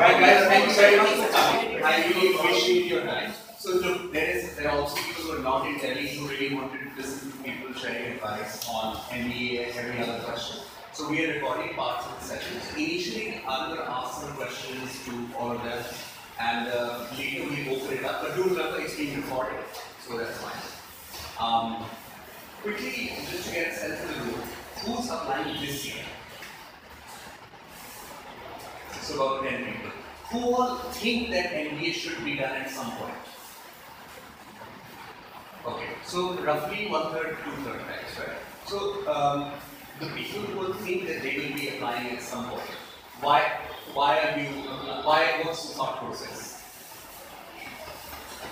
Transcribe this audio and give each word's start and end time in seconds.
Right, 0.00 0.18
guys, 0.18 0.46
thank 0.46 0.66
you 0.66 0.74
very 0.76 0.96
much 0.96 1.28
for 1.28 1.30
coming. 1.30 1.82
I 1.82 2.06
really 2.08 2.34
appreciate 2.34 2.86
your 2.86 3.04
time. 3.04 3.34
So 3.58 3.72
look, 3.72 4.14
there 4.14 4.30
is 4.30 4.56
there 4.56 4.70
are 4.70 4.78
also 4.78 4.96
people 4.96 5.24
who 5.24 5.32
are 5.38 5.42
not 5.42 5.66
in 5.66 5.76
Delhi 5.78 6.08
who 6.08 6.26
really 6.26 6.54
wanted 6.54 6.88
to 6.88 6.96
listen 6.96 7.30
to 7.30 7.36
people 7.44 7.74
sharing 7.74 8.14
advice 8.14 8.66
on 8.66 8.96
MBA 8.96 9.68
and 9.68 9.78
every 9.78 10.02
other 10.02 10.24
question. 10.24 10.62
So 10.94 11.10
we 11.10 11.26
are 11.26 11.34
recording 11.34 11.74
parts 11.74 12.06
of 12.06 12.18
the 12.18 12.24
sessions. 12.24 12.64
Initially, 12.78 13.42
I'm 13.46 13.74
going 13.74 13.82
to 13.86 13.90
ask 13.90 14.22
some 14.22 14.32
questions 14.36 15.04
to 15.04 15.36
all 15.38 15.52
of 15.52 15.62
them, 15.62 15.84
and 16.40 16.68
uh, 16.68 17.04
later 17.18 17.50
we 17.50 17.68
open 17.68 17.98
it 17.98 18.04
up. 18.06 18.22
But 18.22 18.36
do 18.36 18.44
remember, 18.44 18.80
it's 18.80 18.96
being 18.96 19.20
recorded, 19.20 19.60
so 20.00 20.16
that's 20.16 20.38
fine. 20.38 20.62
Um, 21.38 21.84
quickly, 22.62 23.12
just 23.30 23.48
to 23.48 23.54
get 23.54 23.68
a 23.68 23.74
sense 23.74 24.00
of 24.02 24.08
the 24.14 24.32
room, 24.32 24.40
who's 24.80 25.10
applying 25.10 25.60
this 25.60 25.84
year? 25.84 26.04
So 29.02 29.14
about 29.14 29.48
10 29.48 29.64
people. 29.64 29.90
Who 30.30 30.54
all 30.54 30.76
think 30.92 31.30
that 31.30 31.52
MBA 31.52 31.92
should 31.92 32.24
be 32.24 32.36
done 32.36 32.54
at 32.54 32.70
some 32.70 32.90
point? 32.92 33.14
Okay, 35.66 35.88
so 36.04 36.34
roughly 36.42 36.88
one 36.88 37.12
third, 37.12 37.36
two 37.44 37.50
third 37.62 37.80
times, 37.80 38.18
right? 38.18 38.38
So 38.66 39.06
um, 39.10 39.52
the 39.98 40.06
people 40.06 40.42
who 40.42 40.58
will 40.58 40.74
think 40.74 41.06
that 41.06 41.22
they 41.22 41.36
will 41.36 41.54
be 41.54 41.68
applying 41.68 42.10
at 42.16 42.22
some 42.22 42.48
point, 42.48 42.62
why, 43.20 43.42
why 43.92 44.18
are 44.20 44.38
you, 44.38 44.46
why, 45.04 45.42
what's 45.44 45.68
the 45.68 45.74
thought 45.74 45.98
process? 45.98 46.56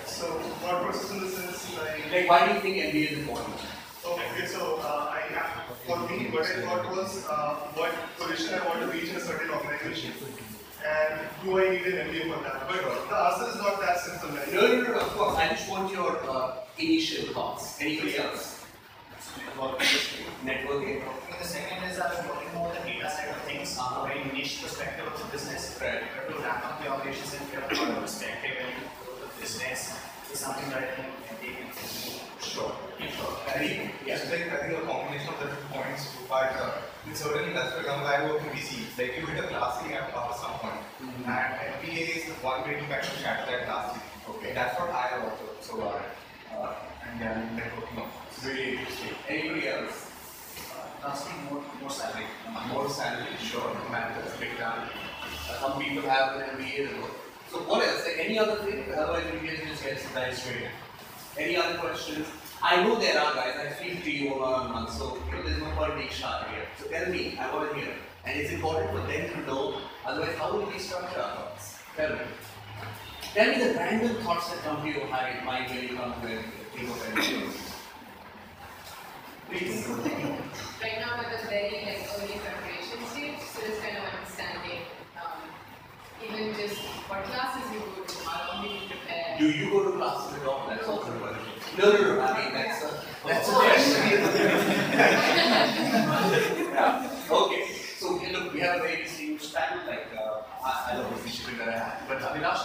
So, 0.05 0.25
thought 0.61 0.83
process 0.83 1.11
in 1.11 1.19
the 1.21 1.27
sense 1.29 1.77
like, 1.77 2.11
Like, 2.11 2.29
why 2.29 2.47
do 2.47 2.53
you 2.53 2.59
think 2.59 2.75
MBA 2.75 3.11
is 3.11 3.19
important? 3.19 3.55
Okay, 4.05 4.45
so 4.45 4.79
uh, 4.81 5.13
I 5.13 5.21
have, 5.33 5.75
for 5.85 5.99
me, 6.09 6.29
what 6.31 6.45
I 6.45 6.61
thought 6.61 6.89
was 6.95 7.25
uh, 7.29 7.55
what 7.75 7.91
position 8.17 8.59
I 8.59 8.67
want 8.67 8.79
to 8.81 8.87
reach 8.87 9.09
in 9.09 9.15
a 9.15 9.19
certain 9.19 9.49
organization. 9.49 10.13
And 10.85 11.19
do 11.43 11.59
I 11.59 11.69
need 11.69 11.85
an 11.87 12.07
MBA 12.07 12.33
for 12.33 12.41
that? 12.43 12.67
But 12.67 13.09
the 13.09 13.15
answer 13.15 13.49
is 13.49 13.55
not 13.57 13.81
that 13.81 13.99
simple. 13.99 14.29
Right? 14.29 14.53
No, 14.53 14.61
no, 14.61 14.81
no, 14.81 14.91
no, 14.93 14.99
of 14.99 15.09
course. 15.09 15.35
I 15.37 15.49
just 15.49 15.69
want 15.69 15.91
your 15.91 16.17
uh, 16.29 16.55
initial 16.77 17.33
thoughts. 17.33 17.81
Anybody 17.81 18.17
else? 18.17 18.65
Networking. 20.45 21.03
The 21.39 21.45
second 21.45 21.83
is 21.89 21.99
I 21.99 22.07
was 22.07 22.25
working 22.25 22.53
more 22.55 22.71
the 22.71 22.79
data 22.89 23.09
side 23.09 23.29
of 23.29 23.41
things, 23.43 23.77
a 23.77 24.07
very 24.07 24.23
niche 24.31 24.63
perspective 24.63 25.05
of 25.05 25.19
the 25.19 25.25
business. 25.31 25.77
Right. 25.81 26.01
To 26.27 26.33
ramp 26.41 26.65
up 26.65 26.81
the 26.81 26.89
operations 26.89 27.35
and 27.35 27.51
get 27.51 27.71
a 27.71 27.75
broader 27.75 28.01
perspective 28.01 28.51
and 28.59 28.73
grow 29.03 29.15
the 29.19 29.41
business 29.41 29.99
is 30.31 30.39
something 30.39 30.69
that 30.69 30.83
I 30.83 30.87
think 30.95 31.07
can 31.27 31.37
take 31.41 32.18
Sure. 32.41 32.71
Sure. 32.99 33.35
Any? 33.55 33.91
Yes, 34.05 34.29
like 34.31 34.47
I 34.51 34.67
think 34.67 34.77
a 34.79 34.85
combination 34.87 35.29
of 35.33 35.39
the 35.39 35.47
two 35.47 35.61
points, 35.71 36.15
but 36.29 36.51
uh, 36.55 36.81
in 37.07 37.15
certain 37.15 37.49
industries, 37.49 37.79
example, 37.81 38.07
I 38.07 38.25
work 38.25 38.41
in 38.43 38.49
VC, 38.49 38.87
like 38.97 39.17
you 39.19 39.25
hit 39.27 39.43
a 39.43 39.47
glass 39.47 39.79
ceiling 39.79 39.95
at 39.95 40.11
some 40.13 40.53
point, 40.59 40.83
Mhm. 41.01 41.27
and 41.27 41.49
MBA 41.79 42.17
is 42.17 42.25
the 42.25 42.35
one 42.45 42.63
way 42.63 42.75
to 42.75 42.85
kind 42.87 43.03
of 43.03 43.17
shatter 43.21 43.45
that 43.51 43.65
glass 43.65 43.91
ceiling. 43.93 44.09
Okay. 44.35 44.53
That's 44.53 44.79
what 44.79 44.89
I 44.91 45.07
have 45.11 45.23
also. 45.23 45.45
So, 45.61 45.73
uh, 45.83 46.01
uh, 46.55 46.75
and 47.05 47.19
then 47.21 47.59
networking 47.59 48.03
of 48.03 48.09
Really 48.45 48.77
interesting. 48.77 49.15
Anybody 49.27 49.67
else? 49.67 50.05
Lastly, 51.03 51.33
more, 51.49 51.63
more 51.81 51.89
salary. 51.89 52.25
More 52.71 52.89
salary, 52.89 53.35
sure, 53.43 53.71
matters 53.91 54.31
big 54.39 54.57
time. 54.57 54.87
Uh, 55.49 55.59
Some 55.59 55.81
people 55.81 56.07
have 56.09 56.35
an 56.37 56.41
MBA 56.55 56.87
as 56.87 56.93
well. 56.99 57.11
So 57.51 57.57
what 57.67 57.85
else? 57.85 58.05
Like 58.05 58.17
any 58.19 58.39
other 58.39 58.55
thing? 58.63 58.85
Otherwise 58.95 59.25
we 59.33 59.47
can 59.47 59.67
just 59.67 59.83
get 59.83 59.99
some 59.99 60.13
dive 60.13 60.37
straight. 60.37 60.67
Any 61.39 61.55
other 61.55 61.77
questions? 61.77 62.27
I 62.61 62.83
know 62.83 62.99
there 62.99 63.17
are 63.17 63.33
guys, 63.33 63.55
I 63.55 63.71
speak 63.71 64.03
to 64.03 64.11
you 64.11 64.33
all 64.33 64.53
on 64.55 64.73
month, 64.73 64.91
so 64.91 65.17
you 65.27 65.37
know, 65.37 65.43
there's 65.43 65.57
no 65.57 65.71
point 65.71 65.95
being 65.95 66.09
shy 66.09 66.45
here. 66.51 66.67
So 66.77 66.89
tell 66.91 67.09
me, 67.09 67.37
I 67.39 67.55
want 67.55 67.71
to 67.71 67.79
hear. 67.79 67.93
And 68.25 68.37
it's 68.37 68.51
important 68.51 68.91
for 68.91 69.07
them 69.07 69.31
to 69.31 69.47
know, 69.47 69.77
otherwise 70.05 70.35
how 70.35 70.51
will 70.51 70.65
we 70.65 70.77
structure 70.77 71.21
our 71.21 71.35
thoughts? 71.37 71.79
Tell 71.95 72.09
me. 72.09 72.21
Tell 73.33 73.47
me 73.47 73.57
the 73.63 73.73
random 73.75 74.15
thoughts 74.21 74.51
that 74.51 74.59
come 74.63 74.81
to 74.83 74.91
your 74.91 75.07
mind 75.07 75.47
when 75.47 75.63
you 75.81 75.95
come 75.95 76.13
to 76.21 76.27
think 76.75 76.89
of 76.89 76.97
MBA. 77.15 77.69
Please. 79.47 79.87
Right 79.87 80.99
now, 80.99 81.13
I'm 81.13 81.25
at 81.25 81.41
a 81.41 81.47
very 81.47 81.85
like 81.87 82.03
early 82.19 82.35
preparation 82.43 82.99
stage, 83.15 83.39
so 83.47 83.61
it's 83.63 83.79
kind 83.79 83.97
of 83.97 84.08
even 86.31 86.53
just 86.55 86.77
what 87.09 87.23
classes 87.25 87.71
you 87.73 87.79
go 87.79 88.03
to, 88.03 88.27
how 88.27 88.53
long 88.53 88.63
do 88.63 88.69
you 88.69 88.79
prepare. 88.87 89.35
Do 89.39 89.45
you 89.49 89.69
go 89.71 89.91
to 89.91 89.97
classes 89.97 90.41
at 90.41 90.47
all? 90.47 90.67
That's 90.67 90.87
also 90.87 91.15
a 91.15 91.19
question. 91.19 91.45
No, 91.77 91.91
no, 91.91 92.15
no. 92.15 92.21
I 92.21 92.43
mean, 92.43 92.53
that's 92.53 92.83
a 92.83 93.03
that's 93.25 93.49
a 93.49 93.53
question. 93.53 94.01
yeah. 96.73 97.09
Okay. 97.31 97.65
So 97.97 98.19
look, 98.31 98.53
we 98.53 98.59
have 98.61 98.77
a 98.77 98.79
very 98.79 99.03
distinguished 99.03 99.53
panel. 99.55 99.85
Like 99.87 100.07
uh, 100.17 100.38
I, 100.63 100.91
I 100.91 100.93
don't 100.95 101.09
know 101.09 101.17
if 101.17 101.23
we 101.23 101.29
should 101.31 101.57
that 101.59 101.69
I 101.69 101.77
have, 101.77 102.07
but 102.07 102.19
Avinash, 102.19 102.63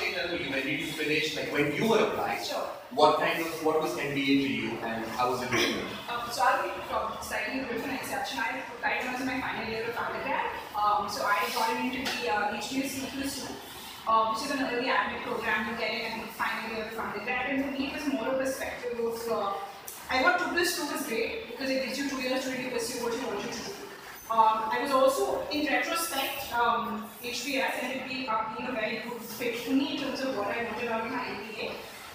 when 0.50 0.62
did 0.62 0.80
you 0.80 0.86
finish? 0.86 1.36
Like 1.36 1.52
when 1.52 1.74
you 1.74 1.88
were 1.88 1.98
applying, 1.98 2.42
Sure. 2.42 2.66
what 2.90 3.18
kind 3.18 3.40
of 3.40 3.64
what 3.64 3.80
was 3.80 3.94
MBA 3.96 4.26
to 4.46 4.50
you, 4.50 4.70
and 4.82 5.04
how 5.18 5.30
was 5.30 5.42
it 5.42 5.50
different? 5.50 5.86
Um, 6.10 6.26
so 6.30 6.42
I'll 6.42 6.62
be 6.62 6.70
from 6.90 7.12
slightly 7.22 7.60
different 7.70 8.00
exception. 8.00 8.38
I 8.38 8.62
applied 8.62 8.98
when 9.04 9.14
I 9.14 9.18
was 9.18 9.24
my 9.26 9.40
final 9.40 9.70
year 9.70 9.84
of 9.90 9.96
undergrad. 9.96 10.46
Um, 10.74 11.08
so 11.08 11.22
I 11.24 11.38
got 11.54 11.70
into 11.78 12.02
the 12.02 12.30
uh, 12.34 12.48
plus 12.50 12.68
2, 12.70 13.54
uh, 14.06 14.34
which 14.34 14.44
is 14.44 14.50
an 14.50 14.62
early 14.74 14.90
admit 14.90 15.22
program 15.22 15.70
you 15.70 15.78
get 15.78 15.90
in 15.94 16.20
the 16.22 16.32
final 16.34 16.74
year 16.74 16.86
of 16.90 16.98
undergrad. 16.98 17.50
And 17.50 17.64
for 17.64 17.70
me, 17.78 17.86
it 17.88 17.94
was 17.94 18.12
more 18.12 18.26
of 18.28 18.34
a 18.34 18.44
perspective 18.44 18.98
of, 18.98 19.18
uh, 19.30 19.52
I 20.10 20.22
thought 20.22 20.38
2 20.38 20.50
plus 20.54 20.76
2 20.76 20.92
was 20.92 21.06
great 21.06 21.46
because 21.50 21.70
it 21.70 21.86
gives 21.86 21.98
you 21.98 22.10
2 22.10 22.20
years 22.22 22.42
to 22.44 22.50
really 22.50 22.70
pursue 22.70 23.02
what 23.04 23.14
you 23.14 23.26
wanted 23.26 23.52
to 23.52 23.58
do. 23.58 23.73
Um, 24.30 24.70
I 24.72 24.80
was 24.82 24.90
also, 24.90 25.42
in 25.50 25.66
retrospect, 25.66 26.52
um, 26.54 27.04
HBS 27.22 27.82
ended 27.82 28.28
up 28.28 28.56
being, 28.56 28.68
a 28.68 28.72
very 28.72 29.02
good 29.08 29.20
fit 29.20 29.56
for 29.60 29.72
me 29.72 29.96
in 29.96 30.02
terms 30.02 30.20
of 30.22 30.36
what 30.36 30.48
I 30.48 30.64
wanted 30.64 30.88
out 30.90 31.04
of 31.04 31.12
my 31.12 31.18
MBA. 31.18 31.72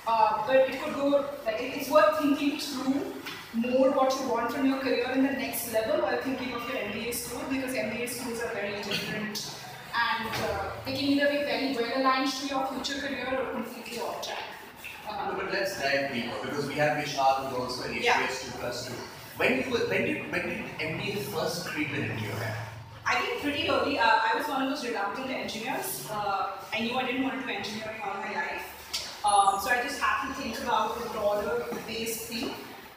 Uh, 0.08 0.48
but 0.48 0.56
it 0.56 0.82
could 0.82 0.96
go, 0.96 1.08
like, 1.46 1.62
it- 1.62 1.78
it's 1.78 1.90
worth 1.90 2.18
thinking 2.20 2.60
through 2.60 3.14
more 3.54 3.92
what 3.92 4.12
you 4.20 4.28
want 4.28 4.52
from 4.52 4.66
your 4.68 4.80
career 4.80 5.10
in 5.12 5.24
the 5.24 5.32
next 5.34 5.72
level 5.72 6.02
while 6.02 6.18
thinking 6.22 6.52
of 6.54 6.68
your 6.68 6.78
MBA 6.82 7.12
school 7.14 7.42
because 7.50 7.74
MBA 7.76 8.08
schools 8.08 8.42
are 8.42 8.54
very 8.54 8.82
different 8.82 9.56
and 9.94 10.30
uh, 10.50 10.72
they 10.86 10.94
can 10.94 11.06
either 11.14 11.30
be 11.30 11.38
very 11.44 11.76
well 11.76 11.92
aligned 12.02 12.32
to 12.32 12.48
your 12.48 12.66
future 12.68 13.00
career 13.02 13.28
or 13.40 13.54
completely 13.54 14.00
off 14.00 14.22
track. 14.26 14.44
No, 15.06 15.12
Uh, 15.14 15.36
but 15.36 15.52
let's 15.52 15.80
dive 15.82 16.12
deeper 16.14 16.38
because 16.44 16.66
we 16.68 16.76
have 16.76 16.98
Vishal 17.04 17.50
who's 17.50 17.60
also 17.60 17.90
an 17.90 17.96
Yeah. 18.02 18.14
HBS 18.22 18.42
two 18.46 18.52
plus 18.60 18.86
two. 18.88 18.94
When 19.40 19.72
were, 19.72 19.88
when 19.88 20.04
did 20.04 20.30
when 20.34 20.50
did 20.50 20.66
MBA 20.80 21.20
first 21.32 21.66
creep 21.68 21.92
in 21.92 22.12
into 22.12 22.24
your 22.26 22.36
head? 22.44 22.58
I 23.06 23.16
think 23.22 23.42
pretty 23.42 23.70
early, 23.70 23.98
uh, 23.98 24.04
I 24.04 24.36
was 24.36 24.46
one 24.50 24.64
of 24.64 24.70
those 24.70 24.86
reluctant 24.86 25.30
engineers. 25.30 26.06
Uh, 26.12 26.58
I 26.74 26.82
knew 26.82 26.94
I 26.98 27.06
didn't 27.06 27.24
want 27.24 27.40
to 27.40 27.48
do 27.48 27.54
engineering 27.54 28.02
all 28.04 28.16
my 28.16 28.34
life. 28.36 28.68
Um, 29.24 29.58
so 29.64 29.70
I 29.70 29.82
just 29.82 30.02
had 30.02 30.28
to 30.28 30.34
think 30.42 30.60
about 30.62 31.02
the 31.02 31.08
broader 31.12 31.64
based 31.88 32.28
thing. 32.28 32.50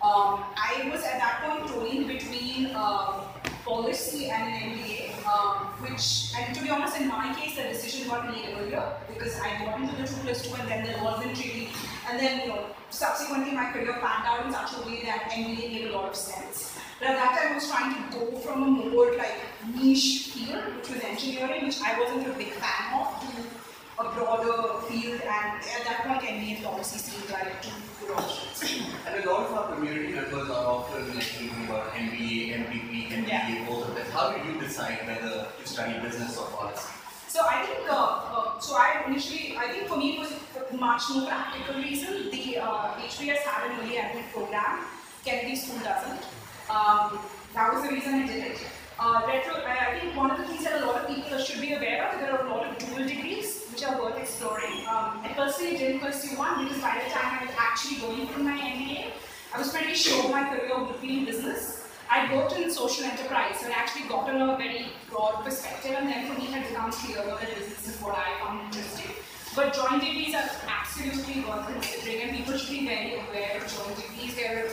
Um, 0.03 0.43
I 0.59 0.91
was 0.91 1.05
at 1.05 1.23
that 1.23 1.45
point 1.47 1.69
toying 1.71 2.09
between 2.09 2.75
um, 2.75 3.23
policy 3.65 4.29
and 4.29 4.43
an 4.43 4.79
MBA, 4.79 5.12
um, 5.33 5.57
which, 5.81 6.33
and 6.37 6.55
to 6.55 6.63
be 6.63 6.71
honest, 6.71 7.01
in 7.01 7.09
my 7.09 7.35
case, 7.35 7.57
the 7.57 7.63
decision 7.63 8.09
got 8.09 8.29
made 8.29 8.45
earlier 8.59 8.93
because 9.09 9.39
I 9.41 9.65
got 9.65 9.81
into 9.81 9.97
the 9.97 10.07
2 10.07 10.15
plus 10.25 10.43
2 10.47 10.55
and 10.61 10.69
then 10.69 10.85
there 10.85 11.03
wasn't 11.03 11.39
really, 11.39 11.69
and 12.09 12.19
then, 12.19 12.41
you 12.41 12.49
know, 12.49 12.67
subsequently 12.91 13.53
my 13.53 13.71
career 13.73 13.95
panned 14.01 14.27
out 14.27 14.47
in 14.47 14.53
such 14.53 14.73
a 14.79 14.87
way 14.87 15.03
that 15.05 15.31
MBA 15.31 15.73
made 15.73 15.87
a 15.87 15.93
lot 15.93 16.11
of 16.11 16.17
sense. 16.17 16.79
But 16.99 17.09
at 17.11 17.17
that 17.17 17.39
time, 17.39 17.53
I 17.53 17.55
was 17.55 17.69
trying 17.69 18.11
to 18.11 18.19
go 18.19 18.37
from 18.39 18.63
a 18.63 18.67
more 18.67 19.17
like 19.17 19.35
niche 19.75 20.33
field, 20.33 20.77
which 20.77 20.91
was 20.91 21.03
engineering, 21.03 21.65
which 21.65 21.81
I 21.81 21.99
wasn't 21.99 22.29
a 22.29 22.33
big 22.39 22.53
fan 22.53 23.01
of, 23.01 23.21
to 23.21 23.62
a 23.99 24.05
broader 24.15 24.81
field. 24.89 25.21
And 25.23 25.63
at 25.63 25.83
that 25.85 26.05
point, 26.07 26.23
MBA 26.23 26.57
and 26.57 26.65
policy 26.65 26.99
seemed 26.99 27.31
like 27.31 27.63
two 27.63 27.71
good 28.01 28.17
options. 28.17 28.83
And 29.07 29.25
a 29.25 29.31
lot 29.31 29.47
of 29.47 29.53
our 29.53 29.75
community 29.75 30.13
members 30.13 30.49
are 30.51 30.67
often 30.67 31.15
like 31.15 31.23
thinking 31.25 31.65
about 31.69 31.93
MBA, 31.93 32.55
MPP, 32.65 33.11
MBA, 33.13 33.29
Yeah. 33.29 33.65
both 33.69 33.89
of 33.89 33.95
them. 33.95 34.07
How 34.13 34.31
did 34.33 34.45
you 34.47 34.61
decide 34.61 35.07
whether 35.07 35.47
to 35.61 35.69
study 35.69 35.99
business 36.01 36.37
or 36.39 36.47
policy? 36.47 36.89
So 37.29 37.41
I 37.49 37.65
think, 37.65 37.91
uh, 37.91 37.95
uh, 37.97 38.61
so 38.61 38.77
I 38.77 39.05
initially, 39.07 39.57
I 39.57 39.69
think 39.73 39.89
for 39.89 39.97
me 39.97 40.17
it 40.17 40.19
was 40.21 40.33
a 40.71 40.77
much 40.77 41.03
more 41.15 41.27
practical 41.27 41.77
reason. 41.77 42.31
The 42.31 42.59
uh, 42.59 42.95
HBS 43.09 43.39
had 43.39 43.71
an 43.71 43.81
early 43.81 43.97
admit 43.97 44.31
program, 44.35 44.81
Kennedy 45.25 45.57
School 45.57 45.79
doesn't. 45.81 46.21
Um, 46.69 47.19
that 47.55 47.73
was 47.73 47.83
the 47.85 47.89
reason 47.89 48.15
I 48.15 48.27
did 48.27 48.45
it. 48.53 48.59
Uh, 48.99 49.23
retro, 49.27 49.55
I 49.65 49.95
I 49.97 49.99
think 50.01 50.15
one 50.15 50.31
of 50.31 50.39
the 50.39 50.45
things 50.45 50.65
that 50.65 50.83
a 50.83 50.87
lot 50.87 50.97
of 51.01 51.07
people 51.09 51.39
should 51.39 51.61
be 51.61 51.73
aware 51.73 52.07
of, 52.09 52.21
there 52.21 52.33
are 52.39 52.47
a 52.47 52.51
lot 52.51 52.67
of 52.67 52.77
dual 52.79 53.07
degrees 53.09 53.62
which 53.83 53.91
are 53.91 54.01
worth 54.01 54.19
exploring. 54.19 54.87
Um, 54.87 55.21
I 55.25 55.33
personally 55.35 55.77
didn't 55.77 56.01
pursue 56.01 56.37
one 56.37 56.65
because 56.65 56.81
by 56.81 57.03
the 57.03 57.11
time 57.11 57.39
I 57.41 57.47
was 57.47 57.55
actually 57.59 57.99
going 57.99 58.29
through 58.29 58.45
my 58.45 58.57
MBA, 58.57 59.11
I 59.55 59.59
was 59.59 59.73
pretty 59.73 59.95
sure 59.95 60.31
my 60.31 60.45
career 60.45 60.79
would 60.79 61.01
be 61.01 61.19
in 61.19 61.25
business. 61.25 61.89
I 62.11 62.33
worked 62.35 62.57
in 62.57 62.71
social 62.71 63.05
enterprise, 63.05 63.59
so 63.61 63.69
I 63.69 63.73
actually 63.73 64.07
got 64.09 64.29
a 64.29 64.57
very 64.57 64.87
broad 65.11 65.45
perspective, 65.45 65.97
and 65.99 66.07
then 66.07 66.27
for 66.27 66.39
me, 66.39 66.47
it 66.47 66.53
had 66.53 66.69
become 66.69 66.93
clearer 66.93 67.25
that 67.25 67.41
business 67.41 67.89
is 67.89 68.01
what 68.01 68.17
I 68.17 68.39
found 68.41 68.67
interesting. 68.67 69.17
But 69.57 69.75
joint 69.75 70.03
degrees 70.03 70.35
are 70.35 70.49
absolutely 70.69 71.43
worth 71.43 71.67
considering, 71.67 72.23
and 72.23 72.37
people 72.37 72.57
should 72.59 72.71
be 72.71 72.87
very 72.87 73.15
aware 73.15 73.57
of 73.57 73.67
joint 73.67 73.97
degrees. 73.97 74.37
They're, 74.37 74.69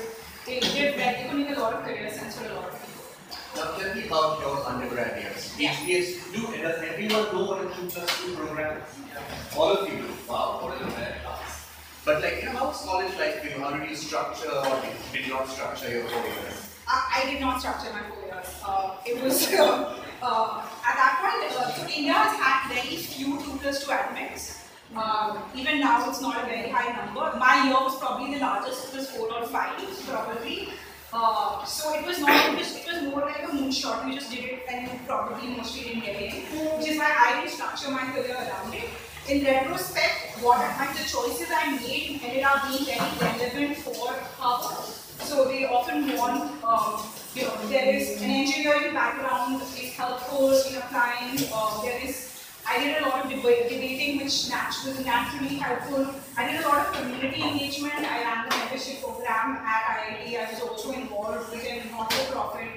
they, 0.45 0.59
they're, 0.59 0.91
they 0.97 1.33
make 1.33 1.55
a 1.55 1.59
lot 1.59 1.73
of 1.73 1.83
career 1.83 2.11
sense 2.11 2.37
for 2.37 2.47
a 2.47 2.53
lot 2.53 2.69
of 2.69 2.73
people. 2.73 2.88
Now 3.55 3.71
tell 3.77 3.95
me 3.95 4.05
about 4.05 4.39
your 4.39 4.65
undergrad 4.65 5.21
years. 5.21 5.55
Yeah. 5.57 5.73
HBS, 5.73 6.33
do, 6.33 6.41
does 6.61 6.81
everyone 6.83 7.25
know 7.33 7.45
what 7.45 7.65
a 7.65 7.75
2 7.75 7.87
plus 7.87 8.25
2 8.25 8.35
program 8.35 8.77
is? 8.81 9.57
All 9.57 9.73
of 9.73 9.89
you 9.89 9.97
do. 9.97 10.07
Wow, 10.27 10.59
what 10.61 10.79
a 10.79 10.85
rare 10.85 11.17
class. 11.23 11.67
But 12.05 12.21
like, 12.21 12.39
you 12.39 12.45
know, 12.45 12.57
how's 12.59 12.81
college 12.83 13.15
life 13.17 13.41
for 13.41 13.47
you? 13.47 13.59
How 13.59 13.71
did 13.71 13.89
you 13.89 13.95
structure 13.95 14.51
or 14.51 14.81
did 15.11 15.25
you 15.25 15.33
not 15.33 15.47
structure 15.47 15.89
your 15.89 16.03
four 16.07 16.21
years? 16.23 16.75
I, 16.87 17.21
I 17.23 17.31
did 17.31 17.41
not 17.41 17.59
structure 17.59 17.91
my 17.91 18.03
four 18.09 18.23
years. 18.25 18.49
Uh, 18.65 18.95
it 19.05 19.21
was 19.21 19.51
uh, 19.53 19.99
uh, 20.21 20.65
at 20.87 20.95
that 20.95 21.13
point. 21.21 21.51
Uh, 21.59 21.71
so 21.73 21.87
India 21.87 22.13
has 22.13 22.37
had 22.39 22.73
very 22.73 22.97
few 22.97 23.39
two 23.41 23.57
plus 23.57 23.83
two 23.83 23.91
admits. 23.91 24.59
Um, 24.95 25.37
even 25.55 25.79
now, 25.81 26.09
it's 26.09 26.21
not 26.21 26.43
a 26.43 26.45
very 26.47 26.69
high 26.69 26.95
number. 26.95 27.37
My 27.37 27.65
year 27.65 27.73
was 27.73 27.99
probably 27.99 28.33
the 28.33 28.39
largest. 28.39 28.93
It 28.93 28.97
was 28.97 29.09
four 29.11 29.31
or 29.31 29.45
five, 29.45 29.77
probably. 30.07 30.69
Uh, 31.11 31.65
so 31.65 31.93
it 31.95 32.05
was 32.05 32.19
not. 32.19 32.53
It 32.53 32.57
was, 32.59 32.75
it 32.75 32.85
was 32.85 33.01
more 33.03 33.21
like 33.21 33.41
a 33.43 33.47
moonshot. 33.47 34.05
We 34.05 34.15
just 34.15 34.29
did 34.29 34.43
it, 34.45 34.59
and 34.69 34.89
probably 35.07 35.47
mostly 35.49 35.83
didn't 35.83 36.05
get 36.05 36.21
in. 36.21 36.31
Which 36.77 36.87
is 36.89 36.97
why 36.99 37.09
I 37.09 37.41
didn't 37.41 37.53
structure 37.55 37.89
my 37.89 38.05
career 38.11 38.35
around 38.35 38.73
it. 38.73 38.89
In 39.27 39.43
retrospect, 39.43 40.37
what 40.41 40.57
I, 40.57 40.93
the 40.93 41.07
choices 41.07 41.49
I 41.53 41.71
made 41.77 42.19
ended 42.23 42.43
up 42.43 42.67
being 42.67 42.85
very 42.85 43.09
relevant 43.21 43.77
for 43.77 44.13
Harvard. 44.37 44.85
So 45.19 45.45
they 45.45 45.65
often 45.65 46.15
want, 46.15 46.63
um, 46.63 47.05
you 47.35 47.43
know, 47.43 47.55
there 47.67 47.93
is 47.93 48.21
an 48.21 48.29
engineering 48.29 48.93
background 48.93 49.61
is 49.61 49.93
helpful 49.93 50.51
in 50.51 50.75
applying. 50.77 51.37
Uh, 51.53 51.81
there 51.83 51.99
is, 52.03 52.28
I 52.71 52.77
did 52.83 53.01
a 53.01 53.09
lot 53.09 53.25
of 53.25 53.31
debating, 53.31 54.17
which 54.17 54.25
was 54.25 54.49
naturally 55.03 55.55
helpful. 55.55 56.13
I 56.37 56.51
did 56.51 56.63
a 56.63 56.67
lot 56.67 56.85
of 56.85 56.93
community 56.93 57.41
engagement. 57.41 57.95
I 57.95 58.21
ran 58.21 58.47
the 58.47 58.55
membership 58.55 59.01
program 59.01 59.57
at 59.65 59.81
IIT. 59.97 60.37
I 60.37 60.51
was 60.51 60.61
also 60.61 60.91
involved 60.91 61.49
with 61.49 61.65
a 61.65 61.89
not-for-profit 61.89 62.69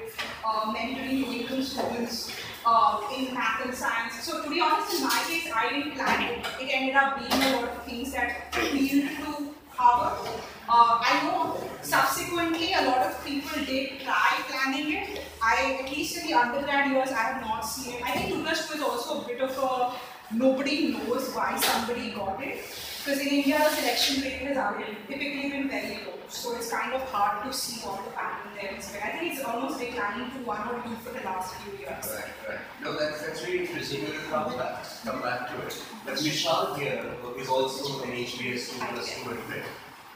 uh, 0.47 0.73
mentoring 0.73 1.27
low-income 1.27 1.63
students 1.63 2.35
uh, 2.65 3.03
in 3.15 3.35
math 3.35 3.67
and 3.67 3.75
science. 3.75 4.23
So 4.23 4.43
to 4.43 4.49
be 4.49 4.63
honest, 4.63 4.95
in 4.97 5.05
my 5.05 5.23
case, 5.29 5.53
I 5.55 5.69
didn't 5.69 5.93
plan 5.93 6.23
it. 6.23 6.47
It 6.59 6.71
ended 6.73 6.97
up 6.97 7.19
being 7.19 7.43
a 7.43 7.57
lot 7.57 7.69
of 7.69 7.83
things 7.85 8.13
that 8.13 8.49
appealed 8.51 9.11
to 9.19 9.52
Harvard. 9.77 10.41
Uh, 10.69 10.99
I 11.01 11.23
know 11.25 11.61
subsequently 11.83 12.73
a 12.73 12.83
lot 12.83 12.99
of 12.99 13.25
people 13.25 13.65
did 13.65 14.01
try 14.01 14.41
planning 14.49 14.93
it. 14.93 15.21
I, 15.43 15.81
at 15.83 15.91
least 15.91 16.19
in 16.19 16.29
the 16.29 16.35
undergrad 16.35 16.91
years, 16.91 17.11
I 17.11 17.23
have 17.23 17.41
not 17.43 17.61
seen 17.63 17.95
it. 17.95 18.03
I 18.03 18.13
think 18.13 18.35
Tugas 18.35 18.71
was 18.73 18.81
also 18.81 19.23
a 19.23 19.27
bit 19.27 19.41
of 19.41 19.57
a 19.59 19.93
nobody 20.35 20.93
knows 20.93 21.35
why 21.35 21.59
somebody 21.61 22.11
got 22.11 22.43
it. 22.43 22.65
Because 23.05 23.21
in 23.21 23.29
India, 23.29 23.59
the 23.59 23.69
selection 23.71 24.23
rate 24.23 24.55
has 24.55 24.85
typically 25.09 25.51
been 25.51 25.69
very 25.69 25.99
low. 26.07 26.13
So 26.29 26.55
it's 26.57 26.71
kind 26.71 26.95
of 26.95 27.03
hard 27.11 27.45
to 27.45 27.53
see 27.53 27.85
what 27.85 28.05
the 28.05 28.11
pattern 28.13 28.53
there 28.55 28.79
is. 28.79 28.89
But 28.93 29.03
I 29.03 29.19
think 29.19 29.35
it's 29.35 29.45
almost 29.45 29.81
declining 29.81 30.31
to 30.31 30.39
one 30.47 30.67
or 30.69 30.81
two 30.83 30.95
for 31.05 31.13
the 31.13 31.25
last 31.25 31.55
few 31.57 31.73
years. 31.81 31.91
Right, 31.91 32.25
right. 32.49 32.59
No, 32.81 32.97
that's, 32.97 33.27
that's 33.27 33.45
really 33.45 33.67
interesting. 33.67 34.05
We'll 34.05 34.21
come 34.31 34.57
back, 34.57 34.87
come 35.05 35.21
back 35.21 35.51
to 35.51 35.67
it. 35.67 35.83
But 36.07 36.15
Vishal 36.15 36.79
here 36.79 37.05
is 37.43 37.49
also 37.49 38.05
an 38.05 38.11
HBS 38.11 38.79
2 38.79 38.87
plus 38.95 39.25
2 39.25 39.31
admit. 39.31 39.65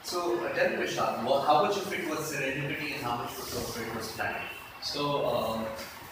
So 0.03 0.39
uh, 0.39 0.53
tell 0.53 0.69
me 0.69 0.75
Vishal, 0.77 1.23
what, 1.25 1.45
how 1.45 1.65
much 1.65 1.77
of 1.77 1.91
it 1.93 2.09
was 2.09 2.31
serendipity 2.31 2.95
and 2.95 3.03
how 3.03 3.17
much 3.17 3.31
of 3.31 3.77
it 3.81 3.95
was 3.95 4.11
planning? 4.13 4.47
So, 4.81 5.25
um, 5.25 5.65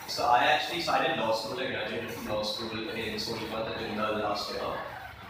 so 0.07 0.25
I 0.25 0.43
actually 0.43 0.81
started 0.81 1.17
law 1.17 1.33
school. 1.33 1.59
I 1.59 1.71
graduated 1.71 2.11
from 2.11 2.27
law 2.27 2.43
school 2.43 2.89
in 2.89 3.15
Sonipat 3.15 3.71
at 3.71 3.77
Jindal 3.77 4.21
last 4.21 4.51
year. 4.51 4.61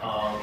Um, 0.02 0.42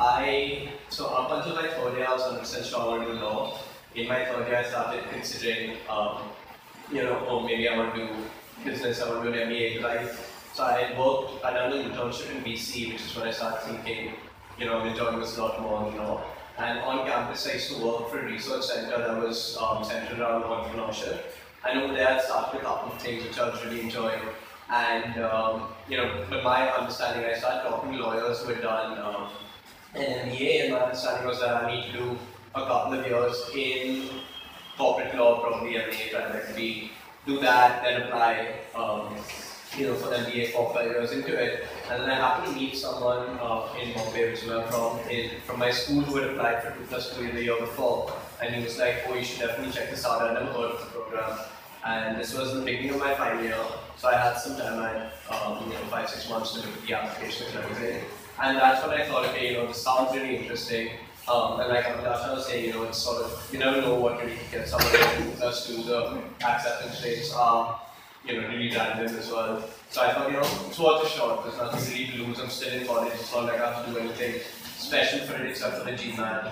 I 0.00 0.72
so 0.88 1.06
up 1.06 1.30
until 1.30 1.54
my 1.54 1.68
third 1.68 1.96
year, 1.96 2.06
I 2.08 2.12
was 2.12 2.22
100% 2.22 2.68
sure 2.68 2.80
I 2.80 2.86
wanted 2.86 3.06
to 3.06 3.12
do 3.12 3.18
law. 3.20 3.58
In 3.94 4.08
my 4.08 4.24
third 4.24 4.48
year, 4.48 4.56
I 4.56 4.64
started 4.64 5.04
considering, 5.10 5.76
um, 5.88 6.22
you 6.90 7.04
know, 7.04 7.24
oh 7.28 7.40
maybe 7.40 7.68
I 7.68 7.76
want 7.76 7.94
to 7.94 8.06
do 8.06 8.08
business. 8.64 9.00
I 9.00 9.08
want 9.08 9.24
to 9.24 9.32
do 9.32 9.38
an 9.38 9.48
MBA. 9.48 9.84
I, 9.84 10.10
so 10.54 10.64
I 10.64 10.98
worked. 10.98 11.44
I 11.44 11.52
done 11.52 11.72
an 11.72 11.90
internship 11.90 12.34
in 12.34 12.42
BC, 12.42 12.92
which 12.92 13.02
is 13.02 13.16
when 13.16 13.28
I 13.28 13.30
started 13.30 13.62
thinking, 13.62 14.14
you 14.60 14.66
know, 14.66 14.84
enjoying 14.84 15.18
this 15.18 15.38
a 15.38 15.42
lot 15.42 15.60
more. 15.60 15.90
You 15.90 15.96
know, 15.96 16.20
and 16.58 16.78
on 16.80 17.06
campus, 17.06 17.48
I 17.48 17.54
used 17.54 17.72
to 17.72 17.84
work 17.84 18.10
for 18.10 18.20
a 18.20 18.26
research 18.26 18.66
center 18.66 18.98
that 18.98 19.22
was 19.22 19.56
um, 19.60 19.82
centered 19.82 20.18
around 20.18 20.42
entrepreneurship. 20.42 21.20
And 21.68 21.80
over 21.80 21.94
there, 21.94 22.08
I 22.08 22.20
started 22.20 22.60
a 22.60 22.64
couple 22.64 22.92
of 22.92 23.00
things 23.00 23.24
which 23.24 23.38
I 23.38 23.48
was 23.48 23.64
really 23.64 23.80
enjoying. 23.80 24.20
And, 24.70 25.22
um, 25.24 25.68
you 25.88 25.96
know, 25.96 26.24
with 26.30 26.44
my 26.44 26.70
understanding, 26.70 27.24
I 27.24 27.38
started 27.38 27.68
talking 27.68 27.92
to 27.92 27.98
lawyers 27.98 28.40
who 28.40 28.52
had 28.52 28.62
done 28.62 28.98
um, 28.98 29.28
an 29.94 30.30
MBA, 30.30 30.64
and 30.64 30.74
my 30.74 30.80
understanding 30.80 31.26
was 31.26 31.40
that 31.40 31.64
I 31.64 31.74
need 31.74 31.90
to 31.90 31.92
do 31.92 32.18
a 32.54 32.66
couple 32.66 32.98
of 32.98 33.06
years 33.06 33.50
in 33.54 34.08
corporate 34.78 35.14
law, 35.16 35.40
probably 35.40 35.74
MBA, 35.74 36.12
private 36.12 36.44
equity, 36.44 36.92
do 37.26 37.40
that, 37.40 37.82
then 37.82 38.02
apply, 38.02 38.60
um, 38.74 39.14
you 39.76 39.86
know, 39.86 39.94
for 39.94 40.14
MBA 40.14 40.52
four 40.52 40.72
five 40.72 40.86
years 40.86 41.12
into 41.12 41.34
it. 41.34 41.64
And 41.90 42.02
then 42.02 42.10
I 42.10 42.14
happened 42.14 42.54
to 42.54 42.60
meet 42.60 42.76
someone 42.76 43.36
uh, 43.42 43.66
in 43.82 43.92
Bombay, 43.94 44.30
which 44.30 44.42
is 44.44 44.48
where 44.48 44.62
I'm 44.62 44.68
from, 44.70 44.98
in, 45.10 45.30
from 45.44 45.58
my 45.58 45.72
school 45.72 46.02
who 46.02 46.18
had 46.18 46.30
applied 46.30 46.62
for 46.62 46.70
two 46.70 46.84
plus 46.88 47.16
two 47.16 47.24
in 47.24 47.34
the 47.34 47.42
year 47.42 47.58
before. 47.58 48.12
And 48.40 48.54
he 48.54 48.62
was 48.62 48.78
like, 48.78 49.04
oh, 49.08 49.14
you 49.14 49.24
should 49.24 49.40
definitely 49.40 49.72
check 49.72 49.90
this 49.90 50.06
out. 50.06 50.22
I 50.22 50.34
never 50.34 50.52
heard 50.52 50.70
of 50.70 50.80
the 50.80 50.86
program. 50.86 51.36
And 51.84 52.20
this 52.20 52.32
was 52.32 52.54
the 52.54 52.60
beginning 52.60 52.90
of 52.90 53.00
my 53.00 53.14
final 53.14 53.42
year. 53.42 53.58
So 53.96 54.08
I 54.08 54.14
had 54.14 54.34
some 54.34 54.56
time, 54.56 54.78
I 54.78 54.88
had, 54.88 55.12
um, 55.30 55.64
you 55.64 55.72
know, 55.72 55.80
five, 55.90 56.08
six 56.08 56.28
months 56.30 56.52
to 56.52 56.58
look 56.60 56.68
at 56.68 56.86
the 56.86 56.94
application 56.94 57.48
and 57.48 57.64
everything. 57.64 58.04
And 58.40 58.56
that's 58.56 58.86
when 58.86 58.98
I 58.98 59.04
thought, 59.06 59.26
okay, 59.30 59.50
you 59.50 59.54
know, 59.54 59.66
this 59.66 59.82
sounds 59.82 60.14
really 60.14 60.36
interesting. 60.36 60.90
Um, 61.28 61.58
and 61.58 61.70
like 61.70 61.84
Amitabh 61.84 62.34
was 62.34 62.46
saying, 62.46 62.66
you 62.66 62.72
know, 62.72 62.84
it's 62.84 62.98
sort 62.98 63.22
of, 63.22 63.48
you 63.52 63.58
never 63.58 63.80
know 63.80 63.96
what 63.96 64.20
gets 64.52 64.70
someone 64.70 64.92
to 64.92 65.36
plus 65.38 65.66
to 65.66 65.72
the 65.82 66.22
acceptance 66.46 67.02
rates 67.04 67.34
are, 67.34 67.80
you 68.24 68.40
know, 68.40 68.48
really 68.48 68.70
random 68.74 69.14
as 69.16 69.28
well. 69.30 69.62
So 69.90 70.02
I 70.02 70.12
thought, 70.12 70.28
you 70.30 70.36
know, 70.36 70.48
it's 70.68 70.78
worth 70.78 71.04
a 71.04 71.08
shot. 71.08 71.42
There's 71.42 71.58
nothing 71.58 71.92
really 71.92 72.12
to 72.12 72.22
lose. 72.22 72.38
I'm 72.38 72.48
still 72.48 72.72
in 72.72 72.86
college. 72.86 73.12
It's 73.12 73.34
not 73.34 73.46
like 73.46 73.60
I 73.60 73.72
have 73.72 73.86
to 73.86 73.92
do 73.92 73.98
anything 73.98 74.40
special 74.62 75.26
for 75.26 75.34
it 75.42 75.50
except 75.50 75.78
for 75.78 75.84
the 75.84 75.96
GMAT. 75.96 76.46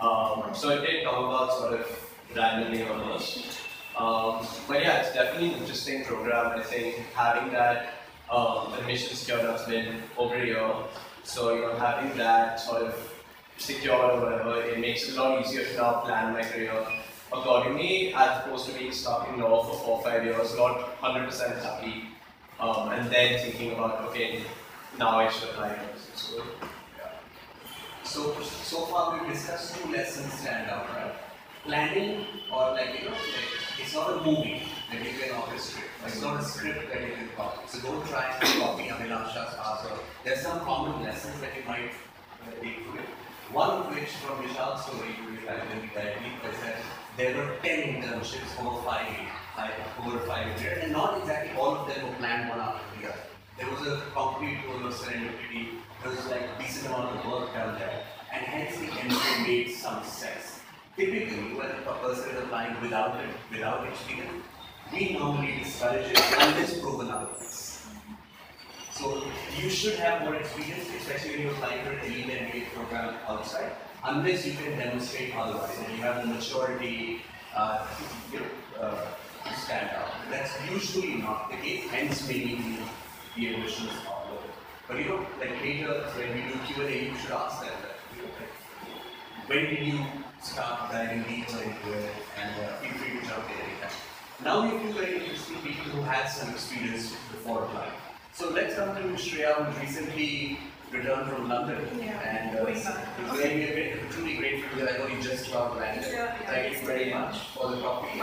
Um, 0.00 0.54
so 0.54 0.70
it 0.70 0.86
did 0.86 1.04
come 1.04 1.24
about 1.24 1.52
sort 1.52 1.80
of 1.80 2.14
randomly 2.36 2.84
almost. 2.84 3.58
Um, 3.98 4.46
but 4.68 4.82
yeah, 4.82 5.00
it's 5.00 5.12
definitely 5.14 5.54
an 5.54 5.60
interesting 5.62 6.04
program. 6.04 6.58
I 6.60 6.62
think 6.62 6.98
having 7.12 7.52
that 7.52 7.94
um, 8.30 8.72
admission 8.74 9.16
secured 9.16 9.40
has 9.40 9.64
been 9.64 10.02
over 10.16 10.36
a 10.36 10.46
year. 10.46 10.70
So 11.24 11.54
you 11.56 11.62
know, 11.62 11.74
having 11.74 12.16
that 12.18 12.60
sort 12.60 12.82
of 12.82 12.94
secured 13.58 13.98
or 13.98 14.20
whatever, 14.20 14.62
it 14.62 14.78
makes 14.78 15.08
it 15.08 15.16
a 15.16 15.22
lot 15.22 15.44
easier 15.44 15.64
to 15.64 15.76
now 15.76 15.92
plan 16.02 16.32
my 16.34 16.42
career 16.42 16.86
accordingly, 17.32 18.14
as 18.14 18.44
opposed 18.46 18.66
to 18.66 18.78
being 18.78 18.92
stuck 18.92 19.28
in 19.28 19.40
law 19.40 19.64
for 19.64 19.76
four 19.84 19.98
or 19.98 20.04
five 20.04 20.24
years, 20.24 20.54
not 20.56 21.00
100% 21.00 21.62
happy, 21.62 22.04
um, 22.60 22.88
and 22.92 23.10
then 23.10 23.38
thinking 23.38 23.72
about 23.72 24.02
okay, 24.08 24.42
now 24.98 25.18
I 25.18 25.28
should 25.28 25.50
apply 25.50 25.74
to 25.74 25.80
business 25.92 26.22
school. 26.22 26.42
So, 28.04 28.40
so 28.40 28.86
far 28.86 29.18
we've 29.18 29.32
discussed 29.32 29.76
two 29.76 29.92
lessons 29.92 30.32
stand 30.32 30.70
out, 30.70 30.88
right? 30.90 31.12
Planning 31.64 32.24
or 32.52 32.70
like, 32.70 32.98
you 32.98 33.06
know, 33.06 33.10
like, 33.10 33.80
it's 33.80 33.94
not 33.94 34.12
a 34.12 34.24
movie 34.24 34.62
that 34.90 35.04
you 35.04 35.18
can 35.18 35.34
orchestrate. 35.34 35.90
It's 36.06 36.22
not 36.22 36.40
a 36.40 36.44
script 36.44 36.88
that 36.92 37.00
you 37.02 37.14
can 37.14 37.28
copy. 37.36 37.66
So 37.66 37.80
don't 37.80 38.06
try 38.06 38.30
and 38.30 38.62
copy 38.62 38.84
Abhilasha's 38.84 39.54
answer. 39.58 39.94
There's 40.24 40.40
some 40.40 40.60
common 40.60 41.02
lessons 41.02 41.40
that 41.40 41.50
you 41.56 41.64
might 41.66 41.90
uh, 42.42 42.62
take 42.62 42.86
from 42.86 42.98
it. 43.00 43.06
One 43.52 43.70
of 43.70 43.94
which 43.94 44.08
from 44.22 44.42
Vishal's 44.42 44.84
story, 44.84 45.12
which 45.28 45.46
I 45.48 45.54
will 45.54 45.82
directly 45.92 46.32
that 46.42 46.76
there 47.16 47.34
were 47.36 47.56
10 47.62 48.02
internships 48.02 48.60
over 48.60 48.82
five 48.82 49.08
five, 49.56 49.72
over 50.04 50.18
five 50.26 50.60
years, 50.60 50.84
and 50.84 50.92
not 50.92 51.18
exactly 51.18 51.56
all 51.58 51.76
of 51.76 51.88
them 51.88 52.06
were 52.06 52.14
planned 52.16 52.50
one 52.50 52.60
after 52.60 53.00
the 53.00 53.08
other. 53.08 53.18
There 53.58 53.70
was 53.70 53.80
a 53.88 54.02
concrete 54.12 54.60
goal 54.66 54.86
of 54.86 54.92
serendipity, 54.92 55.80
there 56.02 56.10
was 56.10 56.26
like 56.26 56.42
a 56.42 56.62
decent 56.62 56.88
amount 56.88 57.18
of 57.18 57.32
work 57.32 57.54
done 57.54 57.78
there, 57.78 58.04
and 58.32 58.44
hence 58.44 58.76
the 58.76 58.92
entry 59.00 59.42
made 59.42 59.74
some 59.74 60.04
sense. 60.04 60.60
Typically, 60.96 61.54
when 61.56 61.70
a 61.70 61.94
person 62.02 62.30
is 62.30 62.42
applying 62.42 62.80
without 62.82 63.18
it, 63.20 63.30
without 63.50 63.86
experience, 63.88 64.44
we 64.92 65.14
normally 65.14 65.54
discourage 65.62 66.10
it 66.10 66.20
unless 66.38 66.78
proven 66.80 67.10
otherwise. 67.10 67.86
So 68.92 69.22
you 69.58 69.68
should 69.68 69.96
have 69.96 70.22
more 70.22 70.36
experience, 70.36 70.88
especially 70.98 71.30
when 71.32 71.40
you're 71.42 71.52
applying 71.52 71.84
for 71.84 71.92
an 71.92 72.04
elite 72.06 72.26
MBA 72.26 72.74
program 72.74 73.14
outside, 73.28 73.72
unless 74.06 74.46
you 74.46 74.52
can 74.54 74.78
demonstrate 74.78 75.34
otherwise, 75.36 75.76
and 75.78 75.96
you 75.96 76.02
have 76.02 76.22
the 76.22 76.34
maturity, 76.34 77.22
uh, 77.54 77.86
you 78.32 78.40
know, 78.40 78.46
uh, 78.80 79.06
to 79.44 79.60
stand 79.60 79.90
out. 79.96 80.10
That's 80.30 80.52
usually 80.70 81.14
not 81.16 81.50
the 81.50 81.56
case, 81.56 81.88
hence 81.90 82.28
maybe 82.28 82.56
the, 82.56 83.40
the 83.40 83.54
admission 83.54 83.86
low. 84.04 84.38
But 84.88 84.98
you 84.98 85.04
know, 85.06 85.26
like 85.40 85.60
later 85.62 86.04
when 86.16 86.34
we 86.34 86.52
do 86.52 86.58
Q&A, 86.66 87.08
you 87.10 87.16
should 87.16 87.32
ask 87.32 87.60
them 87.60 87.72
that, 87.82 88.16
you 88.16 88.22
know, 88.22 88.28
when 89.46 89.74
did 89.74 89.86
you 89.86 90.00
start 90.40 90.92
diving 90.92 91.22
deeper 91.24 91.62
into 91.62 91.98
it, 91.98 92.10
and 92.40 92.64
uh, 92.64 92.76
feel 92.76 92.92
free 92.98 93.20
to 93.20 93.26
jump 93.26 93.44
in. 93.50 94.44
Now 94.44 94.62
we 94.62 94.68
have 94.68 94.82
two 94.82 94.92
very 94.92 95.18
interesting 95.18 95.56
people 95.62 95.90
who 95.92 96.02
had 96.02 96.26
some 96.26 96.50
experience 96.50 97.10
before 97.32 97.64
applying. 97.64 97.92
So 98.32 98.50
let's 98.50 98.74
come 98.74 98.94
to 98.94 99.02
Shreya, 99.14 99.64
who 99.64 99.80
recently 99.80 100.58
returned 100.92 101.30
from 101.30 101.48
London. 101.48 101.88
Yeah, 101.98 102.20
And 102.20 102.58
uh, 102.58 102.64
it's 102.66 102.84
very, 103.34 103.66
very, 103.66 104.00
truly 104.10 104.36
grateful 104.36 104.78
that 104.80 104.94
I 104.94 104.98
know 104.98 105.06
you 105.08 105.22
just 105.22 105.48
about 105.48 105.76
landed. 105.76 106.10
Yeah, 106.10 106.34
Thank 106.46 106.80
you 106.80 106.86
very 106.86 107.12
much 107.12 107.38
for 107.54 107.70
the 107.70 107.80
coffee. 107.80 108.20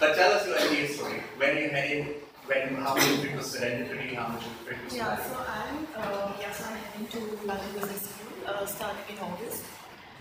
But 0.00 0.16
tell 0.16 0.32
us 0.32 0.46
your 0.46 0.56
MBA 0.56 0.88
story. 0.90 1.22
When 1.36 1.56
you 1.56 1.68
heading, 1.68 2.14
when, 2.46 2.74
how 2.76 2.94
much 2.94 3.04
of 3.10 3.24
it 3.24 3.36
was 3.36 3.54
serendipity, 3.54 4.14
how 4.14 4.28
much 4.28 4.42
of 4.44 4.68
it 4.68 4.84
was 4.84 4.94
Yeah, 4.94 5.16
so 5.16 5.36
I'm, 5.36 5.86
uh, 5.96 6.32
yeah, 6.40 6.52
so 6.52 6.64
I'm 6.64 6.76
heading 6.76 7.06
to 7.08 7.46
London 7.46 7.72
Business 7.74 8.10
School, 8.10 8.32
uh, 8.46 8.66
starting 8.66 9.16
in 9.16 9.18
August. 9.22 9.64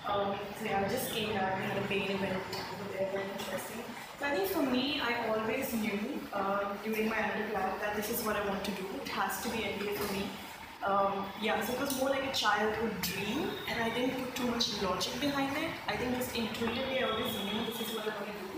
Um, 0.05 0.35
so 0.59 0.65
yeah, 0.65 0.83
I 0.85 0.89
just 0.89 1.11
came 1.11 1.33
back, 1.33 1.57
we 1.57 1.65
had 1.65 1.77
a 1.77 1.87
paid 1.87 2.09
event 2.09 2.35
over 2.35 2.97
there, 2.97 3.09
very 3.11 3.23
interesting. 3.31 3.83
So 4.19 4.25
I 4.25 4.35
think 4.35 4.49
for 4.49 4.61
me, 4.63 5.01
I 5.01 5.27
always 5.29 5.73
knew 5.73 5.99
uh, 6.33 6.75
during 6.83 7.09
my 7.09 7.19
undergrad 7.31 7.81
that 7.81 7.95
this 7.95 8.09
is 8.09 8.23
what 8.25 8.35
I 8.35 8.45
want 8.47 8.63
to 8.65 8.71
do. 8.71 8.85
It 9.01 9.07
has 9.09 9.41
to 9.43 9.49
be 9.49 9.59
MBA 9.59 9.95
for 9.95 10.13
me. 10.13 10.27
Um, 10.85 11.25
yeah, 11.41 11.61
so 11.61 11.73
it 11.73 11.79
was 11.79 11.97
more 11.97 12.09
like 12.09 12.25
a 12.25 12.33
childhood 12.33 12.91
dream, 13.01 13.49
and 13.69 13.81
I 13.81 13.89
didn't 13.89 14.15
put 14.19 14.35
too 14.35 14.47
much 14.47 14.81
logic 14.81 15.17
behind 15.21 15.55
it. 15.55 15.69
I 15.87 15.95
think 15.95 16.17
just 16.17 16.35
intuitively, 16.35 16.99
I 16.99 17.03
always 17.03 17.33
knew 17.33 17.65
this 17.65 17.87
is 17.87 17.95
what 17.95 18.03
I 18.03 18.15
want 18.19 18.27
to 18.27 18.33
do. 18.33 18.53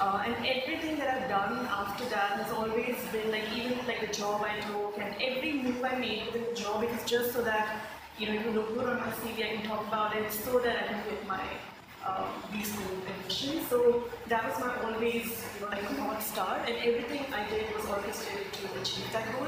Uh, 0.00 0.22
and 0.26 0.34
everything 0.44 0.98
that 0.98 1.08
I've 1.08 1.28
done 1.28 1.64
after 1.66 2.04
that 2.06 2.42
has 2.42 2.50
always 2.50 2.96
been 3.12 3.30
like 3.30 3.44
even 3.54 3.78
like 3.86 4.00
the 4.00 4.12
job 4.12 4.42
I 4.42 4.58
took 4.60 4.98
and 4.98 5.14
every 5.22 5.52
move 5.52 5.84
I 5.84 5.94
made 5.96 6.26
within 6.26 6.44
the 6.50 6.60
job 6.60 6.82
it 6.82 6.90
just 7.06 7.32
so 7.32 7.42
that 7.42 7.86
you 8.18 8.26
know 8.26 8.42
will 8.46 8.52
look 8.52 8.74
good 8.74 8.88
on 8.88 8.96
my 8.98 9.12
CV 9.20 9.44
I 9.44 9.56
can 9.56 9.62
talk 9.68 9.86
about 9.86 10.16
it 10.16 10.32
so 10.32 10.58
that 10.58 10.76
I 10.82 10.86
can 10.88 11.02
get 11.08 11.24
my 11.28 11.44
um, 12.04 12.64
school 12.64 12.98
admission. 13.06 13.60
So 13.68 14.04
that 14.26 14.42
was 14.48 14.58
my 14.58 14.74
always 14.82 15.44
you 15.54 15.60
know 15.60 15.68
like 15.70 15.96
north 15.96 16.26
star 16.26 16.56
and 16.66 16.74
everything 16.78 17.24
I 17.32 17.48
did 17.48 17.72
was 17.76 17.86
orchestrated 17.86 18.52
to 18.54 18.80
achieve 18.80 19.12
that 19.12 19.30
goal. 19.32 19.46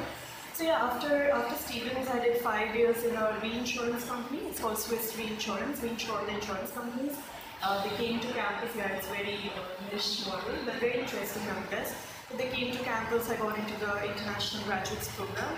So 0.55 0.63
yeah, 0.63 0.85
after 0.85 1.33
after 1.33 1.57
Stephen's, 1.57 2.09
I 2.09 2.21
did 2.21 2.37
five 2.37 2.77
years 2.77 3.03
in 3.03 3.17
a 3.17 3.37
reinsurance 3.43 4.05
company. 4.05 4.39
It's 4.49 4.61
called 4.61 4.79
Swiss 4.79 5.17
Reinsurance. 5.19 5.83
We 5.83 5.89
insure 5.89 6.25
the 6.27 6.35
insurance 6.35 6.71
companies. 6.71 7.17
Uh, 7.61 7.83
they 7.83 7.97
came 7.97 8.21
to 8.21 8.29
campus. 8.29 8.71
Yeah, 8.77 8.93
it's 8.93 9.09
very 9.09 9.35
uh, 9.51 9.91
niche 9.91 10.25
model, 10.29 10.55
but 10.65 10.77
very 10.77 11.01
interesting 11.01 11.43
nonetheless. 11.47 11.97
So 12.31 12.37
they 12.37 12.47
came 12.51 12.71
to 12.71 12.79
campus. 12.85 13.29
I 13.31 13.35
got 13.35 13.59
into 13.59 13.75
the 13.81 14.05
international 14.05 14.63
graduates 14.63 15.09
program. 15.17 15.57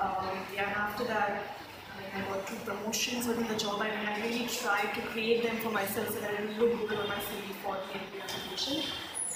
Um, 0.00 0.24
yeah, 0.54 0.68
and 0.68 0.76
after 0.88 1.04
that, 1.04 1.42
I, 2.16 2.20
got 2.32 2.46
two 2.46 2.56
promotions 2.64 3.26
within 3.26 3.46
the 3.46 3.56
job. 3.56 3.82
I 3.82 3.90
mean, 3.90 4.08
I 4.08 4.24
really 4.24 4.46
tried 4.46 4.94
to 4.94 5.02
create 5.12 5.42
them 5.42 5.58
for 5.58 5.70
myself 5.70 6.08
so 6.08 6.20
that 6.20 6.32
it 6.32 6.58
would 6.58 6.80
look 6.80 6.88
good 6.88 6.98
on 6.98 7.08
my 7.08 7.20
CV 7.28 7.52
for 7.62 7.76
the 7.76 7.92
MBA 7.92 8.24
application. 8.24 8.84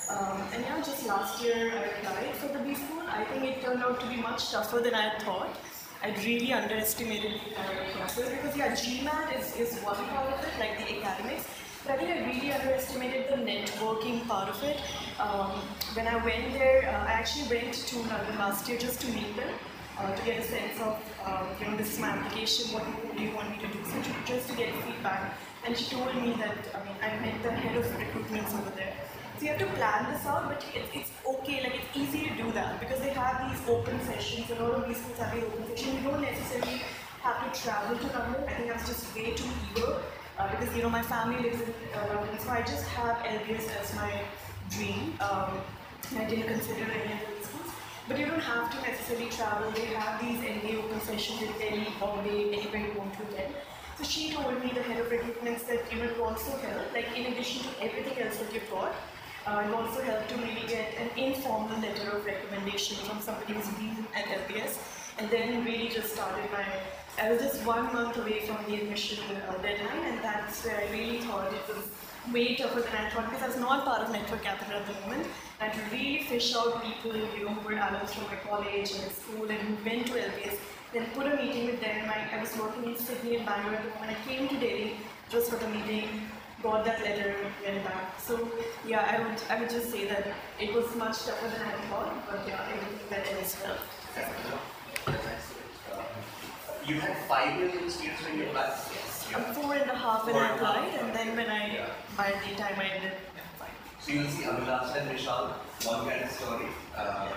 Um, 0.09 0.43
and 0.53 0.63
yeah, 0.63 0.83
just 0.83 1.07
last 1.07 1.43
year 1.43 1.73
I 1.73 2.09
applied 2.09 2.37
for 2.37 2.49
the 2.49 2.59
B 2.59 2.75
school. 2.75 3.03
I 3.09 3.25
think 3.25 3.45
it 3.45 3.63
turned 3.63 3.83
out 3.83 4.01
to 4.01 4.07
be 4.07 4.17
much 4.17 4.51
tougher 4.51 4.81
than 4.81 4.95
I 4.95 5.19
thought. 5.21 5.57
I 6.03 6.15
really 6.23 6.53
underestimated 6.53 7.41
the 7.41 7.61
uh, 7.61 7.97
process 7.97 8.29
because 8.29 8.57
yeah, 8.57 8.73
GMAT 8.73 9.41
is, 9.41 9.57
is 9.57 9.81
one 9.81 9.97
part 9.97 10.33
of 10.33 10.41
it, 10.45 10.53
like 10.61 10.77
the 10.77 11.03
academics. 11.03 11.49
But 11.87 11.93
I 11.93 11.97
think 11.97 12.11
I 12.11 12.27
really 12.27 12.53
underestimated 12.53 13.29
the 13.29 13.37
networking 13.37 14.27
part 14.29 14.51
of 14.51 14.63
it. 14.63 14.81
Um, 15.19 15.53
when 15.95 16.07
I 16.07 16.17
went 16.23 16.53
there, 16.53 16.83
uh, 16.89 17.09
I 17.09 17.13
actually 17.13 17.49
went 17.49 17.73
to 17.73 17.99
London 18.01 18.39
last 18.39 18.69
year 18.69 18.79
just 18.79 19.01
to 19.03 19.09
meet 19.09 19.35
them, 19.37 19.55
uh, 19.99 20.15
to 20.15 20.25
get 20.25 20.41
a 20.41 20.43
sense 20.43 20.81
of, 20.81 21.01
um, 21.25 21.47
you 21.61 21.71
know, 21.71 21.77
this 21.79 21.95
is 21.95 21.99
my 21.99 22.09
application, 22.09 22.75
what 22.75 22.85
do 23.17 23.23
you 23.23 23.35
want 23.35 23.51
me 23.51 23.59
to 23.59 23.69
do? 23.69 23.85
So 23.85 24.03
just 24.27 24.49
to 24.51 24.57
get 24.57 24.75
feedback. 24.85 25.39
And 25.65 25.77
she 25.77 25.95
told 25.95 26.15
me 26.17 26.33
that, 26.41 26.59
I 26.75 26.85
mean, 26.85 26.97
I 27.03 27.21
met 27.25 27.43
the 27.43 27.51
head 27.51 27.77
of 27.77 27.99
recruitment 27.99 28.47
over 28.49 28.71
there. 28.77 28.93
So 29.39 29.43
you 29.45 29.49
have 29.49 29.59
to 29.59 29.67
plan 29.67 30.13
this 30.13 30.25
out, 30.27 30.49
but 30.49 30.65
it's, 30.75 30.89
it's 30.95 31.11
okay, 31.27 31.63
like 31.63 31.75
it's 31.75 31.97
easy 31.97 32.29
to 32.29 32.35
do 32.37 32.53
that 32.53 32.79
because 32.79 33.01
they 33.01 33.11
have 33.11 33.51
these 33.51 33.69
open 33.69 33.99
sessions, 34.07 34.49
and 34.51 34.61
all 34.61 34.73
of 34.73 34.87
these 34.87 34.99
schools 34.99 35.19
have 35.19 35.35
these 35.35 35.45
open 35.45 35.67
sessions. 35.69 35.95
You 35.95 36.11
don't 36.11 36.23
necessarily 36.23 36.81
have 37.23 37.53
to 37.53 37.61
travel 37.61 37.99
to 37.99 38.07
London. 38.17 38.45
I 38.47 38.53
think 38.55 38.73
was 38.73 38.87
just 38.87 39.15
way 39.17 39.35
too 39.35 39.51
eager 39.71 40.01
uh, 40.39 40.49
because 40.51 40.75
you 40.77 40.83
know 40.83 40.91
my 40.91 41.03
family 41.03 41.43
lives 41.43 41.61
in 41.61 41.75
uh, 41.95 42.15
London, 42.15 42.39
so 42.39 42.51
I 42.51 42.63
just 42.63 42.87
have 42.89 43.17
LBS 43.27 43.67
as 43.81 43.95
my 43.97 44.13
dream. 44.71 45.15
Um, 45.21 45.61
I 46.17 46.25
didn't 46.27 46.47
consider 46.47 46.85
any 46.85 47.13
of 47.15 47.29
these 47.35 47.47
schools. 47.49 47.75
But 48.07 48.19
you 48.19 48.27
don't 48.27 48.41
have 48.41 48.71
to 48.71 48.89
necessarily 48.89 49.31
travel. 49.31 49.71
They 49.73 49.87
have 49.99 50.21
these 50.21 50.39
MBA 50.39 50.85
open 50.85 51.01
sessions 51.01 51.43
in 51.43 51.53
Delhi, 51.59 51.89
Bombay, 51.99 52.53
anywhere 52.53 52.87
you 52.87 52.99
want 52.99 53.15
to 53.15 53.23
attend. 53.25 53.55
So 53.97 54.05
she 54.05 54.33
told 54.33 54.63
me, 54.63 54.71
the 54.75 54.83
head 54.83 55.01
of 55.01 55.11
recruitment, 55.11 55.67
that 55.69 55.91
you 55.93 56.01
will 56.03 56.25
also 56.25 56.57
help, 56.59 56.93
like 56.93 57.07
in 57.17 57.33
addition 57.33 57.63
to 57.63 57.83
everything 57.83 58.23
else 58.23 58.37
that 58.39 58.53
you've 58.53 58.71
got, 58.71 58.93
uh, 59.47 59.65
it 59.67 59.75
also 59.75 60.03
helped 60.03 60.29
to 60.31 60.37
maybe 60.39 60.63
get 60.67 60.95
an 60.99 61.11
informal 61.19 61.79
letter 61.81 62.11
of 62.11 62.25
recommendation 62.25 62.97
from 63.07 63.21
somebody 63.21 63.55
who's 63.55 63.69
been 63.75 64.07
at 64.15 64.25
LBS. 64.25 64.79
And 65.19 65.31
then 65.31 65.65
really 65.65 65.89
just 65.89 66.15
started 66.15 66.51
my, 66.51 66.65
I 67.23 67.31
was 67.31 67.41
just 67.41 67.65
one 67.65 67.85
month 67.93 68.17
away 68.17 68.41
from 68.47 68.59
the 68.67 68.81
admission 68.81 69.23
uh, 69.49 69.53
deadline, 69.63 70.05
and 70.07 70.25
that's 70.25 70.65
where 70.65 70.77
I 70.77 70.91
really 70.91 71.19
thought 71.19 71.53
it 71.53 71.63
was 71.69 71.87
way 72.33 72.57
tougher 72.57 72.81
than 72.81 72.95
I 72.97 73.11
thought 73.11 73.31
because 73.31 73.43
I 73.43 73.47
was 73.47 73.59
not 73.59 73.85
part 73.85 74.03
of 74.03 74.11
Network 74.11 74.43
Capital 74.43 74.81
at 74.81 74.87
the 74.87 74.95
moment. 75.03 75.29
I 75.61 75.67
had 75.67 75.75
to 75.75 75.97
really 75.97 76.25
fish 76.25 76.57
out 76.57 76.83
people, 76.83 77.15
you 77.15 77.45
know, 77.45 77.55
who 77.55 77.69
were 77.69 77.77
alums 77.77 78.11
from 78.11 78.25
my 78.25 78.37
college 78.37 78.93
and 78.93 79.13
school 79.13 79.49
and 79.49 79.61
who 79.61 79.85
went 79.85 80.07
to 80.09 80.15
LBS 80.15 80.59
then 80.95 81.07
put 81.13 81.27
a 81.27 81.37
meeting 81.37 81.67
with 81.67 81.81
them. 81.81 82.09
I, 82.09 82.37
I 82.37 82.41
was 82.41 82.57
working 82.57 82.85
in 82.85 82.97
Sydney 82.97 83.37
and 83.37 83.47
Bangalore 83.47 83.83
moment. 83.83 84.11
I 84.11 84.17
came 84.27 84.49
to 84.49 84.55
Delhi 84.55 84.95
just 85.29 85.51
for 85.51 85.57
the 85.57 85.69
meeting, 85.69 86.09
got 86.65 86.85
that 86.87 87.01
letter, 87.05 87.37
went 87.65 87.85
back. 87.85 88.19
So 88.19 88.49
yeah, 88.89 89.05
I 89.13 89.21
would 89.23 89.39
I 89.51 89.61
would 89.61 89.71
just 89.71 89.91
say 89.93 90.07
that 90.09 90.27
it 90.59 90.73
was 90.75 90.89
much 90.97 91.19
tougher 91.27 91.49
than 91.55 91.63
I 91.73 91.75
thought, 91.89 92.13
but 92.29 92.41
yeah, 92.49 92.67
everything 92.73 92.99
that 93.11 93.31
else 93.37 93.55
helped. 93.63 93.83
You 96.87 97.01
had 97.01 97.17
five 97.29 97.59
years 97.59 97.75
of 97.75 97.83
experience 97.83 98.23
when 98.25 98.39
you 98.39 98.45
applied? 98.47 98.73
I'm 99.35 99.55
four 99.55 99.75
and 99.75 99.91
a 99.91 99.97
half 99.97 100.25
when 100.27 100.35
Four 100.35 100.45
I 100.45 100.55
applied, 100.55 100.95
and 101.01 101.15
then 101.17 101.37
when 101.37 101.49
I 101.51 101.63
Yeah. 101.75 101.87
by 102.17 102.29
the 102.33 102.55
time 102.63 102.77
I 102.79 102.89
ended, 102.97 103.13
fine. 103.59 103.77
So 104.01 104.13
you'll 104.13 104.29
see 104.37 104.45
Abhilasha 104.45 104.97
and 105.01 105.11
Vishal, 105.11 105.53
one 105.93 106.09
kind 106.09 106.25
of 106.25 106.31
story. 106.31 106.69
Uh, 106.97 107.29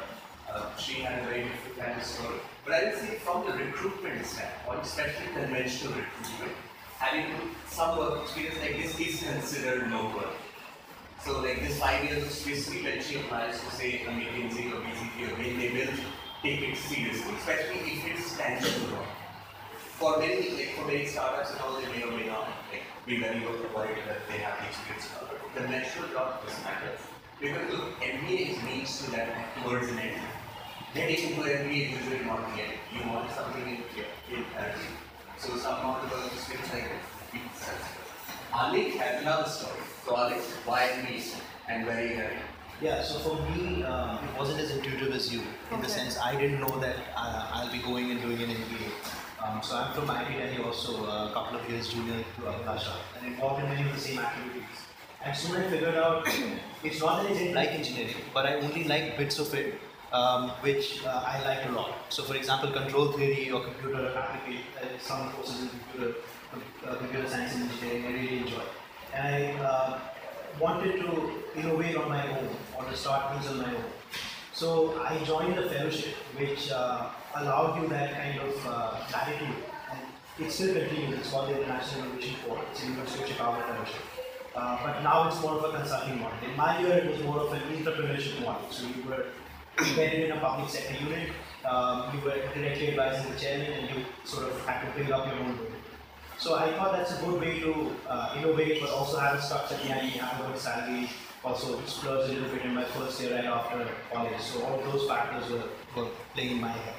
uh, 0.51 0.75
she 0.77 1.01
had 1.01 1.19
a 1.19 1.25
very 1.29 1.43
different 1.47 1.77
kind 1.79 1.99
of 2.01 2.05
story. 2.05 2.39
But 2.65 2.73
I 2.73 2.83
would 2.85 2.99
say 2.99 3.19
from 3.25 3.45
the 3.47 3.53
recruitment 3.63 4.25
standpoint, 4.25 4.81
especially 4.83 5.27
conventional 5.33 5.93
recruitment, 6.03 6.55
having 6.99 7.25
some 7.67 7.97
work 7.97 8.23
experience 8.23 8.57
like 8.59 8.77
this 8.81 8.99
is 8.99 9.23
considered 9.23 9.89
no 9.89 10.05
work. 10.15 10.33
So 11.23 11.41
like 11.41 11.61
this 11.61 11.79
five 11.79 12.03
years 12.03 12.23
of 12.23 12.31
Swiss 12.31 12.69
when 12.69 13.01
she 13.01 13.19
applies 13.19 13.59
to 13.59 13.71
say 13.71 14.01
a 14.01 14.09
McKinsey 14.09 14.73
or 14.73 14.81
BCG 14.81 15.31
or 15.31 15.35
they 15.37 15.69
will 15.73 15.93
take 16.41 16.61
it 16.61 16.77
seriously, 16.77 17.33
especially 17.35 17.79
if 17.91 18.05
it's 18.05 18.37
tangible 18.37 18.97
work. 18.97 19.07
For 19.99 20.17
many, 20.19 20.51
like 20.51 20.75
for 20.75 20.85
many 20.85 21.05
startups 21.05 21.51
and 21.51 21.59
all, 21.61 21.79
they 21.81 21.87
may 21.87 22.03
or 22.03 22.11
may 22.11 22.27
not 22.27 22.47
like 22.71 22.83
be 23.05 23.19
very 23.19 23.41
worried 23.41 23.97
that 24.07 24.27
they 24.29 24.37
have 24.37 24.57
the 24.61 24.67
experience. 24.67 25.09
covered. 25.13 25.41
The 25.53 25.61
Conventional 25.61 26.09
job 26.09 26.45
doesn't 26.45 26.63
matter. 26.63 26.91
Because 27.39 27.73
look, 27.73 27.99
MBA 28.01 28.57
is 28.57 28.63
means 28.63 29.03
to 29.03 29.11
that 29.11 29.55
towards 29.63 29.87
an 29.89 29.99
end. 29.99 30.21
Getting 30.93 31.29
into 31.29 31.41
MBA 31.41 31.93
is 31.93 31.99
usually 31.99 32.25
not 32.25 32.41
the. 32.55 32.63
You 32.95 33.09
want 33.09 33.31
something 33.31 33.61
in 33.67 34.35
in 34.35 34.43
parallel. 34.53 35.06
So 35.39 35.55
some 35.57 35.79
amount 35.79 36.03
of 36.03 36.11
work 36.11 36.33
experience 36.33 36.73
like 36.73 36.83
that 36.83 37.33
makes 37.33 37.59
sense. 37.59 37.85
Alik 38.51 38.97
has 38.97 39.21
another 39.21 39.47
story. 39.47 39.81
So 40.03 40.15
Alik, 40.15 40.41
why 40.65 40.89
MBA 40.97 41.35
and 41.69 41.85
where 41.85 41.97
are 41.97 42.07
you 42.07 42.15
heading? 42.15 42.39
Yeah, 42.81 43.03
so 43.03 43.19
for 43.19 43.35
me, 43.51 43.83
uh, 43.83 44.17
it 44.17 44.37
wasn't 44.37 44.61
as 44.61 44.71
intuitive 44.71 45.13
as 45.13 45.33
you, 45.33 45.41
in 45.71 45.81
the 45.81 45.89
sense 45.89 46.17
I 46.17 46.35
didn't 46.35 46.59
know 46.59 46.79
that 46.79 46.95
uh, 47.15 47.49
I'll 47.53 47.71
be 47.71 47.79
going 47.79 48.11
and 48.11 48.21
doing 48.21 48.41
an 48.41 48.49
MBA. 48.49 48.89
Um, 49.43 49.61
so 49.61 49.77
I'm 49.77 49.93
from 49.93 50.07
IIT 50.07 50.37
Delhi 50.37 50.63
also, 50.63 51.05
uh, 51.05 51.29
a 51.29 51.33
couple 51.33 51.59
of 51.59 51.69
years 51.69 51.93
junior 51.93 52.17
to 52.17 52.41
Abhilasha, 52.41 52.95
and 53.17 53.27
involved 53.27 53.63
in 53.63 53.69
many 53.69 53.87
of 53.87 53.95
the 53.95 54.01
same 54.01 54.19
activities. 54.19 54.77
And 55.23 55.35
soon 55.35 55.55
I 55.57 55.69
figured 55.69 55.95
out 55.95 56.27
it's 56.83 56.99
not 56.99 57.23
that 57.23 57.31
I 57.31 57.33
didn't 57.33 57.55
like 57.55 57.69
engineering, 57.69 58.15
but 58.33 58.45
I 58.45 58.55
only 58.55 58.83
liked 58.85 59.17
bits 59.17 59.39
of 59.39 59.53
it, 59.53 59.79
um, 60.11 60.49
which 60.61 61.03
uh, 61.05 61.23
I 61.25 61.43
like 61.43 61.65
a 61.69 61.71
lot. 61.71 61.95
So 62.09 62.23
for 62.23 62.35
example, 62.35 62.71
control 62.71 63.11
theory 63.11 63.51
or 63.51 63.61
computer 63.63 64.07
application, 64.15 64.63
uh, 64.81 64.85
some 64.99 65.31
courses 65.31 65.63
in 65.63 65.69
computer, 65.69 66.15
uh, 66.87 66.95
computer 66.95 67.27
science 67.27 67.55
and 67.55 67.69
engineering, 67.69 68.05
I 68.05 68.11
really 68.11 68.37
enjoy. 68.39 68.63
And 69.13 69.27
I 69.27 69.63
uh, 69.63 69.99
wanted 70.59 70.99
to 71.01 71.31
innovate 71.55 71.95
on 71.95 72.09
my 72.09 72.27
own 72.37 72.49
or 72.77 72.85
to 72.85 72.95
start 72.95 73.33
things 73.33 73.51
on 73.51 73.59
my 73.59 73.75
own. 73.75 73.83
So 74.53 74.99
I 75.01 75.23
joined 75.23 75.57
a 75.59 75.69
fellowship 75.69 76.15
which 76.37 76.71
uh, 76.71 77.09
allowed 77.35 77.81
you 77.81 77.87
that 77.89 78.13
kind 78.13 78.39
of 78.39 78.65
uh, 78.65 78.95
latitude. 79.11 79.55
And 79.91 79.99
it 80.39 80.51
still 80.51 80.73
continues. 80.73 81.19
It's 81.19 81.29
called 81.29 81.49
the 81.49 81.61
International 81.61 82.05
Innovation 82.05 82.35
Corps. 82.45 82.63
It's 82.71 82.83
a 82.83 82.85
University 82.87 83.23
of 83.23 83.29
Chicago 83.29 83.61
fellowship. 83.61 84.01
Uh, 84.55 84.79
but 84.83 85.03
now 85.03 85.27
it's 85.27 85.39
more 85.41 85.53
of 85.53 85.63
a 85.63 85.77
consulting 85.77 86.19
model. 86.19 86.37
In 86.49 86.57
my 86.57 86.79
year, 86.81 86.97
it 86.97 87.11
was 87.11 87.21
more 87.21 87.41
of 87.41 87.53
an 87.53 87.61
entrepreneurship 87.71 88.43
model. 88.43 88.71
So 88.71 88.87
you 88.87 89.07
were 89.07 89.25
embedded 89.79 90.29
in 90.29 90.31
a 90.31 90.39
public 90.39 90.69
sector 90.69 90.95
unit, 91.03 91.29
um, 91.65 92.13
you 92.13 92.21
were 92.23 92.37
directly 92.53 92.89
advising 92.89 93.31
the 93.31 93.39
chairman, 93.39 93.71
and 93.71 93.89
you 93.89 94.05
sort 94.23 94.47
of 94.49 94.65
had 94.65 94.85
to 94.85 94.97
build 94.97 95.11
up 95.11 95.27
your 95.27 95.35
own 95.43 95.55
domain. 95.57 95.71
So 96.39 96.55
I 96.55 96.71
thought 96.73 96.91
that's 96.93 97.19
a 97.19 97.25
good 97.25 97.41
way 97.41 97.59
to 97.59 97.91
uh, 98.07 98.35
innovate, 98.37 98.79
but 98.81 98.91
also 98.91 99.17
have 99.17 99.35
a 99.35 99.41
structure 99.41 99.77
behind 99.77 100.13
you, 100.13 100.21
have 100.21 100.39
a 100.45 100.51
good 100.51 100.59
salary, 100.59 101.09
also 101.43 101.81
splurge 101.85 102.29
a 102.29 102.33
little 102.33 102.49
bit 102.49 102.63
in 102.63 102.75
my 102.75 102.83
first 102.83 103.19
year 103.21 103.35
right 103.35 103.45
after 103.45 103.87
college. 104.13 104.39
So 104.39 104.63
all 104.63 104.79
of 104.79 104.91
those 104.91 105.07
factors 105.07 105.49
were, 105.49 105.63
were 105.95 106.09
playing 106.33 106.51
in 106.51 106.61
my 106.61 106.69
head. 106.69 106.95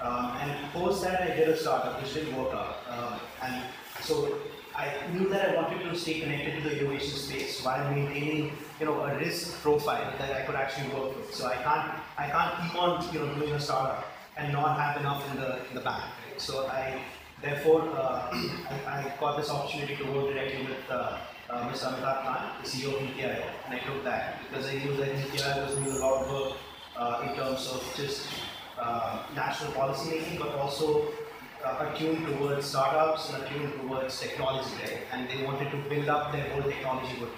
Um, 0.00 0.36
and 0.40 0.72
post 0.72 1.02
that, 1.02 1.20
I 1.20 1.34
did 1.34 1.48
a 1.48 1.56
startup, 1.56 2.00
which 2.00 2.14
didn't 2.14 2.36
work 2.36 2.54
out. 2.54 2.76
Um, 2.88 3.20
and 3.42 3.64
so 4.00 4.38
I 4.80 5.12
knew 5.12 5.28
that 5.28 5.50
I 5.50 5.56
wanted 5.56 5.82
to 5.82 5.94
stay 5.94 6.20
connected 6.20 6.62
to 6.62 6.68
the 6.68 6.80
innovation 6.80 7.18
space 7.18 7.62
while 7.62 7.90
maintaining, 7.90 8.52
you 8.78 8.86
know, 8.86 9.00
a 9.02 9.18
risk 9.18 9.60
profile 9.60 10.10
that 10.18 10.32
I 10.32 10.40
could 10.46 10.54
actually 10.54 10.88
work 10.94 11.16
with. 11.16 11.34
So 11.34 11.46
I 11.46 11.56
can't, 11.56 11.92
I 12.16 12.26
can't 12.30 12.52
keep 12.62 12.82
on, 12.82 13.12
you 13.12 13.20
know, 13.20 13.34
doing 13.34 13.52
a 13.52 13.60
startup 13.60 14.06
and 14.38 14.52
not 14.52 14.78
have 14.78 14.96
enough 15.00 15.22
in 15.30 15.40
the 15.40 15.68
in 15.68 15.74
the 15.74 15.82
bank. 15.82 16.04
So 16.38 16.66
I, 16.66 17.02
therefore, 17.42 17.82
uh, 17.94 18.30
I, 18.32 18.76
I, 18.86 19.14
got 19.20 19.36
this 19.36 19.50
opportunity 19.50 19.96
to 19.96 20.04
work 20.12 20.32
directly 20.32 20.62
with 20.66 20.90
uh, 20.90 21.18
uh, 21.50 21.68
Mr. 21.68 21.92
Amitabh 21.92 22.22
Kant, 22.24 22.64
the 22.64 22.70
CEO 22.70 22.94
of 22.94 23.02
Aayog, 23.02 23.44
and 23.66 23.74
I 23.74 23.78
took 23.80 24.02
that 24.04 24.40
because 24.48 24.66
I 24.66 24.74
knew 24.78 24.96
that 24.96 25.10
Aayog 25.10 25.66
was 25.66 25.76
doing 25.76 25.96
a 25.96 26.00
lot 26.00 26.24
of 26.24 26.32
work 26.32 26.56
uh, 26.96 27.26
in 27.28 27.36
terms 27.36 27.68
of 27.68 27.84
just 27.96 28.28
uh, 28.80 29.24
national 29.36 29.72
policy 29.72 30.10
making, 30.10 30.38
but 30.38 30.54
also 30.54 31.08
attuned 31.64 32.26
towards 32.26 32.66
startups 32.66 33.32
and 33.32 33.42
attuned 33.42 33.72
towards 33.80 34.18
technology, 34.20 34.70
right? 34.82 35.02
And 35.12 35.28
they 35.28 35.44
wanted 35.44 35.70
to 35.70 35.76
build 35.88 36.08
up 36.08 36.32
their 36.32 36.48
whole 36.50 36.62
technology 36.62 37.16
group. 37.18 37.32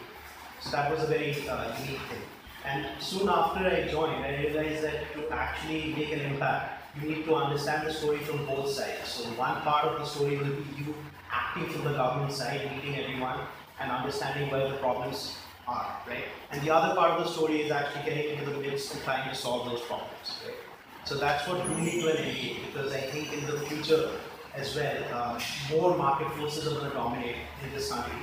So 0.60 0.70
that 0.70 0.90
was 0.90 1.02
a 1.02 1.06
very 1.06 1.48
uh, 1.48 1.76
unique 1.80 2.00
thing. 2.10 2.22
And 2.64 2.86
soon 3.02 3.28
after 3.28 3.66
I 3.66 3.88
joined, 3.88 4.24
I 4.24 4.36
realized 4.38 4.84
that 4.84 5.12
to 5.14 5.28
actually 5.30 5.94
make 5.94 6.12
an 6.12 6.20
impact, 6.20 6.96
you 7.00 7.08
need 7.08 7.24
to 7.24 7.34
understand 7.34 7.86
the 7.86 7.92
story 7.92 8.18
from 8.18 8.46
both 8.46 8.70
sides. 8.70 9.08
So 9.08 9.24
one 9.30 9.60
part 9.62 9.86
of 9.86 9.98
the 9.98 10.04
story 10.04 10.36
will 10.36 10.44
be 10.44 10.64
you 10.78 10.94
acting 11.30 11.68
from 11.70 11.84
the 11.84 11.92
government 11.92 12.32
side, 12.32 12.70
meeting 12.70 13.02
everyone, 13.02 13.40
and 13.80 13.90
understanding 13.90 14.50
where 14.50 14.68
the 14.68 14.76
problems 14.76 15.38
are, 15.66 15.96
right? 16.06 16.24
And 16.50 16.62
the 16.62 16.70
other 16.70 16.94
part 16.94 17.12
of 17.12 17.24
the 17.24 17.32
story 17.32 17.62
is 17.62 17.72
actually 17.72 18.04
getting 18.04 18.38
into 18.38 18.50
the 18.50 18.58
midst 18.58 18.94
and 18.94 19.02
trying 19.02 19.28
to 19.28 19.34
solve 19.34 19.70
those 19.70 19.80
problems, 19.80 20.38
right? 20.46 20.54
So 21.04 21.16
that's 21.16 21.46
what 21.48 21.64
drew 21.66 21.78
me 21.78 22.00
to 22.00 22.08
an 22.10 22.16
MBA 22.16 22.66
because 22.66 22.92
I 22.92 23.00
think 23.00 23.32
in 23.32 23.46
the 23.46 23.58
future 23.66 24.10
as 24.54 24.76
well, 24.76 24.96
uh, 25.12 25.40
more 25.70 25.96
market 25.96 26.30
forces 26.32 26.66
are 26.66 26.74
going 26.78 26.90
to 26.90 26.96
dominate 26.96 27.36
in 27.64 27.72
this 27.74 27.90
country. 27.90 28.14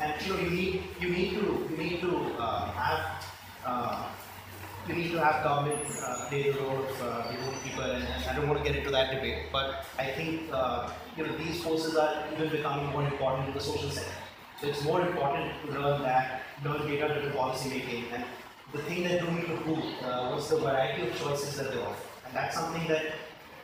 And 0.00 0.12
you 0.26 0.32
know, 0.32 0.40
you 0.40 0.50
need 0.50 0.82
you 1.00 1.08
need 1.10 1.30
to 1.30 1.68
you 1.70 1.76
need 1.76 2.00
to 2.00 2.16
uh, 2.38 2.72
have 2.72 3.24
uh, 3.64 4.08
you 4.88 4.94
need 4.94 5.12
to 5.12 5.18
have 5.18 5.42
government 5.42 5.80
uh, 6.02 6.28
play 6.28 6.50
the 6.50 6.60
role 6.60 6.84
of 6.84 7.02
uh, 7.02 7.28
the 7.30 7.68
people, 7.68 7.84
and, 7.84 8.04
and, 8.04 8.24
I 8.24 8.36
don't 8.36 8.48
want 8.48 8.62
to 8.62 8.64
get 8.64 8.78
into 8.78 8.90
that 8.90 9.14
debate. 9.14 9.46
But 9.52 9.84
I 9.98 10.06
think 10.06 10.42
uh, 10.52 10.90
you 11.16 11.26
know 11.26 11.36
these 11.38 11.62
forces 11.62 11.96
are 11.96 12.24
even 12.32 12.50
becoming 12.50 12.86
more 12.86 13.04
important 13.04 13.48
in 13.48 13.54
the 13.54 13.60
social 13.60 13.90
sector. 13.90 14.12
So 14.60 14.68
it's 14.68 14.82
more 14.84 15.00
important 15.00 15.52
to 15.64 15.80
learn 15.80 16.02
that, 16.02 16.42
learn 16.64 16.86
data-driven 16.86 17.32
policy 17.32 17.68
making, 17.70 18.04
and 18.12 18.24
the 18.72 18.78
thing 18.78 19.04
that 19.04 19.20
drew 19.20 19.30
me 19.30 19.42
to 19.42 20.06
uh, 20.06 20.34
was 20.34 20.50
the 20.50 20.58
variety 20.58 21.08
of 21.08 21.18
choices 21.18 21.56
that 21.56 21.72
they 21.72 21.80
offer. 21.80 22.15
That's 22.36 22.54
something 22.54 22.86
that, 22.88 23.06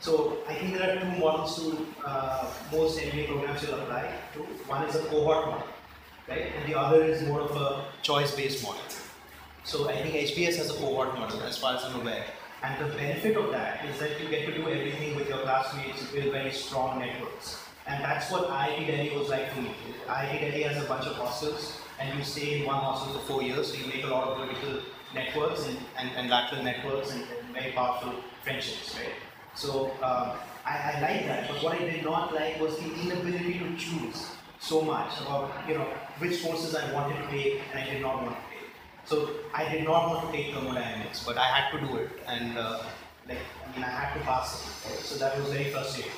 so 0.01 0.39
I 0.49 0.55
think 0.55 0.79
there 0.79 0.97
are 0.97 0.99
two 0.99 1.21
models 1.21 1.57
to 1.57 1.87
uh, 2.07 2.51
most 2.73 2.99
MBA 2.99 3.27
programs 3.27 3.63
you'll 3.63 3.79
apply 3.79 4.11
to. 4.33 4.39
One 4.67 4.85
is 4.85 4.97
a 4.97 5.01
cohort 5.01 5.45
model, 5.47 5.67
right? 6.27 6.47
And 6.57 6.73
the 6.73 6.79
other 6.79 7.05
is 7.05 7.23
more 7.29 7.43
of 7.43 7.55
a 7.55 7.85
choice-based 8.01 8.63
model. 8.63 8.81
So 9.65 9.91
I 9.91 9.97
think 9.97 10.15
HBS 10.15 10.57
has 10.57 10.71
a 10.71 10.79
cohort 10.81 11.13
model 11.19 11.43
as 11.43 11.59
far 11.59 11.77
as 11.77 11.85
I'm 11.85 12.01
aware. 12.01 12.25
And 12.63 12.83
the 12.83 12.97
benefit 12.97 13.37
of 13.37 13.51
that 13.51 13.85
is 13.85 13.99
that 14.01 14.19
you 14.19 14.29
get 14.31 14.47
to 14.47 14.55
do 14.55 14.67
everything 14.71 15.17
with 15.17 15.29
your 15.29 15.41
classmates, 15.41 16.01
you 16.01 16.23
build 16.23 16.33
very 16.33 16.53
strong 16.53 16.99
networks. 16.99 17.63
And 17.87 18.03
that's 18.03 18.31
what 18.31 18.49
IIT 18.49 18.87
Delhi 18.87 19.11
was 19.19 19.29
like 19.29 19.53
for 19.53 19.61
me. 19.61 19.75
IIT 20.09 20.41
Delhi 20.41 20.63
has 20.63 20.83
a 20.83 20.89
bunch 20.89 21.07
of 21.07 21.17
hostels, 21.17 21.79
and 22.01 22.19
you 22.19 22.25
stay 22.25 22.61
in 22.61 22.67
one 22.67 22.77
hostel 22.77 23.13
for 23.21 23.27
four 23.33 23.43
years, 23.43 23.71
so 23.71 23.79
you 23.79 23.87
make 23.93 24.05
a 24.05 24.09
lot 24.09 24.29
of 24.29 24.39
vertical 24.39 24.81
networks 25.15 25.67
and, 25.67 25.77
and, 25.99 26.11
and 26.17 26.31
lateral 26.31 26.63
networks 26.63 27.11
and 27.13 27.27
very 27.53 27.73
powerful 27.73 28.15
friendships, 28.43 28.97
right? 28.97 29.15
So 29.55 29.93
um, 30.03 30.33
I, 30.65 30.95
I 30.95 31.01
like 31.01 31.27
that, 31.27 31.49
but 31.49 31.63
what 31.63 31.81
I 31.81 31.85
did 31.85 32.05
not 32.05 32.35
like 32.35 32.61
was 32.61 32.77
the 32.79 32.93
inability 33.03 33.59
to 33.59 33.77
choose 33.77 34.27
so 34.59 34.81
much 34.81 35.21
about 35.21 35.51
you 35.69 35.75
know 35.75 35.87
which 36.19 36.43
courses 36.43 36.75
I 36.75 36.93
wanted 36.93 37.17
to 37.23 37.31
take 37.31 37.61
and 37.71 37.81
I 37.81 37.85
did 37.91 38.01
not 38.01 38.23
want 38.23 38.37
to 38.37 38.43
take. 38.51 38.71
So 39.05 39.31
I 39.53 39.69
did 39.69 39.85
not 39.85 40.09
want 40.09 40.27
to 40.27 40.37
take 40.37 40.55
thermodynamics, 40.55 41.25
but 41.25 41.37
I 41.37 41.47
had 41.47 41.79
to 41.79 41.87
do 41.87 41.97
it, 41.97 42.11
and 42.27 42.57
uh, 42.57 42.83
like 43.29 43.39
I 43.67 43.75
mean 43.75 43.85
I 43.85 43.91
had 43.91 44.15
to 44.15 44.21
pass 44.21 44.65
it. 44.87 45.05
So 45.05 45.19
that 45.19 45.37
was 45.39 45.49
very 45.49 45.71
frustrating 45.71 46.13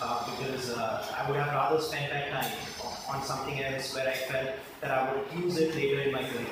uh, 0.00 0.30
because 0.30 0.70
uh, 0.76 1.06
I 1.18 1.28
would 1.28 1.38
have 1.38 1.52
rather 1.54 1.80
spent 1.80 2.12
that 2.12 2.30
time 2.30 2.52
on 3.08 3.22
something 3.22 3.62
else 3.62 3.94
where 3.94 4.08
I 4.08 4.14
felt 4.14 4.50
that 4.80 4.90
I 4.90 5.12
would 5.12 5.44
use 5.44 5.56
it 5.58 5.74
later 5.74 6.00
in 6.02 6.12
my 6.12 6.22
career. 6.22 6.46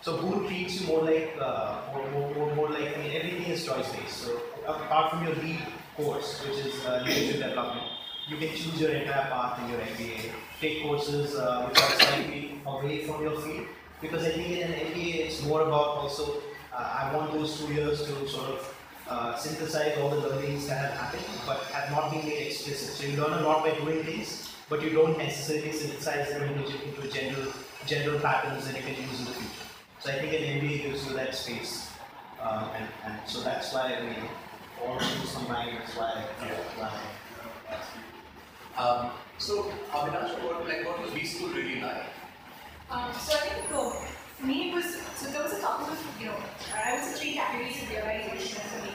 So 0.00 0.16
Booth 0.18 0.46
treats 0.46 0.80
you 0.80 0.86
more 0.86 1.02
like 1.02 1.34
uh, 1.40 1.80
more, 1.92 2.10
more, 2.10 2.34
more, 2.34 2.54
more, 2.54 2.70
like 2.70 2.96
I 2.96 3.02
mean 3.02 3.12
everything 3.12 3.46
is 3.46 3.66
choice 3.66 3.90
based. 3.92 4.18
So 4.18 4.40
apart 4.66 5.10
from 5.10 5.26
your 5.26 5.34
lead 5.36 5.60
course, 5.96 6.44
which 6.46 6.66
is 6.66 6.86
uh, 6.86 7.02
leadership 7.04 7.42
development, 7.42 7.86
you 8.28 8.36
can 8.36 8.50
choose 8.50 8.80
your 8.80 8.90
entire 8.90 9.28
path 9.28 9.60
in 9.60 9.70
your 9.70 9.80
MBA. 9.80 10.30
Take 10.60 10.82
courses 10.82 11.34
uh, 11.34 11.66
which 11.66 11.82
are 11.82 11.90
slightly 11.90 12.60
away 12.64 13.06
from 13.06 13.22
your 13.22 13.40
field 13.40 13.66
because 14.00 14.24
I 14.24 14.30
think 14.30 14.48
in 14.48 14.70
an 14.70 14.78
MBA 14.92 15.26
it's 15.26 15.42
more 15.44 15.62
about 15.62 15.98
also 15.98 16.42
uh, 16.72 16.98
I 17.02 17.14
want 17.14 17.32
those 17.32 17.58
two 17.58 17.74
years 17.74 18.02
to 18.02 18.28
sort 18.28 18.50
of 18.50 18.74
uh, 19.08 19.36
synthesize 19.36 19.98
all 19.98 20.10
the 20.10 20.28
learnings 20.28 20.68
that 20.68 20.78
have 20.78 20.92
happened 20.92 21.24
but 21.44 21.58
have 21.72 21.90
not 21.90 22.12
been 22.12 22.24
made 22.24 22.46
explicit. 22.46 22.94
So 22.94 23.06
you 23.06 23.20
learn 23.20 23.32
a 23.32 23.42
lot 23.42 23.64
by 23.64 23.74
doing 23.74 24.04
things, 24.04 24.54
but 24.68 24.80
you 24.82 24.90
don't 24.90 25.18
necessarily 25.18 25.72
synthesize 25.72 26.28
them 26.28 26.42
into, 26.42 26.72
into 26.84 27.08
general 27.08 27.52
general 27.86 28.20
patterns 28.20 28.66
that 28.66 28.76
you 28.76 28.82
can 28.82 29.02
use 29.02 29.18
in 29.18 29.24
the 29.24 29.32
future. 29.32 29.67
So 30.00 30.10
I 30.10 30.18
think 30.20 30.32
an 30.32 30.60
MBA 30.60 30.82
gives 30.82 31.06
you 31.06 31.14
that 31.14 31.34
space, 31.34 31.90
uh, 32.40 32.68
and, 32.76 32.86
and 33.04 33.18
so 33.26 33.40
that's 33.40 33.74
why 33.74 33.94
I 33.94 34.02
mean, 34.02 34.28
all 34.84 34.98
things 34.98 35.34
combined, 35.34 35.76
that's 35.78 35.96
why, 35.96 36.24
uh, 36.40 36.46
why 36.76 36.92
um, 38.78 39.10
so, 39.38 39.72
Avinash, 39.90 40.40
what, 40.44 40.66
like, 40.68 40.86
what 40.86 41.02
was 41.02 41.10
B 41.10 41.24
school 41.24 41.48
really 41.48 41.80
like? 41.80 42.04
Um, 42.90 43.12
so 43.12 43.36
I 43.36 43.40
think 43.40 43.66
for 43.66 44.46
me 44.46 44.70
it 44.70 44.74
was, 44.74 45.00
so 45.16 45.30
there 45.30 45.42
was 45.42 45.52
a 45.52 45.60
couple 45.60 45.86
of, 45.86 45.98
you 46.20 46.26
know, 46.26 46.36
I 46.76 46.94
would 46.94 47.02
say 47.02 47.18
three 47.18 47.34
categories 47.34 47.82
of 47.82 47.90
realization 47.90 48.60
for 48.60 48.84
me. 48.84 48.92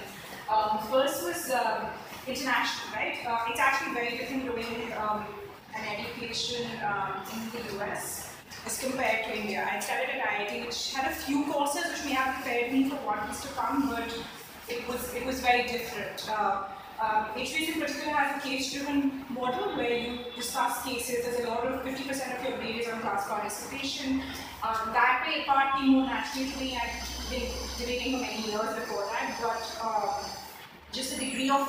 Um, 0.50 0.80
first 0.88 1.24
was 1.24 1.52
um, 1.52 1.88
international, 2.26 2.96
right? 2.96 3.18
Uh, 3.28 3.50
it's 3.50 3.60
actually 3.60 3.94
very 3.94 4.18
different 4.18 4.46
doing 4.46 4.94
um, 4.94 5.26
an 5.76 6.00
education 6.00 6.66
um, 6.86 7.24
in 7.34 7.50
the 7.52 7.84
US 7.84 8.33
as 8.66 8.80
compared 8.80 9.26
to 9.26 9.36
India. 9.36 9.68
I 9.70 9.80
studied 9.80 10.10
at 10.10 10.48
IIT, 10.48 10.66
which 10.66 10.94
had 10.94 11.12
a 11.12 11.16
few 11.16 11.44
courses 11.46 11.84
which 11.92 12.06
may 12.06 12.14
have 12.14 12.36
prepared 12.36 12.72
me 12.72 12.90
for 12.90 12.96
what 12.98 13.28
was 13.28 13.42
to 13.42 13.48
come, 13.50 13.90
but 13.90 14.08
it 14.70 14.88
was 14.88 15.14
it 15.14 15.26
was 15.26 15.40
very 15.40 15.64
different. 15.64 16.30
Uh, 16.30 16.64
HBS 17.36 17.76
in 17.76 17.82
particular 17.82 18.14
has 18.14 18.38
a 18.38 18.48
case-driven 18.48 19.26
model 19.30 19.76
where 19.76 19.92
you 19.92 20.20
discuss 20.38 20.84
cases. 20.86 21.26
There's 21.26 21.46
a 21.46 21.50
lot 21.50 21.66
of 21.68 21.82
50% 21.84 22.40
of 22.40 22.48
your 22.48 22.58
grade 22.58 22.80
is 22.80 22.88
on 22.88 23.02
class 23.02 23.28
participation. 23.28 24.22
Um, 24.64 24.94
that 24.94 25.26
way, 25.28 25.44
part 25.44 25.76
came 25.76 25.90
more 25.90 26.06
naturally. 26.06 26.78
I've 26.80 27.30
been 27.30 27.50
debating 27.78 28.14
for 28.14 28.22
many 28.22 28.48
years 28.48 28.76
before 28.80 29.04
that, 29.12 29.38
but 29.42 29.64
um, 29.84 30.30
just 30.94 31.18
the 31.18 31.26
degree 31.26 31.50
of 31.50 31.68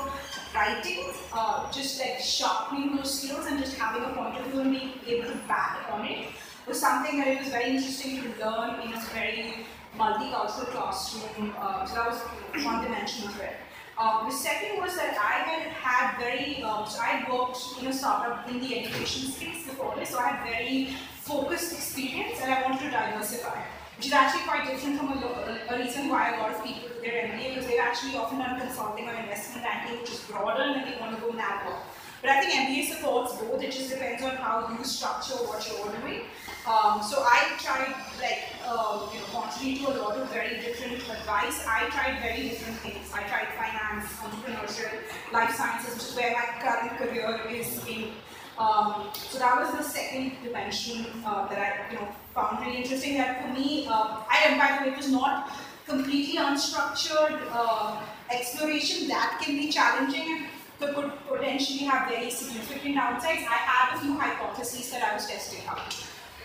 writing, 0.55 1.11
uh, 1.33 1.73
just 1.73 1.99
like 1.99 2.21
sharpening 2.21 2.95
those 2.95 3.21
skills 3.21 3.47
and 3.47 3.59
just 3.59 3.77
having 3.77 4.05
a 4.05 4.15
point 4.15 4.39
of 4.39 4.47
view 4.47 4.61
and 4.61 4.71
being 4.71 4.93
able 5.09 5.31
to 5.31 5.39
back 5.49 5.89
on 5.91 6.07
it 6.07 6.29
was 6.67 6.81
something 6.81 7.19
that 7.19 7.29
it 7.29 7.39
was 7.41 7.49
very 7.49 7.77
interesting 7.77 8.23
to 8.23 8.29
learn 8.41 8.81
in 8.81 8.93
a 8.93 9.01
very 9.13 9.67
multicultural 9.99 10.67
classroom. 10.73 11.55
Uh, 11.59 11.85
so 11.85 11.95
that 11.95 12.11
was 12.11 12.65
one 12.65 12.83
dimension 12.83 13.29
of 13.29 13.41
it. 13.41 13.57
Uh, 13.97 14.27
the 14.29 14.35
second 14.35 14.81
was 14.81 14.97
that 14.97 15.17
I 15.17 15.49
had 15.49 15.71
had 15.71 16.19
very, 16.19 16.63
uh, 16.65 16.85
so 16.85 17.01
I 17.01 17.25
worked 17.31 17.59
in 17.81 17.87
a 17.87 17.93
startup 17.93 18.49
in 18.49 18.61
the 18.61 18.81
education 18.81 19.31
space 19.31 19.67
before 19.67 19.95
this, 19.95 20.11
so 20.11 20.19
I 20.19 20.29
had 20.29 20.49
very 20.49 20.89
focused 21.23 21.73
experience 21.73 22.41
and 22.43 22.53
I 22.53 22.63
wanted 22.63 22.81
to 22.81 22.91
diversify, 22.91 23.63
which 23.97 24.07
is 24.07 24.13
actually 24.13 24.43
quite 24.45 24.67
different 24.67 24.99
from 24.99 25.13
a, 25.13 25.75
a 25.75 25.79
reason 25.79 26.09
why 26.09 26.35
a 26.35 26.41
lot 26.41 26.55
of 26.55 26.65
people 26.65 26.89
do 26.89 27.03
their 27.03 27.29
MBA 27.29 27.55
because 27.55 27.67
they've 27.69 27.79
actually 27.79 28.17
often 28.17 28.39
done 28.39 28.59
consulting 28.59 29.09
or 29.09 29.15
investment 29.15 29.63
banking, 29.63 30.01
which 30.01 30.11
is 30.11 30.21
broader 30.25 30.63
and 30.63 30.93
they 30.93 30.99
want 31.01 31.15
to 31.15 31.21
go 31.21 31.31
that 31.33 31.63
narrower. 31.63 31.79
But 32.25 32.33
I 32.33 32.41
think 32.41 32.55
MBA 32.55 32.97
supports 32.97 33.37
both, 33.37 33.63
it 33.63 33.71
just 33.71 33.91
depends 33.91 34.23
on 34.23 34.37
how 34.37 34.67
you 34.73 34.83
structure 34.83 35.35
what 35.45 35.61
you're 35.69 35.93
doing. 36.01 36.23
Um, 36.65 37.03
so 37.03 37.21
I 37.21 37.53
tried 37.61 37.93
like, 38.17 38.49
uh, 38.65 39.13
you 39.13 39.21
know, 39.21 39.27
contrary 39.31 39.77
to 39.85 39.93
a 39.93 40.01
lot 40.01 40.17
of 40.17 40.31
very 40.33 40.57
different 40.57 40.95
advice, 40.95 41.63
I 41.69 41.85
tried 41.91 42.23
very 42.23 42.49
different 42.49 42.79
things. 42.79 43.13
I 43.13 43.25
tried 43.29 43.49
finance, 43.61 44.09
entrepreneurship, 44.25 45.05
life 45.35 45.55
sciences, 45.55 45.93
which 45.93 46.05
is 46.05 46.17
where 46.17 46.33
my 46.33 46.49
current 46.65 46.97
career 46.97 47.43
is 47.47 47.87
in. 47.87 48.13
Um, 48.57 49.11
so 49.13 49.39
that 49.39 49.61
was 49.61 49.77
the 49.77 49.83
second 49.83 50.33
dimension 50.43 51.05
uh, 51.27 51.47
that 51.49 51.59
I, 51.59 51.93
you 51.93 51.99
know, 51.99 52.09
found 52.35 52.65
really 52.65 52.79
interesting. 52.79 53.19
That 53.19 53.43
for 53.43 53.53
me, 53.53 53.87
uh, 53.87 54.23
I, 54.31 54.57
by 54.57 54.79
the 54.79 54.89
way, 54.89 54.95
it 54.95 54.97
was 54.97 55.11
not 55.11 55.53
completely 55.87 56.39
unstructured 56.39 57.39
uh, 57.53 58.01
exploration. 58.31 59.09
That 59.09 59.43
can 59.45 59.57
be 59.57 59.71
challenging 59.71 60.47
and 60.85 60.95
could 60.95 61.13
potentially 61.27 61.81
have 61.81 62.09
very 62.09 62.31
significant 62.31 62.97
downsides. 62.97 63.47
I 63.49 63.61
had 63.71 63.97
a 63.97 64.01
few 64.01 64.17
hypotheses 64.19 64.91
that 64.91 65.03
I 65.03 65.15
was 65.15 65.27
testing 65.27 65.67
out. 65.69 65.95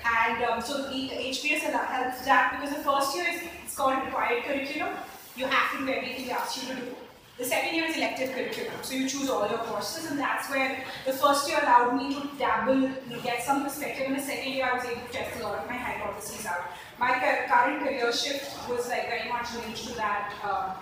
And 0.05 0.43
um, 0.43 0.61
so 0.61 0.89
the, 0.89 1.09
HBS 1.09 1.59
helps 1.59 2.25
that 2.25 2.57
because 2.59 2.75
the 2.75 2.83
first 2.83 3.15
year 3.15 3.25
is 3.33 3.41
it's 3.63 3.75
called 3.75 4.03
required 4.05 4.43
curriculum. 4.43 4.93
You 5.35 5.45
have 5.45 5.71
to 5.71 5.85
do 5.85 5.91
everything 5.91 6.25
they 6.27 6.31
ask 6.31 6.61
you 6.61 6.73
to 6.73 6.81
do. 6.81 6.95
The 7.37 7.45
second 7.45 7.73
year 7.73 7.85
is 7.85 7.95
elective 7.95 8.33
curriculum, 8.33 8.73
so 8.81 8.95
you 8.95 9.07
choose 9.07 9.29
all 9.29 9.47
your 9.47 9.59
courses, 9.59 10.11
and 10.11 10.19
that's 10.19 10.49
where 10.49 10.83
the 11.05 11.13
first 11.13 11.47
year 11.47 11.59
allowed 11.61 11.95
me 11.95 12.13
to 12.13 12.27
dabble, 12.37 12.91
get 13.23 13.41
some 13.41 13.63
perspective. 13.63 14.07
And 14.07 14.17
the 14.17 14.21
second 14.21 14.51
year, 14.51 14.65
I 14.69 14.75
was 14.75 14.83
able 14.83 15.07
to 15.07 15.13
test 15.13 15.39
a 15.39 15.43
lot 15.43 15.59
of 15.59 15.65
my 15.69 15.77
hypotheses 15.77 16.45
out. 16.45 16.65
My 16.99 17.13
current 17.47 17.81
career 17.81 18.11
shift 18.11 18.67
was 18.67 18.89
like 18.89 19.07
very 19.07 19.29
much 19.29 19.53
linked 19.55 19.87
to 19.87 19.95
that, 19.95 20.33
know, 20.43 20.73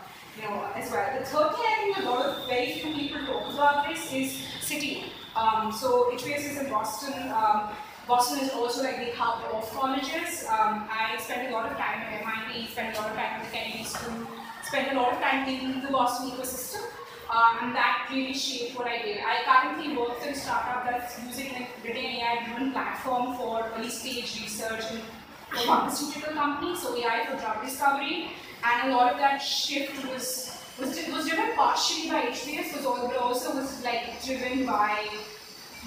as 0.43 0.91
well. 0.91 1.19
The 1.19 1.25
third 1.25 1.55
thing 1.55 1.65
I 1.65 1.75
think 1.81 1.97
a 1.97 2.09
lot 2.09 2.25
of 2.25 2.47
very 2.47 2.73
few 2.73 2.93
people 2.93 3.25
talk 3.25 3.53
about 3.53 3.87
this 3.87 4.13
is 4.13 4.37
city. 4.61 5.05
Um, 5.35 5.71
so 5.71 6.11
HBS 6.13 6.51
is 6.51 6.57
in 6.57 6.69
Boston. 6.69 7.13
Um, 7.31 7.69
Boston 8.07 8.39
is 8.39 8.51
also 8.51 8.83
like 8.83 8.97
the 8.97 9.11
hub 9.15 9.43
of 9.53 9.69
colleges. 9.71 10.45
Um, 10.45 10.87
I 10.89 11.17
spent 11.19 11.49
a 11.49 11.53
lot 11.53 11.71
of 11.71 11.77
time 11.77 11.99
at 12.01 12.21
MIT, 12.21 12.71
spent 12.71 12.95
a 12.95 13.01
lot 13.01 13.11
of 13.11 13.15
time 13.17 13.41
at 13.41 13.45
the 13.45 13.57
Kennedy 13.57 13.83
School, 13.83 14.27
spent 14.63 14.91
a 14.93 14.95
lot 14.95 15.13
of 15.13 15.19
time 15.19 15.47
in 15.47 15.81
the 15.81 15.89
Boston 15.91 16.31
ecosystem, 16.31 16.83
um, 17.29 17.57
and 17.61 17.75
that 17.75 18.07
really 18.11 18.33
shaped 18.33 18.77
what 18.77 18.87
I 18.87 19.01
did. 19.01 19.17
I 19.19 19.43
currently 19.43 19.97
work 19.97 20.23
in 20.23 20.29
a 20.29 20.35
startup 20.35 20.85
that's 20.85 21.19
using 21.23 21.51
a 21.55 21.67
written 21.83 22.05
AI-driven 22.05 22.71
platform 22.71 23.35
for 23.35 23.69
early 23.75 23.89
stage 23.89 24.39
research 24.41 24.83
in 24.93 25.01
pharmaceutical 25.65 26.33
companies, 26.33 26.81
so 26.81 26.95
AI 26.95 27.25
for 27.25 27.37
drug 27.37 27.65
discovery, 27.65 28.29
and 28.63 28.91
a 28.91 28.95
lot 28.95 29.13
of 29.13 29.17
that 29.19 29.37
shift 29.39 30.05
was 30.07 30.53
was, 30.79 30.89
was 31.11 31.27
driven 31.27 31.55
partially 31.55 32.09
by 32.09 32.21
HBS, 32.27 32.73
but 32.73 32.85
al- 32.85 33.07
but 33.07 33.17
also 33.17 33.55
was 33.55 33.83
like 33.83 34.23
driven 34.23 34.65
by 34.65 35.07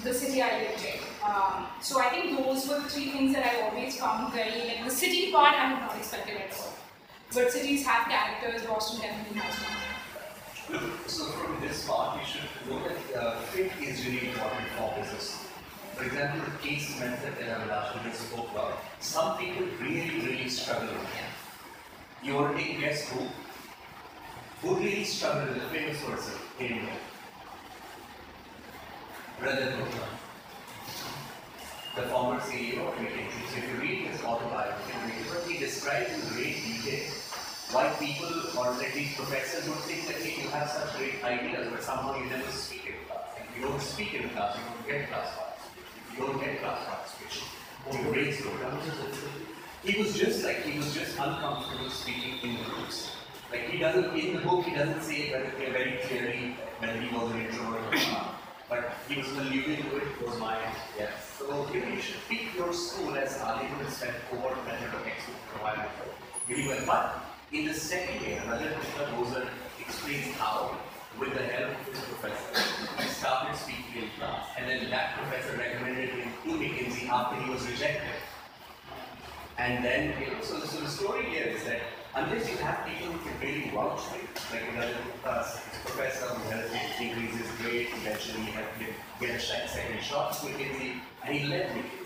the 0.03 0.13
city 0.13 0.41
I 0.41 0.63
lived 0.63 0.83
in. 0.83 0.99
Um, 1.23 1.67
so 1.81 1.99
I 2.01 2.09
think 2.09 2.37
those 2.37 2.67
were 2.67 2.79
the 2.79 2.89
three 2.89 3.11
things 3.11 3.33
that 3.33 3.45
I 3.45 3.61
always 3.69 3.97
found 3.97 4.33
very 4.33 4.67
like 4.67 4.83
the 4.83 4.91
city 4.91 5.31
part 5.31 5.53
I 5.53 5.65
had 5.69 5.81
not 5.81 5.95
expected 5.97 6.37
at 6.37 6.51
all. 6.59 6.73
But 7.33 7.51
cities 7.51 7.85
have 7.85 8.07
characters. 8.09 8.65
Boston 8.67 9.01
definitely 9.01 9.39
has 9.39 9.55
one. 9.55 10.89
So 11.07 11.25
from 11.25 11.61
this 11.61 11.85
part, 11.87 12.19
you 12.19 12.25
should 12.25 12.69
know 12.69 12.81
that 12.87 13.21
uh, 13.21 13.39
fit 13.51 13.71
is 13.81 14.05
really 14.05 14.29
important 14.29 14.67
for 14.77 14.93
business. 14.99 15.45
For 15.95 16.03
example, 16.05 16.41
the 16.51 16.67
case 16.67 16.99
method 16.99 17.33
that 17.39 17.61
I 17.61 17.65
last 17.67 18.03
week 18.03 18.15
spoke 18.15 18.51
about, 18.51 18.79
some 18.99 19.37
people 19.37 19.67
really, 19.79 20.19
really 20.25 20.49
struggle 20.49 20.87
with 20.87 21.03
it. 21.03 21.30
You 22.23 22.37
take 22.55 22.79
guess 22.79 23.09
who? 23.09 23.25
Struggled 25.03 25.55
with 25.55 25.63
a 25.63 25.69
famous 25.69 25.99
person 26.01 26.35
in 26.59 26.65
India? 26.67 26.93
Rajat 29.41 29.75
Gupta, 29.75 30.05
the 31.95 32.03
former 32.03 32.39
CEO 32.41 32.87
of 32.87 32.93
McKinsey. 32.93 33.41
So 33.49 33.57
if 33.57 33.69
you 33.73 33.81
read 33.81 34.07
his 34.07 34.21
autobiography, 34.21 35.51
he 35.51 35.57
describes 35.57 36.13
in 36.13 36.21
great 36.35 36.61
detail 36.61 37.09
why 37.71 37.89
people 37.97 38.29
or 38.55 38.67
at 38.67 38.95
least 38.95 39.17
professors 39.17 39.67
would 39.67 39.79
think 39.89 40.05
that 40.05 40.17
hey, 40.17 40.43
you 40.43 40.47
have 40.49 40.69
such 40.69 40.95
great 40.97 41.23
ideas, 41.23 41.69
but 41.71 41.81
somehow 41.81 42.15
you 42.21 42.29
never 42.29 42.51
speak 42.51 42.85
in 42.85 42.93
class. 43.07 43.33
If 43.49 43.57
you 43.57 43.67
don't 43.67 43.81
speak 43.81 44.13
in 44.13 44.29
class, 44.29 44.55
you 44.57 44.63
don't 44.69 44.87
get 44.87 45.09
class 45.09 45.27
participation. 45.33 46.13
You 46.13 46.27
don't 46.27 46.39
get 46.39 46.61
class 46.61 46.85
participation, 46.85 47.47
oh, 47.89 47.99
your 47.99 48.13
grades 48.13 48.41
go 48.41 48.55
down. 48.57 48.79
He 49.83 49.99
was 49.99 50.13
just 50.15 50.43
like 50.45 50.61
he 50.61 50.77
was 50.77 50.93
just 50.93 51.17
uncomfortable 51.17 51.89
speaking 51.89 52.37
in 52.43 52.55
groups. 52.63 53.15
Like 53.51 53.67
he 53.67 53.79
doesn't 53.79 54.15
in 54.15 54.35
the 54.35 54.41
book 54.41 54.63
he 54.63 54.75
doesn't 54.75 55.01
say 55.01 55.31
very, 55.31 55.71
very 55.71 55.97
clearly 56.05 56.55
whether 56.77 57.01
he 57.01 57.09
was 57.15 57.31
an 57.31 57.41
introvert 57.41 57.81
or 57.89 57.95
not. 58.13 58.35
But 58.69 58.93
he 59.09 59.17
was 59.17 59.27
alluding 59.31 59.81
to 59.89 59.97
it 59.97 60.21
was 60.21 60.37
my 60.37 60.55
yes. 60.99 61.35
So 61.39 61.67
you, 61.73 61.83
you 61.83 61.99
should 61.99 62.21
pick 62.29 62.55
your 62.55 62.71
school 62.73 63.15
as 63.15 63.41
Hollywood 63.41 63.89
spent 63.89 64.13
over 64.31 64.55
method 64.69 64.93
of 64.93 65.07
X 65.07 65.23
provided 65.49 65.89
really 66.47 66.67
well. 66.67 66.85
But 66.85 67.25
in 67.51 67.65
the 67.65 67.73
second 67.73 68.21
year, 68.21 68.39
Rajat 68.45 69.17
goes 69.17 69.35
and 69.35 69.49
explains 69.79 70.35
how, 70.35 70.77
with 71.19 71.33
the 71.33 71.41
help 71.41 71.71
of 71.71 71.87
his 71.87 71.99
professor, 72.05 73.01
he 73.01 73.09
started 73.09 73.57
speaking 73.57 74.03
in 74.03 74.09
class. 74.19 74.45
And 74.59 74.69
then 74.69 74.91
that 74.91 75.17
professor 75.17 75.57
recommended 75.57 76.09
him 76.09 76.29
to 76.43 76.49
McKinsey 76.51 77.09
after 77.09 77.41
he 77.41 77.49
was 77.49 77.67
rejected. 77.67 78.13
And 79.57 79.83
then, 79.83 80.13
you 80.19 80.27
know, 80.27 80.41
so, 80.41 80.59
so 80.59 80.79
the 80.79 80.87
story 80.87 81.25
here 81.25 81.45
is 81.45 81.63
that 81.65 81.81
unless 82.15 82.49
you 82.49 82.57
have 82.57 82.85
people 82.85 83.13
who 83.13 83.29
can 83.29 83.39
really 83.41 83.69
vouch 83.69 84.01
for 84.01 84.17
you, 84.17 84.27
like 84.51 84.63
Rajat 84.73 84.95
Gupta's 85.23 85.61
professor 85.85 86.25
who 86.33 86.49
helped 86.51 86.73
him 86.73 87.09
increase 87.09 87.37
his 87.37 87.51
grade, 87.61 87.87
eventually 87.97 88.45
helped 88.51 88.77
him 88.77 88.93
get 89.19 89.35
a 89.35 89.39
second 89.39 90.01
shot 90.01 90.33
to 90.33 90.45
McKinsey, 90.47 90.99
and 91.23 91.35
he 91.35 91.47
led 91.47 91.69
McKinsey. 91.69 92.01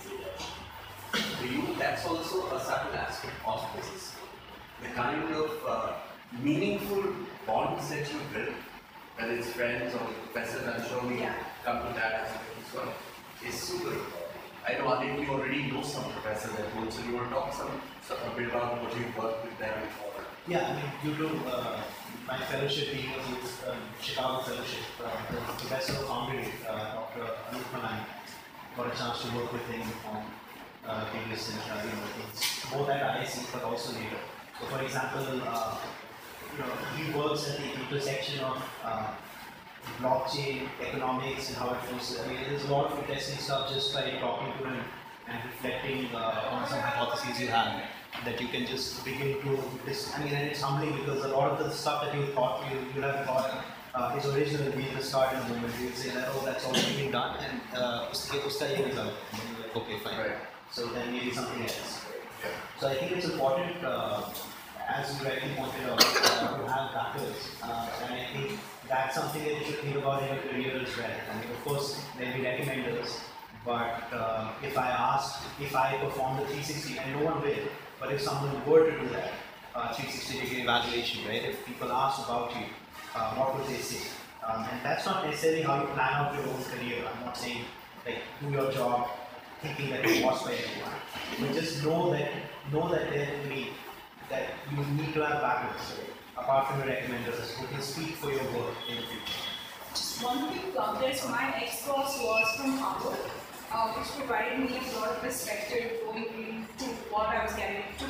For 1.40 1.46
you, 1.46 1.76
that's 1.80 2.06
also 2.06 2.54
a 2.56 2.60
subtle 2.60 2.94
aspect 2.94 3.34
of 3.48 3.66
business 3.76 4.16
the 4.82 4.90
kind 4.90 5.34
of 5.34 5.52
uh, 5.68 5.94
meaningful 6.44 7.04
bonds 7.48 7.90
that 7.90 8.12
you 8.12 8.20
build, 8.34 8.56
whether 9.18 9.34
it's 9.34 9.50
friends 9.50 9.94
or 9.94 10.00
professors, 10.00 10.68
I'm 10.68 10.88
sure 10.88 11.02
we 11.10 11.22
Yeah. 11.22 11.34
come 11.64 11.80
to 11.88 11.94
that 11.94 12.14
aspect 12.14 12.44
as 12.68 12.76
well, 12.76 12.94
is 13.48 13.56
super 13.56 13.94
important. 13.94 14.15
I 14.68 14.74
know 14.80 14.88
I 14.88 15.06
think 15.06 15.22
you 15.22 15.30
already 15.32 15.70
know 15.72 15.84
some 15.84 16.10
professors 16.12 16.58
at 16.58 16.74
Booth, 16.74 16.92
so 16.92 17.06
you 17.06 17.14
want 17.14 17.30
to 17.30 17.36
talk 17.36 17.54
some, 17.54 17.70
some 18.02 18.18
a 18.26 18.36
bit 18.36 18.50
about 18.50 18.82
what 18.82 18.98
you've 18.98 19.16
worked 19.16 19.46
with 19.46 19.58
them 19.60 19.78
or 20.04 20.24
Yeah, 20.48 20.66
I 20.66 20.74
mean, 20.74 20.90
due 21.04 21.16
to 21.22 21.28
uh, 21.46 21.82
my 22.28 22.38
fellowship 22.50 22.88
was 23.14 23.62
a 23.68 23.74
um, 23.74 23.78
Chicago 24.02 24.42
fellowship, 24.42 24.86
uh, 25.06 25.12
the 25.30 25.38
professor 25.38 25.94
it, 25.94 26.50
uh, 26.68 26.96
Dr. 26.96 27.30
Anup 27.54 28.06
got 28.76 28.88
a 28.88 28.98
chance 28.98 29.22
to 29.22 29.38
work 29.38 29.54
with 29.54 29.68
him 29.70 29.86
on 30.10 30.26
uh, 30.88 31.06
various 31.14 31.54
uh, 31.54 31.84
you 31.86 31.92
things, 32.18 32.66
both 32.74 32.90
at 32.90 33.22
ISC 33.22 33.54
but 33.54 33.64
also 33.64 33.94
later. 33.94 34.18
So, 34.60 34.66
for 34.66 34.82
example, 34.82 35.42
uh, 35.46 35.78
you 36.54 36.60
know, 36.60 36.74
he 36.98 37.18
works 37.18 37.50
at 37.52 37.58
the 37.58 37.70
intersection 37.82 38.44
of 38.44 38.64
uh, 38.84 39.12
blockchain, 40.02 40.68
economics, 40.82 41.50
and 41.50 41.58
how 41.58 41.74
it 41.74 41.82
flows. 41.86 42.20
I 42.24 42.28
mean, 42.28 42.38
there's 42.50 42.64
a 42.66 42.72
lot 42.72 42.92
of 42.92 43.00
interesting 43.00 43.38
stuff 43.38 43.72
just 43.72 43.94
by 43.94 44.12
talking 44.20 44.52
to 44.60 44.70
him 44.70 44.84
and 45.28 45.40
reflecting 45.46 46.08
uh, 46.14 46.52
on 46.52 46.68
some 46.68 46.80
hypotheses 46.80 47.42
you 47.42 47.48
have 47.48 47.82
that 48.24 48.40
you 48.40 48.48
can 48.48 48.66
just 48.66 49.04
begin 49.04 49.42
to 49.42 49.60
dis- 49.86 50.14
I 50.16 50.24
mean, 50.24 50.34
and 50.34 50.50
it's 50.50 50.62
humbling 50.62 50.96
because 51.00 51.26
a 51.26 51.30
lot 51.30 51.52
of 51.52 51.60
the 51.60 51.72
stuff 51.72 52.06
that 52.06 52.16
you 52.16 52.28
thought 52.28 52.64
you, 52.72 52.80
you 52.96 53.02
have 53.02 53.26
thought 53.26 53.66
uh, 53.94 54.16
is 54.18 54.26
original 54.26 54.72
being 54.72 54.94
the 54.96 55.04
start 55.04 55.34
in 55.34 55.40
the 55.40 55.56
moment. 55.56 55.74
You 55.82 55.90
say 55.92 56.10
that, 56.12 56.30
oh, 56.32 56.44
that's 56.46 56.66
already 56.66 56.96
been 56.96 57.12
done, 57.12 57.38
and 57.44 57.62
uh, 57.76 58.08
uska 58.12 58.78
ye 58.78 58.84
result. 58.86 59.14
You're 59.34 59.68
like, 59.68 59.76
okay, 59.76 60.00
fine. 60.00 60.18
Right. 60.18 60.38
So 60.72 60.88
then 60.88 61.12
maybe 61.12 61.32
something 61.32 61.62
else. 61.62 62.06
So 62.80 62.88
I 62.88 62.96
think 62.96 63.12
it's 63.14 63.26
important, 63.26 63.84
uh, 63.84 64.30
as 64.88 65.20
you 65.20 65.28
rightly 65.28 65.50
pointed 65.56 65.90
out, 65.90 66.04
uh, 66.04 66.58
to 66.58 66.72
have 66.72 66.94
backers, 66.94 67.36
uh, 67.64 67.90
and 68.04 68.14
I 68.14 68.26
think 68.34 68.60
that's 68.88 69.16
something 69.16 69.44
that 69.44 69.60
you 69.60 69.66
should 69.66 69.80
think 69.80 69.96
about 69.96 70.24
in 70.24 70.36
your 70.36 70.44
career 70.44 70.82
as 70.82 70.98
well. 70.98 71.10
I 71.32 71.40
mean, 71.40 71.52
of 71.52 71.64
course, 71.64 72.02
there'll 72.18 72.38
be 72.38 72.44
recommenders, 72.44 73.20
but 73.66 74.04
uh, 74.14 74.52
if 74.64 74.78
I 74.78 74.90
asked, 74.90 75.44
if 75.60 75.76
I 75.76 75.98
perform 75.98 76.38
the 76.38 76.46
360, 76.46 77.00
and 77.00 77.20
no 77.20 77.26
one 77.26 77.42
will, 77.42 77.68
but 78.00 78.12
if 78.12 78.22
someone 78.22 78.54
were 78.66 78.90
to 78.90 79.00
do 79.00 79.08
that, 79.10 79.32
uh, 79.74 79.94
360 79.94 80.40
degree 80.40 80.62
evaluation, 80.62 81.28
right? 81.28 81.44
If 81.44 81.66
people 81.66 81.92
ask 81.92 82.26
about 82.28 82.52
you, 82.56 82.66
uh, 83.16 83.36
what 83.36 83.58
would 83.58 83.68
they 83.68 83.82
say? 83.82 84.08
Um, 84.46 84.66
and 84.72 84.80
that's 84.84 85.06
not 85.06 85.26
necessarily 85.26 85.64
how 85.64 85.82
you 85.82 85.88
plan 85.88 86.14
out 86.14 86.34
your 86.36 86.48
own 86.48 86.64
career. 86.64 87.04
I'm 87.04 87.26
not 87.26 87.36
saying 87.36 87.66
like 88.06 88.20
do 88.40 88.52
your 88.52 88.72
job 88.72 89.10
thinking 89.62 89.90
that 89.90 90.06
you're 90.06 90.24
watched 90.24 90.46
by 90.46 90.54
everyone, 90.54 90.94
but 91.40 91.54
just 91.54 91.84
know 91.84 92.12
that 92.12 92.30
know 92.72 92.88
that 92.90 93.10
there 93.10 93.28
will 93.42 93.50
be 93.50 93.70
that 94.30 94.50
you 94.72 94.78
need 94.96 95.14
to 95.16 95.26
have 95.26 95.42
backers 95.42 95.98
apart 96.38 96.68
from 96.68 96.80
your 96.80 96.88
recommenders 96.88 97.52
who 97.56 97.68
can 97.68 97.82
speak 97.82 98.16
for 98.16 98.32
your 98.32 98.44
work 98.58 98.76
in 98.90 98.96
the 98.98 99.02
future. 99.04 99.42
Just 99.92 100.24
one 100.24 100.50
quick 100.50 100.74
plug 100.74 101.00
there. 101.00 101.14
So 101.14 101.30
my 101.30 101.54
ex-boss 101.56 102.22
was 102.22 102.56
from 102.58 102.72
Harvard, 102.78 103.20
uh, 103.72 103.94
which 103.94 104.08
provided 104.20 104.60
me 104.60 104.78
a 104.78 105.00
lot 105.00 105.10
of 105.10 105.22
perspective 105.22 105.92
going 106.06 106.26
into 106.26 106.86
what 107.10 107.28
I 107.28 107.44
was 107.44 107.54
getting 107.54 107.84
into. 107.92 108.06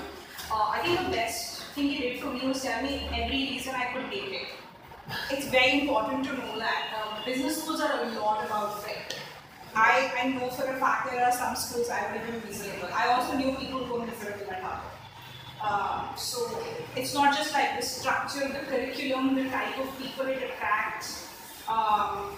Uh, 0.51 0.69
I 0.71 0.81
think 0.83 0.99
the 1.05 1.15
best 1.15 1.63
thing 1.73 1.89
he 1.89 1.97
did 1.99 2.21
for 2.21 2.31
me 2.31 2.47
was 2.47 2.63
tell 2.63 2.81
me 2.81 3.07
every 3.13 3.37
reason 3.53 3.75
I 3.75 3.93
could 3.93 4.09
take 4.09 4.31
it. 4.31 4.47
It's 5.29 5.47
very 5.47 5.81
important 5.81 6.25
to 6.25 6.33
know 6.33 6.57
that 6.57 6.93
uh, 6.97 7.23
business 7.25 7.61
schools 7.61 7.79
are 7.79 8.03
a 8.03 8.09
lot 8.19 8.43
about 8.43 8.83
fit. 8.83 9.19
I, 9.75 10.11
I 10.17 10.29
know 10.29 10.49
for 10.49 10.63
a 10.63 10.79
fact 10.79 11.11
there 11.11 11.23
are 11.23 11.31
some 11.31 11.55
schools 11.55 11.89
I 11.89 12.11
would 12.11 12.25
been 12.25 12.49
miserable. 12.49 12.89
I 12.93 13.09
also 13.09 13.37
knew 13.37 13.55
people 13.55 13.83
who 13.83 13.99
were 13.99 14.05
miserable 14.05 14.49
at 14.49 14.63
Harvard. 14.63 14.94
Um, 15.65 16.09
so 16.15 16.61
it's 16.95 17.13
not 17.13 17.35
just 17.35 17.53
like 17.53 17.79
the 17.79 17.85
structure, 17.85 18.47
the 18.47 18.65
curriculum, 18.69 19.35
the 19.35 19.49
type 19.49 19.77
of 19.79 19.97
people 19.97 20.25
it 20.27 20.43
attracts, 20.43 21.27
um, 21.67 22.35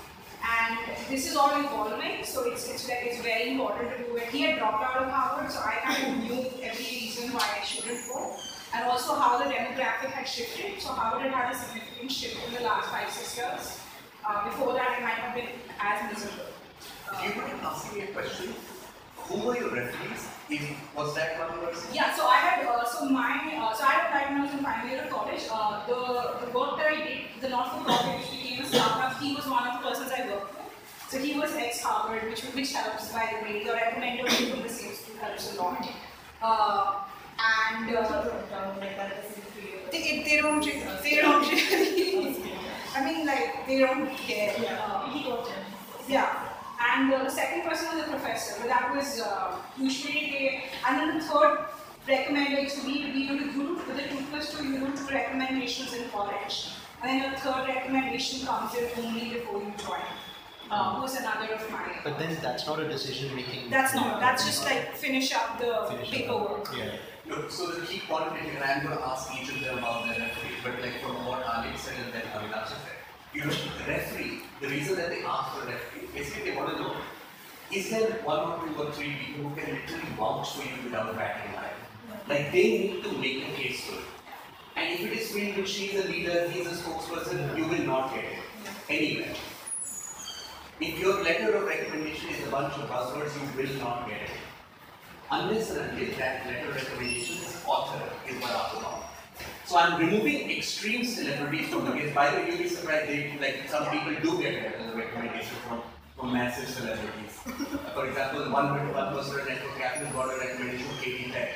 and 0.47 0.77
this 1.09 1.29
is 1.29 1.35
all 1.35 1.51
evolving. 1.59 2.23
So 2.23 2.49
it's 2.49 2.69
it's 2.69 2.87
very, 2.87 3.09
it's 3.09 3.21
very 3.21 3.51
important 3.51 3.97
to 3.97 4.03
do 4.03 4.15
it. 4.15 4.29
He 4.29 4.41
had 4.41 4.59
dropped 4.59 4.83
out 4.83 5.03
of 5.03 5.09
Harvard, 5.09 5.51
so 5.51 5.59
I 5.59 5.75
kind 5.83 6.07
of 6.07 6.23
knew 6.23 6.41
every 6.63 6.85
reason 6.85 7.33
why 7.33 7.45
I 7.59 7.65
shouldn't 7.65 8.07
go, 8.07 8.37
and 8.73 8.85
also 8.85 9.15
how 9.15 9.37
the 9.39 9.49
demographic 9.53 10.11
had 10.11 10.27
shifted. 10.27 10.79
So 10.79 10.89
Harvard 10.89 11.23
had 11.23 11.33
had 11.33 11.55
a 11.55 11.57
significant 11.57 12.11
shift 12.11 12.37
in 12.47 12.53
the 12.53 12.61
last 12.61 12.89
five 12.89 13.09
six 13.09 13.35
years. 13.35 13.79
Uh, 14.25 14.45
before 14.45 14.73
that, 14.73 14.99
it 14.99 15.03
might 15.03 15.19
have 15.23 15.35
been 15.35 15.49
as 15.79 16.13
miserable. 16.13 16.51
Do 17.19 17.27
you 17.27 17.35
mind 17.35 17.59
asking 17.63 17.99
me 17.99 18.05
a 18.05 18.11
question? 18.13 18.53
who 19.27 19.45
were 19.45 19.57
your 19.57 19.69
referees? 19.69 20.36
Is, 20.49 20.61
was 20.95 21.13
that 21.15 21.37
one 21.39 21.59
person? 21.59 21.89
Yeah, 21.93 22.15
so 22.15 22.25
I 22.25 22.35
had, 22.37 22.65
uh, 22.65 22.85
so 22.85 23.09
my, 23.09 23.53
uh, 23.59 23.73
so 23.73 23.83
I 23.83 23.91
had 23.91 24.05
applied 24.07 24.29
when 24.31 24.41
I 24.41 24.45
was 24.45 24.53
in 24.53 24.63
final 24.63 24.87
year 24.89 25.03
of 25.03 25.09
college. 25.09 25.41
Uh, 25.51 25.85
the, 25.87 26.45
the 26.45 26.51
work 26.57 26.77
that 26.77 26.87
I 26.87 26.95
did, 26.95 27.19
the 27.41 27.49
not-for-profit 27.49 28.19
which 28.19 28.31
became 28.31 28.63
a 28.63 28.65
startup, 28.65 29.19
he 29.19 29.35
was 29.35 29.45
one 29.45 29.67
of 29.67 29.81
the 29.83 29.89
persons 29.89 30.09
I 30.11 30.25
worked 30.29 30.55
with. 30.55 30.63
So 31.09 31.19
he 31.19 31.37
was 31.37 31.53
ex-Harvard, 31.53 32.29
which, 32.29 32.41
which 32.55 32.73
helps 32.73 33.11
by 33.11 33.27
the 33.39 33.45
way. 33.45 33.63
Your 33.65 33.75
recommender 33.75 34.29
from 34.51 34.61
the 34.63 34.69
same 34.69 34.93
school 34.93 35.17
helps 35.19 35.53
a 35.57 35.61
lot. 35.61 35.85
Uh, 36.41 36.99
and 37.39 37.95
uh, 37.95 38.23
they, 39.91 40.23
they 40.23 40.37
don't, 40.37 40.65
re- 40.65 40.83
they 41.03 41.15
don't 41.17 41.49
really, 41.49 42.37
I 42.95 43.03
mean 43.05 43.25
like, 43.25 43.67
they 43.67 43.79
don't 43.79 44.09
care. 44.15 44.53
Uh, 44.81 45.09
yeah. 46.07 46.49
And 46.79 47.13
uh, 47.13 47.23
the 47.23 47.29
second 47.29 47.63
person 47.63 47.97
was 47.97 48.07
a 48.07 48.09
professor, 48.09 48.59
but 48.59 48.67
that 48.69 48.95
was 48.95 49.19
uh, 49.19 49.55
usually 49.77 50.29
they, 50.31 50.63
and 50.87 50.99
then 50.99 51.17
the 51.17 51.23
third 51.23 51.65
recommender 52.07 52.61
used 52.63 52.79
to 52.79 52.85
be 52.85 53.01
to 53.03 53.11
be 53.11 53.19
you 53.19 53.37
to 53.39 53.51
do 53.51 53.75
with 53.75 53.95
the 53.97 54.03
two 54.03 54.23
plus 54.29 54.53
two, 54.53 54.63
you 54.65 54.79
do 54.79 54.95
two 54.95 55.07
recommendations 55.13 55.93
in 55.93 56.07
college. 56.09 56.69
And 57.01 57.21
then 57.21 57.31
the 57.31 57.37
third 57.39 57.67
recommendation 57.67 58.45
comes 58.45 58.73
in 58.75 58.89
only 59.03 59.29
before 59.29 59.61
you 59.61 59.73
join. 59.77 60.01
Uh, 60.69 60.99
who's 60.99 61.15
another 61.15 61.53
of 61.53 61.71
my. 61.71 61.95
But 62.03 62.19
then 62.19 62.37
that's 62.41 62.67
not 62.67 62.79
a 62.79 62.87
decision 62.89 63.33
making. 63.35 63.69
That's 63.69 63.95
not, 63.95 64.19
that's 64.19 64.45
just 64.45 64.65
like 64.65 64.93
finish 64.95 65.33
up 65.33 65.57
the 65.59 65.85
Finish 65.89 66.09
up. 66.09 66.13
paperwork. 66.13 66.67
Yeah. 66.77 66.91
Look, 67.25 67.49
so 67.51 67.67
the 67.67 67.85
key 67.87 68.01
point 68.07 68.33
is, 68.43 68.53
and 68.53 68.63
I'm 68.63 68.83
going 68.85 68.97
to 68.97 69.03
ask 69.07 69.31
each 69.33 69.49
of 69.49 69.61
them 69.61 69.77
about 69.77 70.05
their 70.05 70.19
referee, 70.19 70.57
but 70.63 70.81
like 70.81 70.99
from 71.01 71.25
what 71.25 71.41
Alex 71.45 71.81
said 71.81 71.95
and 72.03 72.13
then 72.13 72.23
Avinash 72.35 72.67
said, 72.67 72.77
you 73.37 73.45
know, 73.45 73.51
the 73.51 73.91
referee, 73.91 74.41
the 74.61 74.67
reason 74.67 74.95
that 74.95 75.09
they 75.09 75.21
ask 75.23 75.53
for 75.53 75.63
a 75.63 75.67
referee, 75.67 76.07
basically 76.11 76.49
they 76.49 76.57
want 76.57 76.71
to 76.71 76.81
know, 76.81 76.95
is 77.71 77.91
there 77.91 78.09
one 78.23 78.39
or 78.39 78.65
two 78.65 78.81
or 78.81 78.91
three 78.91 79.13
people 79.13 79.49
who 79.49 79.55
can 79.55 79.75
literally 79.75 80.09
vouch 80.17 80.55
for 80.55 80.63
you 80.63 80.83
without 80.83 81.15
batting 81.15 81.53
an? 81.53 81.77
Like 82.27 82.51
they 82.51 82.63
need 82.63 83.03
to 83.03 83.11
make 83.11 83.43
a 83.43 83.51
case 83.51 83.85
for 83.85 83.95
it. 83.99 84.05
And 84.75 84.93
if 84.93 85.05
it 85.05 85.19
is 85.19 85.31
filled 85.31 85.55
with 85.55 85.67
is 85.67 86.03
a 86.03 86.07
leader, 86.07 86.49
he 86.49 86.61
is 86.61 86.67
a 86.67 86.83
spokesperson, 86.83 87.55
you 87.55 87.67
will 87.67 87.85
not 87.85 88.15
get 88.15 88.25
it 88.25 88.39
anywhere. 88.89 89.35
If 90.79 90.99
your 90.99 91.23
letter 91.23 91.57
of 91.57 91.67
recommendation 91.67 92.29
is 92.29 92.47
a 92.47 92.49
bunch 92.49 92.73
of 92.73 92.89
buzzwords, 92.89 93.33
you 93.35 93.61
will 93.61 93.73
not 93.79 94.07
get 94.07 94.21
it. 94.21 94.37
Unless 95.29 95.71
and 95.71 95.91
until 95.91 96.17
that 96.17 96.47
letter 96.47 96.69
of 96.69 96.75
recommendation 96.75 97.37
is 97.37 97.63
author 97.67 98.01
is 98.27 98.35
Barack 98.41 98.81
Obama. 98.81 99.06
So 99.67 99.77
I'm 99.77 99.99
removing 99.99 100.49
extreme 100.49 101.03
celebrities 101.03 101.67
from 101.67 101.83
the 101.83 101.91
case. 101.91 102.15
By 102.15 102.31
the 102.31 102.37
way, 102.37 102.47
you'll 102.47 102.57
be 102.59 102.69
surprised, 102.69 103.09
they, 103.09 103.37
like 103.41 103.67
some 103.67 103.83
people 103.91 104.13
do 104.21 104.41
get 104.41 104.63
letters 104.63 104.87
of 104.87 104.95
recommendation 104.95 105.57
from, 105.67 105.81
from 106.17 106.31
massive 106.31 106.69
celebrities. 106.69 107.33
For 107.93 108.07
example, 108.07 108.49
one, 108.49 108.93
one 108.93 109.13
person 109.13 109.41
at 109.41 109.47
Network 109.49 109.77
Capital 109.77 110.13
got 110.13 110.33
a 110.33 110.39
recommendation 110.39 110.87
from 110.87 110.97
Katie 110.99 111.31
Tech. 111.31 111.49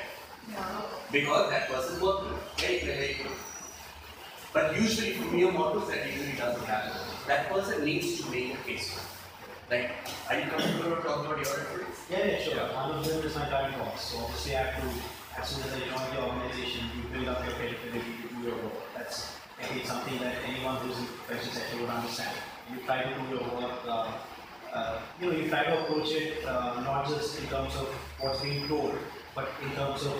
Because 1.10 1.48
that 1.48 1.68
person 1.68 2.02
worked 2.02 2.24
with. 2.24 2.38
Very 2.58 2.80
clear, 2.80 2.94
very 2.96 3.14
good. 3.14 3.32
But 4.52 4.78
usually 4.78 5.12
for 5.14 5.34
mere 5.34 5.50
mortals, 5.50 5.88
that 5.88 6.06
usually 6.06 6.36
doesn't 6.36 6.66
happen. 6.66 6.92
That 7.26 7.48
person 7.48 7.82
needs 7.82 8.20
to 8.20 8.30
make 8.30 8.52
a 8.52 8.56
case. 8.58 9.00
Like, 9.70 9.90
are 10.28 10.38
you 10.38 10.50
comfortable 10.50 10.96
to 10.96 11.02
talk 11.02 11.24
about 11.24 11.38
your 11.38 11.56
referees? 11.56 11.96
Yeah, 12.10 12.26
yeah, 12.26 12.42
sure. 12.42 12.56
One 12.74 12.90
of 12.90 13.08
them 13.08 13.24
is 13.24 13.34
my 13.34 13.48
current 13.48 13.78
boss. 13.78 14.12
So 14.12 14.18
obviously 14.18 14.54
I 14.56 14.64
have 14.64 14.82
to, 14.82 14.88
as 15.38 15.48
soon 15.48 15.64
as 15.64 15.72
I 15.72 15.80
join 15.88 16.14
the 16.14 16.22
organization, 16.22 16.90
you 16.96 17.02
build 17.12 17.28
up 17.28 17.44
your 17.44 17.54
credibility 17.54 18.12
to 18.22 18.34
do 18.34 18.42
your 18.48 18.56
work. 18.56 18.82
That's 18.96 19.36
I 19.60 19.64
think 19.64 19.86
something 19.86 20.18
that 20.18 20.34
anyone 20.46 20.76
who's 20.76 20.98
in 20.98 21.06
the 21.06 21.12
professional 21.12 21.54
sector 21.54 21.76
would 21.80 21.90
understand. 21.90 22.36
You 22.70 22.78
try 22.84 23.02
to 23.02 23.08
do 23.08 23.36
your 23.36 23.44
work, 23.54 23.78
uh, 23.86 24.12
uh, 24.72 25.00
you 25.20 25.26
know, 25.30 25.36
you 25.36 25.48
try 25.48 25.64
to 25.64 25.82
approach 25.82 26.10
it 26.12 26.44
uh, 26.44 26.80
not 26.82 27.06
just 27.06 27.38
in 27.40 27.46
terms 27.46 27.74
of 27.76 27.88
what's 28.18 28.40
being 28.42 28.66
told, 28.68 28.98
but 29.34 29.48
in 29.62 29.70
terms 29.76 30.04
of 30.04 30.18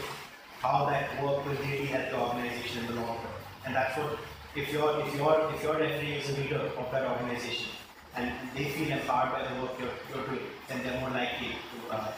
how 0.60 0.86
that 0.86 1.22
work 1.22 1.44
will 1.44 1.56
really 1.56 1.86
help 1.86 2.10
the 2.10 2.18
organization 2.18 2.84
in 2.84 2.94
the 2.94 3.00
long 3.00 3.16
term. 3.18 3.36
And 3.66 3.74
that's 3.74 3.96
what, 3.98 4.18
if 4.54 4.72
your 4.72 5.00
if 5.00 5.14
your 5.16 5.52
if 5.54 5.62
your 5.62 5.78
referee 5.78 6.12
is 6.22 6.30
a 6.30 6.40
leader 6.40 6.70
of 6.78 6.90
that 6.92 7.04
organization, 7.10 7.70
and 8.16 8.30
they 8.54 8.70
feel 8.70 8.92
empowered 8.92 9.32
by 9.32 9.42
the 9.48 9.62
work 9.62 9.72
you're, 9.78 9.96
you're 10.14 10.26
doing, 10.28 10.46
then 10.68 10.82
they're 10.82 11.00
more 11.00 11.10
likely 11.10 11.48
to, 11.48 11.94
uh, 11.94 12.12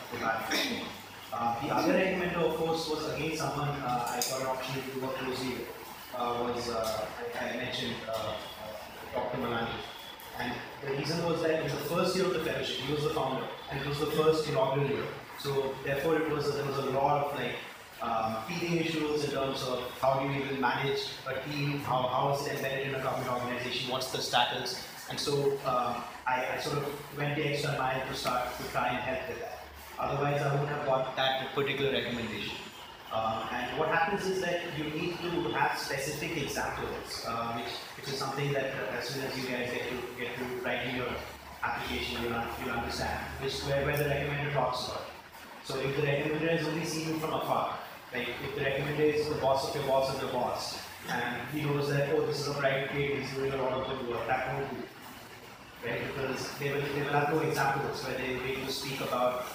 to. 0.50 1.03
Uh, 1.36 1.66
the 1.66 1.74
other 1.74 1.94
recommender, 1.94 2.36
of 2.36 2.56
course, 2.56 2.88
was 2.88 3.12
again 3.12 3.36
someone 3.36 3.68
uh, 3.68 4.06
I 4.08 4.20
got 4.30 4.40
an 4.40 4.46
opportunity 4.46 4.92
to 4.92 5.00
work 5.00 5.16
closely 5.16 5.48
with. 5.48 5.68
Uh, 6.16 6.46
was 6.46 6.70
uh, 6.70 7.06
I, 7.40 7.48
I 7.48 7.56
mentioned 7.56 7.96
uh, 8.08 8.34
Dr. 9.12 9.38
Malani, 9.38 9.68
and 10.38 10.52
the 10.80 10.96
reason 10.96 11.24
was 11.24 11.42
that 11.42 11.64
in 11.64 11.68
the 11.68 11.84
first 11.90 12.14
year 12.14 12.26
of 12.26 12.34
the 12.34 12.44
fellowship, 12.44 12.76
he 12.76 12.92
was 12.94 13.02
the 13.02 13.10
founder, 13.10 13.46
and 13.68 13.80
it 13.80 13.86
was 13.86 13.98
the 13.98 14.12
first 14.22 14.48
inaugural 14.48 14.88
year. 14.88 15.02
So 15.40 15.74
therefore, 15.84 16.16
it 16.22 16.30
was 16.30 16.54
there 16.54 16.64
was 16.64 16.78
a 16.78 16.90
lot 16.90 17.26
of 17.26 17.34
like 17.34 17.56
um, 18.00 18.36
issues 18.50 19.24
in 19.24 19.30
terms 19.32 19.62
of 19.64 19.90
how 20.00 20.20
do 20.20 20.28
you 20.28 20.44
even 20.44 20.60
manage 20.60 21.00
a 21.26 21.50
team, 21.50 21.80
how, 21.80 22.02
how 22.02 22.34
is 22.34 22.46
it 22.46 22.56
embedded 22.56 22.88
in 22.88 22.94
a 22.94 23.02
government 23.02 23.32
organization, 23.32 23.90
what's 23.90 24.12
the 24.12 24.22
status, 24.22 24.86
and 25.10 25.18
so 25.18 25.58
uh, 25.66 26.00
I, 26.26 26.46
I 26.54 26.60
sort 26.60 26.78
of 26.78 27.18
went 27.18 27.34
the 27.34 27.44
extra 27.44 27.76
mile 27.76 28.00
to 28.06 28.14
start 28.14 28.56
to 28.56 28.64
try 28.70 28.88
and 28.88 28.98
help 28.98 29.28
with 29.28 29.40
that. 29.40 29.53
Otherwise, 30.04 30.42
I 30.42 30.52
wouldn't 30.52 30.68
have 30.68 30.84
got 30.84 31.16
that 31.16 31.54
particular 31.54 31.90
recommendation. 31.92 32.56
Uh, 33.10 33.48
and 33.52 33.78
what 33.78 33.88
happens 33.88 34.26
is 34.26 34.42
that 34.42 34.60
you 34.76 34.84
need 34.84 35.16
to 35.22 35.48
have 35.56 35.78
specific 35.78 36.36
examples, 36.36 37.24
uh, 37.26 37.54
which, 37.54 37.72
which 37.96 38.08
is 38.12 38.18
something 38.18 38.52
that 38.52 38.74
uh, 38.74 38.98
as 38.98 39.08
soon 39.08 39.24
as 39.24 39.32
you 39.38 39.48
guys 39.48 39.70
get 39.72 39.88
to 39.88 39.96
get 40.20 40.36
to 40.36 40.44
write 40.64 40.88
in 40.88 40.96
your 40.96 41.06
application, 41.62 42.22
you'll, 42.22 42.34
un- 42.34 42.48
you'll 42.60 42.74
understand, 42.74 43.24
which 43.40 43.54
where, 43.62 43.86
where 43.86 43.96
the 43.96 44.04
recommender 44.04 44.52
talks 44.52 44.88
about. 44.88 45.06
So 45.64 45.78
if 45.80 45.96
the 45.96 46.02
recommender 46.02 46.60
is 46.60 46.66
only 46.66 46.84
seen 46.84 47.08
you 47.08 47.18
from 47.18 47.32
afar, 47.32 47.78
like 48.12 48.28
if 48.44 48.54
the 48.56 48.60
recommender 48.60 49.14
is 49.14 49.28
the 49.28 49.36
boss 49.36 49.68
of 49.68 49.74
your 49.74 49.86
boss 49.86 50.14
of 50.14 50.20
your 50.20 50.32
boss, 50.32 50.82
and 51.08 51.48
he 51.48 51.62
knows 51.62 51.88
that 51.88 52.10
oh 52.14 52.26
this 52.26 52.40
is 52.40 52.48
a 52.48 52.54
private 52.60 52.90
kid, 52.90 53.22
he's 53.22 53.32
doing 53.32 53.52
a 53.52 53.56
lot 53.56 53.72
of 53.72 53.88
good 53.88 54.08
work, 54.10 54.26
that 54.26 54.52
won't 54.52 54.70
do. 54.70 54.82
Right? 55.88 56.00
Because 56.08 56.50
they 56.58 56.72
will 56.74 56.82
they 56.82 57.00
will 57.00 57.14
have 57.14 57.32
no 57.32 57.40
examples 57.40 58.04
where 58.04 58.18
they 58.18 58.34
able 58.52 58.66
to 58.66 58.72
speak 58.72 59.00
about 59.00 59.46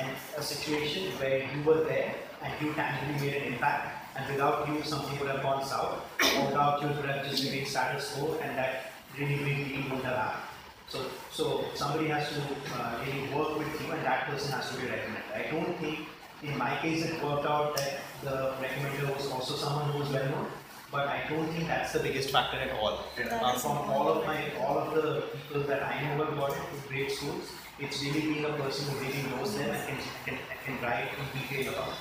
an, 0.00 0.10
a 0.36 0.42
situation 0.42 1.12
where 1.18 1.38
you 1.38 1.62
were 1.62 1.84
there 1.84 2.14
and 2.42 2.52
you 2.60 2.72
tangibly 2.74 3.26
made 3.26 3.42
an 3.42 3.52
impact, 3.52 4.16
and 4.16 4.32
without 4.32 4.66
you 4.68 4.82
something 4.82 5.18
would 5.18 5.28
have 5.28 5.42
gone 5.42 5.64
south, 5.64 6.00
or 6.36 6.46
without 6.46 6.80
you 6.82 6.88
it 6.88 6.96
would 6.96 7.04
have 7.04 7.24
just 7.28 7.44
remained 7.44 7.68
status 7.68 8.14
quo, 8.14 8.38
and 8.42 8.56
that 8.56 8.92
really 9.18 9.36
big 9.44 9.68
deal 9.68 9.82
wouldn't 9.84 10.04
have 10.04 10.16
happened. 10.16 10.44
So, 10.88 10.98
so 11.30 11.64
somebody 11.74 12.08
has 12.08 12.28
to 12.30 12.40
uh, 12.74 13.04
really 13.04 13.28
work 13.34 13.58
with 13.58 13.68
you, 13.80 13.92
and 13.92 14.04
that 14.04 14.26
person 14.26 14.52
has 14.52 14.70
to 14.70 14.76
be 14.80 14.88
recommended. 14.88 15.22
I 15.34 15.50
don't 15.50 15.78
think, 15.78 16.08
in 16.42 16.56
my 16.58 16.76
case, 16.78 17.04
it 17.04 17.22
worked 17.22 17.46
out 17.46 17.76
that 17.76 18.00
the 18.24 18.54
recommender 18.60 19.14
was 19.14 19.30
also 19.30 19.54
someone 19.54 19.90
who 19.90 20.00
was 20.00 20.08
well 20.08 20.28
known, 20.30 20.46
but 20.90 21.06
I 21.06 21.26
don't 21.28 21.46
think 21.52 21.68
that's 21.68 21.92
the 21.92 22.00
biggest 22.00 22.30
factor 22.30 22.58
at 22.58 22.72
all. 22.80 23.04
Uh, 23.16 23.52
from 23.58 23.78
all 23.90 24.08
of 24.08 24.26
my, 24.26 24.50
all 24.60 24.78
of 24.78 24.94
the 24.94 25.22
people 25.36 25.62
that 25.62 25.82
I 25.82 26.16
know 26.16 26.24
into 26.24 26.88
great 26.88 27.12
schools, 27.12 27.52
it's 27.80 28.02
really 28.04 28.20
being 28.20 28.44
a 28.44 28.52
person 28.52 28.92
who 28.92 29.00
really 29.00 29.22
knows 29.30 29.56
them 29.56 29.70
and 29.70 29.98
can, 30.24 30.36
can, 30.36 30.38
can 30.64 30.82
write 30.82 31.08
in 31.16 31.40
detail 31.40 31.72
about. 31.72 31.88
it. 31.88 31.94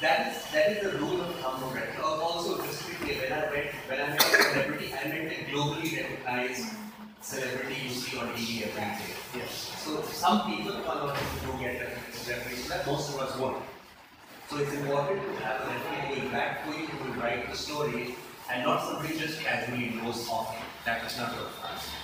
That 0.00 0.32
is 0.32 0.52
that 0.52 0.70
is 0.72 0.82
the 0.92 0.98
rule 0.98 1.20
of 1.22 1.34
thumb 1.36 1.62
of 1.62 1.74
right? 1.74 1.94
Al- 1.98 2.14
uh, 2.14 2.20
Also, 2.20 2.62
just 2.62 2.82
to 2.84 2.90
be 2.90 2.96
clear, 2.96 3.22
when 3.22 3.32
I 3.32 3.50
read 3.50 3.70
when 3.88 4.00
I 4.00 4.08
meant 4.08 4.22
celebrity, 4.22 4.92
I 4.92 5.08
meant 5.08 5.32
a 5.32 5.40
globally 5.50 5.96
recognized 5.96 6.76
celebrity 7.20 7.76
you 7.84 7.90
see 7.90 8.18
on 8.18 8.28
TV 8.34 8.66
every 8.68 8.80
day. 8.80 9.14
Yes. 9.36 9.72
So 9.84 10.02
some 10.02 10.44
people, 10.50 10.74
one 10.82 10.98
or 10.98 11.14
two 11.16 11.46
do 11.46 11.58
get 11.58 11.80
but 12.68 12.86
most 12.86 13.14
of 13.14 13.20
us 13.20 13.38
won't. 13.38 13.62
So 14.50 14.58
it's 14.58 14.72
important 14.74 15.22
to 15.22 15.44
have 15.44 15.62
a 15.62 15.66
referee 15.72 16.28
back 16.28 16.66
for 16.66 16.74
you, 16.78 16.86
who 16.86 17.10
will 17.10 17.16
write 17.22 17.50
the 17.50 17.56
story, 17.56 18.14
and 18.52 18.64
not 18.64 18.82
somebody 18.84 19.18
just 19.18 19.40
casually 19.40 19.88
goes 20.02 20.28
off. 20.28 20.54
That 20.84 21.10
is 21.10 21.16
not 21.16 21.30
good. 21.32 21.48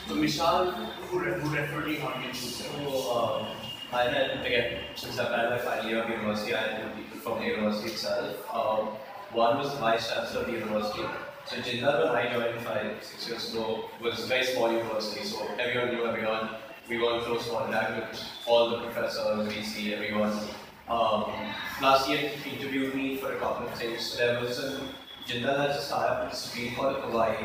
So 0.08 0.14
Vishal, 0.14 0.72
who, 1.08 1.18
re- 1.20 1.38
who 1.38 1.54
referred 1.54 1.86
you 1.86 2.00
on 2.00 2.22
your? 2.22 2.32
So, 2.32 2.66
um, 3.12 3.46
I 3.92 4.04
had, 4.04 4.46
again, 4.46 4.80
since 4.94 5.18
I've 5.18 5.28
had 5.34 5.50
my 5.50 5.58
final 5.58 5.90
year 5.90 6.02
of 6.02 6.08
university, 6.08 6.54
I 6.54 6.60
had 6.60 6.96
people 6.96 7.18
from 7.18 7.40
the 7.40 7.46
university 7.46 7.90
itself. 7.90 8.36
Um, 8.54 8.88
one 9.32 9.58
was 9.58 9.72
the 9.72 9.80
vice 9.80 10.10
chancellor 10.10 10.42
of 10.42 10.46
the 10.46 10.52
university. 10.52 11.02
So 11.46 11.56
Jindal, 11.56 12.04
when 12.04 12.26
I 12.26 12.32
joined 12.32 12.60
five, 12.62 12.96
six 13.02 13.28
years 13.28 13.52
ago, 13.52 13.90
was 14.00 14.24
a 14.24 14.26
very 14.26 14.44
small 14.44 14.72
university, 14.72 15.24
so 15.24 15.46
everyone 15.58 15.94
knew 15.94 16.06
everyone. 16.06 16.48
We 16.88 16.98
were 16.98 17.18
in 17.18 17.24
close 17.24 17.48
contact 17.50 18.12
with 18.12 18.20
all 18.46 18.70
the 18.70 18.78
professors, 18.78 19.52
VC, 19.52 19.92
everyone. 19.92 20.32
Um, 20.88 21.30
last 21.82 22.08
year, 22.08 22.30
he 22.30 22.56
interviewed 22.56 22.94
me 22.94 23.16
for 23.18 23.32
a 23.34 23.38
couple 23.38 23.66
of 23.66 23.74
things. 23.74 24.06
So 24.06 24.18
there 24.18 24.40
was 24.40 24.58
a, 24.58 24.80
Jindal 25.26 25.58
has 25.58 25.76
a 25.76 25.82
startup 25.82 26.30
in 26.30 26.34
Spain 26.34 26.74
called 26.74 26.96
Hawaii 26.96 27.36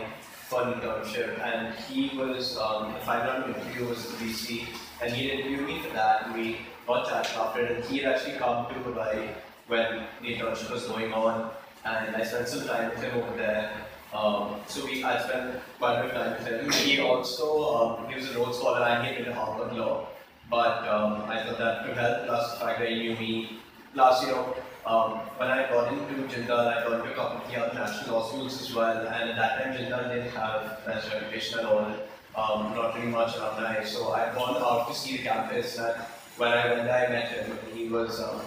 for 0.47 0.61
an 0.61 0.73
internship, 0.73 1.39
and 1.43 1.73
he 1.75 2.15
was, 2.17 2.57
um, 2.57 2.93
the 2.93 2.99
final 2.99 3.41
round 3.41 3.55
interview 3.55 3.87
was 3.87 4.05
the 4.05 4.25
VC, 4.25 4.67
and 5.01 5.11
he 5.11 5.31
interviewed 5.31 5.67
me 5.67 5.81
for 5.81 5.93
that, 5.93 6.33
we 6.35 6.57
got 6.85 7.07
chatting 7.07 7.37
after 7.37 7.65
and 7.65 7.83
he 7.85 7.97
had 7.97 8.15
actually 8.15 8.37
come 8.37 8.67
to 8.67 8.73
Hawaii 8.75 9.29
when 9.67 10.05
the 10.21 10.35
internship 10.35 10.71
was 10.71 10.85
going 10.85 11.11
on, 11.13 11.49
and 11.83 12.15
I 12.15 12.23
spent 12.23 12.47
some 12.47 12.67
time 12.67 12.89
with 12.91 13.01
him 13.01 13.17
over 13.17 13.35
there. 13.35 13.71
Um, 14.13 14.55
so 14.67 14.85
we, 14.85 15.03
I 15.03 15.19
spent 15.27 15.59
quite 15.79 15.99
a 15.99 16.03
bit 16.03 16.15
of 16.15 16.21
time 16.21 16.31
with 16.31 16.47
him. 16.47 16.87
He 16.87 16.99
also, 17.01 17.75
um, 17.75 18.09
he 18.09 18.15
was 18.15 18.29
a 18.33 18.39
Rhodes 18.39 18.57
Scholar 18.57 18.85
and 18.85 19.07
he 19.07 19.23
did 19.23 19.33
Harvard 19.33 19.75
Law, 19.75 20.07
but 20.49 20.87
um, 20.87 21.23
I 21.23 21.43
thought 21.43 21.57
that 21.57 21.85
could 21.85 21.97
help. 21.97 22.27
Plus 22.27 22.53
the 22.53 22.65
fact 22.65 22.79
that 22.79 22.89
he 22.89 22.99
knew 22.99 23.15
me. 23.17 23.59
Plus, 23.93 24.21
you 24.23 24.31
know, 24.31 24.55
um, 24.85 25.11
when 25.37 25.49
I 25.49 25.67
got 25.69 25.91
into 25.91 26.13
Jindal, 26.27 26.67
I 26.67 26.83
got 26.83 26.99
into 26.99 27.11
a 27.11 27.15
couple 27.15 27.41
of 27.41 27.51
the 27.51 27.59
other 27.59 27.73
national 27.73 28.19
law 28.19 28.27
schools 28.27 28.61
as 28.61 28.73
well. 28.73 29.07
And 29.07 29.29
at 29.31 29.35
that 29.35 29.63
time, 29.63 29.73
Jindal 29.73 30.09
didn't 30.09 30.31
have 30.31 30.79
as 30.87 31.11
reputation 31.11 31.59
at 31.59 31.65
all. 31.65 31.91
Um, 32.35 32.75
not 32.75 32.95
really 32.95 33.07
much 33.07 33.35
alumni. 33.37 33.83
So 33.83 34.13
I'd 34.13 34.35
gone 34.35 34.57
out 34.57 34.87
to 34.89 34.93
see 34.93 35.17
the 35.17 35.23
campus. 35.23 35.77
And 35.77 35.95
when 36.37 36.51
I 36.51 36.71
went 36.71 36.83
there, 36.85 37.07
I 37.07 37.11
met 37.11 37.29
him. 37.29 37.51
and 37.51 37.77
He 37.77 37.87
was 37.87 38.21
um, 38.21 38.41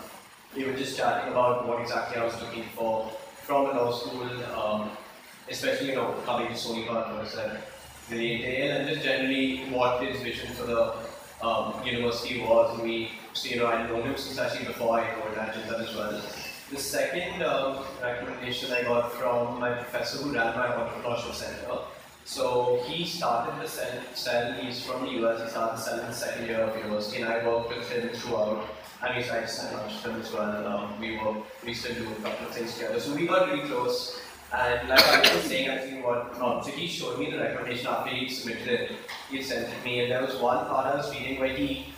we 0.57 0.64
just 0.74 0.96
chatting 0.96 1.33
about 1.33 1.66
what 1.68 1.81
exactly 1.81 2.20
I 2.20 2.24
was 2.24 2.40
looking 2.40 2.64
for 2.74 3.11
from 3.42 3.66
a 3.66 3.72
law 3.72 3.92
school, 3.92 4.29
um, 4.55 4.90
especially 5.48 5.90
you 5.90 5.94
know 5.94 6.14
coming 6.24 6.48
to 6.48 6.55
Sonipat 6.55 7.18
was 7.18 7.35
uh, 7.37 7.61
really 8.11 8.37
entail, 8.37 8.77
and 8.77 8.88
just 8.88 9.03
generally 9.03 9.59
what 9.70 10.03
his 10.03 10.20
vision 10.22 10.53
for 10.55 10.64
the 10.64 10.94
um, 11.46 11.74
university 11.85 12.40
was. 12.40 12.74
And 12.74 12.83
we, 12.88 13.11
you 13.44 13.57
know, 13.57 13.66
I'd 13.66 13.88
known 13.88 14.03
him 14.03 14.16
since 14.16 14.38
actually 14.38 14.66
before 14.66 15.01
I 15.01 15.05
at 15.05 15.55
Jindal 15.55 15.88
as 15.88 15.94
well. 15.94 16.20
The 16.70 16.79
second 16.79 17.42
um, 17.42 17.85
recommendation 18.03 18.72
I 18.72 18.83
got 18.83 19.12
from 19.12 19.59
my 19.61 19.72
professor 19.72 20.18
who 20.18 20.35
ran 20.35 20.57
my 20.57 20.66
entrepreneurship 20.66 21.35
center. 21.35 21.79
So 22.24 22.83
he 22.87 23.07
started 23.07 23.62
the 23.62 23.66
cell, 23.66 24.53
he's 24.53 24.85
from 24.85 25.07
the 25.07 25.12
US, 25.24 25.42
he 25.42 25.48
started 25.48 25.79
the 25.79 25.83
cell 25.83 26.01
in 26.01 26.07
the 26.07 26.12
second 26.12 26.46
year 26.46 26.61
of 26.61 26.77
university, 26.77 27.22
and 27.22 27.33
I 27.33 27.46
worked 27.46 27.70
with 27.70 27.88
him 27.88 28.11
throughout. 28.11 28.66
And 29.01 29.24
to 29.24 29.48
sign 29.48 29.74
on 29.77 29.88
to 29.88 30.11
him 30.11 30.20
as 30.20 30.33
well. 30.33 30.66
Um, 30.66 31.01
we 31.01 31.16
were, 31.16 31.37
we 31.64 31.72
still 31.72 31.94
do 31.94 32.03
a 32.03 32.14
couple 32.16 32.48
of 32.48 32.55
things 32.55 32.74
together. 32.74 32.98
So 32.98 33.14
we 33.14 33.27
got 33.27 33.48
really 33.48 33.66
close. 33.68 34.20
And 34.53 34.88
like 34.88 35.05
I 35.05 35.35
was 35.35 35.44
saying, 35.44 35.70
I 35.70 35.79
think 35.79 36.05
what 36.05 36.35
um, 36.40 36.62
so 36.62 36.70
he 36.70 36.87
showed 36.87 37.18
me 37.18 37.31
the 37.31 37.38
recommendation 37.38 37.87
after 37.87 38.11
he 38.11 38.29
submitted 38.29 38.68
it. 38.68 38.92
He 39.31 39.42
sent 39.42 39.68
it 39.68 39.85
me, 39.85 40.01
and 40.01 40.11
there 40.11 40.22
was 40.22 40.37
one 40.37 40.66
part 40.66 40.87
I 40.87 40.96
was 40.96 41.11
reading 41.12 41.38
where 41.38 41.55
he. 41.55 41.92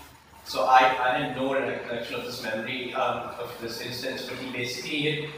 So 0.44 0.64
I, 0.64 0.78
I 0.78 1.18
had 1.18 1.36
no 1.36 1.54
recollection 1.54 2.16
of 2.16 2.24
this 2.24 2.42
memory 2.42 2.92
um, 2.94 3.30
of 3.38 3.56
this 3.60 3.80
instance, 3.80 4.26
but 4.28 4.36
he 4.38 4.50
basically 4.50 5.02
had, 5.02 5.30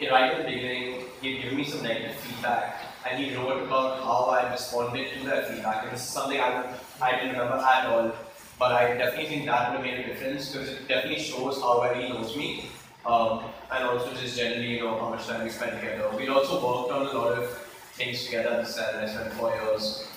you 0.00 0.10
right 0.10 0.32
at 0.32 0.38
the 0.38 0.52
beginning, 0.52 1.04
he 1.20 1.34
had 1.34 1.42
given 1.42 1.58
me 1.58 1.64
some 1.64 1.82
negative 1.82 2.16
feedback, 2.16 2.80
and 3.08 3.22
he 3.22 3.34
wrote 3.36 3.62
about 3.62 4.02
how 4.02 4.24
I 4.30 4.50
responded 4.50 5.12
to 5.14 5.26
that 5.26 5.48
feedback. 5.48 5.84
And 5.84 5.92
this 5.92 6.00
is 6.00 6.08
something 6.08 6.40
I, 6.40 6.74
I 7.00 7.12
didn't 7.12 7.32
remember 7.32 7.54
at 7.54 7.86
all, 7.86 8.12
but 8.58 8.72
I 8.72 8.94
definitely 8.96 9.26
think 9.26 9.46
that 9.46 9.70
would 9.70 9.76
have 9.76 9.84
made 9.84 10.04
a 10.04 10.08
difference 10.08 10.52
because 10.52 10.68
it 10.70 10.88
definitely 10.88 11.22
shows 11.22 11.60
how 11.60 11.80
well 11.80 11.94
he 11.94 12.08
knows 12.08 12.36
me. 12.36 12.66
Um, 13.04 13.42
and 13.72 13.84
also 13.84 14.12
just 14.14 14.36
generally, 14.36 14.76
you 14.76 14.80
know, 14.80 14.98
how 14.98 15.10
much 15.10 15.26
time 15.26 15.42
we 15.42 15.50
spend 15.50 15.80
together. 15.80 16.08
We 16.16 16.28
also 16.28 16.54
worked 16.54 16.92
on 16.92 17.06
a 17.06 17.18
lot 17.18 17.32
of 17.32 17.48
things 17.94 18.24
together 18.24 18.50
at 18.50 18.64
the 18.64 18.72
cell. 18.72 19.00
I 19.00 19.06
spent 19.08 19.32
four 19.34 19.50
years 19.50 20.08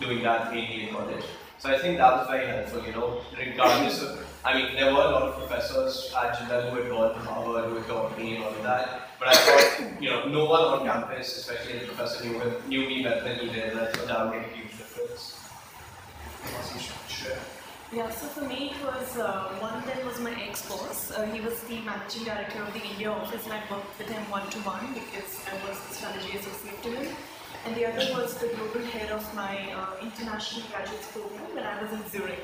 doing 0.00 0.22
that 0.22 0.52
mainly 0.52 0.88
in 0.88 0.94
college. 0.94 1.24
So 1.58 1.70
I 1.70 1.78
think 1.78 1.98
that 1.98 2.12
was 2.12 2.26
very 2.28 2.46
helpful, 2.46 2.84
you 2.84 2.92
know, 2.92 3.20
regardless 3.36 4.02
of, 4.02 4.24
I 4.44 4.54
mean, 4.56 4.74
there 4.76 4.92
were 4.92 5.00
a 5.00 5.10
lot 5.10 5.22
of 5.22 5.38
professors 5.38 6.12
at 6.14 6.36
Jindal 6.36 6.70
who 6.70 6.82
had 6.82 6.90
gone 6.90 7.14
to 7.14 7.20
Harvard, 7.20 7.70
who 7.70 7.76
had 7.76 7.86
taught 7.86 8.18
me 8.18 8.36
and 8.36 8.44
all 8.44 8.50
of 8.50 8.62
that. 8.62 9.08
But 9.18 9.28
I 9.28 9.34
thought, 9.34 10.02
you 10.02 10.10
know, 10.10 10.28
no 10.28 10.44
one 10.44 10.60
on 10.60 10.86
campus, 10.86 11.36
especially 11.38 11.78
the 11.78 11.86
professor 11.86 12.24
knew, 12.24 12.40
knew 12.68 12.86
me 12.86 13.02
better 13.02 13.24
than 13.24 13.38
he 13.38 13.46
did, 13.46 13.72
and 13.72 13.80
I 13.80 13.84
that 13.84 14.26
would 14.26 14.36
make 14.36 14.52
a 14.52 14.54
huge 14.54 14.76
difference. 14.76 15.40
Sure. 17.08 17.36
Yeah, 17.92 18.10
so 18.10 18.26
for 18.26 18.44
me 18.44 18.72
it 18.74 18.84
was 18.84 19.16
uh, 19.16 19.48
one 19.60 19.82
then 19.86 20.04
was 20.04 20.20
my 20.20 20.34
ex-boss. 20.42 21.12
Uh, 21.12 21.22
he 21.26 21.40
was 21.40 21.60
the 21.62 21.80
managing 21.80 22.24
director 22.24 22.60
of 22.62 22.74
the 22.74 22.82
India 22.82 23.10
office 23.10 23.44
and 23.44 23.52
I 23.54 23.62
worked 23.70 23.96
with 23.98 24.08
him 24.08 24.22
one-to-one 24.28 24.92
because 24.92 25.38
I 25.46 25.54
was 25.66 25.78
the 25.86 25.94
strategy 25.94 26.36
associate 26.36 26.82
to 26.82 26.90
him. 26.90 27.16
And 27.66 27.74
the 27.74 27.84
other 27.84 28.14
was 28.14 28.38
the 28.38 28.46
global 28.54 28.80
head 28.94 29.10
of 29.10 29.22
my 29.34 29.58
uh, 29.74 29.96
international 30.00 30.62
graduates 30.70 31.10
program 31.10 31.52
when 31.52 31.64
I 31.64 31.82
was 31.82 31.90
in 31.90 32.08
Zurich. 32.08 32.38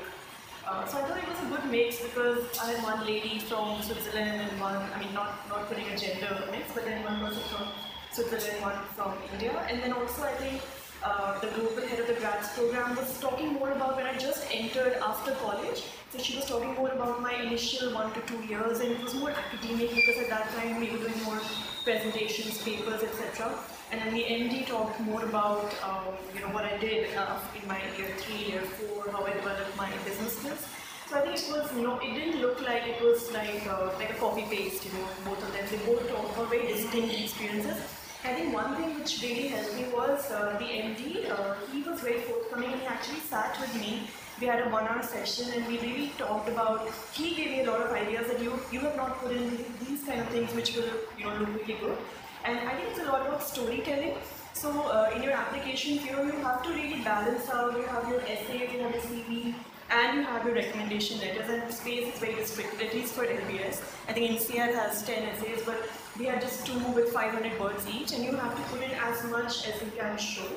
Uh, 0.67 0.85
so 0.85 0.97
I 0.97 1.01
thought 1.07 1.17
it 1.17 1.29
was 1.29 1.39
a 1.39 1.47
good 1.47 1.71
mix 1.71 2.01
because 2.01 2.43
I 2.59 2.71
had 2.71 2.83
one 2.83 3.07
lady 3.07 3.39
from 3.39 3.81
Switzerland 3.81 4.41
and 4.41 4.59
one, 4.59 4.75
I 4.75 4.99
mean 4.99 5.13
not, 5.13 5.47
not 5.47 5.69
putting 5.69 5.87
a 5.87 5.97
gender 5.97 6.43
mix, 6.51 6.73
but 6.73 6.83
then 6.83 7.03
one 7.05 7.21
person 7.21 7.41
from 7.55 7.67
Switzerland, 8.11 8.61
one 8.61 8.75
from 8.97 9.13
India. 9.31 9.55
And 9.69 9.81
then 9.81 9.93
also 9.93 10.23
I 10.23 10.33
think 10.43 10.61
uh, 11.01 11.39
the 11.39 11.47
global 11.55 11.87
head 11.87 12.01
of 12.01 12.07
the 12.07 12.15
grads 12.15 12.49
program 12.49 12.97
was 12.97 13.17
talking 13.21 13.53
more 13.53 13.71
about 13.71 13.95
when 13.95 14.05
I 14.05 14.17
just 14.17 14.45
entered 14.51 14.95
after 15.01 15.31
college. 15.35 15.83
So 16.11 16.19
she 16.19 16.35
was 16.35 16.45
talking 16.45 16.73
more 16.75 16.89
about 16.89 17.21
my 17.21 17.33
initial 17.35 17.93
one 17.93 18.11
to 18.11 18.19
two 18.21 18.43
years, 18.43 18.81
and 18.81 18.91
it 18.91 19.01
was 19.01 19.15
more 19.15 19.31
academic 19.31 19.95
because 19.95 20.17
at 20.17 20.29
that 20.29 20.51
time 20.51 20.81
we 20.81 20.91
were 20.91 20.97
doing 20.97 21.23
more 21.23 21.39
presentations, 21.85 22.61
papers, 22.61 23.03
etc. 23.03 23.57
And 23.93 24.01
then 24.01 24.13
the 24.15 24.23
MD 24.23 24.65
talked 24.65 24.99
more 25.01 25.23
about 25.23 25.71
um, 25.87 26.05
you 26.33 26.41
know 26.41 26.47
what 26.47 26.65
I 26.65 26.77
did 26.77 27.15
uh, 27.15 27.37
in 27.61 27.67
my 27.67 27.79
year 27.95 28.07
three, 28.17 28.45
year 28.51 28.61
four, 28.61 29.11
how 29.11 29.23
I 29.23 29.33
developed 29.33 29.77
my 29.77 29.91
business 30.03 30.35
skills. 30.35 30.65
So 31.07 31.19
I 31.19 31.21
think 31.21 31.37
it 31.37 31.45
was, 31.51 31.71
you 31.75 31.83
know, 31.83 31.99
it 31.99 32.11
didn't 32.15 32.41
look 32.41 32.59
like 32.67 32.87
it 32.87 33.03
was 33.03 33.31
like 33.31 33.67
uh, 33.67 33.91
like 33.99 34.09
a 34.09 34.15
copy 34.15 34.45
paste, 34.49 34.83
you 34.83 34.93
know, 34.93 35.05
both 35.23 35.43
of 35.43 35.53
them. 35.53 35.67
They 35.69 35.77
both 35.85 36.09
talked 36.09 36.33
about 36.33 36.49
very 36.49 36.65
distinct 36.73 37.13
experiences. 37.13 37.77
I 38.25 38.33
think 38.33 38.55
one 38.55 38.75
thing 38.77 38.97
which 38.97 39.21
really 39.21 39.49
helped 39.49 39.75
me 39.75 39.85
was 39.93 40.31
uh, 40.31 40.57
the 40.57 40.65
MD. 40.65 41.29
Uh, 41.29 41.53
he 41.71 41.83
was 41.83 42.01
very 42.01 42.21
forthcoming 42.21 42.71
and 42.71 42.81
he 42.81 42.87
actually 42.87 43.19
sat 43.19 43.61
with 43.61 43.75
me. 43.75 44.07
We 44.41 44.47
had 44.47 44.65
a 44.65 44.71
one-hour 44.71 45.03
session 45.03 45.53
and 45.53 45.67
we 45.67 45.77
really 45.85 46.09
talked 46.17 46.49
about. 46.49 46.89
He 47.13 47.35
gave 47.35 47.51
me 47.51 47.61
a 47.61 47.69
lot 47.69 47.81
of 47.81 47.91
ideas 47.91 48.25
that 48.33 48.41
you 48.41 48.59
you 48.71 48.79
have 48.89 48.97
not 48.97 49.21
put 49.21 49.37
in 49.39 49.63
these 49.85 50.03
kind 50.09 50.21
of 50.21 50.29
things 50.29 50.51
which 50.61 50.75
will 50.75 50.93
you 51.15 51.25
know 51.25 51.37
look 51.37 51.55
really 51.61 51.79
good. 51.85 51.97
And 52.45 52.59
I 52.59 52.75
think 52.75 52.89
it's 52.89 52.99
a 52.99 53.05
lot 53.05 53.25
about 53.25 53.41
storytelling. 53.41 54.15
So 54.53 54.69
uh, 54.69 55.11
in 55.15 55.23
your 55.23 55.31
application 55.31 55.97
here, 55.97 56.21
you 56.23 56.31
have 56.43 56.61
to 56.63 56.69
really 56.69 57.01
balance 57.01 57.49
out. 57.49 57.77
You 57.77 57.83
have 57.83 58.09
your 58.09 58.19
essay, 58.21 58.69
you 58.71 58.79
have 58.83 58.91
your 58.91 59.03
CV, 59.03 59.53
and 59.89 60.17
you 60.17 60.23
have 60.23 60.45
your 60.45 60.55
recommendation 60.55 61.19
letters. 61.19 61.49
And 61.49 61.73
space 61.73 62.13
is 62.13 62.19
very 62.19 62.35
restricted, 62.35 62.81
at 62.81 62.93
least 62.93 63.13
for 63.13 63.25
LBS. 63.25 63.81
I 64.09 64.13
think 64.13 64.31
INSEAD 64.31 64.75
has 64.75 65.03
10 65.03 65.23
essays, 65.23 65.61
but 65.65 65.89
we 66.19 66.25
have 66.25 66.41
just 66.41 66.65
two 66.67 66.77
with 66.93 67.13
500 67.13 67.59
words 67.59 67.87
each, 67.87 68.11
and 68.11 68.23
you 68.25 68.35
have 68.35 68.55
to 68.55 68.61
put 68.71 68.83
in 68.83 68.91
as 68.91 69.23
much 69.31 69.67
as 69.67 69.81
you 69.81 69.91
can 69.97 70.17
show 70.17 70.47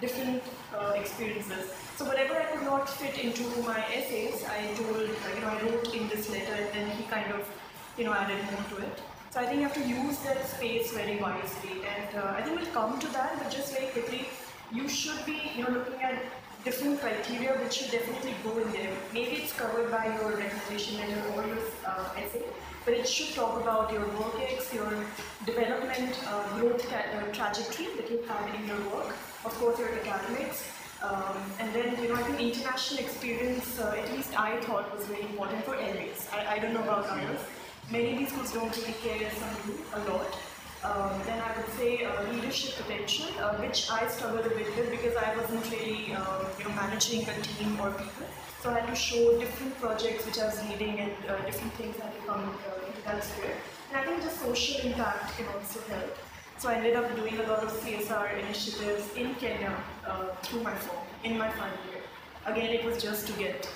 different 0.00 0.42
uh, 0.76 0.92
experiences. 0.96 1.72
So 1.96 2.04
whatever 2.04 2.34
I 2.34 2.44
could 2.44 2.64
not 2.64 2.88
fit 2.88 3.18
into 3.18 3.44
my 3.62 3.82
essays, 3.94 4.44
I 4.44 4.66
told, 4.74 5.00
you 5.00 5.40
know, 5.40 5.48
I 5.48 5.62
wrote 5.62 5.94
in 5.94 6.08
this 6.08 6.28
letter, 6.28 6.54
and 6.54 6.68
then 6.74 6.90
he 6.90 7.04
kind 7.04 7.32
of, 7.32 7.48
you 7.96 8.04
know, 8.04 8.12
added 8.12 8.42
more 8.50 8.78
to 8.78 8.84
it. 8.84 9.00
So 9.36 9.42
I 9.42 9.44
think 9.48 9.60
you 9.60 9.68
have 9.68 9.74
to 9.74 9.86
use 9.86 10.16
that 10.20 10.46
space 10.48 10.92
very 10.92 11.18
wisely, 11.20 11.84
and 11.94 12.16
uh, 12.16 12.36
I 12.38 12.40
think 12.40 12.58
we'll 12.58 12.72
come 12.72 12.98
to 12.98 13.06
that. 13.08 13.38
But 13.38 13.50
just 13.50 13.70
very 13.70 13.88
quickly, 13.88 14.28
you 14.72 14.88
should 14.88 15.26
be, 15.26 15.52
you 15.54 15.62
know, 15.62 15.72
looking 15.72 16.00
at 16.00 16.22
different 16.64 17.02
criteria 17.02 17.52
which 17.58 17.74
should 17.74 17.90
definitely 17.90 18.32
go 18.42 18.56
in 18.56 18.72
there. 18.72 18.94
Maybe 19.12 19.42
it's 19.42 19.52
covered 19.52 19.90
by 19.90 20.06
your 20.06 20.30
recommendation 20.38 20.96
letter 21.00 21.20
or 21.34 21.46
your 21.48 21.58
uh, 21.84 22.14
essay, 22.16 22.44
but 22.86 22.94
it 22.94 23.06
should 23.06 23.34
talk 23.34 23.60
about 23.60 23.92
your 23.92 24.06
work 24.20 24.40
ethics, 24.40 24.72
your 24.72 25.04
development, 25.44 26.18
uh, 26.28 26.58
growth 26.58 26.90
uh, 26.90 27.20
trajectory 27.36 27.88
that 27.96 28.10
you've 28.10 28.24
in 28.58 28.66
your 28.66 28.80
work, 28.88 29.14
of 29.44 29.52
course 29.60 29.78
your 29.78 29.90
academics, 30.00 30.64
um, 31.02 31.36
and 31.60 31.74
then 31.74 32.02
you 32.02 32.08
know 32.08 32.14
I 32.14 32.22
think 32.22 32.40
international 32.40 33.04
experience, 33.04 33.78
uh, 33.80 34.02
at 34.02 34.10
least 34.16 34.32
I 34.40 34.58
thought 34.62 34.96
was 34.96 35.04
very 35.04 35.28
important 35.28 35.62
for 35.66 35.76
LBS. 35.76 36.32
I, 36.32 36.54
I 36.54 36.58
don't 36.58 36.72
know 36.72 36.84
about 36.84 37.04
others. 37.04 37.40
Many 37.88 38.18
B 38.18 38.26
schools 38.26 38.52
don't 38.52 38.76
really 38.76 38.94
care, 38.94 39.30
some 39.30 39.54
do 39.64 39.78
a 39.94 40.00
lot. 40.10 40.36
Um, 40.82 41.20
then 41.24 41.40
I 41.40 41.56
would 41.56 41.72
say 41.78 42.04
uh, 42.04 42.32
leadership 42.32 42.74
potential, 42.82 43.26
uh, 43.40 43.54
which 43.56 43.88
I 43.88 44.08
struggled 44.08 44.44
a 44.44 44.48
bit 44.48 44.74
with 44.76 44.90
because 44.90 45.14
I 45.16 45.36
wasn't 45.36 45.70
really 45.70 46.12
uh, 46.12 46.44
you 46.58 46.64
know, 46.64 46.74
managing 46.74 47.22
a 47.28 47.40
team 47.42 47.78
or 47.80 47.92
people. 47.92 48.26
So 48.60 48.70
I 48.70 48.80
had 48.80 48.88
to 48.88 48.96
show 48.96 49.38
different 49.38 49.78
projects 49.80 50.26
which 50.26 50.38
I 50.40 50.46
was 50.46 50.60
leading 50.68 50.98
and 50.98 51.12
uh, 51.28 51.36
different 51.46 51.72
things 51.74 51.96
had 51.96 52.12
to 52.12 52.26
come 52.26 52.42
into 52.42 53.02
that 53.04 53.22
sphere. 53.22 53.54
And 53.92 54.00
I 54.00 54.04
think 54.04 54.22
the 54.22 54.30
social 54.30 54.80
impact 54.84 55.36
can 55.36 55.46
also 55.54 55.80
help. 55.88 56.18
So 56.58 56.68
I 56.68 56.74
ended 56.74 56.96
up 56.96 57.14
doing 57.14 57.38
a 57.38 57.42
lot 57.44 57.62
of 57.62 57.70
CSR 57.70 58.42
initiatives 58.42 59.14
in 59.14 59.34
Kenya 59.36 59.76
uh, 60.04 60.34
through 60.42 60.62
my 60.62 60.74
phone, 60.74 61.04
in 61.22 61.38
my 61.38 61.50
final 61.50 61.78
year. 61.90 62.02
Again, 62.46 62.70
it 62.74 62.84
was 62.84 63.00
just 63.00 63.28
to 63.28 63.32
get 63.34 63.68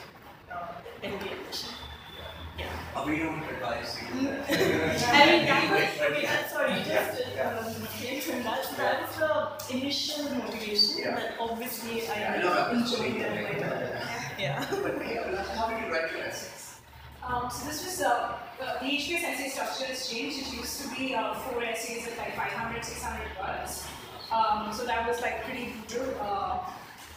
uh. 0.51 0.67
Uh, 1.03 1.80
we 3.07 3.19
don't 3.19 3.43
advise 3.45 3.97
you 4.15 4.23
that. 4.27 4.51
I 4.51 5.27
mean, 5.27 5.47
that 5.47 5.71
was, 5.71 6.11
okay, 6.11 6.27
I'm 6.27 6.49
sorry, 6.49 6.75
just 6.85 7.23
um, 7.39 7.87
came 7.99 8.21
from 8.21 8.43
that. 8.43 8.65
So 8.65 8.77
that 8.77 9.03
was 9.21 9.69
the 9.69 9.75
initial 9.77 10.25
motivation, 10.35 10.99
Yeah. 10.99 11.15
but 11.39 11.51
obviously 11.51 12.09
I 12.09 12.21
Yeah, 12.21 12.33
I 12.35 12.43
know, 12.43 12.53
I'm 12.53 12.77
enjoyed 12.79 12.97
sorry. 12.99 13.09
it 13.11 13.55
later. 13.55 14.01
Yeah. 14.39 14.67
But 14.71 14.95
yeah, 15.07 15.43
how 15.55 15.69
did 15.69 15.87
you 15.87 15.93
write 15.93 16.11
your 16.13 16.23
essays? 16.23 16.81
Um, 17.23 17.51
so 17.51 17.67
this 17.69 17.85
was, 17.85 18.01
uh, 18.03 18.39
uh, 18.61 18.79
the 18.81 18.87
HBS 18.87 19.23
essay 19.23 19.49
structure 19.51 19.85
has 19.85 20.09
changed. 20.09 20.39
It 20.39 20.53
used 20.57 20.83
to 20.83 20.89
be 20.97 21.15
uh, 21.15 21.35
four 21.35 21.63
essays 21.63 22.07
of 22.09 22.17
like 22.19 22.35
500, 22.37 22.85
600 22.85 23.21
words. 23.41 23.87
Um, 24.33 24.73
so 24.73 24.85
that 24.87 25.07
was 25.09 25.21
like 25.21 25.45
pretty 25.45 25.75
brutal. 25.89 26.15
Uh, 26.21 26.59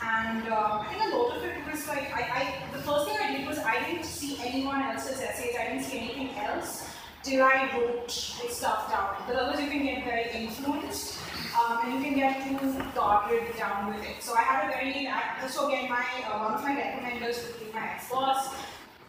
and 0.03 0.47
uh, 0.49 0.83
I 0.83 0.85
think 0.89 1.13
a 1.13 1.15
lot 1.15 1.37
of 1.37 1.43
it 1.43 1.71
was 1.71 1.87
like, 1.87 2.13
I, 2.13 2.21
I, 2.21 2.75
the 2.75 2.83
first 2.83 3.07
thing 3.07 3.17
I 3.21 3.37
did 3.37 3.47
was 3.47 3.57
I 3.59 3.83
didn't 3.85 4.05
see 4.05 4.37
anyone 4.43 4.81
else's 4.81 5.21
essays. 5.21 5.55
I 5.59 5.69
didn't 5.69 5.83
see 5.83 5.99
anything 5.99 6.29
else 6.37 6.89
till 7.23 7.43
I 7.43 7.69
wrote 7.73 8.11
stuff 8.11 8.91
down. 8.91 9.15
Because 9.19 9.41
otherwise 9.41 9.61
you 9.63 9.69
can 9.69 9.83
get 9.83 10.03
very 10.03 10.29
influenced. 10.31 11.19
Um, 11.53 11.79
and 11.83 11.93
you 11.93 12.01
can 12.03 12.15
get 12.15 12.43
too 12.43 12.83
guarded 12.95 13.55
down 13.57 13.93
with 13.93 14.03
it. 14.03 14.21
So 14.21 14.33
I 14.33 14.41
had 14.41 14.65
a 14.65 14.73
very, 14.73 15.07
I, 15.07 15.47
so 15.47 15.67
again, 15.67 15.89
my 15.89 16.03
uh, 16.27 16.39
one 16.39 16.53
of 16.55 16.63
my 16.63 16.75
recommenders 16.75 17.45
would 17.45 17.59
be 17.59 17.71
my 17.71 17.93
ex-boss, 17.93 18.55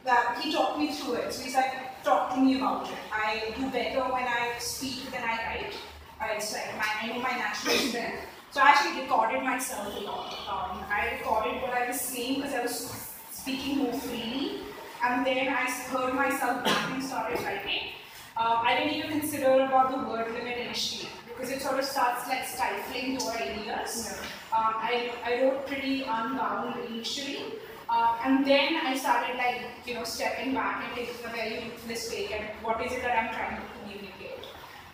that 0.05 0.39
he 0.43 0.53
talked 0.53 0.79
me 0.79 0.93
through 0.93 1.15
it. 1.15 1.33
So 1.33 1.43
he's 1.43 1.55
like, 1.55 2.05
talk 2.05 2.35
to 2.35 2.41
me 2.41 2.57
about 2.59 2.87
it. 2.87 2.99
I 3.11 3.55
do 3.57 3.71
better 3.71 4.03
when 4.13 4.25
I 4.25 4.53
speak 4.59 5.11
than 5.11 5.23
I 5.23 5.37
write. 5.47 5.75
Uh, 6.21 6.35
it's 6.37 6.53
like 6.53 6.77
my, 6.77 6.87
I 7.01 7.07
know 7.09 7.19
my 7.21 7.31
natural 7.31 7.75
strength. 7.77 8.21
So 8.55 8.61
I 8.61 8.69
actually 8.69 9.03
recorded 9.03 9.43
myself 9.43 9.93
a 9.97 10.05
lot. 10.05 10.31
Um, 10.47 10.85
I 10.89 11.19
recorded 11.19 11.61
what 11.61 11.73
I 11.73 11.89
was 11.89 12.01
saying 12.01 12.37
because 12.37 12.55
I 12.55 12.63
was 12.63 13.13
speaking 13.33 13.79
more 13.79 13.93
freely. 13.95 14.61
And 15.03 15.27
then 15.27 15.49
I 15.49 15.69
heard 15.91 16.15
myself 16.15 16.63
back 16.65 16.93
and 16.93 17.03
started 17.03 17.41
writing. 17.41 17.91
Um, 18.37 18.59
I 18.63 18.77
didn't 18.79 18.95
even 18.95 19.19
consider 19.19 19.65
about 19.65 19.91
the 19.91 20.09
word 20.09 20.33
limit 20.35 20.57
initially 20.57 21.11
because 21.27 21.51
it 21.51 21.63
sort 21.63 21.81
of 21.81 21.85
starts 21.85 22.29
like 22.29 22.47
stifling 22.47 23.19
your 23.19 23.33
ideas. 23.33 24.21
Um, 24.57 24.75
I, 24.79 25.11
I 25.25 25.43
wrote 25.43 25.67
pretty 25.67 26.03
unbound 26.03 26.79
initially. 26.89 27.59
Uh, 27.91 28.19
and 28.25 28.47
then 28.47 28.77
I 28.87 28.97
started 28.97 29.37
like, 29.37 29.63
you 29.85 29.95
know, 29.95 30.05
stepping 30.05 30.55
back 30.55 30.85
and 30.87 30.95
taking 30.95 31.25
a 31.25 31.29
very 31.29 31.55
ruthless 31.65 32.09
take 32.09 32.31
at 32.31 32.55
what 32.63 32.81
is 32.87 32.93
it 32.93 33.03
that 33.03 33.19
I'm 33.19 33.35
trying 33.35 33.57
to 33.57 33.63
communicate. 33.81 34.47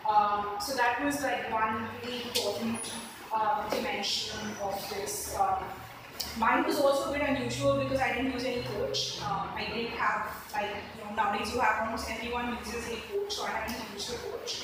Um, 0.08 0.56
so 0.58 0.74
that 0.76 1.04
was 1.04 1.22
like 1.22 1.52
one 1.52 1.86
really 2.02 2.22
important 2.22 2.90
uh, 3.35 3.68
dimension 3.70 4.41
of 4.62 4.74
this. 4.91 5.37
Um, 5.39 5.64
mine 6.39 6.64
was 6.64 6.81
also 6.81 7.11
a 7.11 7.18
bit 7.18 7.28
unusual 7.28 7.78
because 7.78 8.01
I 8.01 8.14
didn't 8.14 8.33
use 8.33 8.45
any 8.45 8.62
coach. 8.62 9.20
Um, 9.22 9.49
I 9.55 9.66
didn't 9.74 9.93
have 9.93 10.26
like 10.53 10.70
you 10.97 11.05
know 11.05 11.14
nowadays 11.14 11.53
you 11.55 11.61
have 11.61 11.87
almost 11.87 12.11
everyone 12.11 12.57
uses 12.64 12.89
a 12.89 12.97
coach, 13.12 13.33
so 13.33 13.45
I 13.45 13.51
hadn't 13.51 13.93
used 13.95 14.14
a 14.14 14.18
coach. 14.31 14.62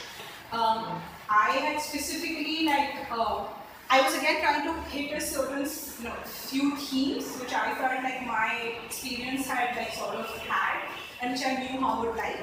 Um, 0.53 1.03
I 1.29 1.51
had 1.51 1.81
specifically 1.81 2.67
like 2.67 3.11
uh, 3.11 3.45
I 3.91 4.03
was 4.03 4.17
again 4.17 4.41
trying 4.41 4.65
to 4.65 4.75
hit 4.91 5.13
a 5.13 5.21
certain 5.21 5.67
you 5.99 6.09
know 6.09 6.15
few 6.25 6.77
themes 6.77 7.37
which 7.41 7.53
I 7.53 7.75
felt 7.75 8.03
like 8.03 8.27
my 8.27 8.75
experience 8.85 9.47
had 9.47 9.77
like 9.77 9.93
sort 9.93 10.15
of 10.15 10.27
had 10.39 10.89
and 11.23 11.33
which 11.33 11.45
I 11.45 11.55
knew 11.57 11.81
how 11.81 12.03
would 12.03 12.17
like. 12.17 12.41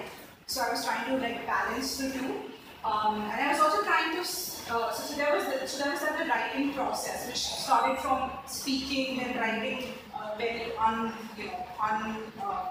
So 0.47 0.61
I 0.61 0.71
was 0.71 0.85
trying 0.85 1.05
to 1.07 1.17
like 1.17 1.45
balance 1.45 1.97
the 1.97 2.11
two. 2.11 2.52
Um, 2.85 3.21
and 3.31 3.41
I 3.41 3.51
was 3.51 3.61
also 3.61 3.83
trying 3.83 4.11
to, 4.11 4.19
uh, 4.19 4.23
so, 4.23 4.91
so, 4.91 5.15
there 5.15 5.33
was 5.33 5.45
the, 5.45 5.65
so 5.65 5.83
there 5.83 5.91
was 5.91 6.01
the 6.01 6.25
writing 6.27 6.73
process, 6.73 7.27
which 7.27 7.37
started 7.37 7.97
from 7.99 8.29
speaking 8.45 9.21
and 9.21 9.37
writing 9.37 9.93
uh, 10.13 10.35
very 10.37 10.75
un, 10.77 11.13
you 11.37 11.45
know, 11.45 11.65
un, 11.81 12.17
uh, 12.43 12.65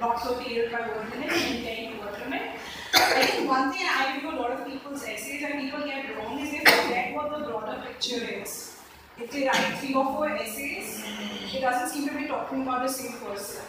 not 0.00 0.22
so 0.22 0.34
clear 0.34 0.70
by 0.70 0.80
word 0.80 1.10
limit 1.10 1.30
and 1.30 1.64
then 1.66 1.98
word 1.98 2.18
limit. 2.24 2.42
I 2.94 3.26
think 3.26 3.50
one 3.50 3.70
thing 3.70 3.86
I 3.86 4.14
review 4.14 4.30
a 4.30 4.36
lot 4.40 4.50
of 4.52 4.66
people's 4.66 5.02
essays 5.02 5.42
and 5.42 5.60
people 5.60 5.86
get 5.86 6.16
wrong 6.16 6.38
is 6.40 6.50
they 6.50 6.58
forget 6.58 7.14
what 7.14 7.30
the 7.30 7.44
broader 7.44 7.82
picture 7.86 8.24
is. 8.24 8.78
If 9.18 9.30
they 9.30 9.46
write 9.46 9.78
three 9.78 9.94
or 9.94 10.04
four 10.06 10.30
essays, 10.30 11.04
it 11.54 11.60
doesn't 11.60 11.88
seem 11.90 12.08
to 12.08 12.16
be 12.16 12.26
talking 12.26 12.62
about 12.62 12.86
the 12.86 12.92
same 12.92 13.12
person. 13.18 13.62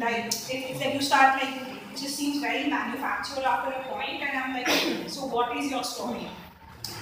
Like, 0.00 0.26
it, 0.26 0.50
it's 0.50 0.80
like 0.80 0.94
you 0.94 1.02
start 1.02 1.42
like, 1.42 1.54
it 1.92 1.96
just 1.96 2.16
seems 2.16 2.40
very 2.40 2.68
manufactured 2.68 3.44
after 3.44 3.72
a 3.72 3.82
point, 3.84 4.22
and 4.22 4.38
I'm 4.38 4.54
like, 4.54 5.08
so 5.08 5.26
what 5.26 5.56
is 5.56 5.70
your 5.70 5.84
story? 5.84 6.28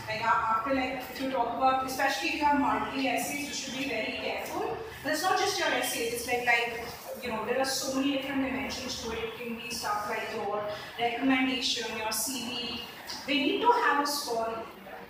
Like 0.08 0.22
after 0.22 0.74
like, 0.74 1.02
if 1.10 1.20
you 1.20 1.30
talk 1.30 1.56
about, 1.56 1.86
especially 1.86 2.30
if 2.30 2.34
you 2.36 2.44
have 2.44 2.60
multiple 2.60 3.00
essays, 3.00 3.48
you 3.48 3.54
should 3.54 3.78
be 3.78 3.88
very 3.88 4.18
careful. 4.22 4.76
But 5.02 5.12
it's 5.12 5.22
not 5.22 5.38
just 5.38 5.58
your 5.58 5.68
essays, 5.68 6.12
it's 6.14 6.26
like, 6.26 6.44
like, 6.44 6.84
you 7.22 7.30
know, 7.30 7.44
there 7.46 7.58
are 7.60 7.64
so 7.64 7.94
many 7.94 8.12
different 8.12 8.42
dimensions 8.44 9.02
to 9.02 9.12
it. 9.12 9.18
It 9.18 9.38
can 9.38 9.56
be 9.56 9.70
stuff 9.70 10.08
like 10.08 10.28
your 10.34 10.62
recommendation, 10.98 11.86
your 11.96 12.08
CV. 12.08 12.80
They 13.26 13.38
need 13.38 13.60
to 13.60 13.70
have 13.70 14.02
a 14.02 14.06
story. 14.06 14.54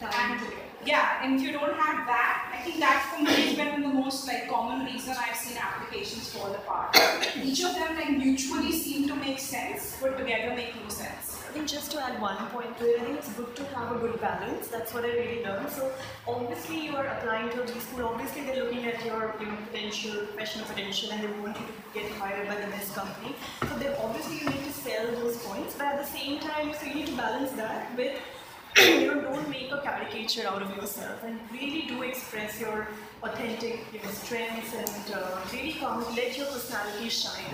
And 0.01 0.41
yeah, 0.85 1.23
and 1.23 1.37
if 1.37 1.43
you 1.43 1.53
don't 1.53 1.75
have 1.75 2.07
that, 2.07 2.53
I 2.53 2.63
think 2.63 2.81
that's 2.81 3.21
me 3.21 3.27
has 3.27 3.55
been 3.55 3.83
the 3.83 3.89
most 3.89 4.27
like 4.27 4.49
common 4.49 4.85
reason 4.85 5.15
I've 5.19 5.37
seen 5.37 5.57
applications 5.57 6.33
fall 6.33 6.53
apart. 6.53 6.97
Each 7.43 7.63
of 7.65 7.75
them 7.75 7.95
like 7.97 8.11
mutually 8.11 8.73
seem 8.73 9.07
to 9.09 9.15
make 9.15 9.39
sense, 9.39 9.97
but 10.01 10.19
together 10.19 10.55
make 10.55 10.75
no 10.83 10.89
sense. 10.89 11.39
I 11.49 11.55
think 11.55 11.69
just 11.69 11.91
to 11.93 12.03
add 12.03 12.21
one 12.21 12.37
point 12.49 12.79
to 12.79 12.85
it, 12.87 13.01
I 13.01 13.05
think 13.05 13.19
it's 13.19 13.33
good 13.35 13.55
to 13.57 13.65
have 13.77 13.95
a 13.95 13.99
good 13.99 14.19
balance. 14.21 14.69
That's 14.69 14.95
what 14.95 15.05
I 15.05 15.09
really 15.09 15.45
learned. 15.45 15.69
So 15.71 15.93
obviously 16.27 16.81
you 16.87 16.97
are 16.97 17.07
applying 17.07 17.51
to 17.51 17.63
a 17.63 17.69
school. 17.81 18.07
Obviously 18.07 18.43
they're 18.43 18.65
looking 18.65 18.87
at 18.87 19.05
your 19.05 19.35
you 19.39 19.47
know 19.47 19.57
potential, 19.71 20.27
professional 20.27 20.65
potential, 20.65 21.13
and 21.13 21.23
they 21.23 21.41
want 21.41 21.61
you 21.61 21.67
to 21.67 22.01
get 22.01 22.11
hired 22.13 22.49
by 22.49 22.55
the 22.57 22.69
best 22.69 22.95
company. 22.95 23.37
So 23.69 23.79
then 23.79 23.95
obviously 24.03 24.39
you 24.39 24.47
need 24.47 24.65
to 24.65 24.73
sell 24.73 25.07
those 25.13 25.37
points, 25.45 25.75
but 25.75 25.87
at 25.89 25.99
the 25.99 26.07
same 26.07 26.41
time, 26.41 26.73
so 26.73 26.87
you 26.87 26.95
need 26.95 27.07
to 27.07 27.17
balance 27.17 27.53
that 27.53 27.95
with 27.97 28.19
you 28.77 29.07
know, 29.07 29.21
don't 29.21 29.49
make 29.49 29.71
a 29.71 29.81
caricature 29.83 30.47
out 30.47 30.63
of 30.63 30.75
yourself 30.77 31.23
and 31.25 31.39
really 31.53 31.83
do 31.83 32.03
express 32.03 32.61
your 32.61 32.89
authentic 33.23 33.81
you 33.93 34.01
know, 34.03 34.11
strengths 34.11 34.75
and 34.75 35.15
uh, 35.15 35.39
really 35.53 35.73
come, 35.75 36.05
let 36.15 36.37
your 36.37 36.47
personality 36.47 37.09
shine. 37.09 37.45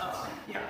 Uh, 0.00 0.26
yeah. 0.48 0.60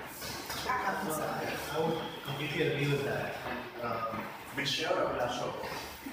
No, 0.66 1.12
I, 1.12 1.52
I 1.76 1.86
would 1.86 1.98
completely 2.26 2.66
agree 2.68 2.88
with 2.90 3.04
that. 3.04 3.34
And, 3.50 3.84
um, 3.84 4.20
Which 4.54 4.80
year 4.80 4.90
or 4.90 5.16
last 5.18 5.40
year? 5.42 5.52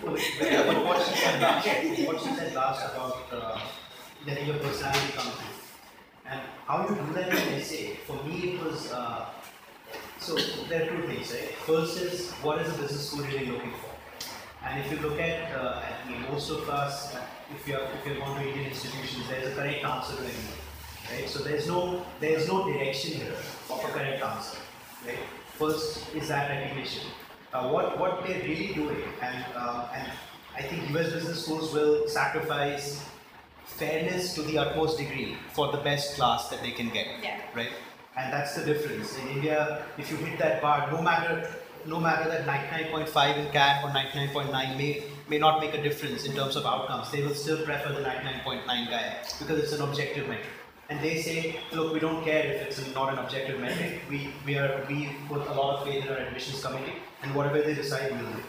but 0.01 0.85
what 0.85 1.05
she 1.05 1.15
said 1.15 1.41
last, 1.41 1.67
what 2.07 2.21
she 2.21 2.35
said 2.35 2.53
last 2.55 2.93
about 2.93 3.17
uh, 3.31 3.59
letting 4.25 4.47
your 4.47 4.57
personality 4.57 5.13
come 5.15 5.31
through. 5.31 5.55
And 6.25 6.41
how 6.65 6.87
you 6.87 6.95
do 6.95 7.13
that 7.13 7.29
in 7.29 7.37
an 7.37 7.59
essay, 7.59 7.97
for 8.07 8.15
me 8.23 8.53
it 8.55 8.63
was, 8.63 8.91
uh, 8.91 9.25
so 10.21 10.35
there 10.69 10.83
are 10.83 10.85
two 10.85 11.07
things, 11.07 11.33
right? 11.33 11.55
First 11.65 11.97
is, 11.97 12.31
what 12.43 12.61
is 12.61 12.73
a 12.73 12.77
business 12.77 13.09
school 13.09 13.25
really 13.25 13.47
looking 13.47 13.71
for? 13.71 13.89
And 14.63 14.79
if 14.79 14.91
you 14.91 14.99
look 14.99 15.19
at, 15.19 15.51
uh, 15.53 15.81
I 15.81 16.09
mean, 16.09 16.21
most 16.31 16.51
of 16.51 16.69
us, 16.69 17.15
uh, 17.15 17.21
if 17.53 17.67
you're, 17.67 17.81
if 17.81 18.05
you're 18.05 18.19
going 18.19 18.35
to 18.35 18.47
Indian 18.47 18.67
institutions, 18.67 19.27
there's 19.27 19.51
a 19.51 19.55
correct 19.55 19.83
answer 19.83 20.15
to 20.15 20.21
everything. 20.21 20.61
Right? 21.11 21.27
So 21.27 21.43
there's 21.43 21.67
no 21.67 22.05
there's 22.19 22.47
no 22.47 22.65
direction 22.71 23.19
here 23.19 23.33
of 23.69 23.83
a 23.83 23.87
correct 23.87 24.23
answer. 24.23 24.57
Right? 25.05 25.17
First 25.57 26.13
is 26.15 26.27
that 26.29 26.49
recognition. 26.49 27.03
Uh, 27.53 27.69
what 27.69 27.99
what 27.99 28.23
they're 28.25 28.43
really 28.43 28.73
doing, 28.73 29.03
and 29.21 29.45
uh, 29.55 29.87
and 29.93 30.07
I 30.55 30.61
think 30.61 30.89
US 30.95 31.11
business 31.11 31.43
schools 31.43 31.73
will 31.73 32.07
sacrifice 32.07 33.03
fairness 33.65 34.35
to 34.35 34.43
the 34.43 34.57
utmost 34.57 34.97
degree 34.97 35.37
for 35.53 35.71
the 35.71 35.79
best 35.79 36.15
class 36.15 36.49
that 36.49 36.61
they 36.61 36.71
can 36.71 36.89
get. 36.89 37.07
Yeah. 37.23 37.41
Right? 37.55 37.71
And 38.21 38.31
that's 38.31 38.55
the 38.55 38.63
difference. 38.63 39.17
In 39.17 39.27
India, 39.29 39.83
if 39.97 40.11
you 40.11 40.17
hit 40.17 40.37
that 40.39 40.61
bar, 40.61 40.89
no 40.91 41.01
matter 41.01 41.49
no 41.87 41.99
matter 41.99 42.29
that 42.29 42.45
99.5 42.45 43.37
in 43.37 43.51
CAT 43.51 43.83
or 43.83 43.89
99.9 43.89 44.77
may 44.77 45.03
may 45.27 45.39
not 45.39 45.59
make 45.59 45.73
a 45.73 45.81
difference 45.81 46.25
in 46.25 46.35
terms 46.35 46.55
of 46.55 46.65
outcomes, 46.65 47.09
they 47.11 47.23
will 47.23 47.33
still 47.33 47.57
prefer 47.65 47.93
the 47.93 48.01
99.9 48.01 48.65
guy 48.89 49.17
because 49.39 49.57
it's 49.63 49.73
an 49.73 49.81
objective 49.81 50.27
metric. 50.27 50.57
And 50.89 50.99
they 50.99 51.21
say, 51.21 51.59
look, 51.71 51.93
we 51.93 51.99
don't 51.99 52.23
care 52.23 52.43
if 52.51 52.67
it's 52.67 52.93
not 52.93 53.13
an 53.13 53.19
objective 53.19 53.59
metric. 53.59 54.01
We 54.09 54.29
we 54.45 54.57
are 54.57 54.85
we 54.89 55.09
put 55.27 55.47
a 55.47 55.53
lot 55.53 55.77
of 55.77 55.87
faith 55.87 56.05
in 56.05 56.11
our 56.11 56.17
admissions 56.17 56.63
committee, 56.63 56.97
and 57.23 57.33
whatever 57.33 57.61
they 57.61 57.73
decide, 57.73 58.11
we'll 58.11 58.31
do. 58.31 58.43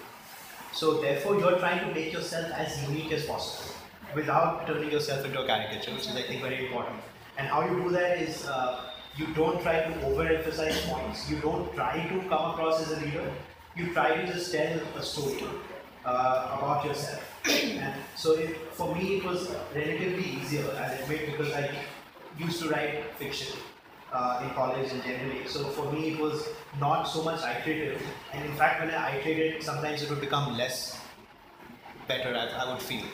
So 0.73 1.01
therefore, 1.01 1.39
you're 1.39 1.59
trying 1.59 1.81
to 1.87 1.95
make 1.95 2.13
yourself 2.13 2.53
as 2.53 2.83
unique 2.89 3.13
as 3.13 3.25
possible 3.25 3.75
without 4.15 4.67
turning 4.67 4.91
yourself 4.91 5.25
into 5.25 5.43
a 5.43 5.47
caricature, 5.47 5.93
which 5.93 6.09
is 6.09 6.17
I 6.17 6.23
think 6.23 6.43
very 6.43 6.67
important. 6.67 7.01
And 7.39 7.49
how 7.49 7.65
you 7.65 7.83
do 7.83 7.91
that 7.91 8.19
is 8.19 8.47
uh, 8.47 8.92
you 9.17 9.27
don't 9.35 9.61
try 9.63 9.81
to 9.83 9.91
overemphasize 10.01 10.89
points. 10.89 11.31
You 11.31 11.37
don't 11.39 11.73
try 11.75 12.07
to 12.09 12.29
come 12.29 12.51
across 12.51 12.81
as 12.83 12.93
a 12.93 13.05
leader. 13.05 13.31
You 13.77 13.93
try 13.93 14.17
to 14.17 14.27
just 14.27 14.53
tell 14.53 14.81
a 14.97 15.03
story 15.03 15.45
uh, 16.05 16.57
about 16.59 16.85
yourself. 16.85 17.23
and 17.49 17.95
so 18.17 18.33
it, 18.33 18.57
for 18.73 18.95
me, 18.95 19.19
it 19.19 19.25
was 19.25 19.51
relatively 19.75 20.25
easier, 20.25 20.65
I 20.79 20.93
admit, 20.93 21.27
because 21.27 21.53
I 21.53 21.71
used 22.39 22.63
to 22.63 22.69
write 22.69 23.05
fiction 23.17 23.59
uh, 24.13 24.41
in 24.45 24.51
college 24.51 24.91
and 24.93 25.03
generally. 25.03 25.47
So 25.47 25.65
for 25.65 25.91
me, 25.93 26.13
it 26.13 26.21
was 26.21 26.49
not 26.81 27.05
so 27.05 27.23
much 27.23 27.41
iterative. 27.43 28.03
And 28.33 28.45
in 28.45 28.55
fact, 28.55 28.81
when 28.81 28.91
I 28.91 29.19
iterated, 29.19 29.63
sometimes 29.63 30.03
it 30.03 30.11
would 30.11 30.21
become 30.21 30.57
less 30.57 30.99
better, 32.09 32.35
I, 32.35 32.65
I 32.65 32.73
would 32.73 32.83
feel. 32.83 33.05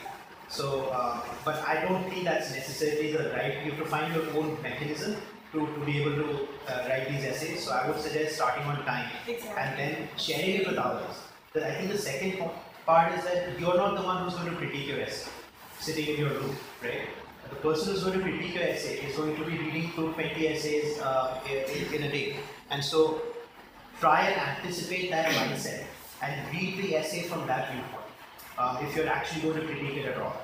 So, 0.47 0.85
uh, 0.85 1.21
but 1.45 1.55
I 1.67 1.85
don't 1.85 2.09
think 2.09 2.23
that's 2.23 2.51
necessarily 2.51 3.11
the 3.11 3.29
right. 3.31 3.63
You 3.63 3.71
have 3.71 3.83
to 3.83 3.85
find 3.85 4.13
your 4.13 4.25
own 4.35 4.59
mechanism 4.63 5.17
to, 5.53 5.65
to 5.65 5.85
be 5.85 6.01
able 6.01 6.15
to 6.15 6.47
uh, 6.67 6.87
write 6.89 7.09
these 7.09 7.25
essays. 7.25 7.63
So 7.65 7.71
I 7.71 7.87
would 7.87 7.99
suggest 7.99 8.35
starting 8.35 8.63
on 8.63 8.83
time 8.85 9.09
Exactly. 9.27 9.61
and 9.61 9.79
then 9.79 10.07
sharing 10.17 10.61
it 10.61 10.67
with 10.67 10.77
others. 10.77 11.15
The, 11.53 11.67
I 11.67 11.75
think 11.75 11.91
the 11.91 11.97
second 11.97 12.49
part 12.85 13.13
is 13.17 13.23
that 13.23 13.59
you're 13.59 13.77
not 13.77 13.95
the 13.97 14.03
one 14.03 14.23
who's 14.23 14.35
going 14.35 14.49
to 14.49 14.55
critique 14.55 14.87
your 14.87 14.99
essay, 15.01 15.29
sitting 15.79 16.07
in 16.13 16.19
your 16.21 16.29
room, 16.29 16.55
right? 16.83 17.07
The 17.49 17.55
person 17.55 17.93
who's 17.93 18.03
going 18.03 18.19
to 18.19 18.23
critique 18.23 18.53
your 18.53 18.63
essay 18.63 18.99
is 18.99 19.15
going 19.17 19.35
to 19.35 19.43
be 19.43 19.57
reading 19.57 19.91
through 19.91 20.13
20 20.13 20.47
essays 20.47 20.99
uh, 20.99 21.39
in, 21.49 21.93
in 21.95 22.03
a 22.03 22.11
day. 22.11 22.35
And 22.69 22.83
so 22.83 23.21
try 23.99 24.21
and 24.27 24.57
anticipate 24.57 25.09
that 25.09 25.31
mindset 25.31 25.85
and 26.21 26.53
read 26.53 26.77
the 26.83 26.95
essay 26.95 27.23
from 27.23 27.47
that 27.47 27.71
viewpoint 27.71 28.03
uh, 28.57 28.79
if 28.83 28.95
you're 28.95 29.07
actually 29.07 29.41
going 29.41 29.59
to 29.61 29.65
critique 29.65 29.97
it 29.97 30.05
at 30.05 30.17
all. 30.21 30.41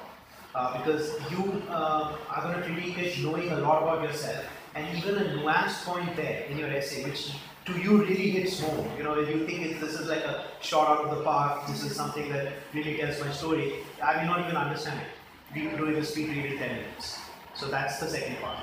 Uh, 0.56 0.78
because 0.78 1.12
you 1.30 1.62
uh, 1.70 2.16
are 2.30 2.42
going 2.42 2.56
to 2.56 2.64
critique 2.64 2.98
it 2.98 3.20
knowing 3.20 3.52
a 3.52 3.58
lot 3.58 3.84
about 3.84 4.02
yourself 4.02 4.46
and 4.76 4.98
even 4.98 5.16
a 5.16 5.26
nuanced 5.38 5.86
point 5.86 6.16
there 6.16 6.44
in 6.50 6.58
your 6.58 6.70
essay 6.70 7.04
which 7.06 7.32
to 7.66 7.74
you 7.80 7.98
really 7.98 8.30
hits 8.30 8.60
home. 8.60 8.88
You 8.98 9.04
know, 9.04 9.20
if 9.20 9.28
you 9.30 9.46
think 9.48 9.80
this 9.80 10.00
is 10.00 10.08
like 10.08 10.24
a 10.24 10.46
shot 10.62 10.88
out 10.88 11.06
of 11.06 11.18
the 11.18 11.24
park, 11.24 11.66
this 11.68 11.84
is 11.84 11.96
something 11.96 12.30
that 12.30 12.54
really 12.74 12.98
tells 12.98 13.20
my 13.20 13.32
story, 13.32 13.74
I 14.04 14.18
may 14.18 14.28
not 14.28 14.42
even 14.42 14.56
understand 14.56 15.02
it. 15.02 15.08
We 15.56 15.76
doing 15.76 15.96
a 15.96 16.06
speed 16.06 16.30
read 16.30 16.52
in 16.52 16.58
10 16.60 16.76
minutes. 16.76 17.20
So 17.56 17.68
that's 17.68 18.00
the 18.00 18.08
second 18.08 18.38
part. 18.38 18.60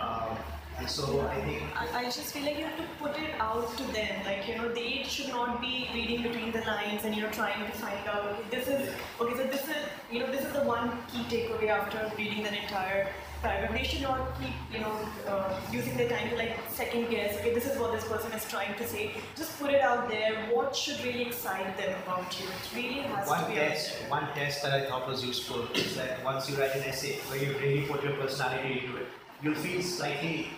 Um, 0.00 0.36
And 0.76 0.90
so 0.90 1.20
I 1.28 1.40
think 1.42 1.62
I, 1.94 2.04
just 2.06 2.34
feel 2.34 2.42
like 2.42 2.58
you 2.58 2.64
have 2.64 2.76
to 2.76 2.86
put 2.98 3.16
it 3.16 3.34
out 3.38 3.76
to 3.78 3.84
them. 3.92 4.24
Like, 4.24 4.48
you 4.48 4.56
know, 4.56 4.68
they 4.68 5.04
should 5.04 5.28
not 5.28 5.60
be 5.60 5.88
reading 5.94 6.22
between 6.24 6.50
the 6.50 6.62
lines 6.62 7.04
and, 7.04 7.14
you 7.14 7.22
know, 7.22 7.30
trying 7.30 7.64
to 7.64 7.72
find 7.78 8.08
out, 8.08 8.24
okay, 8.24 8.42
this 8.50 8.66
is, 8.66 8.90
okay, 9.20 9.36
so 9.36 9.44
this 9.44 9.62
is, 9.62 9.76
you 10.10 10.18
know, 10.18 10.30
this 10.32 10.44
is 10.44 10.52
the 10.52 10.64
one 10.64 10.90
key 11.12 11.22
takeaway 11.34 11.68
after 11.68 12.10
reading 12.18 12.42
the 12.42 12.52
entire 12.62 13.06
paragraph. 13.44 13.72
They 13.76 13.84
should 13.84 14.02
not 14.02 14.20
keep, 14.40 14.54
you 14.72 14.80
know, 14.80 14.96
uh, 15.28 15.60
using 15.70 15.96
their 15.96 16.08
time 16.08 16.30
to 16.30 16.36
like 16.36 16.56
second 16.70 17.10
guess, 17.10 17.36
okay, 17.38 17.52
this 17.54 17.66
is 17.66 17.78
what 17.78 17.92
this 17.92 18.06
person 18.08 18.32
is 18.32 18.44
trying 18.48 18.74
to 18.76 18.86
say. 18.86 19.12
Just 19.36 19.58
put 19.60 19.70
it 19.70 19.82
out 19.82 20.08
there. 20.08 20.32
What 20.52 20.74
should 20.74 21.04
really 21.04 21.22
excite 21.22 21.76
them 21.76 21.94
about 22.02 22.40
you? 22.40 22.46
It 22.46 22.66
really 22.74 23.00
has 23.02 23.28
one 23.28 23.44
to 23.44 23.50
be 23.50 23.54
test, 23.56 23.92
one 24.08 24.26
test 24.34 24.62
that 24.62 24.72
I 24.72 24.86
thought 24.88 25.06
was 25.06 25.24
useful 25.24 25.68
is 25.74 25.94
that 25.96 26.24
once 26.24 26.50
you 26.50 26.56
write 26.56 26.74
an 26.74 26.84
essay 26.84 27.18
where 27.28 27.42
you 27.44 27.52
really 27.58 27.86
put 27.86 28.02
your 28.02 28.14
personality 28.14 28.80
into 28.80 28.96
it, 28.96 29.06
you'll 29.42 29.54
feel 29.66 29.82
slightly 29.82 30.48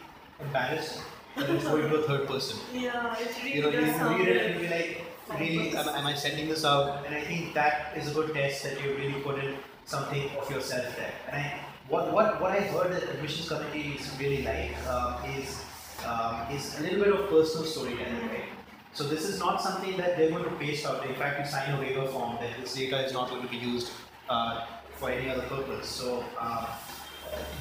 embarrassed 0.41 1.03
when 1.35 1.51
it's 1.57 1.65
going 1.65 1.91
to 1.91 1.97
a 1.97 2.03
third 2.03 2.27
person. 2.29 2.59
Yeah, 2.73 3.17
it 3.19 3.37
really 3.43 3.57
You 3.57 3.63
know, 3.63 3.71
you 3.71 3.81
does 3.81 3.97
sound 3.97 4.19
read 4.19 4.29
it 4.29 4.51
and 4.51 4.61
be 4.61 4.69
like, 4.69 5.05
really, 5.39 5.77
am, 5.77 5.89
am 5.89 6.07
I 6.07 6.15
sending 6.15 6.49
this 6.49 6.65
out? 6.65 7.05
And 7.07 7.15
I 7.15 7.23
think 7.23 7.55
that 7.55 7.97
is 7.97 8.11
a 8.11 8.15
good 8.15 8.33
test 8.33 8.63
that 8.65 8.83
you 8.83 8.95
really 8.95 9.21
put 9.21 9.43
in 9.43 9.57
something 9.85 10.31
of 10.39 10.51
yourself 10.51 10.97
there. 10.97 11.13
And 11.29 11.37
I, 11.37 11.61
what, 11.89 12.13
what, 12.13 12.41
what 12.41 12.51
I 12.51 12.61
heard 12.61 12.93
that 12.93 13.03
admissions 13.05 13.49
committee 13.49 13.97
is 13.99 14.11
really 14.19 14.43
like 14.43 14.77
um, 14.89 15.25
is, 15.31 15.63
um, 16.05 16.51
is 16.51 16.79
a 16.79 16.83
little 16.83 17.05
bit 17.05 17.15
of 17.15 17.31
personal 17.31 17.65
storytelling, 17.65 18.29
right? 18.29 18.49
So 18.93 19.05
this 19.05 19.25
is 19.25 19.39
not 19.39 19.61
something 19.61 19.97
that 19.99 20.17
they're 20.17 20.31
going 20.31 20.45
to 20.45 20.51
paste 20.53 20.87
out. 20.87 21.07
In 21.07 21.15
fact, 21.15 21.39
you 21.39 21.47
sign 21.47 21.75
a 21.75 21.79
waiver 21.79 22.07
form 22.07 22.39
that 22.41 22.59
this 22.59 22.75
data 22.75 23.05
is 23.05 23.13
not 23.13 23.29
going 23.29 23.43
to 23.43 23.49
be 23.49 23.59
used 23.59 23.93
uh, 24.29 24.67
for 24.97 25.11
any 25.11 25.29
other 25.29 25.43
purpose. 25.43 25.87
So 25.87 26.25
uh, 26.41 26.67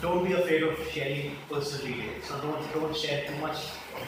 don't 0.02 0.26
be 0.26 0.34
afraid 0.34 0.64
of 0.64 0.80
sharing 0.90 1.36
personal 1.50 1.86
details. 1.86 2.24
So 2.24 2.40
don't 2.40 2.74
don't 2.74 2.96
share 2.96 3.28
too 3.28 3.36
much 3.36 3.58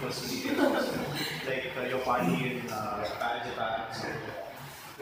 personal 0.02 0.58
details, 0.58 0.90
like 1.48 1.66
uh, 1.78 1.88
your 1.90 2.00
party 2.00 2.62
in 2.62 2.70
uh, 2.70 3.04
Japan. 3.04 3.94
So, 3.94 4.08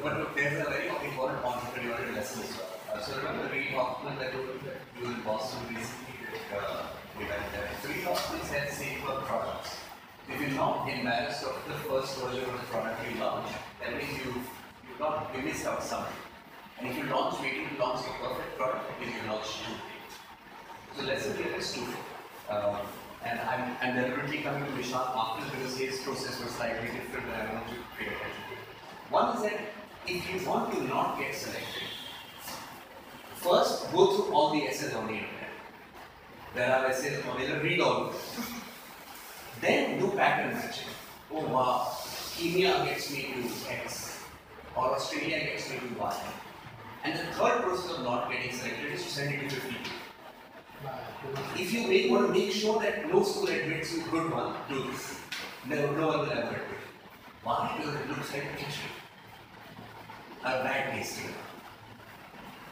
But 0.02 0.36
there's 0.36 0.66
a 0.66 0.70
very 0.70 0.88
important 0.88 1.44
entrepreneurial 1.44 2.16
lesson 2.16 2.44
as 2.44 2.58
well. 2.58 2.76
Uh, 2.94 3.02
so 3.02 3.18
remember 3.18 3.50
Reid 3.54 3.68
Hoffman 3.74 4.18
that 4.18 4.34
you 4.34 4.40
you 5.02 5.08
recently 5.08 6.16
did 6.20 6.58
uh. 6.58 6.88
So 7.82 7.90
Reid 7.90 8.04
Hoffman 8.04 8.42
said 8.44 8.72
safer 8.72 9.22
products. 9.26 9.78
If 10.30 10.42
you're 10.42 10.50
not 10.52 10.90
embarrassed 10.90 11.44
of 11.44 11.56
the 11.68 11.76
first 11.88 12.18
version 12.18 12.44
of 12.44 12.60
the 12.60 12.66
product 12.68 13.00
you 13.10 13.20
launch, 13.20 13.52
that 13.82 13.96
means 13.96 14.12
you 14.24 14.34
you 14.34 15.00
not 15.00 15.32
you 15.36 15.44
missed 15.44 15.66
out 15.66 15.84
something. 15.84 16.14
And 16.80 16.88
if 16.88 16.98
you 16.98 17.04
launch 17.04 17.40
waiting 17.42 17.70
to 17.70 17.82
launch 17.82 18.06
a 18.06 18.24
perfect 18.24 18.58
product, 18.58 18.86
then 19.00 19.10
you 19.10 19.32
launch 19.32 19.48
too 19.64 19.72
late. 19.72 20.14
So 20.98 21.04
lesson 21.04 21.38
here 21.38 21.56
is 21.56 21.74
two. 21.74 21.86
Um, 22.50 22.78
and 23.24 23.40
I'm, 23.40 23.76
I'm 23.82 23.96
deliberately 23.96 24.40
coming 24.40 24.66
to 24.66 24.72
Vishal 24.72 25.02
after 25.16 25.58
because 25.58 25.78
his 25.78 26.00
process 26.02 26.40
was 26.40 26.52
slightly 26.52 26.90
different 26.90 27.26
and 27.26 27.50
I 27.50 27.54
want 27.54 27.68
to 27.70 27.74
to. 27.74 28.12
One 29.10 29.36
is 29.36 29.44
that 29.44 29.60
if 30.06 30.22
you 30.32 30.48
want 30.48 30.74
to 30.74 30.84
not 30.84 31.18
get 31.18 31.34
selected, 31.34 31.90
first 33.46 33.92
go 33.94 34.12
through 34.14 34.34
all 34.34 34.52
the 34.52 34.64
essays 34.68 34.94
on 34.96 35.06
the 35.08 35.14
internet. 35.14 35.52
There 36.56 36.72
are 36.76 36.88
essays 36.88 37.24
on 37.26 37.40
internet, 37.40 37.64
read 37.64 37.80
all 37.80 38.08
of 38.08 38.12
them. 38.12 38.46
Then 39.62 40.00
do 40.00 40.10
pattern 40.12 40.54
matching. 40.54 40.90
Oh 41.32 41.46
wow, 41.46 41.96
Kenya 42.36 42.74
gets 42.86 43.12
me 43.12 43.34
to 43.36 43.72
X, 43.72 44.24
or 44.76 44.96
Australia 44.96 45.40
gets 45.40 45.70
me 45.70 45.78
to 45.80 46.00
Y. 46.00 46.24
And 47.04 47.20
the 47.20 47.26
third 47.38 47.62
process 47.62 47.98
of 47.98 48.04
not 48.04 48.32
getting 48.32 48.52
selected 48.52 48.92
is 48.94 49.04
to 49.04 49.10
send 49.10 49.34
it 49.36 49.50
to 49.50 49.56
50 49.56 49.70
people. 49.70 50.06
If 51.56 51.72
you 51.74 51.88
make, 51.88 52.12
want 52.12 52.28
to 52.28 52.34
make 52.34 52.52
sure 52.52 52.80
that 52.82 53.12
no 53.12 53.24
school 53.24 53.48
admits 53.48 53.94
you 53.94 54.04
good 54.10 54.32
one, 54.32 54.56
do 54.70 54.92
this. 54.92 55.20
No, 55.68 55.92
no 55.94 56.08
one 56.08 56.20
will 56.20 56.32
ever 56.32 56.42
admit. 56.42 56.62
Why? 57.44 57.76
Because 57.78 57.96
it 57.96 58.10
looks 58.10 58.34
like 58.34 58.44
a 58.44 58.58
kitchen. 58.58 58.90
A 60.44 60.64
bad 60.64 60.92
tasting. 60.94 61.34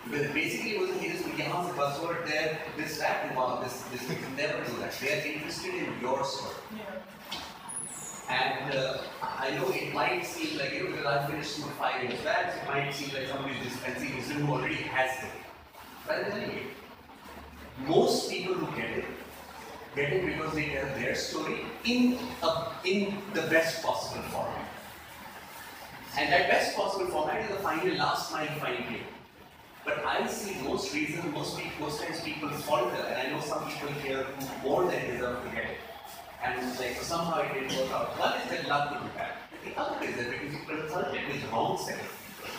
Because 0.04 0.32
basically 0.32 0.76
it 0.76 0.80
was 0.80 0.90
a 0.90 0.98
case 0.98 1.20
of 1.20 1.32
यहाँ 1.38 1.64
से 1.66 1.76
buzzword 1.76 2.26
there, 2.26 2.58
this 2.76 2.98
that, 2.98 3.26
and 3.26 3.36
wow, 3.36 3.60
this, 3.62 3.82
this, 3.92 4.08
never 4.36 4.64
do 4.64 4.78
that. 4.80 4.92
They 5.00 5.12
are 5.12 5.26
interested 5.34 5.74
in 5.74 6.00
your 6.00 6.24
story. 6.24 6.54
And 8.30 8.74
uh, 8.74 8.98
I 9.22 9.50
know 9.56 9.68
it 9.68 9.92
might 9.94 10.24
seem 10.24 10.58
like, 10.58 10.72
you 10.74 10.84
know, 10.84 10.90
because 10.90 11.06
I 11.06 11.26
finished 11.26 11.56
school 11.56 11.70
five 11.78 12.02
years 12.02 12.20
back, 12.20 12.54
it 12.56 12.66
might 12.68 12.90
seem 12.92 13.14
like 13.14 13.26
somebody 13.28 13.54
is 13.56 13.72
dispensing 13.72 14.16
wisdom 14.16 14.46
who 14.46 14.52
already 14.52 14.82
has 14.96 15.24
it. 15.24 15.30
But 16.06 16.24
I'm 16.24 16.30
telling 16.30 16.52
you, 16.52 16.66
most 17.86 18.30
people 18.30 18.54
who 18.54 18.76
get 18.76 18.90
it, 18.98 19.04
get 19.94 20.12
it 20.12 20.26
because 20.26 20.54
they 20.54 20.68
tell 20.68 20.86
their 20.96 21.14
story 21.14 21.60
in, 21.84 22.18
a, 22.42 22.72
in 22.84 23.16
the 23.34 23.42
best 23.42 23.82
possible 23.82 24.22
format. 24.24 24.68
And 26.18 26.32
that 26.32 26.50
best 26.50 26.76
possible 26.76 27.06
format 27.06 27.42
is 27.42 27.56
the 27.56 27.62
final 27.62 27.94
last 27.96 28.32
mile 28.32 28.46
final 28.58 28.90
game. 28.90 29.04
But 29.85 30.05
I 30.05 30.25
see 30.27 30.55
most 30.63 30.93
reasons, 30.93 31.25
most 31.33 31.59
most 31.79 32.01
times 32.01 32.21
people 32.21 32.49
falter, 32.49 32.95
and 32.95 33.15
I 33.15 33.31
know 33.31 33.41
some 33.41 33.67
people 33.67 33.89
here 34.01 34.23
who 34.23 34.67
more 34.67 34.89
than 34.89 35.05
deserve 35.11 35.43
to 35.43 35.49
get 35.55 35.65
it. 35.71 35.77
And 36.43 36.79
like 36.79 37.01
somehow 37.01 37.41
it 37.41 37.53
didn't 37.53 37.77
work 37.77 37.91
out. 37.91 38.19
One 38.19 38.39
is 38.41 38.49
that 38.49 38.67
luck 38.67 39.03
be 39.03 39.09
bad. 39.17 39.33
The 39.65 39.79
other 39.79 40.05
is 40.05 40.15
that 40.15 40.31
because 40.31 40.53
you 40.53 40.59
consulted 40.67 41.27
with 41.27 41.51
wrong 41.51 41.77
set 41.77 41.99
of 41.99 42.11
people. 42.25 42.51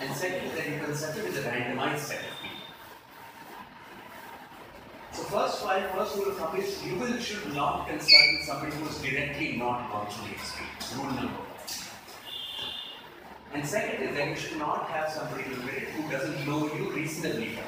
And 0.00 0.16
second 0.16 0.56
that 0.56 0.68
you 0.68 0.78
consulted 0.84 1.24
with 1.24 1.38
a 1.38 1.48
randomized 1.48 1.98
set 1.98 2.20
of 2.20 2.34
people. 2.42 2.50
So 5.12 5.22
first 5.24 5.62
five, 5.62 5.90
first 5.90 6.16
rule 6.16 6.28
of 6.30 6.36
thumb 6.36 6.56
is 6.56 6.84
you 6.84 6.96
will 6.96 7.18
should 7.18 7.54
not 7.54 7.88
consult 7.88 8.26
with 8.32 8.46
somebody 8.46 8.72
who 8.76 8.88
is 8.88 8.98
directly 9.02 9.56
not 9.56 9.90
gone 9.90 10.06
through 10.10 10.28
the. 10.30 10.96
Rule 10.96 11.12
number 11.12 11.38
one. 11.38 11.49
And 13.52 13.66
second 13.66 14.02
is 14.08 14.16
that 14.16 14.28
you 14.28 14.36
should 14.36 14.58
not 14.58 14.88
have 14.90 15.10
somebody 15.10 15.42
who 15.42 15.54
who 15.54 16.10
doesn't 16.10 16.46
know 16.46 16.70
you 16.74 16.90
reasonably 16.90 17.50
well. 17.56 17.64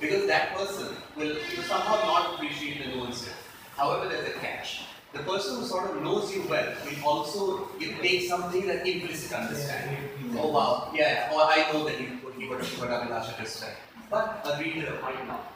Because 0.00 0.26
that 0.28 0.54
person 0.56 0.96
will 1.16 1.36
somehow 1.68 1.96
not 2.06 2.34
appreciate 2.34 2.82
the 2.82 2.96
nuances. 2.96 3.34
However, 3.76 4.08
there's 4.08 4.28
a 4.28 4.38
catch. 4.38 4.82
The 5.12 5.18
person 5.20 5.56
who 5.56 5.66
sort 5.66 5.90
of 5.90 6.02
knows 6.02 6.34
you 6.34 6.42
well 6.48 6.72
will 6.84 7.04
also 7.06 7.68
take 7.78 8.28
something 8.28 8.66
that 8.66 8.86
implicit 8.86 9.32
understanding. 9.32 9.98
Oh 10.38 10.48
wow, 10.48 10.90
yeah, 10.94 11.28
oh 11.32 11.46
I 11.46 11.70
know 11.72 11.84
that 11.84 12.00
you 12.00 12.18
put 12.22 12.38
you 12.38 12.48
what 12.48 12.64
what 12.80 12.88
Abhilasha 12.88 13.38
just 13.38 13.56
said. 13.56 13.76
But 14.08 14.40
a 14.44 14.58
reader 14.58 14.98
might 15.02 15.26
not. 15.26 15.52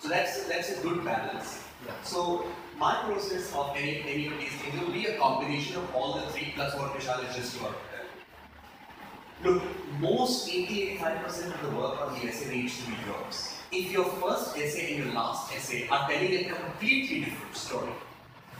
So 0.00 0.08
that's 0.08 0.44
that's 0.44 0.76
a 0.76 0.82
good 0.82 1.04
balance. 1.04 1.62
So 2.02 2.46
my 2.76 2.94
process 3.04 3.52
of 3.54 3.76
any 3.76 4.02
any 4.02 4.26
of 4.26 4.38
these 4.38 4.52
things 4.60 4.80
will 4.80 4.92
be 4.92 5.06
a 5.06 5.16
combination 5.18 5.76
of 5.76 5.94
all 5.94 6.18
the 6.18 6.26
three 6.32 6.52
plus 6.54 6.74
what 6.76 6.92
Vishal 6.92 7.24
has 7.24 7.36
just 7.36 7.56
about. 7.60 7.76
Look, 9.42 9.62
most 10.00 10.48
80-85% 10.48 11.54
of 11.54 11.70
the 11.70 11.76
work 11.76 12.00
on 12.00 12.14
the 12.14 12.28
essay 12.28 12.54
needs 12.54 12.78
to 12.80 12.90
be 12.90 12.96
yours. 13.06 13.54
If 13.72 13.90
your 13.90 14.04
first 14.04 14.56
essay 14.58 14.94
and 14.94 15.04
your 15.04 15.14
last 15.14 15.54
essay 15.54 15.88
are 15.88 16.08
telling 16.10 16.34
a 16.34 16.52
completely 16.52 17.20
different 17.20 17.56
story, 17.56 17.92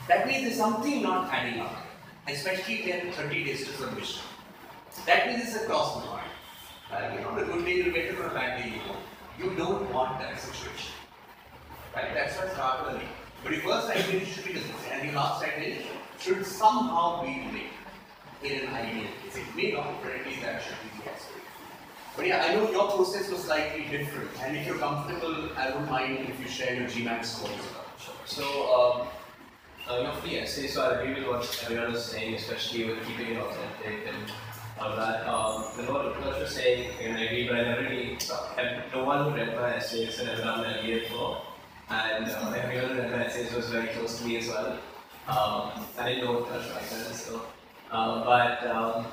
that 0.09 0.27
means 0.27 0.45
there's 0.45 0.57
something 0.57 1.03
not 1.03 1.33
adding 1.33 1.61
up, 1.61 1.77
especially 2.29 2.79
10 2.79 3.13
30 3.13 3.45
days 3.45 3.67
to 3.67 3.73
submission. 3.75 4.23
That 5.07 5.29
means 5.29 5.55
it's 5.55 5.63
a 5.63 5.67
cross 5.67 5.97
line. 6.07 6.25
Like, 6.91 7.15
you 7.15 7.21
know, 7.21 7.39
the 7.39 7.45
good 7.45 7.65
day 7.65 7.77
you 7.77 7.93
get 7.93 8.07
it 8.07 8.19
a 8.19 8.29
bad 8.31 8.63
day 8.63 8.71
you 8.71 8.81
won't. 8.89 9.01
You 9.39 9.57
don't 9.57 9.93
want 9.93 10.19
that 10.21 10.41
situation. 10.41 10.93
Right? 11.95 12.13
That's 12.15 12.37
why 12.37 12.45
it's 12.45 12.57
hard. 12.57 13.01
But 13.43 13.53
your 13.53 13.63
first 13.63 13.91
idea 13.91 14.25
should 14.25 14.45
be 14.45 14.53
the 14.55 14.61
and 14.93 15.05
your 15.05 15.15
last 15.15 15.45
idea 15.45 15.83
should 16.19 16.45
somehow 16.45 17.23
be 17.23 17.49
linked 17.53 17.80
in 18.43 18.61
an 18.61 18.75
ideal 18.75 19.09
case. 19.23 19.37
It 19.37 19.57
may 19.57 19.73
not, 19.73 20.03
but 20.03 20.13
that 20.43 20.63
should 20.63 20.75
be 20.83 20.97
the 20.97 21.11
case. 21.11 21.27
But 22.17 22.27
yeah, 22.27 22.45
I 22.45 22.55
know 22.55 22.71
your 22.71 22.91
process 22.91 23.31
was 23.31 23.45
slightly 23.45 23.85
different, 23.85 24.31
and 24.43 24.57
if 24.57 24.67
you're 24.67 24.79
comfortable, 24.79 25.51
I 25.57 25.71
wouldn't 25.71 25.91
mind 25.91 26.29
if 26.29 26.41
you 26.41 26.49
share 26.49 26.75
your 26.75 26.89
GMAT 26.89 27.25
score 27.25 27.51
as 27.51 27.65
well. 27.73 27.87
So, 28.27 28.45
um, 28.45 29.09
uh, 29.89 29.99
you 29.99 30.05
know, 30.05 30.15
for 30.15 30.29
the 30.29 30.41
essay, 30.41 30.67
so 30.67 30.83
I 30.83 31.01
agree 31.01 31.15
with 31.15 31.29
what 31.29 31.63
everyone 31.65 31.93
was 31.93 32.05
saying, 32.05 32.35
especially 32.35 32.85
with 32.85 33.07
keeping 33.07 33.29
it 33.29 33.39
authentic 33.39 34.07
and 34.07 34.33
all 34.81 34.97
that. 34.97 35.27
Um, 35.27 35.87
know, 35.87 35.93
what 35.93 36.15
Utkarsh 36.15 36.41
was 36.41 36.55
saying, 36.55 36.91
and 37.03 37.17
I 37.17 37.23
agree, 37.23 37.49
but 37.49 37.57
I 37.57 37.63
never 37.63 37.83
really, 37.83 38.19
have, 38.57 38.93
no 38.93 39.05
one 39.05 39.25
who 39.25 39.37
read 39.37 39.55
my 39.55 39.77
essays 39.77 40.19
ever 40.21 40.43
done 40.43 40.63
that 40.63 40.83
MBA 40.83 41.09
before. 41.09 41.43
And 41.91 42.25
uh, 42.25 42.51
everyone 42.51 42.97
who 42.97 43.03
read 43.03 43.11
my 43.11 43.25
essays 43.25 43.53
was 43.53 43.69
very 43.69 43.89
close 43.89 44.19
to 44.19 44.27
me 44.27 44.37
as 44.39 44.49
well. 44.49 44.79
Um, 45.29 45.87
I 45.99 46.09
didn't 46.09 46.25
know 46.25 46.43
Utkarsh 46.43 46.75
back 46.75 46.89
then, 46.91 47.15
so. 47.15 47.43
Uh, 47.91 48.25
but, 48.25 48.67
um, 48.71 49.07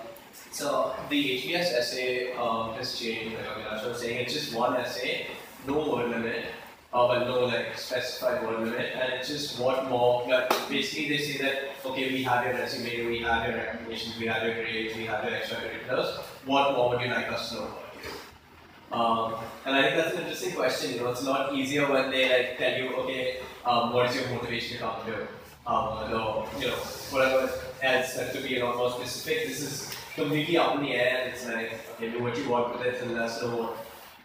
so 0.52 0.96
the 1.10 1.40
HBS 1.40 1.74
essay 1.74 2.34
um, 2.34 2.74
has 2.74 2.98
changed, 2.98 3.36
like 3.36 3.46
Abhilash 3.46 3.88
was 3.88 4.00
saying, 4.00 4.20
it's 4.22 4.34
just 4.34 4.56
one 4.56 4.76
essay, 4.78 5.28
no 5.68 5.96
word 5.96 6.10
limit, 6.10 6.46
uh, 6.94 7.08
but 7.08 7.28
no 7.28 7.46
like 7.46 7.78
specified 7.78 8.44
word 8.44 8.60
limit, 8.60 8.94
and 8.96 9.14
it's 9.14 9.28
just 9.28 9.60
what 9.60 9.90
more. 9.90 10.26
Like, 10.28 10.50
basically, 10.70 11.10
they 11.10 11.18
say 11.18 11.38
that 11.44 11.56
okay, 11.86 12.12
we 12.12 12.24
have 12.24 12.46
your 12.46 12.56
resume, 12.56 13.08
we 13.08 13.20
have 13.20 13.48
your 13.48 13.58
recommendations, 13.58 14.18
we 14.18 14.28
have 14.28 14.44
your 14.44 14.56
grades, 14.56 14.96
we 14.96 15.06
have 15.06 15.24
your 15.24 15.34
extracurriculars. 15.34 16.22
What 16.46 16.74
more 16.74 16.90
would 16.90 17.02
you 17.02 17.10
like 17.10 17.32
us 17.32 17.50
to 17.50 17.56
know 17.56 17.62
about 17.64 17.94
you? 18.04 18.98
Um, 18.98 19.36
and 19.66 19.76
I 19.76 19.82
think 19.84 19.96
that's 19.98 20.16
an 20.16 20.22
interesting 20.22 20.54
question. 20.54 20.94
You 20.94 21.02
know, 21.02 21.12
it's 21.12 21.22
a 21.22 21.30
lot 21.30 21.54
easier 21.54 21.92
when 21.92 22.10
they 22.10 22.30
like 22.30 22.58
tell 22.58 22.80
you, 22.80 22.96
okay, 22.96 23.40
um, 23.66 23.92
what 23.94 24.10
is 24.10 24.16
your 24.16 24.30
motivation 24.30 24.78
to 24.78 24.84
come 24.84 25.06
here? 25.06 25.28
Um, 25.66 26.14
or, 26.14 26.48
you 26.58 26.68
know, 26.68 26.76
whatever 27.12 27.52
that 27.82 28.34
to 28.34 28.42
be 28.42 28.60
a 28.60 28.66
lot 28.66 28.78
more 28.78 28.92
specific. 28.92 29.48
This 29.48 29.62
is 29.62 29.96
completely 30.16 30.58
up 30.58 30.76
in 30.76 30.84
the 30.84 30.94
air. 30.94 31.28
It's 31.28 31.46
like, 31.46 31.80
okay, 31.96 32.12
do 32.12 32.24
what 32.24 32.38
you 32.38 32.50
want 32.50 32.78
with 32.78 32.86
it, 32.88 33.02
and 33.02 33.16
that's 33.16 33.42
what 33.42 33.78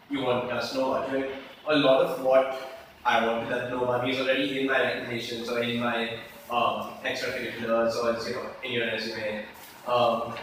you 0.09 0.21
want 0.21 0.51
us 0.51 0.73
know 0.73 0.93
about 0.93 1.13
it. 1.15 1.31
A 1.67 1.75
lot 1.75 2.05
of 2.05 2.21
what 2.23 2.73
I 3.05 3.25
wanted 3.25 3.69
know 3.69 3.83
about 3.83 4.05
me 4.05 4.11
is 4.11 4.19
already 4.19 4.61
in 4.61 4.67
my 4.67 4.79
recommendations 4.79 5.49
or 5.49 5.61
in 5.61 5.79
my 5.79 6.17
um, 6.49 6.91
extracurriculars 7.03 7.95
or 7.95 8.11
it's, 8.11 8.27
you 8.27 8.35
know, 8.35 8.49
in 8.63 8.71
your 8.71 8.87
resume. 8.87 9.45
Um, 9.87 10.33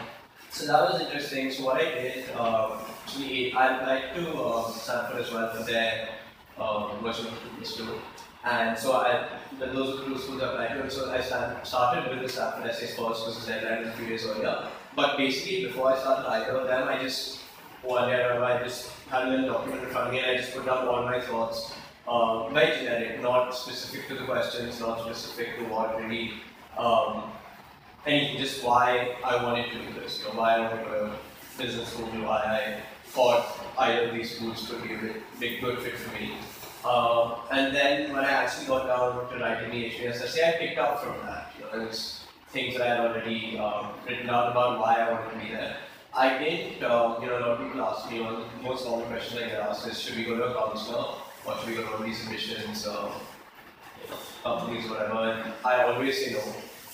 so 0.49 0.67
that 0.67 0.91
was 0.91 1.01
interesting. 1.01 1.51
So 1.51 1.65
what 1.65 1.77
I 1.77 1.85
did, 1.85 2.29
um, 2.35 2.73
actually, 3.03 3.53
I 3.53 3.77
applied 3.77 4.15
to 4.15 4.43
um, 4.43 4.71
Stanford 4.73 5.21
as 5.21 5.31
well 5.31 5.53
for 5.55 5.63
their 5.63 6.09
um, 6.59 6.91
virtual 7.01 7.31
school. 7.63 7.99
And 8.43 8.77
so 8.77 8.93
I, 8.93 9.27
when 9.57 9.75
those 9.75 9.99
are 9.99 10.09
the 10.09 10.19
schools 10.19 10.41
I 10.41 10.51
applied 10.51 10.81
to. 10.81 10.89
So 10.89 11.11
I 11.11 11.21
started 11.63 12.09
with 12.09 12.21
the 12.21 12.29
Stanford 12.29 12.69
essays 12.69 12.95
first 12.95 13.25
because 13.25 13.49
I 13.49 13.59
deadline 13.59 13.87
a 13.87 13.91
few 13.93 14.07
days 14.07 14.25
earlier. 14.25 14.67
But 14.95 15.17
basically, 15.17 15.65
before 15.67 15.93
I 15.93 15.99
started 15.99 16.27
either 16.27 16.57
of 16.57 16.67
them, 16.67 16.87
I 16.87 17.01
just 17.01 17.39
one 17.83 18.09
day 18.09 18.23
I 18.23 18.63
just 18.63 18.91
had 19.09 19.27
a 19.27 19.29
little 19.29 19.53
document 19.53 19.83
in 19.83 19.89
front 19.89 20.07
of 20.07 20.13
me 20.13 20.19
and 20.19 20.31
I 20.31 20.37
just 20.37 20.53
put 20.53 20.65
down 20.65 20.87
all 20.87 21.03
my 21.03 21.19
thoughts. 21.19 21.73
Um, 22.07 22.53
very 22.53 22.77
generic, 22.77 23.21
not 23.21 23.51
specific 23.51 24.07
to 24.07 24.15
the 24.15 24.25
questions, 24.25 24.79
not 24.79 25.01
specific 25.01 25.57
to 25.57 25.63
what 25.65 25.99
really 25.99 26.33
um, 26.77 27.31
anything, 28.05 28.37
just 28.37 28.63
why 28.63 29.15
I 29.23 29.43
wanted 29.43 29.71
to 29.71 29.77
do 29.77 29.99
this, 29.99 30.19
you 30.19 30.25
know, 30.25 30.39
why 30.39 30.55
I 30.55 30.59
wanted 30.61 30.83
to 30.83 30.89
go 30.89 31.07
to 31.07 31.63
business 31.63 31.89
school, 31.89 32.07
why 32.07 32.39
I 32.39 32.81
thought 33.09 33.45
either 33.77 34.07
of 34.07 34.15
these 34.15 34.35
schools 34.35 34.67
could 34.69 34.83
be 34.83 34.95
a 34.95 35.13
big 35.39 35.61
good 35.61 35.79
fit 35.79 35.97
for 35.97 36.13
me. 36.15 36.33
Um, 36.85 37.33
and 37.51 37.75
then 37.75 38.11
when 38.11 38.25
I 38.25 38.31
actually 38.31 38.67
got 38.67 38.87
down 38.87 39.29
to 39.29 39.39
writing 39.39 39.69
the 39.69 39.89
HBS 39.91 40.23
essay, 40.23 40.49
I 40.49 40.51
picked 40.57 40.79
up 40.79 41.03
from 41.03 41.15
that. 41.25 41.53
You 41.57 41.65
know, 41.65 41.89
things 42.51 42.75
that 42.75 42.81
I 42.81 42.95
had 42.95 42.99
already 42.99 43.57
um, 43.57 43.91
written 44.05 44.27
down 44.27 44.51
about 44.51 44.79
why 44.79 44.95
I 44.95 45.11
wanted 45.11 45.31
to 45.31 45.45
be 45.45 45.51
there. 45.53 45.77
I 46.13 46.37
did, 46.37 46.83
uh, 46.83 47.17
you 47.21 47.27
know, 47.27 47.37
a 47.37 47.39
lot 47.39 47.49
of 47.51 47.59
people 47.59 47.81
ask 47.81 48.11
me, 48.11 48.19
one 48.19 48.35
of 48.35 48.43
the 48.57 48.63
most 48.63 48.85
common 48.85 49.07
questions 49.07 49.41
I 49.41 49.47
get 49.47 49.59
asked 49.61 49.87
is, 49.87 49.99
should 49.99 50.17
we 50.17 50.25
go 50.25 50.35
to 50.35 50.43
a 50.43 50.53
counselor 50.53 51.15
or 51.45 51.57
should 51.57 51.69
we 51.69 51.75
go 51.75 51.83
to 51.83 51.95
all 51.95 52.03
these 52.03 52.21
admissions, 52.23 52.85
uh, 52.85 53.11
companies, 54.43 54.89
whatever, 54.89 55.53
I 55.63 55.83
always 55.83 56.17
say 56.17 56.33
no. 56.33 56.43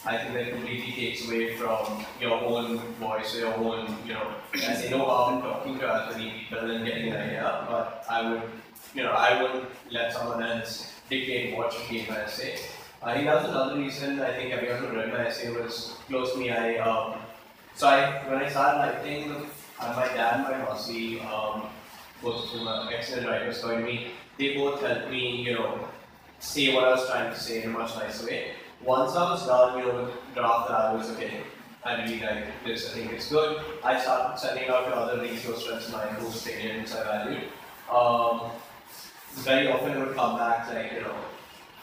I 0.05 0.17
think 0.17 0.33
that 0.35 0.51
completely 0.53 0.91
takes 0.91 1.27
away 1.27 1.55
from 1.55 2.05
your 2.21 2.33
own 2.33 2.77
voice 2.99 3.35
or 3.35 3.39
your 3.39 3.55
own, 3.55 3.97
you 4.05 4.13
know, 4.13 4.35
I 4.53 4.57
say 4.57 4.89
no 4.91 5.03
harm 5.05 5.35
in 5.35 5.41
talking 5.41 5.79
to 5.79 5.93
as 5.93 6.15
many 6.15 6.31
people 6.31 6.69
and 6.69 6.85
getting 6.85 7.11
an 7.11 7.19
idea, 7.19 7.65
but 7.67 8.05
I 8.09 8.29
would, 8.29 8.41
you 8.97 9.03
know, 9.03 9.11
I 9.11 9.39
wouldn't 9.39 9.69
let 9.91 10.11
someone 10.11 10.41
else 10.41 10.91
dictate 11.07 11.55
what 11.55 11.71
should 11.71 11.87
be 11.87 11.99
in 11.99 12.07
my 12.07 12.21
essay. 12.21 12.57
I 13.03 13.13
think 13.13 13.27
that's 13.27 13.47
another 13.47 13.77
reason 13.77 14.19
I 14.19 14.33
think 14.33 14.51
everyone 14.51 14.79
who 14.79 14.97
read 14.97 15.13
my 15.13 15.27
essay 15.27 15.51
was 15.51 15.97
close 16.07 16.33
to 16.33 16.39
me. 16.39 16.49
I, 16.49 16.77
um, 16.77 17.19
so 17.75 17.87
I, 17.87 18.27
when 18.27 18.39
I 18.39 18.49
started 18.49 18.79
writing, 18.79 19.31
uh, 19.79 19.93
my 19.95 20.07
dad 20.15 20.41
my 20.41 20.57
Marcy, 20.65 21.19
um, 21.19 21.69
both 22.23 22.45
whom 22.45 22.67
excellent 22.91 23.27
writers, 23.27 23.61
joined 23.61 23.85
me, 23.85 24.07
they 24.39 24.55
both 24.55 24.81
helped 24.81 25.11
me, 25.11 25.43
you 25.43 25.53
know, 25.53 25.87
say 26.39 26.73
what 26.73 26.85
I 26.85 26.89
was 26.89 27.07
trying 27.07 27.31
to 27.31 27.39
say 27.39 27.61
in 27.61 27.69
a 27.69 27.73
much 27.73 27.95
nicer 27.95 28.25
way. 28.25 28.53
Once 28.83 29.15
I 29.15 29.29
was 29.29 29.45
done, 29.45 29.77
you 29.77 29.85
know, 29.85 30.05
with 30.05 30.33
draft 30.33 30.69
that 30.69 30.77
I 30.85 30.93
was 30.95 31.11
okay, 31.11 31.41
I 31.85 32.01
really 32.01 32.19
like 32.19 32.45
this, 32.65 32.89
I 32.89 32.95
think 32.95 33.11
it's 33.11 33.29
good. 33.29 33.61
I 33.83 33.99
started 34.01 34.39
sending 34.39 34.69
out 34.69 34.85
to 34.85 34.95
other 34.95 35.21
resource 35.21 35.67
friends 35.67 35.85
of 35.85 35.93
mine 35.93 36.15
whose 36.15 36.43
opinions 36.43 36.95
I 36.95 37.03
valued. 37.03 37.43
Um, 37.91 38.51
very 39.43 39.67
often 39.67 39.99
would 39.99 40.15
come 40.15 40.37
back 40.37 40.73
like, 40.73 40.93
you 40.93 41.01
know, 41.01 41.15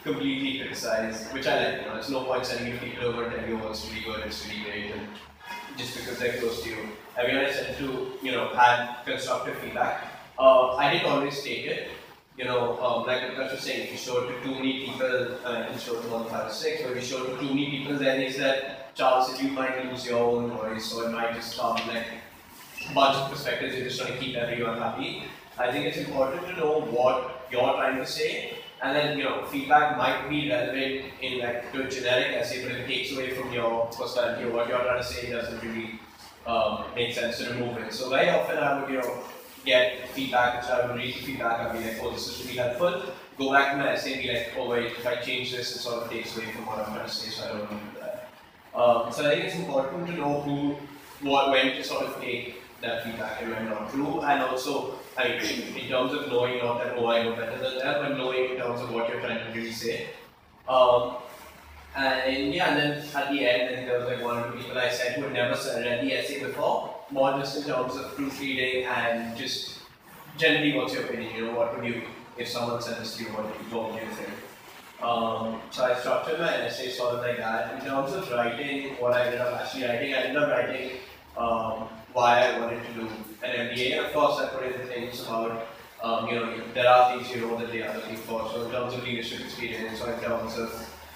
completely 0.03 0.61
criticize, 0.61 1.31
which 1.33 1.47
I 1.47 1.65
like, 1.65 1.83
you 1.83 1.89
know, 1.89 1.97
it's 1.97 2.11
no 2.11 2.25
point 2.25 2.45
sending 2.45 2.79
people 2.79 3.05
over 3.05 3.25
and 3.25 3.35
telling 3.35 3.51
you 3.51 3.57
what's 3.59 3.89
really 3.89 4.05
good, 4.05 4.21
it's 4.27 4.47
really 4.47 4.63
great, 4.65 4.93
and 4.93 5.09
just 5.77 5.97
because 5.97 6.19
they're 6.19 6.39
close 6.39 6.63
to 6.63 6.69
you. 6.69 6.77
Everyone 7.17 7.47
I 7.47 7.53
sent 7.53 7.79
to, 7.79 8.13
you 8.23 8.33
know, 8.33 8.49
had 8.49 9.03
constructive 9.05 9.57
feedback. 9.59 10.05
Uh, 10.39 10.77
I 10.77 10.93
didn't 10.93 11.11
always 11.11 11.43
take 11.43 11.65
it, 11.65 11.89
you 12.37 12.45
know, 12.45 12.79
um, 12.83 13.07
like 13.07 13.23
Prakash 13.23 13.53
was 13.53 13.61
saying, 13.61 13.85
if 13.85 13.93
you 13.93 13.97
show 13.97 14.25
it 14.25 14.29
to 14.29 14.45
too 14.45 14.55
many 14.55 14.85
people, 14.85 15.39
uh, 15.45 15.69
you 15.73 15.79
show 15.79 15.99
it 15.99 16.03
to 16.03 16.09
one 16.09 16.27
five 16.27 16.53
six, 16.53 16.83
or 16.83 16.91
if 16.91 16.97
you 16.97 17.03
show 17.03 17.25
it 17.25 17.31
to 17.31 17.39
too 17.39 17.49
many 17.49 17.71
people, 17.71 17.97
then 17.97 18.21
is 18.21 18.37
that 18.39 18.95
chance 18.95 19.29
that 19.29 19.43
you 19.43 19.51
might 19.51 19.85
lose 19.87 20.07
your 20.07 20.19
own 20.19 20.51
voice, 20.51 20.93
or 20.93 21.09
it 21.09 21.13
might 21.13 21.35
just 21.35 21.59
come 21.59 21.77
like 21.89 22.07
a 22.91 22.95
bunch 22.95 23.17
of 23.17 23.31
perspectives, 23.31 23.75
you're 23.75 23.85
just 23.85 24.01
trying 24.01 24.13
to 24.13 24.19
keep 24.19 24.37
everyone 24.37 24.79
happy. 24.79 25.23
I 25.57 25.71
think 25.71 25.87
it's 25.87 25.99
important 25.99 26.47
to 26.49 26.57
know 26.57 26.81
what 26.81 27.34
you're 27.51 27.61
trying 27.61 27.97
to 27.97 28.07
say, 28.07 28.55
and 28.83 28.97
then 28.97 29.19
you 29.19 29.25
know, 29.25 29.45
feedback 29.47 29.97
might 29.97 30.29
be 30.29 30.51
relevant 30.51 31.13
in 31.23 31.39
like 31.39 31.73
to 31.73 31.87
a 31.87 31.89
generic 31.89 32.37
essay, 32.37 32.63
but 32.63 32.73
it 32.73 32.87
takes 32.87 33.13
away 33.13 33.31
from 33.31 33.53
your 33.53 33.87
personality 33.87 34.45
or 34.45 34.53
what 34.53 34.69
you're 34.69 34.79
trying 34.79 35.03
to 35.03 35.05
say, 35.05 35.31
doesn't 35.31 35.63
really 35.63 35.99
um, 36.47 36.85
make 36.95 37.15
sense 37.15 37.39
to 37.39 37.51
remove 37.51 37.79
it. 37.79 37.93
So 37.93 38.11
very 38.11 38.29
often 38.31 38.59
I 38.59 38.81
would, 38.81 38.91
you 38.91 38.99
know, 38.99 39.21
get 39.65 40.09
feedback, 40.11 40.63
which 40.63 40.71
I 40.71 40.87
would 40.87 40.97
read 40.97 41.15
the 41.15 41.21
feedback, 41.21 41.61
I'd 41.61 41.73
be 41.73 41.85
like, 41.85 41.99
oh, 42.03 42.11
this 42.11 42.29
is 42.29 42.45
really 42.45 42.59
helpful. 42.59 43.03
Go 43.39 43.53
back 43.53 43.73
to 43.73 43.79
my 43.79 43.93
essay 43.93 44.13
and 44.15 44.23
be 44.23 44.29
like, 44.29 44.53
oh 44.57 44.69
wait, 44.69 44.93
if 44.93 45.07
I 45.07 45.17
change 45.17 45.53
this, 45.53 45.75
it 45.75 45.79
sort 45.79 46.03
of 46.03 46.11
takes 46.11 46.37
away 46.37 46.47
from 46.53 46.67
what 46.67 46.79
I'm 46.79 46.95
trying 46.95 47.07
to 47.07 47.13
say, 47.13 47.31
so 47.31 47.45
I 47.45 47.49
don't 47.49 47.71
want 47.71 47.71
to 47.71 47.77
do 47.77 48.01
that. 48.01 48.29
Um, 48.75 49.13
so 49.13 49.27
I 49.27 49.35
think 49.35 49.45
it's 49.47 49.57
important 49.57 50.07
to 50.09 50.13
know 50.13 50.41
who, 50.43 50.77
what, 51.27 51.51
when 51.51 51.75
to 51.75 51.83
sort 51.83 52.05
of 52.07 52.21
take 52.21 52.61
that 52.83 53.05
feedback 53.05 53.43
and 53.43 53.51
when 53.51 53.65
not 53.65 53.91
to, 53.91 54.21
and 54.21 54.43
also, 54.43 54.99
I 55.17 55.27
in 55.27 55.89
terms 55.89 56.13
of 56.13 56.29
knowing 56.29 56.59
not 56.59 56.83
that, 56.83 56.95
oh, 56.97 57.07
I 57.07 57.23
know 57.23 57.37
better 57.37 57.59
than 57.59 57.79
that, 57.79 58.03
but 58.03 58.17
knowing 58.17 58.51
in 58.51 58.57
terms 58.57 58.81
of 58.81 58.93
what 58.93 59.09
you're 59.09 59.21
trying 59.21 59.39
to 59.39 59.59
really 59.59 59.73
say. 59.73 60.09
Um, 60.69 61.17
and 61.97 62.53
yeah, 62.53 62.71
and 62.71 62.79
then 62.79 62.99
at 63.15 63.31
the 63.31 63.49
end, 63.49 63.71
I 63.71 63.77
think 63.77 63.87
there 63.87 63.99
was 63.99 64.09
like 64.09 64.23
one 64.23 64.39
or 64.39 64.51
two 64.51 64.59
people 64.59 64.77
I 64.77 64.89
said 64.89 65.17
who 65.17 65.23
had 65.23 65.33
never 65.33 65.55
read 65.55 66.05
the 66.05 66.15
essay 66.15 66.43
before, 66.43 66.97
more 67.11 67.39
just 67.39 67.57
in 67.59 67.65
terms 67.65 67.95
of 67.95 68.17
proofreading 68.17 68.87
and 68.87 69.37
just 69.37 69.79
generally 70.37 70.77
what's 70.77 70.95
your 70.95 71.05
opinion, 71.05 71.35
you 71.37 71.47
know, 71.47 71.55
what 71.55 71.77
would 71.77 71.87
you, 71.87 72.03
if 72.37 72.49
someone 72.49 72.83
said 72.83 73.01
this 73.01 73.17
to 73.17 73.25
you, 73.25 73.29
what, 73.31 73.45
what 73.73 73.93
would 73.93 74.03
you 74.03 74.09
think? 74.09 74.31
Um, 75.01 75.61
so 75.71 75.85
I 75.85 75.95
structured 75.95 76.41
my 76.41 76.53
essay 76.65 76.91
sort 76.91 77.15
of 77.15 77.21
like 77.21 77.37
that. 77.37 77.75
In 77.75 77.87
terms 77.87 78.13
of 78.15 78.29
writing, 78.31 78.95
what 78.95 79.13
I 79.13 79.27
ended 79.27 79.41
up 79.41 79.61
actually 79.61 79.85
writing, 79.85 80.15
I 80.15 80.17
ended 80.19 80.43
up 80.43 80.51
writing 80.51 80.91
um, 81.37 81.89
why 82.15 82.47
I 82.47 82.61
wanted 82.61 82.83
to 82.87 82.93
do 82.95 83.09
an 83.43 83.69
MBA. 83.69 83.99
And 83.99 84.07
of 84.07 84.13
course, 84.13 84.41
I 84.41 84.49
put 84.49 84.65
in 84.65 84.81
the 84.81 84.87
things 84.87 85.21
about, 85.21 85.67
um, 86.03 86.29
you 86.29 86.37
know, 86.37 86.63
there 86.73 86.89
are 86.89 87.13
things 87.13 87.31
you 87.35 87.43
know 87.43 87.59
that 87.59 87.71
they 87.71 87.83
are 87.83 87.95
looking 87.95 88.17
for. 88.17 88.49
So 88.49 88.65
in 88.65 88.71
terms 88.71 88.95
of 88.95 89.05
leadership 89.05 89.41
experience, 89.41 90.01
or 90.01 90.13
in 90.13 90.21
terms 90.21 90.57
of 90.57 90.71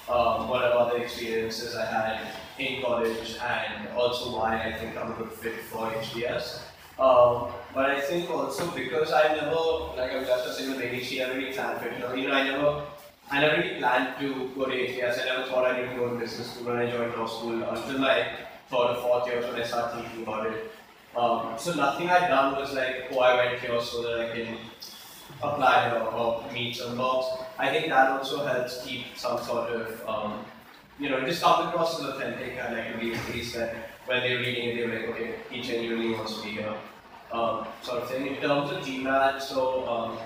um, 0.08 0.48
what 0.48 0.64
are 0.64 0.90
the 0.90 0.96
experiences 0.96 1.76
I 1.76 1.86
had 1.86 2.20
in 2.58 2.82
college 2.82 3.38
and 3.40 3.88
also 3.90 4.36
why 4.36 4.60
I 4.60 4.72
think 4.72 4.96
I'm 4.96 5.12
a 5.12 5.14
good 5.14 5.32
fit 5.32 5.60
for 5.70 5.88
HBS. 5.90 6.62
Um, 6.98 7.52
but 7.72 7.90
I 7.90 8.00
think 8.00 8.28
also 8.28 8.68
because 8.72 9.12
I 9.12 9.34
never, 9.36 9.54
like 9.96 10.10
I 10.10 10.18
was 10.18 10.28
just 10.28 10.58
saying 10.58 10.70
with 10.70 10.80
ADC, 10.80 11.24
I 11.24 11.32
really 11.32 11.52
planned 11.52 11.80
for 11.80 11.86
it. 11.88 11.92
You 11.94 12.00
know, 12.00 12.14
you 12.14 12.28
know, 12.28 12.34
I 12.34 12.42
never, 12.42 12.84
I 13.30 13.40
never 13.40 13.62
really 13.62 13.78
planned 13.78 14.18
to 14.18 14.50
go 14.56 14.64
to 14.64 14.72
HBS. 14.72 15.22
I 15.22 15.24
never 15.26 15.44
thought 15.44 15.64
I 15.64 15.80
to 15.80 15.94
go 15.94 16.08
to 16.08 16.16
business 16.18 16.50
school 16.50 16.66
when 16.66 16.76
I 16.78 16.90
joined 16.90 17.14
law 17.14 17.26
school 17.26 17.62
until 17.62 17.98
my 17.98 18.26
third 18.68 18.90
or 18.90 18.94
fourth 18.96 19.26
year 19.28 19.40
when 19.42 19.62
I 19.62 19.64
started 19.64 20.02
thinking 20.02 20.22
about 20.22 20.46
it. 20.46 20.72
Um, 21.16 21.54
so 21.58 21.74
nothing 21.74 22.10
I'd 22.10 22.28
done 22.28 22.54
was 22.56 22.72
like, 22.74 23.06
oh, 23.12 23.20
I 23.20 23.36
went 23.36 23.60
here 23.60 23.80
so 23.80 24.02
that 24.02 24.20
I 24.20 24.34
can 24.36 24.56
apply 25.42 25.90
or, 25.90 26.12
or 26.12 26.52
meet 26.52 26.76
some 26.76 26.96
box. 26.96 27.42
I 27.58 27.70
think 27.70 27.88
that 27.88 28.10
also 28.10 28.44
helps 28.44 28.84
keep 28.84 29.16
some 29.16 29.42
sort 29.42 29.70
of, 29.70 30.08
um, 30.08 30.44
you 30.98 31.08
know, 31.08 31.20
just 31.20 31.42
come 31.42 31.68
across 31.68 32.00
as 32.00 32.06
authentic. 32.06 32.58
I 32.58 32.72
like 32.72 32.92
to 32.92 32.98
be 32.98 33.16
pleased 33.16 33.54
that 33.56 33.74
when 34.06 34.20
they're 34.20 34.38
reading 34.38 34.70
it, 34.70 34.76
they're 34.76 35.00
like, 35.00 35.08
okay, 35.10 35.34
he 35.50 35.60
genuinely 35.60 36.14
wants 36.14 36.36
to 36.36 36.42
be 36.42 36.50
here, 36.50 36.74
um, 37.32 37.66
sort 37.82 38.02
of 38.02 38.10
thing. 38.10 38.26
In 38.26 38.36
terms 38.40 38.70
of 38.70 38.78
GMAT, 38.78 39.40
so 39.40 39.88
um, 39.88 40.18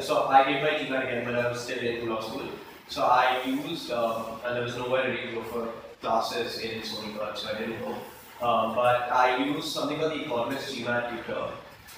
so 0.00 0.26
I 0.28 0.44
gave 0.50 0.62
my 0.62 0.70
GMAT 0.70 1.04
again 1.04 1.26
when 1.26 1.36
I 1.36 1.48
was 1.48 1.60
still 1.60 1.78
in 1.78 2.08
law 2.08 2.20
school. 2.20 2.48
So 2.88 3.02
I 3.02 3.42
used, 3.44 3.90
um, 3.90 4.40
and 4.46 4.56
there 4.56 4.62
was 4.62 4.76
nowhere 4.76 5.14
to 5.14 5.32
go 5.32 5.42
for 5.42 5.68
classes 6.00 6.60
in 6.60 6.80
Sony 6.80 7.36
so 7.36 7.48
I 7.54 7.58
didn't 7.58 7.80
go. 7.80 7.94
Um, 8.40 8.76
but 8.76 9.10
I 9.10 9.36
used 9.44 9.66
something 9.68 9.98
called 9.98 10.12
the 10.12 10.24
Economist 10.24 10.72
GMAT 10.72 11.10
tutor, 11.10 11.50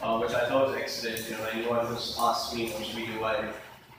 uh, 0.03 0.19
which 0.19 0.33
I 0.33 0.49
thought 0.49 0.69
was 0.69 0.77
excellent. 0.77 1.29
You 1.29 1.37
know, 1.37 1.45
anyone 1.53 1.87
who's 1.87 2.17
asked 2.19 2.55
me 2.55 2.71
what 2.71 2.85
should 2.85 2.97
we 2.97 3.07
do, 3.07 3.23
I 3.23 3.51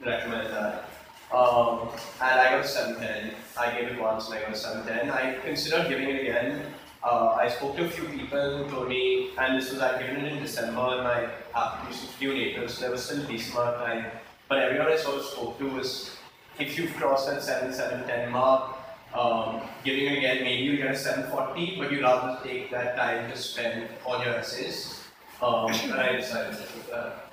recommend 0.04 0.48
that. 0.48 0.90
Um, 1.32 1.90
and 2.20 2.40
I 2.42 2.50
got 2.50 2.66
a 2.66 2.68
710. 2.68 3.36
I 3.58 3.72
gave 3.72 3.90
it 3.90 4.02
once 4.02 4.28
and 4.28 4.36
I 4.36 4.42
got 4.42 4.52
a 4.52 4.56
710. 4.56 5.12
I 5.12 5.40
considered 5.46 5.88
giving 5.88 6.10
it 6.10 6.22
again. 6.22 6.62
Uh, 7.04 7.36
I 7.40 7.48
spoke 7.50 7.78
to 7.78 7.86
a 7.86 7.90
few 7.90 8.06
people 8.06 8.58
who 8.58 8.70
told 8.72 8.90
me, 8.90 9.30
and 9.38 9.58
this 9.58 9.72
was 9.72 9.80
I 9.80 10.00
given 10.02 10.26
it 10.26 10.34
in 10.34 10.40
December, 10.40 10.82
and 10.82 11.04
my 11.04 11.30
application 11.56 12.08
was 12.08 12.16
due 12.20 12.32
in 12.34 12.70
so 12.70 12.82
there 12.82 12.92
was 12.92 13.06
still 13.06 13.22
a 13.24 13.28
decent 13.28 13.56
amount 13.56 13.76
of 13.76 13.86
time. 13.86 14.06
But 14.50 14.60
everyone 14.60 14.92
I 14.92 14.98
sort 14.98 15.18
of 15.20 15.26
spoke 15.26 15.58
to 15.60 15.70
was, 15.70 16.18
if 16.60 16.78
you've 16.78 16.94
crossed 16.96 17.28
that 17.28 17.42
7, 17.42 17.74
7, 17.74 18.08
10 18.08 18.32
mark, 18.32 18.78
um, 19.14 19.62
giving 19.84 20.06
it 20.06 20.18
again, 20.20 20.44
maybe 20.44 20.64
you 20.64 20.78
get 20.78 20.92
a 20.92 20.98
740, 20.98 21.76
but 21.78 21.92
you'd 21.92 22.02
rather 22.02 22.40
take 22.48 22.72
that 22.72 22.96
time 22.96 23.30
to 23.32 23.38
spend 23.38 23.88
on 24.06 24.26
your 24.26 24.36
essays 24.36 24.98
Um, 25.42 25.72
and 25.72 25.94
I 25.94 26.18
decided 26.18 26.54
to 26.56 26.62
do 26.74 26.80
that. 26.92 27.26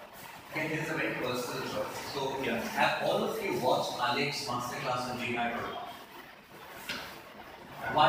Okay, 0.51 0.67
it's 0.73 0.91
a 0.91 0.95
very 0.95 1.13
personal 1.15 1.61
choice. 1.61 1.97
So, 2.15 2.37
Yeah. 2.43 2.57
have 2.73 3.03
all 3.07 3.23
of 3.25 3.45
you 3.45 3.53
watched 3.61 4.01
Alex's 4.01 4.49
masterclass 4.49 5.11
on 5.11 5.19
GMAT 5.19 5.53
or? 5.57 5.69
Why? 7.93 8.09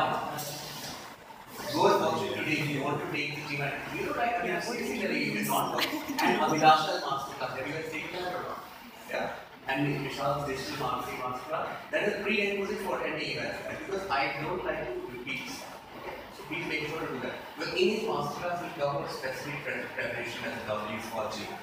Go 1.74 1.86
and 1.86 2.00
watch 2.04 2.22
it 2.22 2.34
today 2.34 2.52
if 2.52 2.68
you 2.70 2.82
want 2.82 2.98
to 3.04 3.12
take 3.12 3.36
the 3.36 3.42
GMAT. 3.42 3.74
You 3.94 4.06
know, 4.06 4.12
like, 4.12 4.40
I 4.42 4.46
mean, 4.46 4.62
seriously, 4.62 5.24
you 5.24 5.34
did 5.34 5.46
not 5.46 5.72
know. 5.72 5.78
And 6.22 6.40
Abhilasha's 6.40 7.02
masterclass, 7.04 7.56
have 7.58 7.66
you 7.68 7.74
guys 7.74 7.92
taken 7.92 8.22
that 8.24 8.34
or 8.34 8.42
not? 8.42 8.64
Yeah. 9.10 9.30
And 9.70 10.04
Vishal's 10.04 10.48
digital 10.48 10.84
marketing 10.84 11.20
masterclass, 11.20 11.68
that 11.92 12.08
is 12.08 12.22
prerequisite 12.24 12.78
for 12.78 13.00
any 13.04 13.38
right? 13.38 13.54
Because 13.86 14.02
I 14.10 14.34
don't 14.42 14.64
like 14.64 14.84
to 14.84 15.16
repeat. 15.16 15.46
So 15.48 16.42
please 16.48 16.66
make 16.66 16.88
sure 16.88 16.98
to 16.98 17.06
do 17.06 17.20
that. 17.20 17.34
But 17.56 17.68
in 17.78 17.90
his 17.90 18.02
masterclass, 18.02 18.62
we 18.62 18.68
cover 18.80 19.06
specific 19.08 19.62
pre- 19.62 19.86
preparation 19.94 20.40
methodologies 20.42 21.02
for 21.12 21.22
GMAT. 21.30 21.62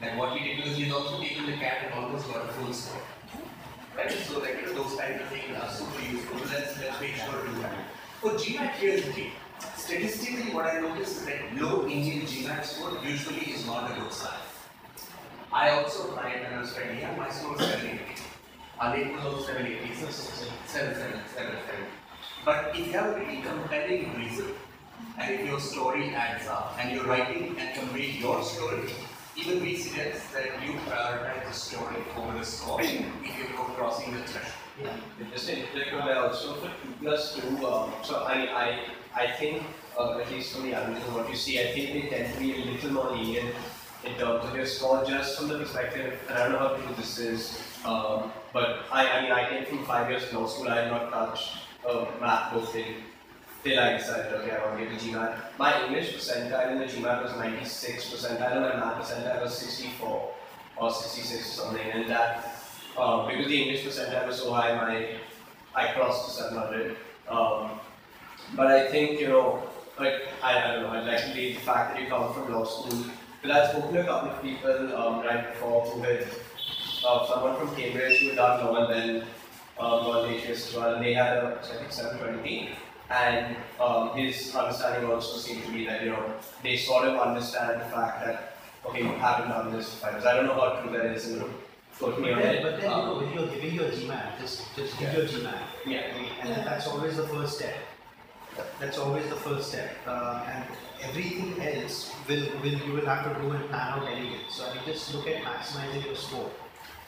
Like 0.00 0.16
what 0.16 0.38
he 0.38 0.48
did 0.48 0.64
was 0.64 0.76
he's 0.78 0.90
also 0.90 1.20
taken 1.20 1.44
the 1.44 1.58
CAT 1.58 1.84
and 1.84 1.94
almost 2.02 2.32
got 2.32 2.48
a 2.48 2.52
full 2.54 2.72
score. 2.72 3.02
Right? 3.94 4.10
So 4.10 4.40
like 4.40 4.64
those 4.64 4.96
kinds 4.96 5.20
of 5.20 5.28
things 5.28 5.54
are 5.60 5.70
super 5.70 6.00
useful. 6.10 6.38
Let's 6.48 6.80
let's 6.80 6.98
make 6.98 7.16
sure 7.16 7.42
to 7.42 7.46
do 7.46 7.60
that. 7.60 7.76
For 8.22 8.30
GMAT, 8.30 8.72
here's 8.76 9.04
the. 9.14 9.26
Statistically, 9.76 10.54
what 10.54 10.64
I 10.64 10.80
noticed 10.80 11.18
is 11.18 11.26
that 11.26 11.54
low 11.60 11.86
Indian 11.86 12.22
GMAT 12.22 12.64
score 12.64 12.96
usually 13.04 13.52
is 13.52 13.66
not 13.66 13.90
a 13.90 14.00
good 14.00 14.12
sign. 14.12 14.47
I 15.52 15.70
also 15.70 16.12
tried 16.12 16.42
when 16.42 16.52
I 16.52 16.60
was 16.60 16.72
studying, 16.72 16.98
yeah, 17.00 17.16
my 17.16 17.30
score 17.30 17.52
was 17.52 17.60
780. 17.60 18.04
Alek 18.80 19.16
was 19.16 19.24
also 19.24 19.46
780. 19.46 19.94
So 19.94 20.10
7, 20.10 20.94
7, 20.94 20.94
7, 20.94 21.22
7. 21.34 21.54
But 22.44 22.76
if 22.76 22.86
you 22.86 22.92
have 22.92 23.16
a 23.16 23.18
really 23.18 23.42
compelling 23.42 24.14
reason, 24.16 24.52
and 25.18 25.34
if 25.34 25.46
your 25.46 25.60
story 25.60 26.14
adds 26.14 26.46
up, 26.48 26.76
and 26.78 26.94
you're 26.94 27.04
writing 27.04 27.56
and 27.58 27.78
convey 27.78 28.10
your 28.10 28.42
story, 28.42 28.90
even 29.36 29.62
we 29.62 29.76
suggest 29.76 30.32
that 30.34 30.46
you 30.64 30.74
prioritize 30.86 31.46
the 31.46 31.52
story 31.52 31.96
over 32.16 32.38
the 32.38 32.44
score 32.44 32.80
if 32.82 32.92
you're 32.92 33.58
crossing 33.76 34.12
the 34.14 34.20
threshold. 34.22 34.54
Yeah, 34.82 34.96
just 35.32 35.48
in 35.48 35.66
particular, 35.66 36.04
there 36.04 36.22
also 36.22 36.54
for 36.54 36.66
two 36.66 36.94
plus 37.02 37.34
two. 37.34 37.66
Um, 37.66 37.92
so 38.02 38.22
I, 38.22 38.78
I, 39.14 39.22
I 39.24 39.30
think 39.32 39.62
uh, 39.98 40.18
at 40.18 40.30
least 40.30 40.54
from 40.54 40.70
the 40.70 40.76
of 40.76 41.14
what 41.14 41.28
you 41.28 41.34
see, 41.34 41.60
I 41.60 41.72
think 41.72 41.92
they 41.92 42.16
tend 42.16 42.34
to 42.34 42.40
be 42.40 42.62
a 42.62 42.64
little 42.64 42.90
more 42.92 43.10
lenient 43.10 43.54
in 44.04 44.14
terms 44.14 44.44
of 44.44 44.54
your 44.54 44.66
score, 44.66 45.04
just 45.04 45.38
from 45.38 45.48
the 45.48 45.58
perspective. 45.58 46.14
And 46.28 46.38
I 46.38 46.42
don't 46.44 46.52
know 46.52 46.58
how 46.58 46.76
true 46.76 46.94
this 46.96 47.18
is, 47.18 47.60
um, 47.84 48.32
but 48.52 48.86
I, 48.92 49.08
I 49.08 49.22
mean, 49.22 49.32
I 49.32 49.48
came 49.48 49.64
from 49.64 49.84
five 49.84 50.10
years 50.10 50.32
law 50.32 50.46
school. 50.46 50.68
I 50.68 50.82
have 50.82 50.90
not 50.90 51.10
touched 51.10 51.58
a 51.86 52.06
math 52.20 52.52
book 52.52 52.72
till 52.72 52.84
till 53.64 53.78
I 53.78 53.96
decided, 53.98 54.32
okay, 54.32 54.52
I 54.52 54.64
want 54.64 54.78
to 54.78 54.84
get 54.84 54.94
a 54.94 55.04
GMAT. 55.04 55.36
My 55.58 55.84
English 55.84 56.14
percentile 56.14 56.72
in 56.72 56.78
the 56.78 56.84
GMAT 56.84 57.24
was 57.24 57.32
96 57.36 58.10
percentile, 58.10 58.52
and 58.52 58.60
my 58.60 58.76
math 58.76 59.02
percentile 59.02 59.42
was 59.42 59.58
64 59.58 60.34
or 60.76 60.90
66 60.90 61.40
or 61.40 61.62
something, 61.62 61.90
and 61.90 62.08
that 62.08 62.54
uh, 62.96 63.26
because 63.26 63.46
the 63.46 63.62
English 63.62 63.84
percentile 63.84 64.26
was 64.26 64.38
so 64.38 64.52
high, 64.52 64.74
my 64.76 65.16
I 65.74 65.92
crossed 65.92 66.26
the 66.26 66.42
700. 66.42 66.96
Um, 67.28 67.70
but 68.56 68.68
I 68.68 68.88
think 68.88 69.20
you 69.20 69.28
know, 69.28 69.62
like 69.98 70.28
I, 70.42 70.58
I 70.58 70.72
don't 70.74 70.82
know, 70.84 70.90
I'd 70.90 71.06
like 71.06 71.24
to 71.24 71.34
leave 71.34 71.56
the 71.56 71.60
fact 71.60 71.94
that 71.94 72.02
you 72.02 72.08
come 72.08 72.32
from 72.32 72.52
law 72.52 72.64
school. 72.64 73.04
But 73.42 73.50
I've 73.52 73.70
spoken 73.70 73.94
to 73.94 74.00
a 74.00 74.04
couple 74.04 74.30
of 74.30 74.42
people 74.42 74.96
um, 74.96 75.20
right 75.20 75.52
before 75.52 75.82
who 75.86 76.00
had 76.02 76.26
uh, 77.06 77.26
someone 77.26 77.56
from 77.56 77.74
Cambridge 77.76 78.18
who 78.20 78.28
had 78.28 78.36
done 78.36 78.64
law 78.64 78.84
and 78.84 78.92
then 78.92 79.22
um, 79.78 80.04
gone 80.04 80.28
as 80.34 80.74
well, 80.74 80.94
and 80.94 81.04
they 81.04 81.14
had 81.14 81.36
a 81.38 81.58
I 81.62 81.76
think 81.76 81.92
720. 81.92 82.70
And 83.10 83.56
um, 83.80 84.10
his 84.16 84.54
understanding 84.54 85.08
also 85.08 85.38
seemed 85.38 85.64
to 85.64 85.72
be 85.72 85.86
that 85.86 86.02
you 86.02 86.10
know 86.10 86.32
they 86.62 86.76
sort 86.76 87.06
of 87.06 87.18
understand 87.18 87.80
the 87.80 87.84
fact 87.86 88.26
that 88.26 88.56
okay, 88.86 88.98
you 89.02 89.08
haven't 89.12 89.48
done 89.50 89.72
this 89.72 89.88
for 89.94 90.00
five 90.06 90.12
years. 90.14 90.26
I 90.26 90.34
don't 90.34 90.46
know 90.46 90.54
how 90.54 90.80
true 90.82 90.92
that 90.98 91.06
is. 91.06 91.30
You 91.30 91.38
know, 91.38 91.48
But 92.00 92.20
then, 92.20 92.38
it. 92.38 92.62
but 92.62 92.80
then 92.80 92.90
you 92.90 92.96
know, 92.96 93.12
Um, 93.14 93.22
when 93.24 93.32
you're 93.32 93.46
giving 93.46 93.74
your 93.74 93.88
GMAT, 93.90 94.40
just 94.40 94.74
just 94.76 94.98
give 94.98 95.08
Yeah. 95.12 95.18
your 95.20 95.26
GMAT. 95.26 95.62
yeah. 95.86 96.02
And 96.42 96.50
then 96.50 96.64
that's 96.64 96.86
always 96.88 97.16
the 97.16 97.26
first 97.28 97.56
step. 97.58 97.74
That's 98.80 98.98
always 98.98 99.26
the 99.30 99.36
first 99.36 99.68
step. 99.70 99.90
Uh, 100.06 100.42
and 100.52 100.64
everything 101.02 101.60
else 101.60 102.12
will, 102.28 102.46
will 102.62 102.78
you 102.86 102.92
will 102.92 103.06
have 103.06 103.24
to 103.24 103.42
do 103.42 103.50
and 103.50 103.68
plan 103.68 103.98
out 103.98 104.08
anyway. 104.08 104.40
So 104.50 104.66
I 104.66 104.74
mean, 104.74 104.84
just 104.86 105.14
look 105.14 105.26
at 105.26 105.42
maximizing 105.42 106.04
your 106.04 106.16
score. 106.16 106.50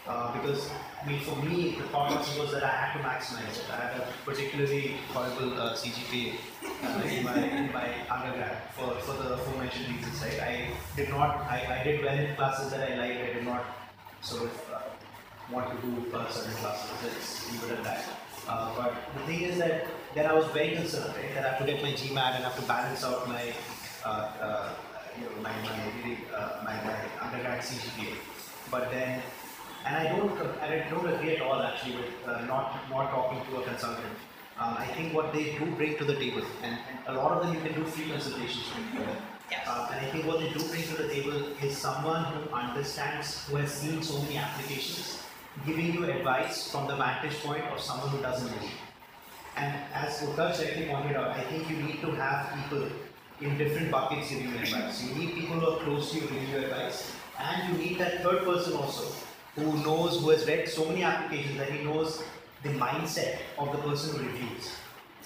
Uh, 0.07 0.33
because 0.33 0.71
I 1.03 1.07
mean, 1.07 1.21
for 1.21 1.37
me, 1.37 1.77
the 1.77 1.85
thought 1.89 2.11
was 2.39 2.53
that 2.53 2.65
I 2.65 2.69
had 2.69 2.93
to 2.95 3.07
maximize 3.07 3.59
it. 3.59 3.71
I 3.71 3.77
had 3.77 4.01
a 4.01 4.09
particularly 4.25 4.97
horrible 5.13 5.61
uh, 5.61 5.75
CGPA 5.75 6.35
uh, 6.83 7.03
in 7.07 7.25
my 7.25 7.37
in 7.37 7.73
my 7.73 7.89
undergrad 8.09 8.63
for, 8.75 8.95
for 9.01 9.13
the 9.23 9.35
aforementioned 9.35 9.95
reasons. 9.95 10.23
I 10.23 10.71
did 10.97 11.11
not. 11.11 11.41
I, 11.49 11.81
I 11.81 11.85
did 11.85 12.03
well 12.03 12.19
in 12.19 12.35
classes 12.35 12.71
that 12.73 12.91
I 12.91 12.97
liked. 12.97 13.21
I 13.21 13.35
did 13.35 13.45
not 13.45 13.65
sort 14.23 14.45
of 14.45 14.71
uh, 14.75 14.81
want 15.53 15.71
to 15.71 15.87
do 15.87 16.17
uh, 16.17 16.29
certain 16.31 16.55
classes. 16.55 16.91
Let's 17.03 17.53
leave 17.53 17.71
it 17.71 17.79
at 17.79 17.85
that. 17.85 18.05
Uh, 18.49 18.75
but 18.77 18.95
the 19.15 19.21
thing 19.27 19.43
is 19.43 19.59
that 19.59 19.87
then 20.15 20.27
I 20.27 20.33
was 20.33 20.47
very 20.47 20.75
concerned 20.75 21.15
right, 21.17 21.35
that 21.35 21.45
I 21.45 21.49
have 21.51 21.59
to 21.61 21.73
get 21.73 21.83
my 21.83 21.93
GMAT 21.93 22.35
and 22.35 22.45
I 22.45 22.49
have 22.49 22.57
to 22.57 22.67
balance 22.67 23.05
out 23.05 23.29
my 23.29 23.53
uh, 24.05 24.09
uh, 24.09 24.73
you 25.19 25.25
know 25.25 25.43
my 25.43 25.53
my, 25.63 26.17
uh, 26.35 26.65
my 26.65 26.75
my 26.85 26.97
undergrad 27.21 27.61
CGPA. 27.61 28.15
But 28.71 28.91
then 28.91 29.23
and 29.85 29.97
I 29.97 30.17
don't 30.17 30.39
and 30.41 30.75
I 30.75 30.89
don't 30.89 31.07
agree 31.07 31.37
at 31.37 31.43
all 31.43 31.63
actually 31.63 31.97
with 31.97 32.13
uh, 32.27 32.45
not 32.47 32.89
not 32.91 33.11
talking 33.11 33.41
to 33.51 33.61
a 33.61 33.65
consultant. 33.65 34.17
I 34.63 34.87
think 34.95 35.15
what 35.15 35.33
they 35.33 35.57
do 35.59 35.65
bring 35.77 35.97
to 35.97 36.05
the 36.05 36.17
table, 36.17 36.43
and, 36.63 36.79
and 36.91 37.17
a 37.17 37.19
lot 37.19 37.33
of 37.33 37.43
them 37.43 37.55
you 37.55 37.61
can 37.63 37.73
do 37.73 37.87
free 37.87 38.11
consultations 38.11 38.67
with. 38.95 39.09
Uh, 39.67 39.89
and 39.91 40.07
I 40.07 40.11
think 40.11 40.27
what 40.27 40.39
they 40.39 40.51
do 40.53 40.61
bring 40.69 40.83
to 40.83 41.03
the 41.03 41.09
table 41.09 41.33
is 41.63 41.77
someone 41.77 42.25
who 42.25 42.51
understands, 42.55 43.49
who 43.49 43.57
has 43.57 43.73
seen 43.73 44.03
so 44.03 44.21
many 44.21 44.37
applications, 44.37 45.23
giving 45.67 45.95
you 45.95 46.05
advice 46.05 46.71
from 46.71 46.87
the 46.89 46.97
vantage 46.97 47.41
point 47.43 47.65
of 47.73 47.81
someone 47.81 48.11
who 48.11 48.21
doesn't 48.21 48.51
know. 48.51 48.69
And 49.57 49.75
as 49.95 50.19
correctly 50.37 50.87
pointed 50.87 51.17
out, 51.17 51.31
I 51.31 51.41
think 51.45 51.69
you 51.69 51.77
need 51.77 52.01
to 52.03 52.11
have 52.13 52.53
people 52.55 52.89
in 53.41 53.57
different 53.59 53.91
buckets 53.91 54.31
giving 54.31 54.51
you 54.51 54.59
advice. 54.59 55.03
You 55.03 55.15
need 55.15 55.35
people 55.35 55.61
who 55.61 55.71
are 55.71 55.79
close 55.79 56.13
to 56.13 56.17
you 56.17 56.23
giving 56.23 56.49
you 56.51 56.59
advice, 56.59 57.13
and 57.39 57.73
you 57.73 57.85
need 57.85 57.99
that 57.99 58.23
third 58.23 58.45
person 58.45 58.75
also 58.75 59.13
who 59.57 59.73
knows, 59.85 60.21
who 60.21 60.31
has 60.31 60.47
read 60.47 60.69
so 60.69 60.85
many 60.87 61.03
applications 61.03 61.59
that 61.59 61.71
he 61.71 61.85
knows 61.85 62.23
the 62.63 62.69
mindset 62.71 63.39
of 63.59 63.73
the 63.73 63.79
person 63.79 64.17
who 64.17 64.27
reviews, 64.27 64.77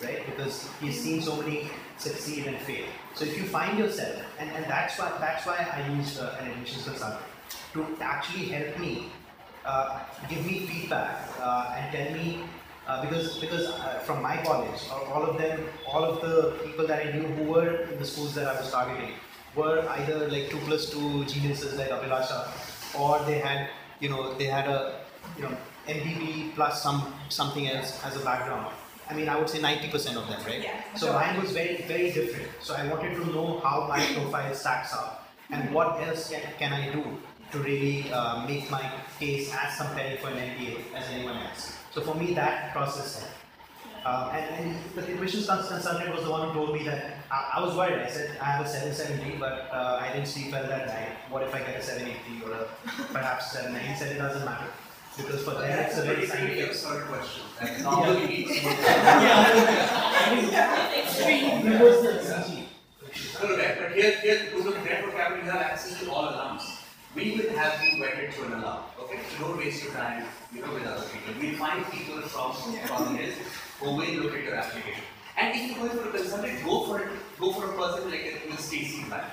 right? 0.03 0.25
Because 0.27 0.69
he's 0.81 1.01
seen 1.01 1.21
so 1.21 1.37
many 1.43 1.69
succeed 1.99 2.47
and 2.47 2.57
fail. 2.59 2.87
So 3.15 3.25
if 3.25 3.37
you 3.37 3.45
find 3.45 3.79
yourself, 3.79 4.23
and, 4.39 4.51
and 4.51 4.65
that's 4.65 4.99
why 4.99 5.13
that's 5.21 5.47
why 5.47 5.57
I 5.73 5.93
used 5.95 6.21
uh, 6.21 6.37
an 6.41 6.51
admissions 6.53 6.85
consultant 6.85 7.23
to 7.75 7.87
actually 8.01 8.47
help 8.47 8.79
me, 8.79 9.07
uh, 9.65 10.01
give 10.29 10.45
me 10.47 10.67
feedback 10.67 11.29
uh, 11.41 11.75
and 11.77 11.93
tell 11.93 12.13
me 12.15 12.41
uh, 12.87 13.01
because 13.05 13.39
because 13.39 13.67
uh, 13.69 14.01
from 14.05 14.23
my 14.23 14.37
college, 14.45 14.81
all 15.13 15.23
of 15.25 15.39
them, 15.39 15.65
all 15.87 16.05
of 16.05 16.21
the 16.21 16.53
people 16.65 16.87
that 16.87 17.07
I 17.07 17.13
knew 17.13 17.23
who 17.27 17.45
were 17.53 17.77
in 17.93 17.99
the 17.99 18.05
schools 18.07 18.35
that 18.35 18.47
I 18.47 18.61
was 18.61 18.71
targeting 18.71 19.13
were 19.57 19.87
either 19.99 20.29
like 20.29 20.51
two 20.51 20.59
plus 20.67 20.91
two 20.91 21.25
geniuses 21.25 21.75
like 21.79 21.91
Abhilasha, 21.91 22.41
or 22.99 23.19
they 23.27 23.39
had 23.39 23.69
you 24.01 24.09
know 24.09 24.35
they 24.35 24.47
had 24.47 24.69
a 24.69 25.01
you 25.37 25.43
know 25.45 25.57
MBB 25.89 26.55
plus 26.55 26.83
some 26.83 27.13
something 27.29 27.69
else 27.69 28.03
as 28.05 28.17
a 28.17 28.25
background. 28.25 28.73
I 29.09 29.13
mean, 29.13 29.29
I 29.29 29.39
would 29.39 29.51
say 29.51 29.59
90% 29.59 30.17
of 30.17 30.27
them, 30.29 30.41
right? 30.47 30.63
Yeah, 30.63 30.81
So 30.97 31.09
sure. 31.09 31.15
mine 31.15 31.39
was 31.39 31.51
very, 31.53 31.83
very 31.83 32.11
different. 32.11 32.49
So 32.63 32.75
I 32.75 32.87
wanted 32.89 33.15
to 33.17 33.27
know 33.33 33.61
how 33.63 33.87
my 33.87 34.01
profile 34.15 34.55
stacks 34.55 34.95
up 34.95 35.29
and 35.51 35.75
what 35.75 36.01
else 36.01 36.31
can, 36.31 36.41
can 36.59 36.73
I 36.73 36.91
do 36.91 37.05
to 37.53 37.59
really 37.59 38.11
uh, 38.11 38.47
make 38.47 38.71
my 38.71 38.83
case 39.21 39.53
as 39.53 39.77
compelling 39.77 40.17
for 40.17 40.29
an 40.29 40.39
MBA 40.39 40.95
as 40.95 41.05
anyone 41.11 41.37
else. 41.37 41.77
So 41.95 42.01
for 42.01 42.15
me, 42.17 42.35
that 42.35 42.73
process 42.73 43.21
helped. 43.21 43.35
Uh, 44.05 44.33
and, 44.35 44.67
and 44.67 44.77
the 44.97 45.13
admissions 45.13 45.47
consultant 45.47 46.13
was 46.13 46.25
the 46.25 46.31
one 46.31 46.49
who 46.49 46.55
told 46.55 46.75
me 46.75 46.83
that 46.83 47.19
I, 47.31 47.53
I 47.55 47.65
was 47.65 47.77
worried. 47.77 48.01
I 48.01 48.11
said 48.11 48.37
I 48.41 48.47
have 48.47 48.67
a 48.67 48.69
770, 48.69 49.39
but 49.39 49.71
uh, 49.73 50.01
I 50.03 50.13
didn't 50.13 50.27
sleep 50.27 50.51
well 50.51 50.67
that 50.67 50.89
night. 50.89 51.17
What 51.31 51.45
if 51.45 51.55
I 51.55 51.61
get 51.61 51.77
a 51.77 51.83
780 51.83 52.45
or 52.45 52.53
a, 52.53 52.67
perhaps 53.13 53.53
790? 53.53 53.89
He 53.89 53.97
said 53.97 54.17
it 54.17 54.19
doesn't 54.19 54.45
matter 54.45 54.67
because 55.17 55.45
for 55.45 55.53
them 55.53 55.79
it's 55.79 55.97
a 55.97 56.03
very 56.03 56.17
pretty 56.17 56.27
scientific. 56.27 56.69
absurd 56.71 57.07
question. 57.07 57.45
Like 57.63 57.81
normally 57.81 58.27
we 58.27 58.45
It 61.65 61.81
was 61.81 62.03
the 62.03 62.13
CG. 62.29 62.67
Correct, 63.37 63.81
but 63.81 63.93
here, 63.93 64.19
here, 64.21 64.51
because 64.51 64.67
of 64.67 64.85
network 64.85 65.15
capital, 65.15 65.45
you 65.45 65.51
have 65.51 65.63
access 65.63 66.01
to 66.01 66.11
all 66.11 66.25
alums. 66.25 66.84
We 67.15 67.37
will 67.37 67.57
have 67.57 67.81
you 67.83 68.03
vetted 68.03 68.35
to 68.35 68.45
an 68.47 68.53
alum, 68.55 68.79
okay? 69.01 69.21
So 69.31 69.47
don't 69.47 69.57
waste 69.57 69.85
your 69.85 69.93
time, 69.93 70.27
you 70.53 70.63
know, 70.63 70.75
with 70.75 70.85
other 70.85 71.07
people. 71.07 71.35
We'll 71.41 71.55
find 71.55 71.87
people 71.93 72.21
from, 72.23 72.53
from 72.87 73.17
this 73.17 73.37
who 73.79 73.95
will 73.95 74.15
look 74.23 74.35
at 74.35 74.43
your 74.43 74.55
application. 74.57 75.05
And 75.37 75.55
if 75.55 75.71
you're 75.71 75.87
going 75.87 75.99
for 75.99 76.09
a 76.09 76.13
consultant, 76.13 76.65
go 76.65 76.87
for 76.87 77.01
it, 77.01 77.09
go 77.39 77.53
for 77.53 77.71
a 77.71 77.77
person 77.77 78.11
like 78.11 78.43
a 78.51 78.57
Stacy 78.57 79.05
Bank. 79.09 79.31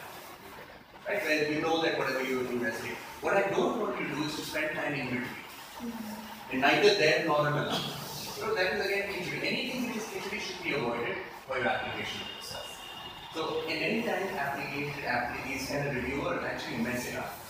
Right, 1.07 1.23
where 1.23 1.51
you 1.51 1.61
know 1.61 1.81
that 1.81 1.97
whatever 1.97 2.23
you're 2.23 2.45
investing. 2.45 2.91
What 3.21 3.35
I 3.35 3.49
don't 3.49 3.79
want 3.79 3.99
you 3.99 4.07
to 4.07 4.15
do 4.15 4.23
is 4.25 4.35
to 4.35 4.41
spend 4.41 4.75
time 4.75 4.93
in 4.93 5.05
between. 5.05 5.23
Mm-hmm. 5.23 6.51
And 6.51 6.61
neither 6.61 6.93
there 6.95 7.25
nor 7.25 7.47
an 7.47 7.53
alum. 7.53 7.81
So 8.05 8.53
that 8.53 8.73
is 8.73 8.85
again 8.85 9.09
injury. 9.09 9.39
Anything 9.41 9.87
which 9.87 9.97
is 9.97 10.07
injury 10.13 10.39
should 10.39 10.63
be 10.63 10.73
avoided 10.73 11.17
for 11.47 11.57
your 11.57 11.67
application 11.67 12.21
success. 12.39 12.77
So 13.33 13.63
in 13.67 13.77
any 13.77 14.03
time 14.03 14.27
application, 14.37 15.03
application 15.05 15.67
kind 15.67 15.89
of 15.89 15.95
reviewer 15.95 16.39
actually 16.45 16.77
mess 16.77 17.07
it 17.07 17.15
up. 17.17 17.40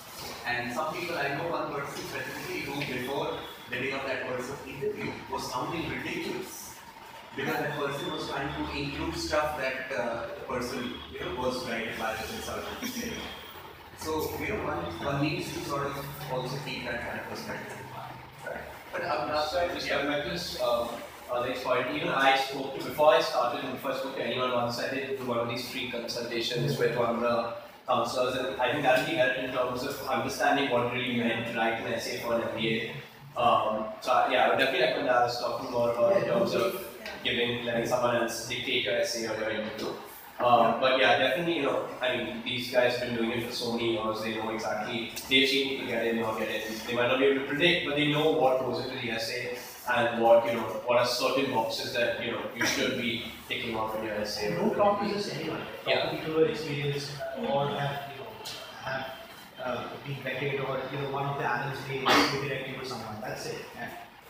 And 0.51 0.73
some 0.73 0.93
people, 0.93 1.17
I 1.17 1.29
know 1.35 1.47
one 1.47 1.73
person 1.73 2.03
specifically 2.03 2.59
who 2.61 2.93
before 2.93 3.37
the 3.69 3.77
day 3.77 3.91
of 3.93 4.03
that 4.05 4.27
person's 4.27 4.59
interview 4.67 5.09
was 5.31 5.49
sounding 5.49 5.89
ridiculous. 5.89 6.75
Because 7.35 7.55
that 7.55 7.77
person 7.77 8.11
was 8.11 8.29
trying 8.29 8.51
to 8.53 8.77
include 8.77 9.15
stuff 9.15 9.57
that 9.57 9.97
uh, 9.97 10.27
the 10.35 10.45
person 10.53 10.93
you 11.13 11.21
know, 11.21 11.35
was 11.41 11.63
guided 11.63 11.97
by 11.97 12.13
the 12.15 12.23
consultant. 12.27 13.13
So 13.97 14.29
you 14.41 14.49
know, 14.49 14.65
one, 14.65 14.83
one 15.05 15.21
needs 15.21 15.53
to 15.53 15.59
sort 15.61 15.87
of 15.87 16.05
also 16.33 16.57
keep 16.65 16.83
that 16.83 16.99
kind 17.07 17.21
of 17.21 17.29
perspective. 17.29 17.77
Right. 18.45 18.57
But 18.91 19.03
uh, 19.03 19.47
So 19.47 19.69
just 19.73 19.87
going 19.87 20.07
back 20.07 20.25
to 20.25 20.31
this, 20.31 20.61
um, 20.61 20.89
point, 21.63 21.95
even 21.95 22.09
I 22.09 22.35
spoke 22.35 22.77
to, 22.77 22.83
before 22.83 23.13
I 23.13 23.21
started 23.21 23.63
and 23.63 23.77
I 23.77 23.97
spoke 23.97 24.17
to 24.17 24.21
anyone 24.21 24.51
once, 24.51 24.79
I 24.79 24.93
did 24.93 25.25
one 25.25 25.37
of 25.37 25.47
these 25.47 25.69
free 25.69 25.89
consultations 25.89 26.77
with 26.77 26.97
one 26.97 27.15
of 27.15 27.21
the 27.21 27.53
counselors, 27.91 28.35
and 28.35 28.61
I 28.61 28.71
think 28.71 28.83
that 28.83 29.05
really 29.05 29.17
helped 29.17 29.39
in 29.39 29.51
terms 29.51 29.83
of 29.83 30.07
understanding 30.07 30.69
what 30.71 30.93
really 30.93 31.15
meant 31.17 31.47
to 31.47 31.57
write 31.57 31.81
an 31.81 31.93
essay 31.93 32.19
for 32.19 32.35
an 32.35 32.41
MBA. 32.41 32.91
Um, 33.35 33.85
so 34.01 34.11
I- 34.11 34.31
yeah, 34.31 34.45
I 34.45 34.49
would 34.49 34.59
definitely 34.59 34.85
recommend 34.87 35.09
Alice 35.09 35.39
talking 35.39 35.71
more 35.71 35.91
about 35.91 36.17
in 36.17 36.23
terms 36.23 36.53
of 36.53 36.85
giving, 37.23 37.65
letting 37.65 37.87
someone 37.87 38.15
else 38.15 38.47
dictate 38.47 38.83
your 38.85 38.97
essay 39.01 39.27
or 39.27 39.35
your. 39.51 39.93
Um, 40.39 40.79
but 40.81 40.99
yeah, 40.99 41.19
definitely, 41.19 41.57
you 41.57 41.63
know, 41.63 41.85
I 42.01 42.17
mean, 42.17 42.41
these 42.43 42.71
guys 42.71 42.95
have 42.97 43.09
been 43.09 43.15
doing 43.15 43.31
it 43.31 43.45
for 43.47 43.53
so 43.53 43.73
many 43.73 43.91
years, 43.93 44.21
they 44.23 44.35
know 44.35 44.49
exactly, 44.49 45.11
they've 45.29 45.47
seen 45.47 45.69
people 45.69 45.87
get 45.87 46.07
in 46.07 46.23
or 46.23 46.35
get 46.39 46.49
in. 46.49 46.61
They 46.87 46.95
might 46.95 47.09
not 47.09 47.19
be 47.19 47.25
able 47.25 47.41
to 47.41 47.47
predict, 47.47 47.85
but 47.85 47.95
they 47.95 48.07
know 48.07 48.31
what 48.31 48.59
goes 48.59 48.83
into 48.83 48.97
the 49.01 49.11
essay 49.11 49.55
and 49.97 50.21
what, 50.21 50.45
you 50.45 50.53
know, 50.53 50.61
what 50.87 50.97
are 50.99 51.05
certain 51.05 51.51
boxes 51.51 51.93
that, 51.93 52.23
you 52.23 52.31
know, 52.31 52.41
you 52.55 52.65
should 52.65 52.97
be 53.01 53.23
ticking 53.47 53.75
off 53.75 53.95
in 53.97 54.05
your 54.05 54.15
essay. 54.15 54.55
Don't 54.55 54.75
talk 54.75 55.01
to 55.01 55.07
just 55.13 55.33
anyone. 55.35 55.59
Talk 55.59 55.87
Yeah. 55.87 56.09
to 56.09 56.17
people 56.17 56.33
who 56.33 56.39
are 56.43 56.45
experienced 56.47 57.11
or 57.39 57.67
have, 57.69 57.95
you 58.11 58.19
know, 58.23 58.29
have 58.83 59.05
uh, 59.63 59.83
been 60.05 60.15
vetted 60.25 60.67
or, 60.67 60.79
you 60.91 60.99
know, 61.01 61.11
one 61.11 61.25
of 61.25 61.37
the 61.39 61.45
analysts 61.49 61.87
may 61.89 61.99
may 61.99 62.47
direct 62.47 62.69
you 62.69 62.77
to 62.77 62.85
someone. 62.85 63.15
That's 63.21 63.45
it. 63.47 63.65
And 63.79 63.89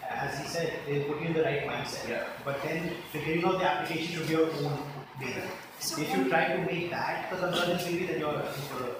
as 0.10 0.40
he 0.40 0.48
said, 0.48 0.74
they 0.88 1.02
put 1.04 1.22
you 1.22 1.28
in 1.28 1.34
the 1.34 1.44
right 1.44 1.64
mindset. 1.68 2.10
Yeah. 2.10 2.24
But 2.44 2.62
then 2.64 2.92
figuring 3.12 3.46
out 3.46 3.60
the 3.60 3.66
application 3.72 4.16
should 4.16 4.28
be 4.28 4.34
your 4.34 4.48
own 4.48 4.82
way. 5.22 5.44
If 5.80 6.16
you 6.16 6.30
try 6.30 6.56
to 6.56 6.62
make 6.66 6.90
that 6.92 7.30
the 7.32 7.38
consultant 7.38 7.82
maybe 7.86 8.06
that 8.08 8.20
you're 8.20 8.34
looking 8.34 8.64
for 8.70 8.84
a 8.84 8.92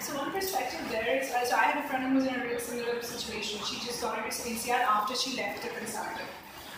So 0.00 0.16
one 0.16 0.32
perspective 0.32 0.80
there 0.90 1.20
is, 1.20 1.30
uh, 1.30 1.44
so 1.44 1.56
I 1.56 1.64
had 1.64 1.84
a 1.84 1.86
friend 1.86 2.04
who 2.04 2.14
was 2.14 2.26
in 2.26 2.34
a 2.34 2.42
really 2.42 2.58
similar 2.58 3.02
situation. 3.02 3.60
She 3.66 3.84
just 3.84 4.00
got 4.00 4.16
into 4.16 4.30
CNCR 4.30 4.80
after 4.80 5.14
she 5.14 5.36
left 5.36 5.62
the 5.62 5.68
consultant. 5.68 6.30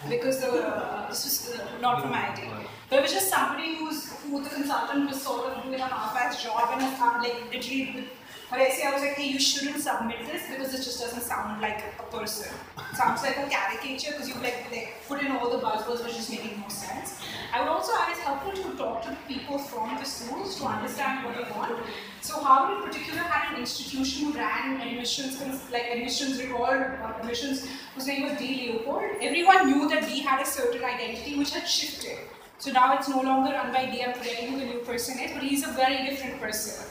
Because 0.09 0.41
the, 0.41 0.66
uh, 0.66 1.09
this 1.09 1.25
was 1.25 1.61
uh, 1.61 1.79
not 1.81 2.03
from. 2.03 2.11
But 2.11 2.99
it 2.99 3.03
was 3.03 3.12
just 3.12 3.31
somebody 3.31 3.77
who's, 3.77 4.11
who 4.25 4.43
the 4.43 4.51
consultant 4.51 5.09
was 5.09 5.23
sort 5.23 5.53
of 5.53 5.62
doing 5.62 5.81
a 5.81 5.87
half-ass 5.87 6.43
job 6.43 6.68
and 6.73 6.83
I 6.83 6.91
found 6.95 7.23
like 7.23 7.37
literally 7.53 8.09
with 8.53 8.61
her 8.61 8.66
essay, 8.66 8.86
I 8.86 8.92
was 8.92 9.03
like, 9.03 9.14
hey, 9.14 9.28
you 9.28 9.40
shouldn't 9.40 9.80
submit 9.82 10.18
this 10.26 10.42
because 10.48 10.74
it 10.74 10.82
just 10.82 11.00
doesn't 11.00 11.22
sound 11.22 11.61
like 11.61 11.82
a 11.98 12.03
person. 12.16 12.53
It 12.90 12.96
sounds 12.96 13.22
like 13.22 13.36
a 13.38 13.48
caricature 13.48 14.12
because 14.12 14.28
you 14.28 14.34
like, 14.36 14.70
like 14.70 14.94
put 15.09 15.22
in 15.22 15.32
all 15.32 15.50
the 15.50 15.64
buzzwords 15.64 16.05
which 16.05 16.18
is 16.18 16.30
making 16.30 16.61
no 16.61 16.68
sense. 16.68 17.20
I 17.53 17.61
would 17.61 17.68
also 17.68 17.92
add 17.98 18.11
it's 18.11 18.20
helpful 18.20 18.53
to 18.53 18.76
talk 18.76 19.03
to 19.03 19.16
people 19.26 19.59
from 19.59 19.96
the 19.96 20.05
schools 20.05 20.59
to 20.59 20.64
understand 20.64 21.24
what 21.24 21.36
they 21.36 21.50
want. 21.50 21.78
So 22.20 22.40
Harvard 22.40 22.78
in 22.78 22.88
particular 22.88 23.20
had 23.20 23.55
an 23.55 23.61
institution 23.61 24.26
who 24.26 24.38
ran 24.38 24.80
admissions, 24.80 25.40
like 25.70 25.84
admissions 25.90 26.42
record, 26.42 26.98
uh, 27.03 27.14
admissions, 27.20 27.66
whose 27.94 28.07
name 28.07 28.22
was 28.24 28.38
Dee 28.38 28.72
Leopold. 28.72 29.03
Everyone 29.20 29.66
knew 29.66 29.88
that 29.88 30.07
Dee 30.07 30.20
had 30.20 30.40
a 30.40 30.46
certain 30.46 30.84
identity 30.84 31.38
which 31.38 31.50
had 31.50 31.68
shifted. 31.68 32.18
So 32.59 32.70
now 32.70 32.96
it's 32.96 33.09
no 33.09 33.20
longer 33.20 33.53
run 33.53 33.72
by 33.72 33.86
Dee, 33.86 34.05
I'm 34.05 34.14
forgetting 34.14 34.53
who 34.53 34.61
the 34.61 34.66
new 34.66 34.78
person 34.80 35.18
is, 35.18 35.32
but 35.32 35.42
he's 35.42 35.66
a 35.66 35.72
very 35.72 36.09
different 36.09 36.40
person. 36.40 36.86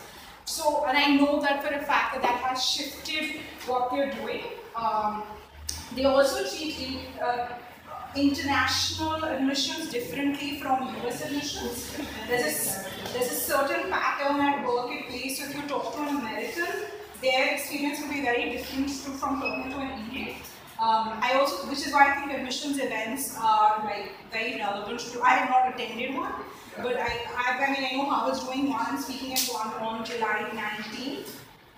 So, 0.52 0.84
and 0.86 0.98
I 0.98 1.16
know 1.16 1.40
that 1.40 1.64
for 1.64 1.74
a 1.74 1.82
fact 1.82 2.14
that 2.14 2.22
that 2.24 2.42
has 2.44 2.62
shifted 2.62 3.40
what 3.68 3.90
they're 3.90 4.12
doing. 4.12 4.44
Um, 4.76 5.24
they 5.96 6.04
also 6.04 6.44
treat 6.44 7.00
uh, 7.24 7.48
international 8.18 9.24
admissions 9.24 9.90
differently 9.90 10.60
from 10.60 10.94
US 11.06 11.24
admissions. 11.24 11.98
There's 12.28 12.44
a, 12.44 13.14
there's 13.14 13.32
a 13.32 13.40
certain 13.52 13.90
pattern 13.90 14.42
at 14.42 14.68
work 14.68 14.92
it 14.92 15.08
plays. 15.08 15.40
So 15.40 15.46
if 15.46 15.56
you 15.56 15.62
talk 15.70 15.96
to 15.96 16.02
an 16.02 16.18
American, 16.18 16.68
their 17.22 17.54
experience 17.54 18.02
will 18.02 18.10
be 18.10 18.22
very 18.22 18.52
different 18.52 18.90
to, 18.90 19.12
from 19.22 19.40
talking 19.40 19.72
to 19.72 19.78
an 19.78 20.00
Indian. 20.04 20.36
Um, 20.82 21.14
I 21.22 21.38
also, 21.40 21.70
which 21.70 21.88
is 21.88 21.94
why 21.94 22.12
I 22.12 22.16
think 22.20 22.34
admissions 22.34 22.78
events 22.78 23.38
are 23.40 23.86
like 23.86 24.12
very 24.34 24.58
relevant 24.60 25.00
to. 25.00 25.22
I 25.22 25.30
have 25.30 25.50
not 25.50 25.74
attended 25.74 26.14
one, 26.14 26.34
but 26.78 26.98
I, 26.98 27.26
I, 27.36 27.66
I 27.66 27.74
mean, 27.74 27.86
I 27.92 27.96
know 27.96 28.06
Harvard's 28.06 28.44
doing 28.44 28.70
one 28.70 28.86
and 28.90 29.00
speaking 29.00 29.34
at 29.34 29.42
one 29.48 29.74
on 29.82 30.06
July 30.06 30.50
19th. 30.54 31.30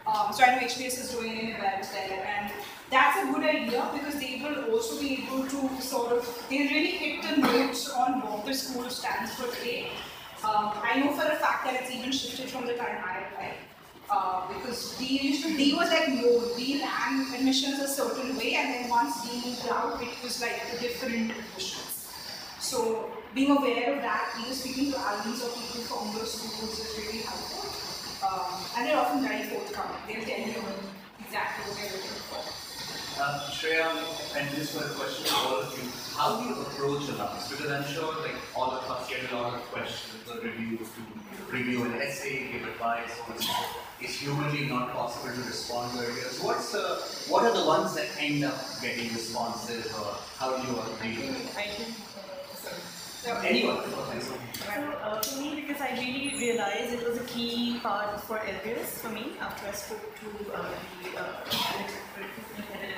Um, 0.06 0.34
so 0.34 0.44
I 0.44 0.56
know 0.56 0.68
HBS 0.68 1.00
is 1.00 1.12
doing 1.12 1.32
an 1.32 1.48
event 1.56 1.88
there, 1.94 2.26
and 2.26 2.52
that's 2.92 3.18
a 3.24 3.32
good 3.32 3.44
idea 3.44 3.90
because 3.94 4.20
they 4.20 4.42
will 4.44 4.72
also 4.72 5.00
be 5.00 5.24
able 5.24 5.48
to 5.48 5.82
sort 5.82 6.12
of 6.12 6.46
they 6.50 6.58
really 6.60 6.92
hit 6.92 7.24
the 7.24 7.38
notes 7.42 7.90
on 7.90 8.20
what 8.22 8.46
the 8.46 8.54
school 8.54 8.90
stands 8.90 9.34
for 9.34 9.48
today. 9.56 9.88
Um, 10.44 10.74
I 10.84 11.00
know 11.00 11.14
for 11.14 11.26
a 11.26 11.36
fact 11.38 11.64
that 11.64 11.82
it's 11.82 11.92
even 11.92 12.12
shifted 12.12 12.50
from 12.50 12.68
the 12.68 12.74
time 12.74 13.02
I 13.04 13.20
applied. 13.20 13.56
Uh, 14.10 14.46
because 14.54 14.98
Dee, 14.98 15.30
used 15.30 15.46
to, 15.46 15.56
Dee 15.56 15.74
was 15.74 15.90
like 15.90 16.10
no, 16.10 16.54
Dee 16.58 16.84
ran 16.84 17.34
admissions 17.34 17.80
a 17.80 17.88
certain 17.88 18.36
way, 18.36 18.56
and 18.56 18.74
then 18.74 18.90
once 18.90 19.24
Dee 19.24 19.50
moved 19.50 19.68
out, 19.70 20.02
it 20.02 20.22
was 20.22 20.42
like 20.42 20.62
a 20.74 20.82
different 20.82 21.32
admissions. 21.32 22.12
So 22.60 23.10
being 23.34 23.52
aware 23.52 23.96
of 23.96 24.02
that, 24.02 24.36
even 24.40 24.54
speaking 24.54 24.92
to 24.92 24.98
alums 24.98 25.42
or 25.42 25.50
people 25.58 25.82
from 25.90 26.14
those 26.14 26.34
schools 26.34 26.80
is 26.80 26.90
really 26.98 27.26
helpful. 27.26 27.66
Um, 28.22 28.62
and 28.78 28.88
they're 28.88 28.98
often 28.98 29.26
very 29.26 29.44
forthcoming. 29.50 29.98
They'll 30.08 30.24
tell 30.24 30.40
you 30.40 30.62
exactly 31.20 31.66
what 31.66 31.76
they're 31.82 31.92
looking 31.98 32.22
for. 32.30 32.42
Uh, 33.14 33.46
Shreya, 33.50 33.90
and 34.38 34.50
this 34.58 34.74
was 34.74 34.90
a 34.90 34.96
question 34.96 35.26
to 35.26 35.36
all 35.36 35.62
of 35.62 35.70
you. 35.78 35.86
How 36.18 36.42
do 36.42 36.50
you 36.50 36.62
approach 36.62 37.10
alums? 37.14 37.50
Because 37.50 37.70
I'm 37.70 37.86
sure 37.86 38.14
like 38.22 38.38
all 38.56 38.72
of 38.72 38.90
us 38.90 39.10
get 39.10 39.32
a 39.32 39.36
lot 39.36 39.54
of 39.54 39.62
questions 39.70 40.30
or 40.30 40.42
reviews 40.42 40.88
to 40.94 41.02
review 41.52 41.84
an 41.86 41.94
essay, 42.02 42.52
give 42.52 42.68
advice, 42.68 43.12
or 43.30 43.42
so 43.42 43.54
it's 44.04 44.20
humanly 44.20 44.66
not 44.66 44.92
possible 44.94 45.34
to 45.34 45.42
respond 45.48 45.98
to 45.98 46.04
it. 46.04 46.32
So 46.32 46.48
what's 46.48 46.72
the 46.72 47.02
what 47.32 47.44
are 47.46 47.54
the 47.54 47.66
ones 47.66 47.96
that 47.96 48.08
end 48.20 48.44
up 48.44 48.58
getting 48.82 49.14
responses 49.14 49.86
or 49.94 50.18
how 50.38 50.58
do 50.58 50.68
you 50.68 50.76
agree? 50.80 51.30
I 51.56 51.68
think, 51.72 51.96
sorry. 53.24 53.48
Anyone? 53.48 53.84
So, 54.20 54.36
uh, 54.76 55.22
for 55.22 55.42
me, 55.42 55.56
because 55.56 55.82
I 55.82 55.92
really 55.96 56.36
realized 56.38 56.94
it 56.94 57.08
was 57.08 57.18
a 57.20 57.24
key 57.26 57.80
part 57.82 58.20
for 58.22 58.38
LBS 58.38 59.00
for 59.02 59.10
me 59.10 59.34
after 59.40 59.68
I 59.68 59.72
spoke 59.72 60.04
to 60.22 60.28
uh, 60.54 60.68
the 61.04 61.20
uh, 61.20 61.48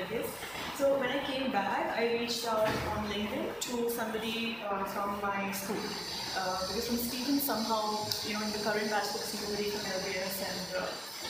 LBS. 0.02 0.30
So 0.78 1.00
when 1.00 1.10
I 1.10 1.20
came 1.24 1.52
back, 1.52 1.96
I 1.98 2.20
reached 2.20 2.46
out 2.48 2.68
on 2.68 3.06
LinkedIn 3.08 3.60
to 3.70 3.90
somebody 3.92 4.58
uh, 4.68 4.84
from 4.86 5.22
my 5.22 5.52
school. 5.52 5.86
Uh, 6.38 6.60
because 6.68 6.88
from 6.88 6.98
Stephen 6.98 7.40
somehow, 7.40 8.04
you 8.28 8.34
know, 8.34 8.44
in 8.44 8.52
the 8.52 8.60
current 8.60 8.90
batch 8.90 9.14
looks 9.14 9.32
somebody 9.40 9.70
from 9.70 9.86
LBS 9.88 10.36
and 10.44 10.84
uh, 10.84 10.88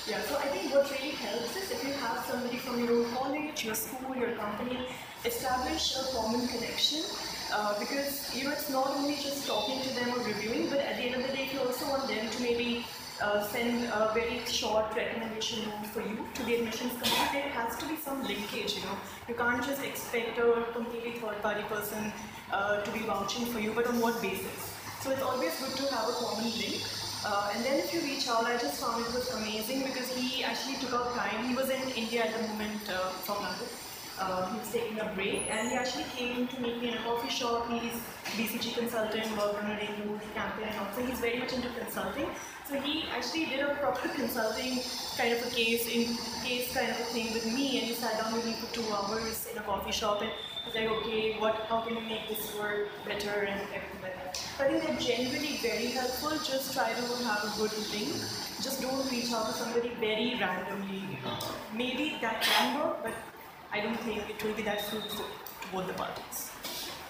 yeah, 0.07 0.21
so 0.21 0.37
I 0.37 0.47
think 0.53 0.73
what 0.73 0.89
really 0.89 1.13
helps 1.17 1.55
is 1.55 1.71
if 1.71 1.83
you 1.83 1.93
have 1.93 2.25
somebody 2.25 2.57
from 2.57 2.83
your 2.83 3.05
college, 3.13 3.65
your 3.65 3.75
school, 3.75 4.15
your 4.15 4.31
company, 4.33 4.87
establish 5.23 5.95
a 5.95 6.03
common 6.15 6.47
connection 6.47 7.01
uh, 7.53 7.77
because 7.79 8.35
you 8.35 8.43
know 8.43 8.51
it's 8.51 8.69
not 8.69 8.87
only 8.97 9.15
just 9.15 9.47
talking 9.47 9.81
to 9.81 9.89
them 9.95 10.13
or 10.13 10.23
reviewing, 10.23 10.69
but 10.69 10.79
at 10.79 10.97
the 10.97 11.03
end 11.03 11.15
of 11.15 11.27
the 11.27 11.35
day, 11.35 11.49
you 11.53 11.59
also 11.59 11.87
want 11.89 12.07
them 12.07 12.29
to 12.29 12.41
maybe 12.41 12.85
uh, 13.21 13.41
send 13.47 13.85
a 13.85 14.11
very 14.13 14.39
short 14.45 14.93
recommendation 14.95 15.63
note 15.69 15.85
for 15.87 16.01
you 16.01 16.27
to 16.33 16.43
the 16.43 16.55
admissions 16.55 16.91
committee, 16.93 17.29
there 17.31 17.49
has 17.49 17.77
to 17.77 17.87
be 17.87 17.95
some 17.95 18.21
linkage. 18.23 18.75
You 18.75 18.83
know, 18.83 18.97
you 19.29 19.35
can't 19.35 19.63
just 19.63 19.83
expect 19.83 20.37
a 20.37 20.65
completely 20.73 21.13
third-party 21.13 21.63
person 21.63 22.11
uh, 22.51 22.81
to 22.81 22.91
be 22.91 22.99
vouching 22.99 23.45
for 23.45 23.59
you, 23.59 23.71
but 23.73 23.87
on 23.87 23.99
what 24.01 24.21
basis? 24.21 24.73
So 25.01 25.11
it's 25.11 25.21
always 25.21 25.53
good 25.59 25.77
to 25.77 25.95
have 25.95 26.09
a 26.09 26.13
common 26.13 26.51
link. 26.59 26.81
Uh, 27.25 27.51
and 27.55 27.63
then 27.65 27.79
if 27.79 27.93
you 27.93 28.01
reach 28.01 28.27
out, 28.27 28.45
I 28.45 28.57
just 28.57 28.81
found 28.81 29.03
it 29.05 29.13
was 29.13 29.33
amazing 29.33 29.83
because 29.83 30.11
he 30.13 30.43
actually 30.43 30.75
took 30.75 30.93
out 30.93 31.15
time. 31.15 31.47
He 31.47 31.55
was 31.55 31.69
in 31.69 31.81
India 31.95 32.25
at 32.25 32.33
the 32.33 32.47
moment 32.49 32.81
uh, 32.89 33.09
from 33.25 33.41
London. 33.41 33.67
Uh, 34.17 34.49
he 34.49 34.59
was 34.59 34.71
taking 34.71 34.99
a 34.99 35.11
break 35.13 35.43
and 35.51 35.69
he 35.69 35.75
actually 35.75 36.05
came 36.15 36.47
to 36.47 36.61
meet 36.61 36.81
me 36.81 36.87
in 36.89 36.93
a 36.93 37.03
coffee 37.03 37.29
shop. 37.29 37.69
He's 37.69 37.99
BCG 38.37 38.77
consultant, 38.77 39.27
worked 39.37 39.61
on 39.61 39.71
a 39.71 39.75
renewed 39.75 40.21
campaign 40.33 40.69
and 40.69 40.79
also 40.79 41.05
he's 41.05 41.19
very 41.19 41.39
much 41.39 41.51
into 41.51 41.67
consulting. 41.77 42.27
So 42.65 42.79
he 42.79 43.05
actually 43.15 43.45
did 43.45 43.59
a 43.59 43.75
proper 43.75 44.07
consulting 44.07 44.79
kind 45.17 45.33
of 45.33 45.45
a 45.45 45.49
case 45.49 45.87
in 45.87 46.15
case 46.43 46.73
kind 46.73 46.91
of 46.91 46.99
a 46.99 47.03
thing 47.11 47.33
with 47.33 47.45
me 47.45 47.79
and 47.79 47.87
he 47.87 47.93
sat 47.93 48.19
down 48.19 48.33
with 48.33 48.45
me 48.45 48.53
for 48.53 48.73
two 48.73 48.85
hours 48.93 49.47
in 49.51 49.57
a 49.57 49.61
coffee 49.61 49.91
shop 49.91 50.21
and 50.21 50.31
was 50.65 50.75
like, 50.75 50.89
okay, 50.89 51.37
what 51.37 51.55
how 51.67 51.81
can 51.81 51.95
we 51.95 52.01
make 52.01 52.27
this 52.29 52.55
work 52.57 52.87
better 53.05 53.43
and 53.43 53.59
everything 53.75 54.01
like 54.01 54.15
that. 54.23 54.37
So 54.37 54.63
I 54.63 54.67
think 54.69 54.83
they're 54.83 55.15
generally 55.17 55.57
very 55.61 55.87
helpful. 55.87 56.31
Just 56.39 56.73
try 56.73 56.93
to 56.93 57.05
have 57.27 57.43
a 57.43 57.51
good 57.57 57.71
link. 57.91 58.15
Just 58.63 58.81
don't 58.81 59.11
reach 59.11 59.31
out 59.33 59.47
to 59.47 59.53
somebody 59.53 59.91
very 59.99 60.37
randomly. 60.39 61.19
Maybe 61.75 62.17
that 62.21 62.41
can 62.41 62.79
work, 62.79 63.03
but 63.03 63.13
I 63.75 63.81
don't 63.81 63.99
think 64.07 64.23
it 64.29 64.41
will 64.41 64.53
be 64.53 64.63
that 64.63 64.79
fruitful 64.87 65.25
to 65.25 65.67
both 65.69 65.87
the 65.87 65.93
parties. 65.95 66.49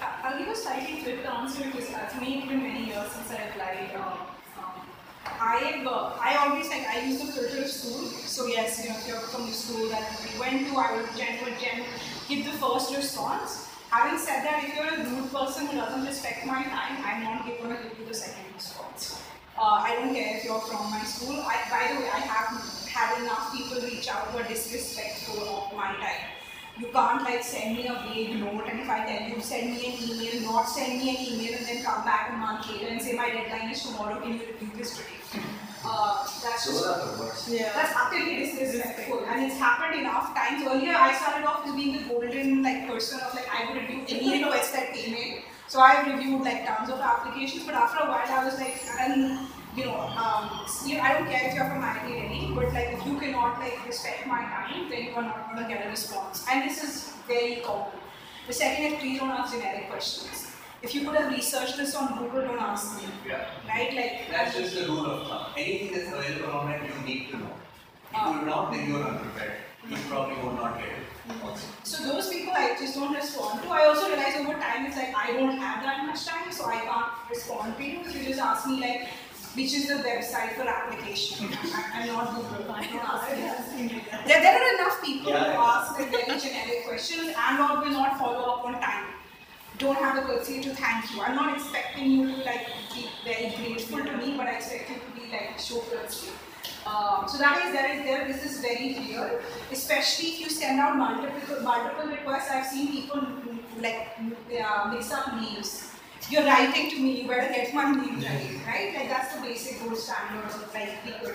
I'll 0.02 0.40
give 0.40 0.48
a 0.48 0.56
slightly 0.56 0.98
flipped 1.02 1.24
answer 1.24 1.64
because 1.66 1.94
uh, 1.94 2.10
for 2.10 2.22
me 2.22 2.40
it's 2.40 2.48
been 2.48 2.64
many 2.64 2.88
years 2.88 3.12
since 3.12 3.30
I 3.30 3.44
applied. 3.50 3.92
Uh, 3.94 4.18
um, 4.58 4.82
I 5.30 5.86
uh, 5.86 6.18
I 6.18 6.38
always 6.42 6.68
like 6.70 6.88
I 6.88 7.06
use 7.06 7.22
the 7.22 7.32
filter 7.34 7.62
of 7.62 7.70
school. 7.70 8.10
So 8.34 8.48
yes, 8.48 8.82
you 8.82 8.90
know, 8.90 8.98
if 8.98 9.08
you're 9.08 9.22
from 9.30 9.46
the 9.46 9.54
school 9.54 9.90
that 9.90 10.10
we 10.26 10.40
went 10.40 10.66
to, 10.66 10.74
I 10.76 10.98
would 10.98 11.10
gen 11.16 11.38
would 11.46 11.54
give 11.62 12.46
the 12.50 12.58
first 12.58 12.96
response. 12.98 13.70
Having 13.92 14.18
said 14.18 14.42
that, 14.42 14.64
if 14.66 14.74
you're 14.74 14.90
a 14.90 15.06
rude 15.06 15.32
person 15.32 15.68
who 15.68 15.78
doesn't 15.78 16.04
respect 16.04 16.48
my 16.48 16.64
time, 16.64 16.98
I'm 17.06 17.22
not 17.24 17.46
going 17.46 17.78
to 17.78 17.84
give 17.84 18.00
you 18.00 18.08
the 18.08 18.18
second 18.26 18.42
response. 18.56 19.22
Uh, 19.56 19.86
I 19.86 19.94
don't 20.02 20.16
care 20.16 20.38
if 20.38 20.44
you're 20.44 20.66
from 20.66 20.90
my 20.90 21.04
school. 21.04 21.46
I, 21.46 21.62
by 21.70 21.94
the 21.94 22.02
way, 22.02 22.10
I 22.10 22.26
have 22.26 22.50
had 22.90 23.22
enough 23.22 23.54
people 23.54 23.86
reach 23.86 24.10
out 24.10 24.34
who 24.34 24.40
are 24.40 24.48
disrespectful 24.48 25.46
of 25.46 25.78
my 25.78 25.94
time. 26.02 26.35
You 26.78 26.88
can't 26.92 27.24
like 27.24 27.42
send 27.42 27.78
me 27.78 27.88
a 27.88 27.94
vague 28.08 28.36
note 28.40 28.66
and 28.70 28.82
if 28.82 28.90
I 28.90 29.06
tell 29.06 29.30
you 29.30 29.42
send 29.42 29.72
me 29.76 29.86
an 29.86 30.10
email, 30.10 30.52
not 30.52 30.64
send 30.68 31.00
me 31.02 31.10
an 31.10 31.34
email 31.34 31.58
and 31.58 31.66
then 31.66 31.84
come 31.84 32.04
back 32.04 32.32
a 32.34 32.38
month 32.38 32.70
later 32.70 32.88
and 32.88 33.02
say 33.02 33.14
my 33.14 33.30
deadline 33.30 33.72
is 33.72 33.82
tomorrow, 33.82 34.20
can 34.20 34.34
you 34.34 34.40
review 34.40 34.72
this 34.76 34.98
today? 34.98 35.44
Uh, 35.86 36.28
that's 36.44 36.66
just 36.66 37.48
Yeah. 37.50 37.72
that's 37.76 37.94
utterly 37.96 38.36
disrespectful 38.38 39.24
and 39.26 39.46
it's 39.46 39.58
happened 39.58 40.00
enough 40.02 40.36
times. 40.36 40.68
Earlier 40.68 40.96
I 40.96 41.14
started 41.16 41.46
off 41.48 41.66
as 41.66 41.76
being 41.76 41.94
the 41.98 42.04
golden 42.10 42.62
like 42.62 42.88
person 42.90 43.22
of 43.22 43.34
like 43.34 43.48
I 43.48 43.72
would 43.72 43.82
review 43.82 44.04
any 44.10 44.44
request 44.44 44.74
that 44.74 44.94
came 44.94 45.16
in. 45.16 45.44
So 45.68 45.80
I 45.80 46.04
reviewed 46.12 46.42
like 46.42 46.66
tons 46.68 46.90
of 46.90 47.00
applications, 47.00 47.64
but 47.66 47.76
after 47.76 48.04
a 48.04 48.08
while 48.10 48.28
I 48.28 48.44
was 48.46 48.60
like, 48.60 48.82
and 49.00 49.48
you 49.76 49.86
know, 49.86 50.00
um, 50.00 50.66
you 50.86 51.00
I 51.00 51.14
don't 51.14 51.28
care 51.28 51.50
if 51.50 51.56
you're 51.56 51.66
from 51.66 51.82
IIT 51.82 52.08
Delhi, 52.08 52.52
but 52.56 52.74
like 52.74 52.94
if 52.94 53.06
you 53.06 53.20
cannot 53.20 53.60
like 53.60 53.86
respect 53.86 54.26
my 54.28 54.42
time, 54.42 54.90
then 54.90 55.06
you 55.06 55.16
are 55.16 55.24
not 55.24 55.52
going 55.52 55.68
to 55.68 55.74
get 55.74 55.86
a 55.86 55.90
response. 55.90 56.46
And 56.50 56.70
this 56.70 56.84
is 56.84 57.14
very 57.28 57.58
common. 57.58 58.00
The 58.48 58.54
second 58.54 58.86
is 58.86 59.00
please 59.00 59.20
don't 59.20 59.32
ask 59.32 59.54
generic 59.54 59.90
questions. 59.90 60.52
If 60.82 60.94
you 60.94 61.02
could 61.04 61.16
have 61.16 61.32
researched 61.32 61.78
this 61.78 61.96
on 61.96 62.18
Google, 62.20 62.42
don't 62.42 62.60
ask 62.60 63.02
me. 63.02 63.10
Yeah. 63.28 63.48
Right? 63.68 63.94
Like 63.96 64.30
That's 64.30 64.56
just 64.56 64.76
the 64.76 64.86
rule 64.86 65.06
of 65.06 65.28
thumb. 65.28 65.48
Anything 65.58 65.94
that's 65.94 66.14
available 66.14 66.54
online, 66.54 66.82
you 66.86 67.06
need 67.06 67.32
to 67.32 67.38
know. 67.38 67.54
If 68.14 68.36
you're 68.36 68.46
not, 68.46 68.72
then 68.72 68.90
you're 68.90 69.04
unprepared. 69.04 69.54
You 69.90 69.98
probably 70.10 70.36
will 70.44 70.54
not 70.54 70.80
get 70.80 70.90
it 70.90 71.44
also. 71.44 71.68
So 71.84 72.04
those 72.04 72.30
people 72.30 72.54
I 72.56 72.76
just 72.80 72.96
don't 72.96 73.14
respond 73.14 73.64
to. 73.64 73.70
I 73.70 73.86
also 73.86 74.08
realize 74.08 74.36
over 74.38 74.54
time 74.54 74.86
it's 74.86 74.96
like 74.98 75.14
I 75.16 75.34
don't 75.34 75.58
have 75.58 75.84
that 75.84 76.06
much 76.06 76.26
time, 76.26 76.52
so 76.52 76.66
I 76.66 76.80
can't 76.80 77.30
respond 77.30 77.78
to 77.78 77.84
you. 77.84 78.00
If 78.02 78.16
you 78.16 78.26
just 78.26 78.40
ask 78.40 78.68
me 78.68 78.80
like 78.80 79.08
which 79.56 79.74
is 79.74 79.88
the 79.88 79.96
website 79.96 80.54
for 80.56 80.68
application. 80.68 81.48
I, 81.74 82.02
I'm 82.02 82.08
not 82.08 82.36
Google. 82.36 82.72
I 82.72 82.86
don't 82.88 83.10
ask 83.14 83.78
you. 83.78 83.90
There, 84.28 84.42
there 84.42 84.62
are 84.62 84.76
enough 84.76 85.02
people 85.04 85.32
Yeah. 85.32 85.54
who 85.54 85.62
ask 85.62 86.00
like 86.00 86.12
very 86.12 86.40
generic 86.40 86.86
questions 86.88 87.34
and 87.38 87.60
or 87.60 87.82
will 87.82 87.92
not 87.92 88.18
follow 88.20 88.44
up 88.54 88.66
on 88.66 88.74
time. 88.82 89.06
Don't 89.78 89.98
have 89.98 90.16
the 90.16 90.22
courtesy 90.24 90.62
to 90.64 90.74
thank 90.76 91.14
you. 91.14 91.22
I'm 91.22 91.36
not 91.36 91.56
expecting 91.58 92.12
you 92.12 92.28
to 92.32 92.38
like 92.44 92.68
be 92.94 93.08
very 93.24 93.54
grateful 93.56 94.00
to 94.04 94.18
me, 94.18 94.36
but 94.38 94.48
I 94.48 94.56
expect 94.56 94.90
you 94.90 94.96
to 94.98 95.20
be 95.20 95.32
like 95.32 95.60
show 95.60 95.80
courtesy. 95.82 96.32
Um, 96.86 97.28
so 97.28 97.38
that 97.40 97.66
is 97.66 97.74
there 97.74 97.92
is 97.96 98.04
there. 98.04 98.28
This 98.28 98.46
is 98.46 98.60
very 98.62 98.96
real, 99.00 99.40
especially 99.72 100.30
if 100.30 100.40
you 100.42 100.50
send 100.50 100.80
out 100.80 100.96
multiple 100.98 101.62
multiple 101.64 102.08
requests. 102.08 102.52
I've 102.52 102.66
seen 102.68 102.88
people 102.92 103.22
like 103.82 104.18
uh, 104.64 104.92
mix 104.94 105.12
up 105.12 105.34
names. 105.36 105.85
You're 106.30 106.44
writing 106.44 106.90
to 106.90 107.00
me. 107.00 107.22
You 107.22 107.28
better 107.28 107.54
get 107.54 107.74
my 107.74 107.92
name 107.92 108.20
right, 108.20 108.60
right? 108.66 108.96
Like 108.96 109.10
that's 109.10 109.36
the 109.36 109.42
basic 109.42 109.84
gold 109.84 109.98
standard 109.98 110.46
of 110.46 110.74
like 110.74 111.04
people. 111.04 111.30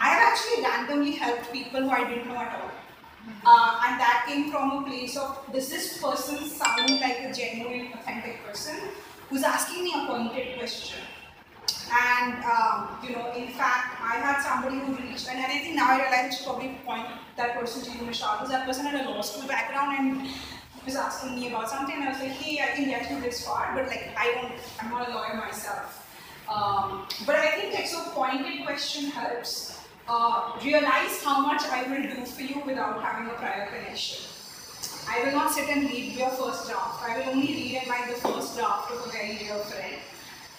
I 0.00 0.08
have 0.08 0.32
actually 0.32 0.64
randomly 0.64 1.12
helped 1.12 1.52
people 1.52 1.82
who 1.82 1.90
I 1.90 2.08
didn't 2.08 2.28
know 2.28 2.36
at 2.36 2.60
all. 2.60 2.70
Uh, 3.44 3.80
and 3.86 4.00
that 4.00 4.24
came 4.26 4.50
from 4.50 4.70
a 4.70 4.82
place 4.86 5.16
of 5.16 5.38
does 5.52 5.68
this 5.68 6.02
person 6.02 6.38
sound 6.44 6.90
like 7.00 7.20
a 7.20 7.32
genuine, 7.32 7.92
authentic 7.92 8.44
person 8.44 8.76
who's 9.30 9.42
asking 9.42 9.84
me 9.84 9.92
a 9.94 10.06
pointed 10.06 10.58
question? 10.58 10.98
And 11.92 12.42
um, 12.44 12.98
you 13.04 13.14
know, 13.14 13.32
in 13.32 13.48
fact, 13.52 14.00
I 14.02 14.16
had 14.16 14.42
somebody 14.42 14.78
who 14.78 14.94
reached, 14.94 15.28
and 15.28 15.38
I 15.38 15.46
think 15.46 15.76
now 15.76 15.90
I 15.90 16.02
realize 16.02 16.32
I 16.32 16.36
should 16.36 16.46
probably 16.46 16.78
point 16.84 17.06
that 17.36 17.54
person 17.54 17.82
to 17.84 17.98
you, 17.98 18.04
Michelle, 18.04 18.34
because 18.34 18.50
that 18.50 18.66
person 18.66 18.86
had 18.86 19.06
a 19.06 19.10
law 19.10 19.20
school 19.20 19.46
background 19.46 19.96
and 19.98 20.28
was 20.86 20.96
asking 20.96 21.34
me 21.34 21.48
about 21.48 21.68
something. 21.68 21.96
I 22.00 22.08
was 22.10 22.20
like, 22.20 22.30
hey, 22.30 22.62
I 22.62 22.76
can 22.76 22.88
get 22.88 23.10
you 23.10 23.20
this 23.20 23.44
far, 23.44 23.74
but 23.74 23.88
like 23.88 24.14
I 24.16 24.32
don't, 24.34 24.52
I'm 24.80 24.90
not 24.90 25.08
a 25.08 25.12
lawyer 25.12 25.34
myself. 25.34 26.02
Um, 26.48 27.06
but 27.26 27.34
I 27.34 27.50
think 27.50 27.74
like 27.74 27.88
so 27.88 28.02
pointed 28.10 28.64
question 28.64 29.10
helps. 29.10 29.82
Uh, 30.08 30.52
realize 30.64 31.20
how 31.24 31.40
much 31.40 31.62
I 31.64 31.82
will 31.82 32.02
do 32.02 32.24
for 32.24 32.42
you 32.42 32.62
without 32.64 33.02
having 33.02 33.28
a 33.28 33.34
prior 33.34 33.66
connection. 33.66 34.24
I 35.08 35.24
will 35.24 35.32
not 35.32 35.52
sit 35.52 35.68
and 35.68 35.90
read 35.90 36.12
your 36.12 36.30
first 36.30 36.68
draft. 36.68 37.02
I 37.02 37.18
will 37.18 37.30
only 37.30 37.48
read 37.48 37.78
and 37.82 37.88
like 37.88 38.08
the 38.08 38.20
first 38.28 38.56
draft 38.56 38.92
of 38.92 39.04
a 39.04 39.10
very 39.10 39.36
dear 39.36 39.56
friend. 39.56 39.96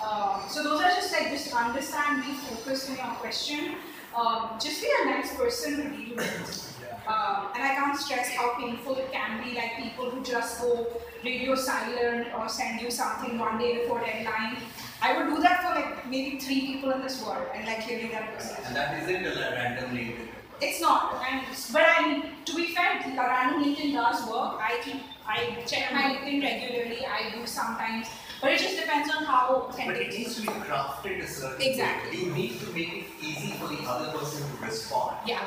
Um, 0.05 0.41
so 0.49 0.63
those 0.63 0.81
are 0.81 0.89
just 0.89 1.13
like 1.13 1.29
just 1.29 1.53
understand, 1.55 2.23
be 2.23 2.33
focused 2.33 2.89
on 2.89 2.97
your 2.97 3.15
question. 3.15 3.75
Um, 4.13 4.49
just 4.61 4.81
be 4.81 4.89
a 5.03 5.05
nice 5.05 5.33
person 5.37 5.77
to 5.77 5.89
deal 5.95 6.17
with. 6.17 6.76
Um, 7.07 7.47
and 7.55 7.63
I 7.63 7.73
can't 7.75 7.97
stress 7.97 8.29
how 8.29 8.55
painful 8.55 8.97
it 8.97 9.11
can 9.13 9.41
be, 9.41 9.55
like 9.55 9.77
people 9.77 10.09
who 10.09 10.21
just 10.23 10.61
go 10.61 10.87
radio 11.23 11.55
silent 11.55 12.27
or 12.35 12.49
send 12.49 12.81
you 12.81 12.91
something 12.91 13.39
one 13.39 13.57
day 13.57 13.79
before 13.79 13.99
deadline. 14.01 14.57
I 15.01 15.15
would 15.17 15.33
do 15.33 15.41
that 15.41 15.61
for 15.63 15.79
like 15.79 16.09
maybe 16.09 16.37
three 16.37 16.61
people 16.67 16.91
in 16.91 17.01
this 17.01 17.23
world, 17.23 17.47
and 17.53 17.65
like 17.65 17.83
clearly 17.85 18.09
that 18.09 18.35
person. 18.35 18.57
And 18.65 18.75
that 18.75 19.03
isn't 19.03 19.25
a 19.25 19.51
random 19.55 19.95
name. 19.95 20.29
It's 20.59 20.81
not, 20.81 21.23
and 21.29 21.43
but 21.71 21.85
I 21.87 22.07
mean, 22.07 22.23
to 22.45 22.55
be 22.55 22.73
fair, 22.73 22.99
the 23.05 23.15
random 23.15 23.63
LinkedIn 23.63 23.93
does 23.93 24.27
work. 24.27 24.59
I 24.59 24.79
keep, 24.83 25.01
I 25.25 25.63
check 25.67 25.93
my 25.93 26.01
LinkedIn 26.01 26.41
regularly. 26.43 27.05
I 27.05 27.29
do 27.35 27.45
sometimes, 27.45 28.07
but 28.41 28.51
it 28.51 28.59
just 28.59 28.75
depends 28.75 29.13
on 29.15 29.23
how 29.23 29.67
But 29.67 29.79
authentic 29.79 30.07
it 30.07 30.17
needs 30.17 30.35
to 30.35 30.41
be 30.41 30.47
crafted 30.47 31.23
a 31.23 31.27
certain 31.27 31.59
way. 31.59 31.69
Exactly. 31.69 32.25
You 32.25 32.31
need 32.33 32.59
to 32.59 32.65
make 32.73 32.91
it 32.91 33.05
easy 33.21 33.51
for 33.53 33.67
the 33.67 33.79
other 33.87 34.17
person 34.17 34.43
to 34.49 34.65
respond. 34.65 35.17
Yeah, 35.27 35.45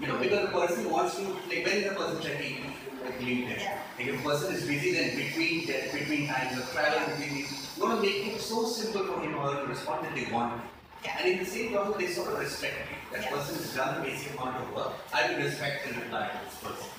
You 0.00 0.06
know, 0.06 0.18
because 0.18 0.46
the 0.46 0.52
person 0.52 0.90
wants 0.90 1.16
to, 1.16 1.22
like 1.22 1.66
when 1.66 1.76
is 1.78 1.88
the 1.88 1.94
person 1.96 2.22
checking 2.22 2.62
like 3.04 3.18
LinkedIn? 3.18 3.58
Like 3.98 4.06
if 4.06 4.16
the 4.22 4.22
person 4.28 4.54
is 4.54 4.64
busy, 4.64 4.92
then 4.92 5.16
between 5.16 5.66
that 5.66 5.92
between 5.92 6.28
times 6.28 6.56
of 6.58 6.70
travel 6.72 7.00
between 7.16 7.34
these, 7.34 7.72
you 7.76 7.82
want 7.82 8.00
to 8.00 8.06
make 8.06 8.26
it 8.34 8.40
so 8.40 8.64
simple 8.66 9.04
for 9.06 9.20
him 9.20 9.34
or 9.34 9.50
her 9.50 9.62
to 9.62 9.66
respond 9.66 10.04
that 10.06 10.14
they 10.14 10.30
want. 10.32 10.62
Yeah. 11.04 11.16
And 11.18 11.32
in 11.32 11.38
the 11.40 11.44
same 11.44 11.72
process, 11.72 11.96
they 11.98 12.06
sort 12.08 12.32
of 12.32 12.38
respect 12.38 12.74
you. 12.90 12.96
That 13.16 13.24
Yeah. 13.24 13.30
person 13.36 13.54
has 13.56 13.74
done 13.74 14.00
a 14.00 14.04
basic 14.04 14.32
amount 14.38 14.56
of 14.62 14.72
work. 14.74 14.92
I 15.12 15.30
will 15.30 15.38
respect 15.44 15.86
and 15.86 15.96
reply 15.96 16.28
to 16.28 16.38
this 16.44 16.58
person. 16.62 16.90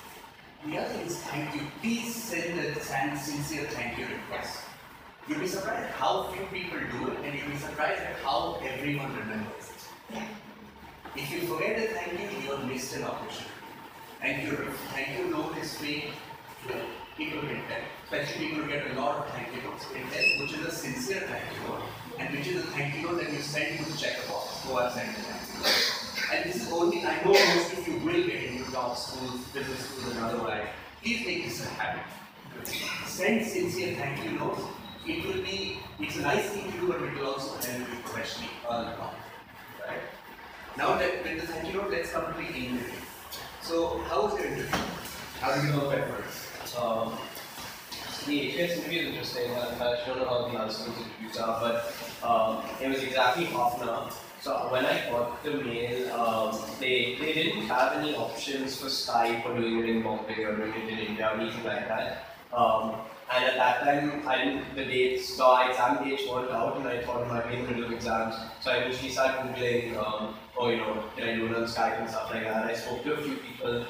The 0.66 0.78
other 0.78 0.88
thing 0.92 1.06
is 1.06 1.16
thank 1.18 1.54
you. 1.54 1.62
Please 1.80 2.14
send 2.14 2.58
a 2.60 2.80
sincere 3.16 3.64
thank 3.70 3.96
you 3.98 4.06
request. 4.06 4.58
You'll 5.26 5.40
be 5.40 5.46
surprised 5.46 5.90
how 5.92 6.24
few 6.32 6.44
people 6.46 6.80
do 6.80 7.12
it, 7.12 7.18
and 7.24 7.38
you'll 7.38 7.50
be 7.50 7.56
surprised 7.56 8.02
at 8.02 8.16
how 8.24 8.60
everyone 8.62 9.16
remembers 9.16 9.70
it. 9.70 9.80
yeah, 10.14 10.24
If 11.16 11.32
you 11.32 11.40
forget 11.40 11.76
a 11.76 11.92
thank 11.92 12.20
you, 12.20 12.50
have 12.52 12.64
missed 12.66 12.94
an 12.94 13.02
opportunity. 13.02 13.50
Thank 14.20 14.44
you, 14.44 14.56
thank 14.94 15.18
you 15.18 15.28
note 15.30 15.56
is 15.58 15.74
fake. 15.74 16.12
People 17.16 17.40
can 17.40 17.62
tell, 17.66 17.82
especially 18.04 18.48
people 18.48 18.66
get 18.68 18.90
a 18.92 19.00
lot 19.00 19.16
of 19.18 19.30
thank 19.30 19.48
you 19.54 19.62
notes. 19.62 19.86
Can 19.92 20.08
tell 20.08 20.40
which 20.40 20.52
is 20.52 20.66
a 20.66 20.70
sincere 20.70 21.22
thank 21.26 21.42
you 21.52 21.68
note 21.68 21.82
and 22.18 22.36
which 22.36 22.46
is 22.46 22.62
a 22.62 22.66
thank 22.68 22.94
you 22.96 23.02
note 23.02 23.18
that 23.20 23.32
you 23.32 23.40
send 23.40 23.78
to 23.78 23.90
the 23.90 23.98
check 23.98 24.16
box. 24.28 24.64
Go 24.66 24.78
and 24.78 24.92
send 24.92 25.08
a 25.08 25.12
thank 25.12 25.48
you 25.52 25.58
note. 25.58 26.00
And 26.32 26.44
this 26.44 26.62
is 26.62 26.72
only 26.72 27.04
I 27.04 27.24
know 27.24 27.32
most 27.32 27.72
of 27.72 27.88
you 27.88 27.98
will 27.98 28.26
get 28.26 28.44
into 28.44 28.70
top 28.70 28.96
schools, 28.96 29.40
business 29.52 29.80
schools, 29.80 30.14
and 30.14 30.24
otherwise. 30.24 30.68
Please 31.02 31.26
make 31.26 31.44
this 31.44 31.66
a 31.66 31.68
habit. 31.70 32.04
Send 33.06 33.44
sincere 33.44 33.96
thank 33.96 34.22
you 34.24 34.38
notes. 34.38 34.62
It 35.06 35.26
will 35.26 35.42
be 35.42 35.80
it's 35.98 36.16
a 36.18 36.22
nice 36.22 36.50
thing 36.50 36.70
to 36.70 36.78
do, 36.78 36.86
but 36.86 37.02
it 37.02 37.18
will 37.18 37.32
also 37.34 37.56
help 37.56 37.78
you 37.80 37.98
professionally 38.04 38.50
earn 38.70 38.86
on. 38.86 39.14
Right? 39.88 39.98
Now 40.76 40.96
that 40.98 41.24
with 41.24 41.40
the 41.40 41.46
thank 41.46 41.72
you 41.72 41.82
let's 41.90 42.12
come 42.12 42.32
to 42.32 42.38
the 42.38 42.46
interview. 42.46 43.00
So 43.62 43.98
how 44.08 44.22
was 44.22 44.38
your 44.38 44.46
interview? 44.46 44.78
How 45.40 45.54
did 45.54 45.64
you 45.64 45.70
know 45.70 45.90
Pepper? 45.90 46.24
Um, 46.80 47.18
the 48.26 48.52
HBS 48.52 48.78
interview 48.78 49.00
is 49.00 49.06
interesting. 49.08 49.50
I'm 49.50 49.78
not 49.78 49.98
sure 50.04 50.14
how 50.24 50.48
the 50.48 50.58
other 50.58 50.72
schools 50.72 50.96
interviews 50.98 51.38
are, 51.38 51.60
but 51.60 51.94
um, 52.22 52.62
it 52.80 52.88
was 52.88 53.02
exactly 53.02 53.44
half 53.46 53.80
an 53.82 53.88
hour. 53.88 54.10
So 54.40 54.68
when 54.70 54.86
I 54.86 55.10
got 55.10 55.42
the 55.42 55.54
mail, 55.54 56.12
um, 56.12 56.58
they, 56.78 57.16
they 57.20 57.32
didn't 57.32 57.66
have 57.66 57.96
any 57.98 58.14
options 58.14 58.80
for 58.80 58.86
Skype 58.86 59.44
or 59.44 59.56
doing 59.58 59.80
it 59.80 59.88
in 59.88 60.02
Bombay 60.02 60.44
or 60.44 60.56
doing 60.56 60.72
it 60.72 60.88
in 60.88 60.98
India 60.98 61.30
or 61.30 61.40
anything 61.40 61.64
like 61.64 61.88
that. 61.88 62.24
Um, 62.52 62.94
and 63.32 63.44
at 63.44 63.54
that 63.56 63.80
time, 63.84 64.26
I 64.26 64.44
didn't, 64.44 64.74
the 64.74 64.84
dates, 64.84 65.34
so 65.34 65.56
the 65.56 65.70
exam 65.70 66.02
dates 66.02 66.28
weren't 66.28 66.50
out, 66.50 66.76
and 66.78 66.88
I 66.88 67.00
thought 67.02 67.22
it 67.22 67.28
might 67.28 67.48
be 67.48 67.56
in 67.56 67.62
the 67.62 67.68
middle 67.68 67.84
of 67.84 67.92
exams. 67.92 68.34
So 68.60 68.72
I 68.72 68.78
initially 68.84 69.10
started 69.10 69.54
googling, 69.54 69.96
um, 69.96 70.34
oh, 70.58 70.68
you 70.68 70.78
know, 70.78 71.04
can 71.16 71.28
I 71.28 71.34
do 71.36 71.46
it 71.46 71.54
on 71.54 71.62
Skype 71.64 72.00
and 72.00 72.10
stuff 72.10 72.30
like 72.30 72.42
that. 72.42 72.64
I 72.64 72.74
spoke 72.74 73.04
to 73.04 73.14
a 73.14 73.22
few 73.22 73.36
people 73.36 73.86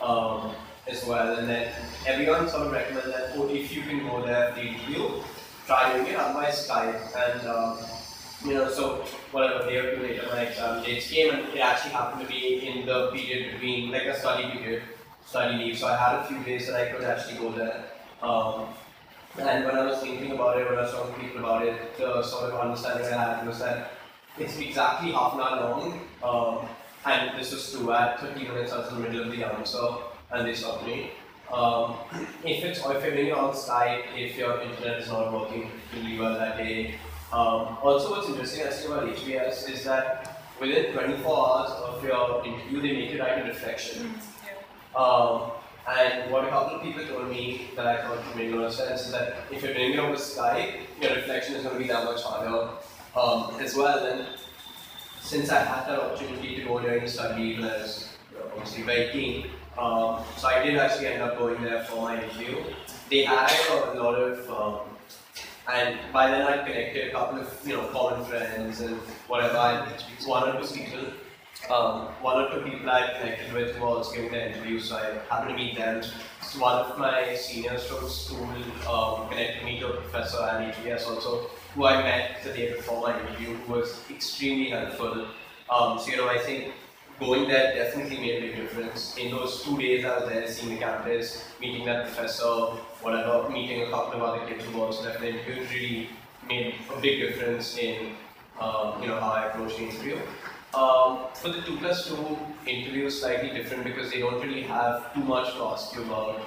um, 0.00 0.54
as 0.86 1.04
well, 1.06 1.38
and 1.38 1.48
then 1.48 1.72
everyone 2.06 2.48
sort 2.48 2.66
of 2.66 2.72
recommended 2.72 3.12
that, 3.12 3.32
oh, 3.34 3.48
if 3.48 3.74
you 3.74 3.82
can 3.82 4.06
go 4.06 4.24
there 4.24 4.52
for 4.52 4.60
the 4.60 4.66
interview, 4.68 5.10
try 5.66 5.92
doing 5.92 6.06
it, 6.06 6.16
otherwise 6.16 6.68
Skype. 6.68 7.00
And 7.16 7.48
um, 7.48 7.78
you 8.44 8.54
know, 8.54 8.70
so 8.70 9.04
whatever 9.32 9.68
day 9.68 9.78
or 9.78 9.96
two 9.96 10.02
later, 10.02 10.26
my 10.30 10.42
exam 10.42 10.84
dates 10.84 11.10
came, 11.10 11.34
and 11.34 11.48
it 11.48 11.58
actually 11.58 11.92
happened 11.92 12.22
to 12.22 12.28
be 12.28 12.64
in 12.68 12.86
the 12.86 13.10
period 13.10 13.52
between 13.52 13.90
like 13.90 14.04
a 14.04 14.16
study 14.16 14.50
period, 14.52 14.82
study 15.26 15.56
leave. 15.56 15.78
So 15.78 15.88
I 15.88 15.96
had 15.96 16.20
a 16.20 16.24
few 16.26 16.38
days 16.44 16.68
that 16.68 16.76
I 16.76 16.92
could 16.92 17.02
actually 17.02 17.38
go 17.38 17.50
there. 17.50 17.86
Um, 18.22 18.68
And 19.38 19.64
when 19.64 19.74
I 19.74 19.84
was 19.86 20.00
thinking 20.00 20.30
about 20.32 20.58
it, 20.58 20.68
when 20.68 20.78
I 20.78 20.82
was 20.82 20.92
talking 20.92 21.14
to 21.14 21.20
people 21.20 21.40
about 21.40 21.66
it, 21.66 21.98
the 21.98 22.22
sort 22.22 22.52
of 22.52 22.60
understanding 22.60 23.06
I 23.06 23.36
had 23.36 23.46
was 23.46 23.58
that 23.58 23.90
it's 24.38 24.58
exactly 24.58 25.10
half 25.12 25.34
an 25.34 25.40
hour 25.40 25.70
long, 25.70 26.00
um, 26.22 26.68
and 27.04 27.38
this 27.38 27.52
was 27.52 27.72
two 27.72 27.92
at 27.92 28.20
30 28.20 28.48
minutes. 28.48 28.72
I 28.72 28.78
was 28.78 28.88
in 28.88 29.02
the 29.02 29.08
middle 29.08 29.22
of 29.24 29.30
the 29.30 29.44
answer, 29.44 29.86
and 30.30 30.46
they 30.46 30.54
stopped 30.54 30.86
me. 30.86 31.10
Um, 31.52 31.96
if 32.44 32.64
it's 32.64 32.82
or 32.82 32.96
if 32.96 33.04
you're 33.04 33.14
doing 33.14 33.28
it 33.28 33.34
on 33.34 33.52
Skype, 33.54 34.04
if 34.16 34.36
your 34.36 34.60
internet 34.60 35.00
is 35.00 35.08
not 35.08 35.32
working 35.32 35.70
really 35.94 36.18
well 36.18 36.34
that 36.34 36.56
day. 36.56 36.94
Um, 37.32 37.78
also, 37.82 38.12
what's 38.12 38.28
interesting 38.28 38.66
I 38.66 38.70
see 38.70 38.86
about 38.86 39.04
HBS 39.08 39.70
is 39.70 39.84
that 39.84 40.42
within 40.60 40.92
24 40.92 41.36
hours 41.36 41.70
of 41.70 42.04
your 42.04 42.44
interview, 42.44 42.80
they 42.80 42.92
make 42.92 43.10
you 43.12 43.20
write 43.20 43.42
a 43.42 43.44
reflection. 43.44 44.14
Um, 44.96 45.50
and 45.86 46.30
what 46.30 46.44
a 46.44 46.48
couple 46.48 46.76
of 46.76 46.82
people 46.82 47.06
told 47.06 47.28
me 47.30 47.68
that 47.76 47.86
I 47.86 48.02
thought 48.02 48.36
made 48.36 48.52
a 48.52 48.56
lot 48.56 48.66
of 48.66 48.74
sense 48.74 49.06
is 49.06 49.12
that 49.12 49.36
if 49.50 49.62
you're 49.62 49.74
doing 49.74 49.92
it 49.92 49.98
over 49.98 50.16
Skype, 50.16 50.76
your 51.00 51.14
reflection 51.14 51.56
is 51.56 51.62
going 51.62 51.76
to 51.76 51.82
be 51.82 51.88
that 51.88 52.04
much 52.04 52.22
harder 52.22 52.70
um, 53.14 53.60
as 53.60 53.76
well. 53.76 54.06
And 54.06 54.26
since 55.20 55.50
I 55.50 55.62
had 55.62 55.86
that 55.88 56.00
opportunity 56.00 56.56
to 56.56 56.62
go 56.64 56.80
there 56.80 56.98
and 56.98 57.08
study, 57.08 57.56
I 57.56 57.60
was 57.60 58.08
obviously 58.52 58.82
very 58.84 59.12
keen. 59.12 59.46
Um, 59.76 60.22
so 60.36 60.48
I 60.48 60.62
did 60.62 60.76
actually 60.76 61.08
end 61.08 61.22
up 61.22 61.38
going 61.38 61.62
there 61.62 61.84
for 61.84 62.02
my 62.02 62.22
interview. 62.22 62.62
They 63.10 63.24
had 63.24 63.50
a 63.70 64.00
lot 64.00 64.14
of, 64.14 64.50
um, 64.50 64.80
and 65.70 65.98
by 66.12 66.30
then 66.30 66.42
I 66.42 66.58
connected 66.58 67.08
a 67.08 67.10
couple 67.10 67.40
of 67.40 67.60
you 67.66 67.74
know 67.74 67.86
common 67.88 68.24
friends 68.24 68.80
and 68.80 68.96
whatever. 69.28 69.56
I, 69.58 69.86
one 70.24 70.56
or 70.56 70.62
two 70.62 70.74
people, 70.74 71.00
um, 71.70 72.08
one 72.20 72.42
or 72.42 72.50
two 72.50 72.60
people 72.68 72.90
I 72.90 73.14
connected 73.18 73.52
with 73.52 73.80
also 73.80 74.14
giving 74.14 74.32
the 74.32 74.50
interview, 74.50 74.78
so 74.80 74.96
I 74.96 75.34
happened 75.34 75.56
to 75.56 75.64
meet 75.64 75.76
them. 75.76 76.02
So 76.42 76.60
one 76.60 76.74
of 76.74 76.98
my 76.98 77.34
seniors 77.34 77.86
from 77.86 78.08
school 78.08 78.48
um, 78.88 79.28
connected 79.28 79.64
me 79.64 79.80
to 79.80 79.88
a 79.88 79.96
professor 80.02 80.42
at 80.42 80.74
HBS 80.74 81.08
also, 81.08 81.50
who 81.74 81.86
I 81.86 82.02
met 82.02 82.42
the 82.44 82.52
day 82.52 82.72
before 82.74 83.00
my 83.02 83.18
interview, 83.18 83.54
who 83.54 83.72
was 83.72 84.00
extremely 84.10 84.70
helpful. 84.70 85.26
Um, 85.70 85.98
so 85.98 86.10
you 86.10 86.16
know, 86.18 86.28
I 86.28 86.38
think 86.38 86.72
going 87.18 87.48
there 87.48 87.74
definitely 87.74 88.18
made 88.18 88.38
a 88.38 88.46
big 88.46 88.56
difference. 88.56 89.16
In 89.16 89.30
those 89.30 89.62
two 89.62 89.78
days 89.78 90.04
I 90.04 90.18
was 90.18 90.28
there, 90.28 90.46
seeing 90.48 90.74
the 90.74 90.80
campus, 90.80 91.44
meeting 91.60 91.86
that 91.86 92.06
professor, 92.06 92.76
whatever, 93.00 93.48
meeting 93.48 93.82
a 93.82 93.90
couple 93.90 94.20
of 94.20 94.22
other 94.22 94.46
kids 94.46 94.64
who 94.64 94.82
also 94.82 95.04
left 95.04 95.20
the 95.20 95.28
interview, 95.30 95.64
really 95.72 96.08
made 96.46 96.74
a 96.94 97.00
big 97.00 97.20
difference 97.20 97.78
in 97.78 98.12
um, 98.60 99.00
you 99.00 99.08
know 99.08 99.18
how 99.18 99.30
I 99.30 99.46
approached 99.46 99.78
the 99.78 99.84
interview. 99.84 100.18
Um, 100.74 101.28
for 101.34 101.50
the 101.50 101.62
2 101.62 101.76
plus 101.76 102.08
2 102.08 102.36
interview 102.66 103.06
is 103.06 103.20
slightly 103.20 103.50
different 103.50 103.84
because 103.84 104.10
they 104.10 104.18
don't 104.18 104.40
really 104.40 104.62
have 104.62 105.14
too 105.14 105.20
much 105.20 105.52
to 105.54 105.62
ask 105.66 105.94
you 105.94 106.02
about 106.02 106.40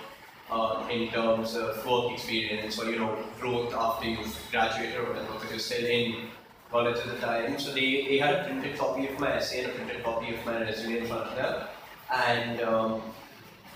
um, 0.51 0.89
in 0.89 1.09
terms 1.09 1.55
of 1.55 1.85
work 1.85 2.11
experience 2.11 2.77
or 2.77 2.89
you 2.89 2.99
know 2.99 3.17
growth 3.39 3.73
after 3.73 4.07
you've 4.07 4.37
graduated 4.51 4.97
or 4.97 5.05
whatever 5.05 5.33
because 5.33 5.49
you're 5.51 5.59
still 5.59 5.85
in 5.85 6.27
college 6.69 6.97
at 6.97 7.05
the 7.05 7.19
time. 7.25 7.57
So 7.57 7.73
they, 7.73 8.05
they 8.07 8.17
had 8.17 8.33
a 8.33 8.43
printed 8.43 8.77
copy 8.77 9.07
of 9.07 9.17
my 9.17 9.33
essay 9.33 9.63
and 9.63 9.71
a 9.71 9.75
printed 9.75 10.03
copy 10.03 10.35
of 10.35 10.45
my 10.45 10.61
resume 10.61 10.99
in 10.99 11.07
front 11.07 11.23
of 11.29 11.35
them. 11.37 11.67
And 12.13 12.61
um, 12.61 13.01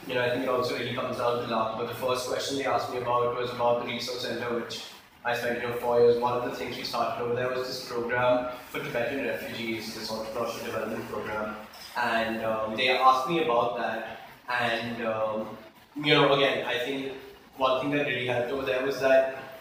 you 0.06 0.16
know, 0.16 0.22
I 0.22 0.32
think 0.32 0.44
it 0.44 0.50
also 0.50 0.78
really 0.78 0.94
comes 0.94 1.18
down 1.18 1.44
to 1.44 1.48
luck. 1.48 1.78
But 1.78 1.88
the 1.88 1.96
first 1.96 2.28
question 2.28 2.58
they 2.58 2.66
asked 2.66 2.92
me 2.92 2.98
about 2.98 3.38
was 3.38 3.52
about 3.52 3.86
the 3.86 3.88
research 3.88 4.20
center, 4.20 4.54
which 4.60 4.84
I 5.24 5.36
spent 5.36 5.62
know 5.62 5.74
four 5.74 6.00
years. 6.00 6.18
One 6.18 6.34
of 6.34 6.50
the 6.50 6.56
things 6.56 6.78
we 6.78 6.84
started 6.84 7.24
over 7.24 7.36
there 7.36 7.50
was 7.50 7.68
this 7.68 7.88
program 7.88 8.56
for 8.70 8.80
Tibetan 8.80 9.26
refugees, 9.26 9.94
this 9.94 10.10
entrepreneurship 10.12 10.66
development 10.66 11.08
program, 11.10 11.56
and 11.96 12.44
um, 12.44 12.76
they 12.76 12.90
asked 12.90 13.30
me 13.30 13.44
about 13.44 13.78
that. 13.78 14.22
And 14.50 15.06
um, 15.06 15.58
you 15.96 16.14
know, 16.16 16.34
again, 16.34 16.66
I 16.66 16.80
think 16.80 17.14
one 17.58 17.82
thing 17.82 17.92
that 17.92 18.08
really 18.08 18.26
helped 18.26 18.52
over 18.52 18.66
there 18.66 18.84
was 18.84 19.00
that 19.02 19.52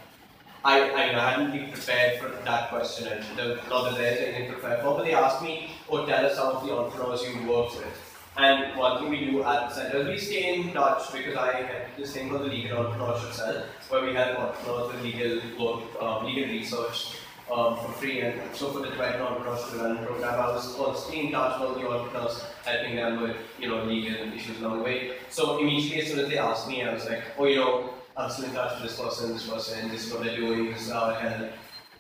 I, 0.64 0.80
I, 0.90 1.02
I 1.02 1.30
hadn't 1.30 1.52
been 1.52 1.70
prepared 1.70 2.20
for 2.20 2.28
that 2.44 2.70
question, 2.70 3.08
and 3.08 3.24
the, 3.36 3.61
not 3.68 3.90
that 3.90 3.98
there's 3.98 4.20
anything 4.20 4.46
to 4.46 4.58
prepare 4.58 4.78
for, 4.78 4.96
but 4.96 5.04
they 5.04 5.14
asked 5.14 5.42
me, 5.42 5.70
or 5.88 6.06
tell 6.06 6.24
us 6.24 6.36
some 6.36 6.56
of 6.56 6.66
the 6.66 6.72
entrepreneurs 6.72 7.22
you 7.22 7.50
worked 7.50 7.76
with. 7.76 8.09
And 8.37 8.78
one 8.78 9.01
thing 9.01 9.11
we 9.11 9.31
do 9.31 9.43
at 9.43 9.68
the 9.68 9.74
center 9.74 9.99
is 9.99 10.07
we 10.09 10.18
stay 10.18 10.55
in 10.55 10.72
touch 10.72 11.12
because 11.12 11.37
I 11.37 11.53
had 11.62 11.97
this 11.97 12.12
thing 12.12 12.31
called 12.31 12.43
the 12.43 12.47
Legal 12.47 12.85
Entrepreneurship 12.85 13.33
Cell, 13.33 13.64
where 13.89 14.05
we 14.05 14.14
help 14.14 14.39
entrepreneurs 14.39 14.93
with 14.93 15.03
legal 15.03 15.41
work, 15.59 16.03
um, 16.03 16.24
legal 16.24 16.45
research 16.45 17.16
um, 17.53 17.76
for 17.76 17.93
free. 17.93 18.20
And 18.20 18.41
so 18.55 18.70
for 18.72 18.78
the 18.78 18.91
Tibetan 18.91 19.20
Entrepreneurship 19.20 19.72
Development 19.72 20.07
Program, 20.07 20.35
I 20.41 20.53
was 20.53 20.74
constantly 20.76 21.26
in 21.26 21.33
touch 21.33 21.61
with 21.61 21.70
all 21.70 21.74
the 21.74 21.89
entrepreneurs, 21.89 22.45
helping 22.64 22.97
them 22.97 23.20
with 23.20 23.37
you 23.59 23.68
know 23.68 23.85
legal 23.85 24.33
issues 24.33 24.61
along 24.61 24.78
the 24.78 24.85
way. 24.85 25.12
So 25.28 25.59
immediately 25.59 26.03
as 26.03 26.09
soon 26.09 26.20
as 26.20 26.28
they 26.28 26.39
asked 26.39 26.68
me, 26.68 26.83
I 26.83 26.95
was 26.95 27.07
like, 27.07 27.22
oh, 27.37 27.47
you 27.47 27.57
know, 27.57 27.91
I'm 28.16 28.31
still 28.31 28.47
in 28.47 28.53
touch 28.53 28.81
with 28.81 28.91
this 28.91 29.01
person, 29.01 29.33
this 29.33 29.49
person, 29.49 29.89
this 29.91 30.07
is 30.07 30.12
what 30.12 30.22
they're 30.24 30.37
doing, 30.37 30.72
this 30.72 30.83
is 30.83 30.93
how 30.93 31.05
I 31.05 31.20
help, 31.20 31.51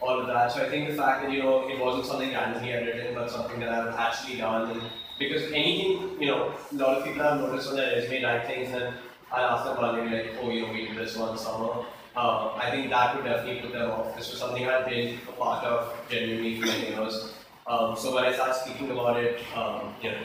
all 0.00 0.20
of 0.20 0.26
that. 0.26 0.52
So 0.52 0.62
I 0.64 0.68
think 0.68 0.88
the 0.88 0.94
fact 0.94 1.22
that, 1.22 1.32
you 1.32 1.42
know, 1.42 1.68
it 1.68 1.78
wasn't 1.78 2.06
something 2.06 2.30
randomly 2.30 2.74
I'd 2.74 2.86
written, 2.86 3.14
but 3.14 3.30
something 3.30 3.60
that 3.60 3.70
I've 3.70 3.94
actually 3.94 4.38
done. 4.38 4.70
And 4.70 4.82
because 5.20 5.44
anything, 5.52 6.20
you 6.20 6.26
know, 6.26 6.52
a 6.72 6.74
lot 6.74 6.98
of 6.98 7.04
people 7.04 7.22
have 7.22 7.38
noticed 7.40 7.68
on 7.68 7.76
their 7.76 7.94
resume 7.94 8.24
write 8.24 8.46
things 8.46 8.74
and 8.74 8.92
I'll 9.30 9.50
ask 9.50 9.64
them 9.64 9.78
about 9.78 9.94
maybe 9.94 10.16
like, 10.16 10.36
oh, 10.42 10.50
you 10.50 10.62
know, 10.62 10.72
we 10.72 10.86
did 10.86 10.96
this 10.96 11.16
one 11.16 11.38
summer. 11.38 11.84
Uh, 12.16 12.54
I 12.56 12.72
think 12.72 12.90
that 12.90 13.14
would 13.14 13.24
definitely 13.24 13.60
put 13.60 13.72
them 13.72 13.90
off. 13.92 14.16
This 14.16 14.32
was 14.32 14.40
something 14.40 14.66
I'd 14.66 14.86
been 14.86 15.18
a 15.28 15.32
part 15.32 15.64
of 15.64 15.94
genuinely 16.10 16.60
for 16.60 16.66
many 16.66 16.88
years. 16.88 17.34
Um, 17.68 17.94
so 17.96 18.12
when 18.12 18.24
I 18.24 18.32
started 18.32 18.54
speaking 18.54 18.90
about 18.90 19.16
it, 19.18 19.38
um, 19.54 19.94
you 20.02 20.10
know, 20.10 20.22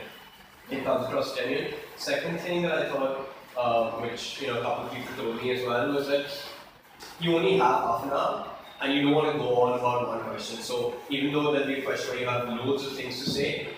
it 0.71 0.83
comes 0.83 1.05
across 1.05 1.35
genuine. 1.35 1.75
Second 1.97 2.39
thing 2.39 2.63
that 2.63 2.71
I 2.71 2.89
thought 2.89 3.29
uh, 3.57 3.91
which 4.01 4.41
you 4.41 4.47
know 4.47 4.59
a 4.59 4.61
couple 4.61 4.85
of 4.85 4.91
people 4.91 5.15
told 5.15 5.41
me 5.41 5.51
as 5.51 5.65
well, 5.65 5.93
was 5.93 6.07
that 6.07 6.25
you 7.19 7.35
only 7.35 7.57
have 7.57 7.81
half 7.81 8.03
an 8.03 8.09
hour 8.11 8.51
and 8.81 8.93
you 8.93 9.03
don't 9.03 9.13
want 9.13 9.31
to 9.31 9.37
go 9.37 9.55
on 9.61 9.79
about 9.79 10.07
one 10.07 10.19
question. 10.29 10.57
So 10.57 10.95
even 11.09 11.31
though 11.31 11.51
there'll 11.53 11.67
be 11.67 11.79
a 11.79 11.81
question 11.81 12.11
where 12.11 12.19
you 12.19 12.27
have 12.27 12.47
loads 12.49 12.85
of 12.85 12.93
things 12.93 13.23
to 13.23 13.29
say, 13.29 13.69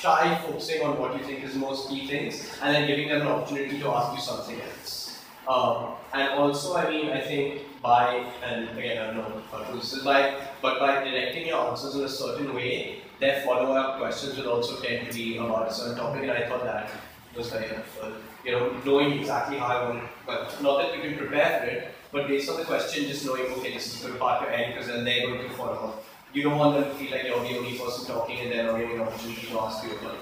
try 0.00 0.34
focusing 0.42 0.82
on 0.82 0.98
what 0.98 1.16
you 1.16 1.24
think 1.24 1.44
is 1.44 1.54
most 1.54 1.88
key 1.88 2.06
things 2.06 2.50
and 2.62 2.74
then 2.74 2.86
giving 2.86 3.08
them 3.08 3.22
an 3.22 3.28
opportunity 3.28 3.78
to 3.78 3.88
ask 3.88 4.14
you 4.14 4.20
something 4.20 4.60
else. 4.60 5.22
Um, 5.46 5.94
and 6.14 6.30
also, 6.38 6.76
I 6.76 6.88
mean, 6.90 7.10
I 7.10 7.20
think 7.20 7.62
by, 7.82 8.26
and 8.44 8.78
again, 8.78 8.98
I 9.02 9.06
don't 9.06 9.16
know 9.16 9.42
what 9.50 9.72
this 9.74 9.92
is 9.92 10.04
by, 10.04 10.36
but 10.62 10.78
by 10.78 11.04
directing 11.04 11.46
your 11.46 11.70
answers 11.70 11.94
in 11.94 12.04
a 12.04 12.08
certain 12.08 12.54
way, 12.54 13.02
their 13.18 13.42
follow-up 13.42 13.98
questions 13.98 14.38
will 14.38 14.48
also 14.48 14.80
tend 14.80 15.08
to 15.08 15.14
be 15.14 15.36
about 15.36 15.68
a 15.68 15.74
certain 15.74 15.96
topic, 15.96 16.22
and 16.22 16.30
I 16.30 16.48
thought 16.48 16.64
that 16.64 16.90
was 17.36 17.50
very 17.50 17.68
helpful 17.68 18.12
you 18.44 18.52
know, 18.52 18.72
knowing 18.84 19.18
exactly 19.18 19.58
how 19.58 19.66
I 19.66 19.88
want, 19.88 20.04
but 20.26 20.62
not 20.62 20.78
that 20.78 20.96
you 20.96 21.02
can 21.02 21.18
prepare 21.18 21.60
for 21.60 21.66
it, 21.66 21.94
but 22.12 22.26
based 22.26 22.50
on 22.50 22.58
the 22.58 22.64
question, 22.64 23.06
just 23.06 23.26
knowing, 23.26 23.42
okay, 23.52 23.74
this 23.74 23.94
is 23.94 24.04
a 24.04 24.08
good 24.08 24.18
part 24.18 24.42
to 24.42 24.56
end, 24.56 24.74
because 24.74 24.88
then 24.88 25.04
they're 25.04 25.26
going 25.26 25.42
to 25.42 25.48
follow 25.50 25.72
up. 25.72 26.04
You 26.32 26.44
don't 26.44 26.58
want 26.58 26.78
them 26.78 26.84
to 26.84 26.90
feel 26.96 27.10
like 27.10 27.24
you're 27.24 27.42
the 27.42 27.58
only 27.58 27.76
person 27.76 28.06
talking 28.06 28.38
and 28.38 28.52
they're 28.52 28.64
not 28.64 28.78
getting 28.78 28.94
an 28.94 29.00
opportunity 29.00 29.48
to 29.48 29.60
ask 29.60 29.84
you 29.84 29.90
a 29.90 29.94
question. 29.94 30.20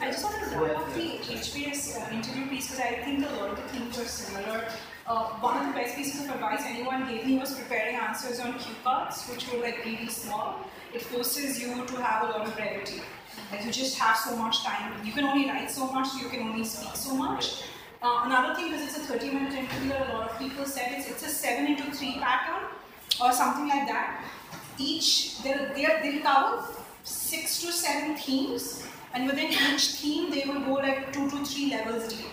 I 0.00 0.10
just 0.10 0.24
wanted 0.24 0.50
to 0.50 0.58
wrap 0.58 0.78
up 0.78 0.94
the 0.94 1.18
HBS 1.22 1.96
uh, 1.96 2.12
interview 2.12 2.48
piece 2.48 2.66
because 2.66 2.80
I 2.80 3.02
think 3.04 3.24
a 3.24 3.32
lot 3.34 3.50
of 3.50 3.56
the 3.56 3.62
things 3.68 3.96
are 4.00 4.04
similar. 4.04 4.64
Uh, 5.06 5.28
one 5.38 5.58
of 5.58 5.66
the 5.68 5.80
best 5.80 5.94
pieces 5.94 6.24
of 6.24 6.34
advice 6.34 6.62
anyone 6.66 7.06
gave 7.06 7.24
me 7.24 7.38
was 7.38 7.54
preparing 7.54 7.94
answers 7.94 8.40
on 8.40 8.58
cue 8.58 8.74
cards, 8.82 9.26
which 9.26 9.50
were 9.52 9.60
like 9.60 9.84
really 9.84 10.08
small. 10.08 10.66
It 10.92 11.02
forces 11.02 11.60
you 11.60 11.86
to 11.86 11.96
have 12.02 12.24
a 12.24 12.26
lot 12.26 12.46
of 12.48 12.54
brevity. 12.56 13.00
Like 13.52 13.64
you 13.64 13.70
just 13.70 13.96
have 13.98 14.16
so 14.16 14.34
much 14.34 14.64
time. 14.64 14.92
You 15.04 15.12
can 15.12 15.24
only 15.24 15.48
write 15.48 15.70
so 15.70 15.86
much, 15.92 16.08
you 16.20 16.28
can 16.28 16.42
only 16.42 16.64
speak 16.64 16.96
so 16.96 17.14
much. 17.14 17.62
Uh, 18.02 18.22
another 18.24 18.56
thing, 18.56 18.72
because 18.72 18.88
it's 18.88 18.98
a 18.98 19.12
30 19.12 19.30
minute 19.30 19.54
interview, 19.54 19.92
a 19.92 20.14
lot 20.14 20.30
of 20.30 20.38
people 20.38 20.64
said 20.64 20.94
it's, 20.98 21.08
it's 21.08 21.24
a 21.24 21.28
7 21.28 21.64
into 21.64 21.92
3 21.92 22.18
pattern 22.18 22.68
or 23.22 23.32
something 23.32 23.68
like 23.68 23.86
that. 23.86 24.24
Each, 24.78 25.42
they'll, 25.42 25.74
they'll, 25.74 26.02
they'll 26.02 26.22
cover 26.22 26.64
6 27.04 27.60
to 27.62 27.72
7 27.72 28.16
themes, 28.16 28.84
and 29.14 29.26
within 29.26 29.50
each 29.52 29.92
theme, 29.92 30.30
they 30.30 30.44
will 30.46 30.60
go 30.60 30.74
like 30.74 31.12
2 31.12 31.30
to 31.30 31.44
3 31.44 31.70
levels 31.70 32.12
deep. 32.12 32.26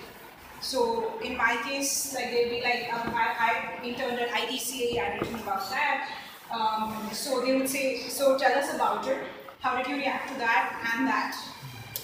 So 0.62 1.20
in 1.22 1.38
my 1.38 1.58
case, 1.64 2.14
like 2.16 2.32
they'll 2.32 2.50
be 2.50 2.62
like, 2.62 2.92
um, 2.94 3.14
I, 3.16 3.78
I 3.80 3.86
interned 3.86 4.20
at 4.20 4.30
ITCA, 4.30 5.00
I 5.00 5.18
written 5.18 5.36
about 5.36 5.70
that. 5.70 6.10
Um, 6.52 7.10
so 7.12 7.42
they 7.42 7.56
would 7.56 7.70
say, 7.70 8.00
so 8.10 8.38
tell 8.38 8.58
us 8.58 8.74
about 8.74 9.08
it. 9.08 9.20
How 9.60 9.78
did 9.78 9.88
you 9.88 9.96
react 9.96 10.32
to 10.32 10.40
that 10.40 10.94
and 10.96 11.08
that? 11.08 11.38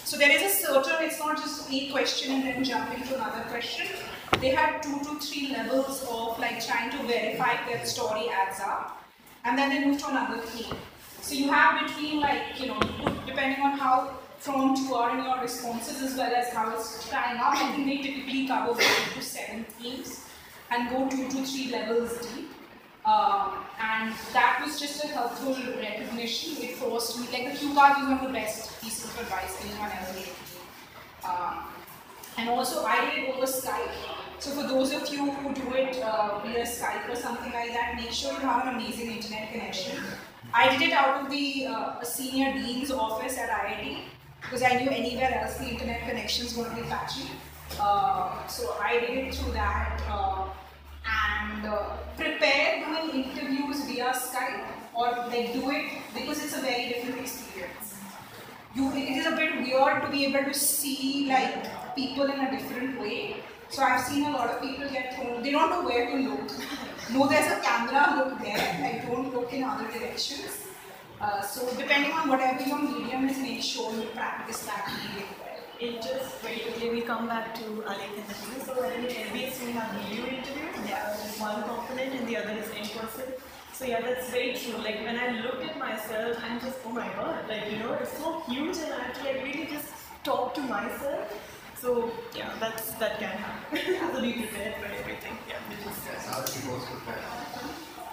So 0.03 0.17
there 0.17 0.31
is 0.31 0.41
a 0.41 0.49
certain, 0.49 1.05
it's 1.05 1.19
not 1.19 1.37
just 1.37 1.71
a 1.71 1.89
question 1.89 2.33
and 2.33 2.43
then 2.43 2.63
jumping 2.63 3.03
to 3.07 3.15
another 3.15 3.43
question. 3.49 3.87
They 4.39 4.49
had 4.49 4.81
two 4.81 4.99
to 4.99 5.19
three 5.19 5.53
levels 5.53 6.01
of 6.03 6.39
like 6.39 6.65
trying 6.65 6.91
to 6.91 6.97
verify 7.07 7.55
that 7.69 7.87
story 7.87 8.29
adds 8.29 8.59
up. 8.59 9.00
And 9.43 9.57
then 9.57 9.69
they 9.69 9.85
move 9.85 9.99
to 10.01 10.09
another 10.09 10.41
theme. 10.41 10.75
So 11.21 11.35
you 11.35 11.49
have 11.49 11.87
between 11.87 12.19
like, 12.19 12.59
you 12.59 12.67
know, 12.67 12.79
depending 13.25 13.61
on 13.61 13.77
how 13.77 14.17
prompt 14.43 14.79
you 14.81 14.95
are 14.95 15.17
in 15.17 15.23
your 15.23 15.39
responses 15.39 16.01
as 16.01 16.17
well 16.17 16.33
as 16.33 16.51
how 16.53 16.75
it's 16.75 17.09
tying 17.09 17.37
up, 17.37 17.55
I 17.55 17.71
think 17.71 17.85
they 17.85 17.97
typically 17.97 18.47
cover 18.47 18.73
five 18.73 19.13
to 19.13 19.21
seven 19.21 19.63
themes 19.79 20.25
and 20.71 20.89
go 20.89 21.07
two 21.09 21.29
to 21.29 21.45
three 21.45 21.71
levels 21.71 22.17
deep. 22.33 22.49
Um, 23.05 23.65
and 23.81 24.13
that 24.33 24.61
was 24.63 24.79
just 24.79 25.03
a 25.03 25.07
helpful 25.07 25.55
recognition. 25.79 26.63
It 26.63 26.75
forced 26.75 27.19
me, 27.19 27.27
like 27.31 27.51
the 27.51 27.57
cue 27.57 27.73
card 27.73 27.97
was 27.97 28.07
one 28.09 28.19
of 28.19 28.27
the 28.27 28.33
best 28.33 28.79
pieces 28.81 29.05
of 29.05 29.19
advice 29.21 29.57
anyone 29.65 29.89
ever 29.91 30.13
gave 30.13 30.27
me. 30.27 31.27
Um, 31.27 31.65
and 32.37 32.49
also, 32.49 32.85
I 32.85 33.09
did 33.09 33.29
over 33.29 33.45
Skype. 33.45 34.20
So 34.41 34.49
for 34.49 34.63
those 34.67 34.91
of 34.91 35.07
you 35.13 35.29
who 35.29 35.53
do 35.53 35.71
it 35.75 36.01
uh, 36.01 36.39
via 36.43 36.65
Skype 36.65 37.07
or 37.07 37.15
something 37.15 37.53
like 37.53 37.73
that, 37.73 37.93
make 37.95 38.09
sure 38.09 38.33
you 38.33 38.39
have 38.39 38.65
an 38.65 38.73
amazing 38.73 39.11
internet 39.11 39.51
connection. 39.51 39.99
I 40.51 40.75
did 40.75 40.89
it 40.89 40.93
out 40.93 41.23
of 41.23 41.29
the 41.29 41.67
uh, 41.67 42.03
senior 42.03 42.51
dean's 42.53 42.89
office 42.89 43.37
at 43.37 43.51
IIT 43.51 43.99
because 44.41 44.63
I 44.63 44.79
knew 44.79 44.89
anywhere 44.89 45.43
else 45.43 45.59
the 45.59 45.69
internet 45.69 46.09
connection 46.09 46.47
is 46.47 46.53
going 46.53 46.71
to 46.71 46.75
be 46.75 46.81
patchy. 46.89 47.29
Uh, 47.79 48.47
so 48.47 48.75
I 48.81 48.99
did 48.99 49.11
it 49.11 49.35
through 49.35 49.51
that 49.51 50.01
uh, 50.09 50.49
and 51.05 51.67
uh, 51.67 51.97
prepare 52.17 52.83
doing 52.83 53.25
interviews 53.25 53.85
via 53.85 54.09
Skype 54.09 54.65
or 54.95 55.11
like 55.27 55.53
do 55.53 55.69
it 55.69 55.85
because 56.15 56.43
it's 56.43 56.57
a 56.57 56.61
very 56.61 56.89
different 56.89 57.19
experience. 57.19 57.93
You, 58.73 58.91
it 58.93 59.19
is 59.19 59.27
a 59.27 59.35
bit 59.35 59.61
weird 59.61 60.01
to 60.01 60.09
be 60.09 60.25
able 60.25 60.45
to 60.45 60.53
see 60.55 61.27
like 61.27 61.95
people 61.95 62.23
in 62.23 62.39
a 62.39 62.49
different 62.49 62.99
way. 62.99 63.35
So 63.71 63.83
I've 63.83 64.03
seen 64.03 64.25
a 64.25 64.31
lot 64.31 64.49
of 64.49 64.61
people 64.61 64.89
get 64.89 65.15
thrown. 65.15 65.41
They 65.41 65.51
don't 65.51 65.69
know 65.69 65.83
where 65.83 66.05
to 66.11 66.17
look. 66.17 66.51
no, 67.13 67.27
there's 67.27 67.51
a 67.57 67.61
camera. 67.61 68.17
Look 68.17 68.41
there. 68.41 68.57
Like 68.81 69.07
don't 69.07 69.33
look 69.33 69.53
in 69.53 69.63
other 69.63 69.87
directions. 69.89 70.67
Uh, 71.21 71.41
so 71.41 71.73
depending 71.77 72.11
on 72.11 72.27
whatever 72.27 72.61
your 72.63 72.79
medium 72.79 73.29
is, 73.29 73.37
make 73.37 73.61
sure 73.61 73.93
you 73.93 74.07
practice 74.13 74.65
that 74.65 74.91
well. 75.15 75.47
It 75.79 76.01
just 76.01 76.37
very 76.41 76.59
quickly 76.59 76.89
we 76.89 77.01
come 77.01 77.27
back 77.27 77.55
to 77.55 77.63
Alec 77.87 78.09
and 78.17 78.27
the 78.27 78.33
team. 78.33 78.59
So 78.65 78.83
in 78.83 79.05
LBS 79.05 79.65
we 79.65 79.71
have 79.71 79.89
video 80.01 80.25
interviews. 80.25 80.75
Yeah, 80.89 81.15
one 81.39 81.63
component 81.63 82.13
and 82.13 82.27
the 82.27 82.37
other 82.37 82.51
is 82.51 82.69
in 82.71 82.99
person. 82.99 83.31
So 83.71 83.85
yeah, 83.85 84.01
that's 84.01 84.29
very 84.31 84.53
true. 84.53 84.77
Like 84.83 84.99
when 85.05 85.17
I 85.17 85.39
look 85.39 85.63
at 85.63 85.79
myself, 85.79 86.37
I'm 86.43 86.59
just 86.59 86.77
oh 86.85 86.89
my 86.89 87.07
god, 87.15 87.47
like 87.47 87.71
you 87.71 87.79
know, 87.79 87.93
it's 87.93 88.17
so 88.17 88.41
huge, 88.41 88.77
and 88.79 88.93
I 88.93 88.99
have 89.03 89.13
to 89.13 89.23
like 89.23 89.43
really 89.43 89.67
just 89.71 89.87
talk 90.25 90.53
to 90.55 90.61
myself. 90.61 91.31
So 91.81 92.11
yeah, 92.37 92.53
that's 92.59 92.91
that 93.01 93.17
can 93.17 93.29
happen. 93.29 93.79
so 94.13 94.21
be 94.21 94.33
prepared 94.33 94.75
for 94.75 94.85
everything. 94.85 95.35
Yeah, 95.49 95.57
which 95.67 95.79
is 95.79 96.25
How 96.27 96.41
do 96.43 96.53
you 96.59 96.71
most 96.71 96.85
prepare? 96.91 97.17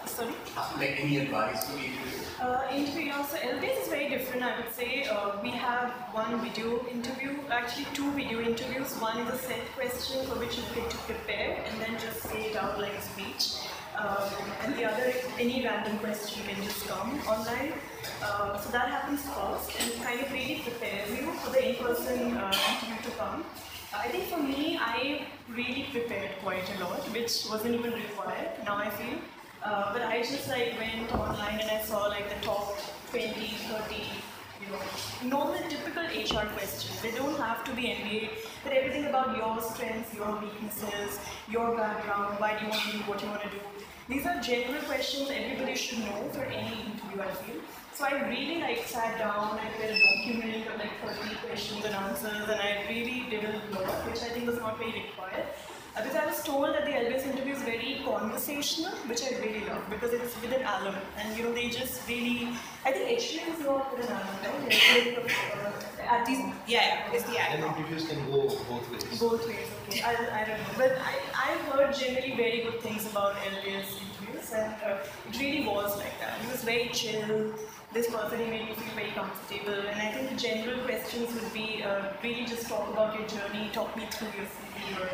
sorry. 0.06 0.34
Like 0.78 0.96
any 1.04 1.18
advice 1.18 1.66
to 1.66 1.72
to 1.72 2.44
Uh, 2.44 2.66
interview 2.72 3.12
also 3.12 3.36
LBS 3.36 3.82
is 3.82 3.88
very 3.88 4.08
different. 4.08 4.42
I 4.42 4.56
would 4.58 4.72
say 4.72 5.04
uh, 5.04 5.36
we 5.42 5.50
have 5.50 5.90
one 6.12 6.40
video 6.40 6.86
interview, 6.88 7.36
actually 7.50 7.88
two 7.92 8.10
video 8.12 8.40
interviews. 8.40 8.94
One 9.02 9.18
is 9.18 9.34
a 9.34 9.38
set 9.38 9.64
question 9.76 10.26
for 10.26 10.38
which 10.38 10.56
you 10.56 10.64
get 10.74 10.88
to 10.90 10.96
prepare 11.10 11.62
and 11.66 11.80
then 11.82 11.98
just 12.06 12.22
say 12.22 12.40
it 12.50 12.56
out 12.56 12.80
like 12.80 12.94
a 12.94 13.02
speech. 13.02 13.48
Um, 13.98 14.30
and 14.62 14.76
the 14.76 14.84
other, 14.84 15.12
any 15.40 15.64
random 15.64 15.98
question 15.98 16.42
can 16.46 16.62
just 16.62 16.86
come 16.86 17.18
online. 17.26 17.72
Uh, 18.22 18.56
so 18.58 18.70
that 18.70 18.88
happens 18.88 19.22
first 19.22 19.80
and 19.80 19.90
it 19.90 20.02
kind 20.02 20.20
of 20.20 20.32
really 20.32 20.60
prepares 20.60 21.10
you 21.10 21.32
for 21.32 21.50
the 21.50 21.70
in-person 21.70 22.36
uh, 22.36 22.52
interview 22.70 23.10
to 23.10 23.16
come. 23.16 23.44
I 23.92 24.08
think 24.08 24.24
for 24.24 24.38
me, 24.38 24.78
I 24.80 25.26
really 25.48 25.86
prepared 25.90 26.30
quite 26.42 26.68
a 26.76 26.84
lot, 26.84 27.00
which 27.12 27.46
wasn't 27.50 27.74
even 27.74 27.92
required. 27.92 28.50
Now 28.64 28.76
I 28.76 28.90
feel. 28.90 29.18
Uh, 29.64 29.92
but 29.92 30.02
I 30.02 30.20
just 30.22 30.48
like 30.48 30.74
went 30.78 31.12
online 31.12 31.58
and 31.60 31.70
I 31.70 31.80
saw 31.82 32.06
like 32.06 32.28
the 32.28 32.46
top 32.46 32.78
20, 33.10 33.26
30, 33.28 33.94
you 34.60 34.68
know, 34.70 35.36
normal 35.36 35.58
typical 35.68 36.04
HR 36.04 36.46
questions. 36.54 37.00
They 37.02 37.10
don't 37.10 37.36
have 37.38 37.64
to 37.64 37.72
be 37.74 37.82
MBA. 37.82 38.30
But 38.62 38.72
everything 38.74 39.06
about 39.06 39.36
your 39.36 39.60
strengths, 39.60 40.14
your 40.14 40.38
weaknesses, 40.40 41.18
your 41.48 41.76
background, 41.76 42.38
why 42.38 42.58
do 42.58 42.66
you 42.66 42.70
want 42.70 42.82
to 42.82 42.92
do 42.92 42.98
what 43.04 43.22
you 43.22 43.28
want 43.28 43.42
to 43.42 43.48
do. 43.48 43.58
These 44.08 44.24
are 44.24 44.40
general 44.40 44.80
questions 44.84 45.28
everybody 45.30 45.74
should 45.76 45.98
know 45.98 46.30
for 46.32 46.40
any 46.40 46.80
interview, 46.80 47.20
I 47.20 47.30
feel. 47.44 47.60
So 47.92 48.06
I 48.06 48.26
really 48.26 48.58
like 48.58 48.86
sat 48.86 49.18
down, 49.18 49.58
I 49.58 49.68
read 49.78 49.90
a 49.90 50.00
document 50.00 50.66
of 50.66 50.78
like 50.80 50.92
30 51.04 51.34
questions 51.46 51.84
and 51.84 51.94
answers, 51.94 52.48
and 52.48 52.58
I 52.58 52.86
really 52.88 53.26
did 53.28 53.44
a 53.44 53.60
lot, 53.74 54.08
which 54.08 54.22
I 54.22 54.30
think 54.30 54.46
was 54.46 54.56
not 54.56 54.78
very 54.78 54.92
required. 54.92 55.48
Because 56.02 56.16
I 56.16 56.26
was 56.26 56.42
told 56.42 56.74
that 56.74 56.84
the 56.84 56.92
LBS 56.92 57.26
interview 57.26 57.54
is 57.54 57.62
very 57.62 58.00
conversational, 58.04 58.92
which 59.10 59.22
I 59.22 59.30
really 59.44 59.64
love 59.66 59.82
because 59.90 60.12
it's 60.12 60.40
with 60.40 60.52
an 60.52 60.62
alum, 60.62 60.94
and 61.16 61.36
you 61.36 61.44
know 61.44 61.52
they 61.52 61.68
just 61.68 62.08
really. 62.08 62.48
I 62.84 62.92
think 62.92 63.18
HCM 63.18 63.54
is 63.54 63.60
not 63.64 63.96
with 63.96 64.08
an 64.08 64.16
alum, 64.16 64.36
right? 64.44 65.18
Uh, 65.18 66.14
at 66.14 66.26
least, 66.26 66.42
yeah, 66.66 67.04
yeah, 67.08 67.12
it's 67.12 67.24
the 67.24 67.32
alum. 67.32 67.70
And 67.70 67.76
interviews 67.76 68.08
can 68.08 68.24
go 68.30 68.48
both 68.70 68.90
ways. 68.92 69.20
Both 69.20 69.46
ways, 69.48 69.66
okay. 69.88 70.02
I, 70.02 70.42
I 70.42 70.44
don't 70.46 70.58
know. 70.58 70.74
But 70.76 70.92
I, 70.98 71.14
I've 71.50 71.60
heard 71.72 71.94
generally 71.94 72.34
very 72.36 72.62
good 72.62 72.80
things 72.80 73.10
about 73.10 73.34
LBS 73.36 74.00
interviews, 74.04 74.52
and 74.52 74.74
uh, 74.86 74.98
it 75.28 75.40
really 75.40 75.66
was 75.66 75.96
like 75.98 76.18
that. 76.20 76.38
He 76.40 76.50
was 76.50 76.62
very 76.62 76.88
chill. 76.90 77.52
This 77.90 78.10
person 78.10 78.38
he 78.38 78.50
made 78.50 78.68
me 78.68 78.74
feel 78.74 78.94
very 78.94 79.12
comfortable, 79.12 79.72
and 79.72 79.98
I 79.98 80.12
think 80.12 80.28
the 80.28 80.36
general 80.36 80.78
questions 80.84 81.32
would 81.34 81.52
be 81.54 81.82
uh, 81.82 82.12
really 82.22 82.44
just 82.44 82.68
talk 82.68 82.86
about 82.92 83.18
your 83.18 83.26
journey, 83.26 83.70
talk 83.72 83.96
me 83.96 84.04
through 84.10 84.28
your 84.36 84.44
CV, 84.44 85.00
or 85.00 85.08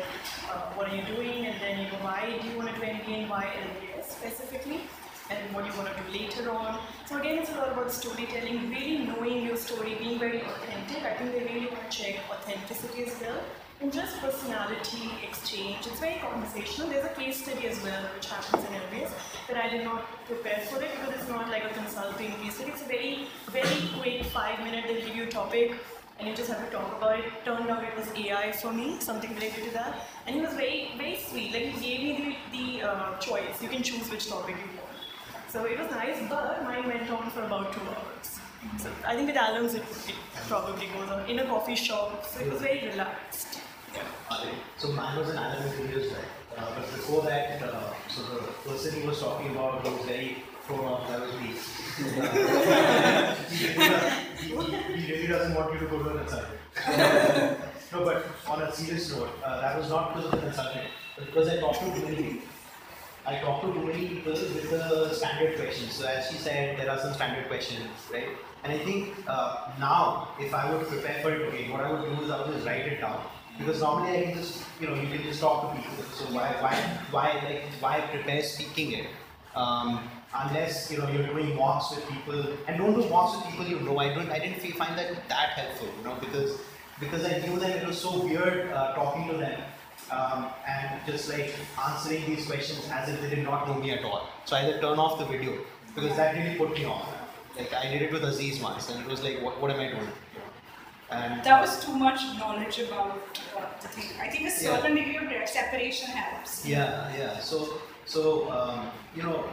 uh, 0.51 0.59
what 0.75 0.89
are 0.89 0.95
you 0.95 1.03
doing, 1.03 1.45
and 1.45 1.61
then 1.61 1.79
you 1.79 1.85
know 1.85 1.99
why 2.01 2.37
do 2.41 2.49
you 2.49 2.57
want 2.57 2.67
to 2.67 2.75
do 2.75 2.81
MBA 2.81 3.21
and 3.21 3.29
why 3.29 3.47
specifically 4.01 4.81
and 5.29 5.53
what 5.55 5.65
you 5.65 5.71
want 5.77 5.87
to 5.87 6.03
do 6.03 6.19
later 6.19 6.51
on. 6.51 6.81
So 7.05 7.17
again, 7.17 7.39
it's 7.39 7.49
a 7.51 7.55
lot 7.55 7.71
about 7.71 7.91
storytelling, 7.91 8.69
really 8.69 9.05
knowing 9.05 9.45
your 9.45 9.55
story, 9.55 9.95
being 9.95 10.19
very 10.19 10.41
authentic. 10.41 11.01
I 11.03 11.13
think 11.13 11.31
they 11.31 11.45
really 11.53 11.67
want 11.67 11.89
to 11.89 11.97
check 11.97 12.19
authenticity 12.29 13.05
as 13.05 13.21
well. 13.21 13.39
And 13.81 13.91
just 13.91 14.17
personality 14.19 15.11
exchange. 15.27 15.85
It's 15.85 15.99
very 15.99 16.15
conversational. 16.19 16.89
There's 16.89 17.05
a 17.05 17.09
case 17.09 17.43
study 17.43 17.67
as 17.67 17.81
well, 17.83 18.03
which 18.15 18.29
happens 18.29 18.63
in 18.63 18.71
LBS, 18.71 19.11
that 19.49 19.57
I 19.57 19.69
did 19.69 19.83
not 19.83 20.05
prepare 20.25 20.59
for 20.61 20.81
it 20.81 20.91
because 20.91 21.19
it's 21.19 21.29
not 21.29 21.49
like 21.49 21.65
a 21.65 21.69
consulting 21.69 22.31
case 22.41 22.55
study. 22.55 22.71
It's 22.71 22.81
a 22.81 22.85
very, 22.85 23.27
very 23.51 23.89
quick 23.99 24.25
five 24.25 24.59
minute, 24.63 24.85
they'll 24.87 25.05
give 25.05 25.15
you 25.15 25.23
a 25.23 25.29
topic 25.29 25.73
and 26.17 26.29
you 26.29 26.35
just 26.35 26.49
have 26.49 26.63
to 26.63 26.71
talk 26.71 26.97
about 26.97 27.19
it. 27.19 27.25
Turned 27.43 27.69
out 27.69 27.83
it 27.83 27.95
was 27.97 28.07
AI 28.15 28.53
for 28.53 28.71
me, 28.71 28.97
something 29.01 29.33
related 29.35 29.65
to 29.65 29.71
that. 29.71 30.07
And 30.25 30.35
he 30.35 30.41
was 30.41 30.53
very, 30.53 30.91
very 30.97 31.17
sweet. 31.17 31.51
Like 31.51 31.63
he 31.63 31.97
gave 31.97 31.99
me 32.01 32.37
the, 32.51 32.57
the 32.57 32.89
uh, 32.89 33.17
choice. 33.17 33.61
You 33.61 33.67
can 33.67 33.83
choose 33.83 34.09
which 34.09 34.29
topic 34.29 34.55
you 34.55 34.79
want. 34.79 34.95
So 35.49 35.65
it 35.65 35.77
was 35.77 35.91
nice, 35.91 36.17
but 36.29 36.63
mine 36.63 36.87
went 36.87 37.09
on 37.11 37.29
for 37.31 37.43
about 37.43 37.73
two 37.73 37.81
hours. 37.81 38.39
So 38.77 38.89
I 39.05 39.15
think 39.15 39.27
with 39.27 39.35
alums 39.35 39.75
it, 39.75 39.83
it 40.09 40.15
probably 40.47 40.87
goes 40.87 41.09
on 41.09 41.29
in 41.29 41.39
a 41.39 41.45
coffee 41.45 41.75
shop. 41.75 42.25
So 42.25 42.39
it 42.39 42.51
was 42.51 42.61
very 42.61 42.87
relaxed. 42.87 43.59
Okay. 44.31 44.53
So 44.77 44.91
mine 44.91 45.17
was 45.17 45.29
an 45.29 45.37
anime 45.37 45.69
videos 45.73 46.11
right? 46.11 46.25
Uh, 46.57 46.75
but 46.75 46.85
before 46.91 47.21
that, 47.23 47.61
uh, 47.61 47.93
so 48.07 48.21
the 48.23 48.69
person 48.69 49.01
he 49.01 49.07
was 49.07 49.19
talking 49.19 49.51
about 49.51 49.83
was 49.83 50.05
very 50.05 50.37
thrown 50.65 50.85
off, 50.85 51.07
that 51.09 51.21
was 51.21 51.33
me. 51.39 51.53
He, 54.45 55.11
really 55.11 55.27
doesn't 55.27 55.53
want 55.53 55.73
you 55.73 55.79
to 55.79 55.85
go 55.85 56.03
to 56.03 56.09
a 56.09 56.17
consultant. 56.17 56.59
no, 57.91 58.05
but 58.05 58.25
on 58.47 58.61
a 58.61 58.71
serious 58.73 59.11
note, 59.15 59.29
uh, 59.43 59.61
that 59.61 59.77
was 59.77 59.89
not 59.89 60.15
because 60.15 60.25
of 60.25 60.31
the 60.31 60.45
consultant, 60.47 60.87
but 61.15 61.25
because 61.27 61.49
I 61.49 61.59
talked 61.59 61.79
to 61.79 61.85
too 61.85 62.05
many 62.05 62.15
people. 62.15 62.47
I 63.27 63.39
talked 63.39 63.65
to 63.65 63.73
too 63.73 63.85
many 63.85 64.07
people 64.07 64.33
with 64.33 64.69
the 64.69 65.13
standard 65.13 65.57
questions. 65.57 65.93
So 65.93 66.07
as 66.07 66.29
she 66.29 66.37
said, 66.37 66.77
there 66.77 66.89
are 66.89 66.99
some 66.99 67.13
standard 67.13 67.47
questions, 67.47 67.89
right? 68.11 68.29
And 68.63 68.73
I 68.73 68.79
think 68.79 69.15
uh, 69.27 69.71
now, 69.79 70.29
if 70.39 70.53
I 70.53 70.71
to 70.71 70.85
prepare 70.85 71.21
for 71.21 71.31
it 71.31 71.53
again, 71.53 71.71
what 71.71 71.81
I 71.81 71.91
would 71.91 72.17
do 72.17 72.23
is 72.23 72.31
I 72.31 72.41
would 72.41 72.53
just 72.53 72.65
write 72.65 72.85
it 72.87 72.99
down. 73.01 73.23
Because 73.57 73.81
normally 73.81 74.17
I 74.17 74.23
can 74.23 74.33
just, 74.35 74.63
you 74.79 74.87
know, 74.87 74.95
you 74.95 75.07
can 75.07 75.23
just 75.23 75.39
talk 75.39 75.73
to 75.73 75.81
people. 75.81 76.03
So 76.13 76.25
why, 76.33 76.51
why, 76.61 76.75
why, 77.11 77.33
like, 77.45 77.63
why 77.79 78.01
prepare 78.01 78.43
speaking 78.43 78.93
it? 78.93 79.07
Um, 79.55 80.09
unless 80.37 80.91
you 80.91 80.97
know 80.97 81.09
you're 81.09 81.27
doing 81.27 81.55
mocks 81.55 81.95
with 81.95 82.07
people, 82.09 82.45
and 82.67 82.77
don't 82.77 82.93
do 82.93 83.07
mocks 83.09 83.37
with 83.37 83.45
people 83.51 83.65
you 83.65 83.79
know. 83.79 83.97
I 83.99 84.13
don't, 84.13 84.29
I 84.29 84.39
didn't 84.39 84.59
feel, 84.59 84.75
find 84.75 84.97
that 84.97 85.29
that 85.29 85.49
helpful, 85.49 85.87
you 85.97 86.03
know, 86.03 86.15
because 86.19 86.59
because 86.99 87.25
I 87.25 87.39
knew 87.39 87.57
that 87.59 87.81
it 87.81 87.87
was 87.87 87.97
so 87.97 88.23
weird 88.23 88.71
uh, 88.71 88.93
talking 88.95 89.29
to 89.29 89.37
them 89.37 89.61
um, 90.11 90.47
and 90.67 91.05
just 91.05 91.29
like 91.29 91.53
answering 91.87 92.25
these 92.25 92.45
questions 92.45 92.87
as 92.91 93.09
if 93.09 93.21
they 93.21 93.29
did 93.29 93.43
not 93.43 93.67
know 93.67 93.75
me 93.75 93.91
at 93.91 94.03
all. 94.03 94.29
So 94.45 94.55
I 94.55 94.61
had 94.61 94.73
to 94.75 94.81
turn 94.81 94.99
off 94.99 95.19
the 95.19 95.25
video 95.25 95.57
because 95.93 96.15
that 96.17 96.35
really 96.35 96.57
put 96.57 96.73
me 96.73 96.85
off. 96.85 97.07
Like 97.57 97.73
I 97.73 97.89
did 97.89 98.01
it 98.01 98.11
with 98.11 98.23
Aziz 98.23 98.61
once, 98.61 98.89
and 98.89 98.99
it 99.01 99.07
was 99.07 99.23
like, 99.23 99.41
what, 99.41 99.61
what 99.61 99.71
am 99.71 99.79
I 99.79 99.89
doing? 99.89 100.07
And 101.11 101.43
That 101.43 101.61
was 101.61 101.83
too 101.85 101.93
much 101.95 102.19
knowledge 102.39 102.79
about 102.79 103.39
uh, 103.55 103.61
the 103.81 103.87
thing. 103.87 104.19
I 104.19 104.27
think 104.29 104.43
a 104.43 104.49
Yeah. 104.49 104.75
certain 104.75 104.95
degree 104.95 105.17
of 105.41 105.47
separation 105.47 106.09
helps. 106.09 106.65
Yeah, 106.65 107.15
yeah. 107.15 107.39
So, 107.39 107.79
so 108.05 108.49
um, 108.51 108.89
you 109.15 109.23
know, 109.23 109.45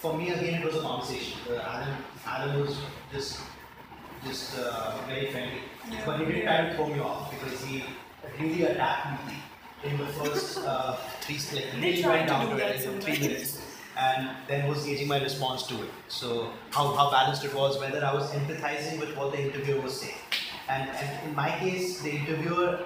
for 0.00 0.14
me 0.16 0.30
again, 0.30 0.60
it 0.60 0.64
was 0.64 0.74
a 0.76 0.80
conversation. 0.80 1.38
Uh, 1.48 1.60
Alan, 1.62 1.96
Alan 2.26 2.60
was 2.60 2.76
just, 3.12 3.40
just 4.26 4.58
uh, 4.58 4.92
very 5.06 5.30
friendly, 5.30 5.60
Yeah. 5.90 6.02
but 6.04 6.18
he 6.18 6.24
didn't 6.26 6.42
try 6.46 6.68
to 6.68 6.74
throw 6.74 6.86
me 6.88 6.98
off 7.00 7.30
because 7.30 7.62
he 7.64 7.84
really 8.40 8.64
attacked 8.64 9.26
me 9.28 9.34
in 9.84 9.96
the 9.98 10.06
first 10.06 10.58
uh, 10.58 10.96
three, 11.20 11.38
like 11.54 11.70
They 11.72 11.80
really 11.80 12.02
went 12.04 12.22
to 12.28 12.34
down 12.34 12.46
do 12.50 12.56
to 12.58 12.66
it 12.68 12.84
in 12.84 13.00
three 13.00 13.18
minutes, 13.20 13.60
and 13.96 14.30
then 14.48 14.68
was 14.68 14.84
gauging 14.84 15.06
my 15.08 15.22
response 15.22 15.62
to 15.68 15.74
it. 15.84 15.90
So 16.08 16.50
how, 16.72 16.92
how 16.94 17.10
balanced 17.10 17.44
it 17.44 17.54
was, 17.54 17.78
whether 17.78 18.04
I 18.04 18.12
was 18.12 18.28
empathizing 18.32 18.98
with 18.98 19.16
what 19.16 19.32
the 19.32 19.40
interviewer 19.40 19.80
was 19.80 20.00
saying, 20.00 20.18
and, 20.68 20.90
and 20.90 21.28
in 21.28 21.34
my 21.34 21.50
case, 21.58 22.00
the 22.00 22.10
interviewer 22.10 22.80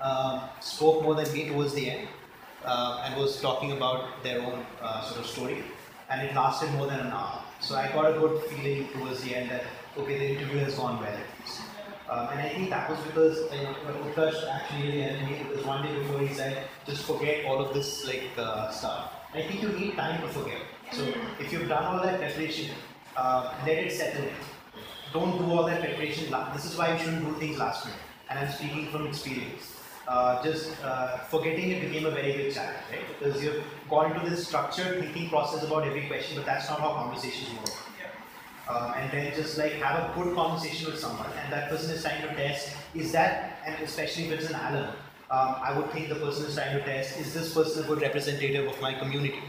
um, 0.00 0.42
spoke 0.60 1.02
more 1.02 1.14
than 1.14 1.30
me 1.32 1.48
towards 1.48 1.74
the 1.74 1.90
end 1.90 2.08
uh, 2.64 3.02
and 3.04 3.16
was 3.16 3.40
talking 3.40 3.72
about 3.72 4.22
their 4.22 4.40
own 4.40 4.64
uh, 4.82 5.02
sort 5.02 5.20
of 5.20 5.26
story, 5.26 5.62
and 6.10 6.26
it 6.26 6.34
lasted 6.34 6.70
more 6.72 6.86
than 6.86 7.00
an 7.00 7.12
hour. 7.12 7.42
So 7.60 7.76
I 7.76 7.88
got 7.92 8.10
a 8.14 8.18
good 8.18 8.42
feeling 8.44 8.88
towards 8.88 9.22
the 9.22 9.34
end 9.34 9.50
that 9.50 9.64
okay, 9.96 10.18
the 10.18 10.28
interview 10.36 10.58
has 10.58 10.74
gone 10.74 11.00
well. 11.00 11.18
Um, 12.08 12.28
and 12.28 12.40
I 12.40 12.48
think 12.50 12.70
that 12.70 12.88
was 12.88 13.00
because 13.00 13.38
uh, 13.50 13.54
you 13.54 13.62
know, 13.62 13.74
Utkarsh 14.04 14.46
actually 14.48 14.82
really 14.82 15.00
helped 15.02 15.28
me 15.28 15.38
because 15.48 15.66
one 15.66 15.84
day 15.84 15.98
before 15.98 16.20
he 16.20 16.32
said, 16.32 16.64
just 16.86 17.04
forget 17.04 17.44
all 17.46 17.58
of 17.58 17.74
this 17.74 18.06
like 18.06 18.30
uh, 18.38 18.70
stuff. 18.70 19.12
I 19.34 19.42
think 19.42 19.60
you 19.60 19.70
need 19.70 19.96
time 19.96 20.20
to 20.20 20.28
forget. 20.28 20.62
So 20.92 21.02
if 21.40 21.52
you've 21.52 21.68
done 21.68 21.82
all 21.82 22.02
that 22.02 22.20
preparation, 22.20 22.76
uh, 23.16 23.52
let 23.66 23.78
it 23.78 23.92
settle 23.92 24.22
in. 24.22 24.55
Don't 25.12 25.38
do 25.38 25.50
all 25.52 25.64
that 25.64 25.80
preparation. 25.80 26.34
This 26.54 26.64
is 26.64 26.76
why 26.76 26.92
you 26.92 26.98
shouldn't 26.98 27.24
do 27.24 27.34
things 27.34 27.58
last 27.58 27.86
minute. 27.86 28.00
And 28.28 28.38
I'm 28.38 28.52
speaking 28.52 28.90
from 28.90 29.06
experience. 29.06 29.76
Uh, 30.08 30.42
just 30.42 30.70
uh, 30.84 31.18
forgetting 31.30 31.70
it 31.70 31.80
became 31.80 32.06
a 32.06 32.10
very 32.10 32.32
big 32.32 32.54
challenge, 32.54 32.78
right? 32.90 33.00
Because 33.18 33.42
you've 33.42 33.64
gone 33.90 34.12
into 34.12 34.28
this 34.30 34.46
structured 34.46 35.00
thinking 35.00 35.28
process 35.28 35.64
about 35.64 35.84
every 35.84 36.06
question, 36.06 36.36
but 36.36 36.46
that's 36.46 36.68
not 36.68 36.78
how 36.78 36.92
conversations 36.92 37.50
work. 37.58 37.70
Um, 38.68 38.94
and 38.96 39.10
then 39.12 39.32
just 39.34 39.58
like 39.58 39.74
have 39.74 40.10
a 40.10 40.14
good 40.14 40.34
conversation 40.34 40.90
with 40.90 40.98
someone, 40.98 41.30
and 41.40 41.52
that 41.52 41.70
person 41.70 41.90
is 41.90 42.02
trying 42.02 42.20
to 42.22 42.34
test 42.34 42.74
is 42.96 43.12
that, 43.12 43.60
and 43.64 43.80
especially 43.80 44.24
if 44.24 44.40
it's 44.40 44.50
an 44.50 44.56
alum, 44.56 44.88
um, 45.30 45.56
I 45.62 45.76
would 45.76 45.90
think 45.92 46.08
the 46.08 46.16
person 46.16 46.46
is 46.46 46.54
trying 46.56 46.76
to 46.76 46.84
test 46.84 47.18
is 47.18 47.32
this 47.32 47.54
person 47.54 47.84
a 47.84 47.86
good 47.86 48.00
representative 48.00 48.66
of 48.66 48.80
my 48.80 48.94
community? 48.94 49.42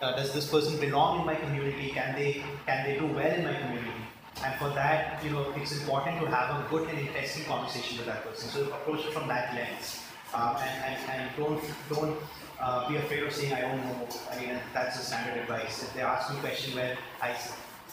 Uh, 0.00 0.16
does 0.16 0.32
this 0.32 0.50
person 0.50 0.80
belong 0.80 1.20
in 1.20 1.26
my 1.26 1.34
community? 1.34 1.90
Can 1.90 2.14
they 2.14 2.42
can 2.66 2.86
they 2.86 2.98
do 2.98 3.06
well 3.06 3.32
in 3.32 3.44
my 3.44 3.54
community? 3.54 4.01
And 4.44 4.54
for 4.58 4.70
that, 4.70 5.22
you 5.22 5.30
know, 5.30 5.52
it's 5.56 5.72
important 5.72 6.20
to 6.20 6.26
have 6.26 6.50
a 6.58 6.68
good 6.68 6.88
and 6.88 6.98
interesting 6.98 7.44
conversation 7.44 7.98
with 7.98 8.06
that 8.06 8.24
person. 8.24 8.48
So 8.50 8.64
approach 8.74 9.06
it 9.06 9.12
from 9.12 9.28
that 9.28 9.54
lens, 9.54 10.02
um, 10.34 10.56
and, 10.56 10.84
and, 10.84 11.10
and 11.10 11.30
don't 11.36 11.62
don't 11.88 12.16
uh, 12.60 12.88
be 12.88 12.96
afraid 12.96 13.22
of 13.22 13.32
saying 13.32 13.52
I 13.52 13.60
don't 13.60 13.78
know. 13.78 14.08
I 14.32 14.40
mean, 14.40 14.58
that's 14.74 14.98
the 14.98 15.04
standard 15.04 15.42
advice. 15.42 15.82
If 15.82 15.94
they 15.94 16.02
ask 16.02 16.30
me 16.30 16.38
a 16.38 16.40
question 16.40 16.74
where 16.74 16.96
I 17.20 17.36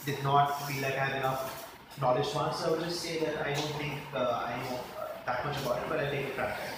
did 0.06 0.24
not 0.24 0.68
feel 0.68 0.82
like 0.82 0.96
I 0.98 1.06
have 1.06 1.16
enough 1.18 1.70
knowledge 2.02 2.32
to 2.32 2.40
answer, 2.40 2.68
I 2.68 2.72
would 2.72 2.82
just 2.82 3.00
say 3.02 3.20
that 3.20 3.46
I 3.46 3.54
don't 3.54 3.76
think 3.78 3.94
uh, 4.14 4.50
I 4.50 4.58
know 4.64 4.80
uh, 4.98 5.08
that 5.26 5.46
much 5.46 5.58
about 5.62 5.78
it, 5.80 5.90
but 5.90 6.00
I'll 6.00 6.12
take 6.12 6.28
a 6.28 6.32
crack 6.32 6.58
at 6.58 6.70
it. 6.70 6.76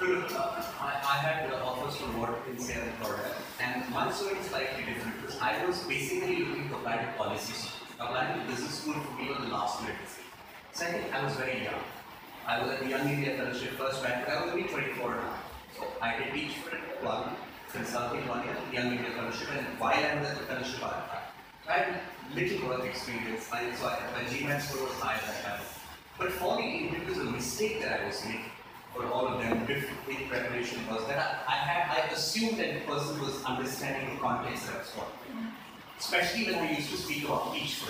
Uh, 0.00 0.62
I, 0.80 0.94
I 1.02 1.16
had 1.26 1.50
uh, 1.50 1.56
offers 1.64 1.96
from 1.96 2.20
what 2.20 2.30
in 2.48 2.56
Sierra 2.56 2.86
Florida, 3.00 3.34
and 3.60 3.82
my 3.90 4.12
story 4.12 4.38
is 4.38 4.46
slightly 4.46 4.84
different 4.84 5.42
I 5.42 5.66
was 5.66 5.82
basically 5.82 6.44
looking 6.44 6.68
to 6.68 6.76
apply 6.76 6.98
policy. 7.98 8.10
Applying 8.10 8.40
to 8.40 8.46
business 8.46 8.74
school 8.80 8.94
for 8.94 9.28
was 9.28 9.38
the 9.38 9.52
last 9.52 9.82
minute. 9.82 9.96
Second, 10.72 11.12
I 11.12 11.24
was 11.24 11.34
very 11.34 11.64
young. 11.64 11.82
I 12.46 12.62
was 12.62 12.70
at 12.70 12.80
the 12.80 12.88
Young 12.88 13.08
India 13.08 13.36
Fellowship 13.36 13.70
first 13.70 14.02
batch, 14.02 14.24
but 14.24 14.34
I 14.34 14.42
was 14.42 14.52
only 14.52 14.68
24 14.68 15.16
now. 15.16 15.34
So 15.76 15.84
I 16.00 16.16
did 16.16 16.32
teach 16.34 16.56
for 16.56 16.76
one 17.04 17.36
consulting 17.72 18.26
one 18.26 18.44
year, 18.44 18.56
Young 18.72 18.92
India 18.92 19.10
Fellowship, 19.10 19.48
and 19.52 19.66
while 19.78 19.92
I 19.92 20.14
was 20.18 20.28
at 20.28 20.38
the 20.38 20.44
fellowship, 20.44 20.82
I, 20.82 21.20
I 21.68 21.72
had 21.72 22.00
little 22.34 22.68
work 22.68 22.84
experience, 22.84 23.48
and 23.54 23.76
so 23.76 23.86
I, 23.86 23.98
my 24.16 24.24
GMAT 24.24 24.62
score 24.62 24.86
was 24.86 24.94
high 24.94 25.14
at 25.14 25.44
that. 25.44 25.60
But 26.18 26.32
for 26.32 26.56
me, 26.58 26.90
it 26.96 27.06
was 27.06 27.18
a 27.18 27.24
mistake 27.24 27.82
that 27.82 28.00
I 28.00 28.06
was 28.06 28.24
making 28.24 28.52
for 28.94 29.06
all 29.12 29.28
of 29.28 29.40
them 29.40 29.52
in 29.52 30.28
preparation 30.28 30.80
was 30.88 31.06
that 31.06 31.44
I, 31.46 31.52
I 31.52 31.56
had 31.56 31.98
I 31.98 32.12
assumed 32.12 32.58
that 32.58 32.74
the 32.74 32.80
person 32.80 33.20
was 33.20 33.44
understanding 33.44 34.14
the 34.14 34.20
context 34.20 34.66
that 34.66 34.76
I 34.76 34.78
was 34.78 34.90
talking. 34.90 35.52
Especially 35.98 36.46
when 36.46 36.58
I 36.60 36.76
used 36.76 36.90
to 36.90 36.96
speak 36.96 37.24
about 37.24 37.56
each 37.56 37.80
you. 37.82 37.88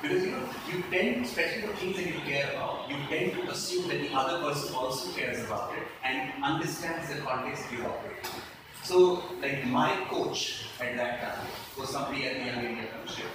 Because 0.00 0.24
you 0.24 0.30
know, 0.32 0.48
you 0.72 0.82
tend, 0.90 1.26
especially 1.26 1.66
the 1.66 1.74
things 1.74 1.96
that 1.96 2.06
you 2.06 2.20
care 2.20 2.50
about, 2.52 2.88
you 2.88 2.96
tend 3.10 3.32
to 3.32 3.50
assume 3.50 3.86
that 3.88 4.00
the 4.00 4.14
other 4.14 4.42
person 4.42 4.74
also 4.74 5.12
cares 5.12 5.44
about 5.44 5.74
it 5.76 5.86
and 6.02 6.32
understands 6.42 7.12
the 7.12 7.20
context 7.20 7.64
you 7.70 7.84
operate 7.84 8.24
in. 8.24 8.40
So, 8.82 9.22
like 9.42 9.66
my 9.66 9.94
coach 10.08 10.64
at 10.80 10.96
that 10.96 11.20
time 11.20 11.46
was 11.78 11.90
somebody 11.90 12.26
at 12.26 12.38
the 12.38 12.46
Young 12.46 12.64
India 12.64 12.84
Fellowship, 12.90 13.26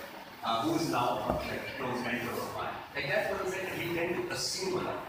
uh, 0.43 0.63
who 0.63 0.75
is 0.75 0.89
now 0.89 1.39
like 1.47 1.77
close 1.77 2.01
mentor 2.01 2.31
of 2.33 2.55
mine. 2.55 2.73
Like 2.95 3.07
that 3.09 3.31
person 3.31 3.51
said 3.51 3.67
that 3.67 3.85
you 3.85 3.93
tend 3.93 4.15
to 4.15 4.33
assume 4.33 4.79
a 4.79 4.83
lot. 4.83 5.05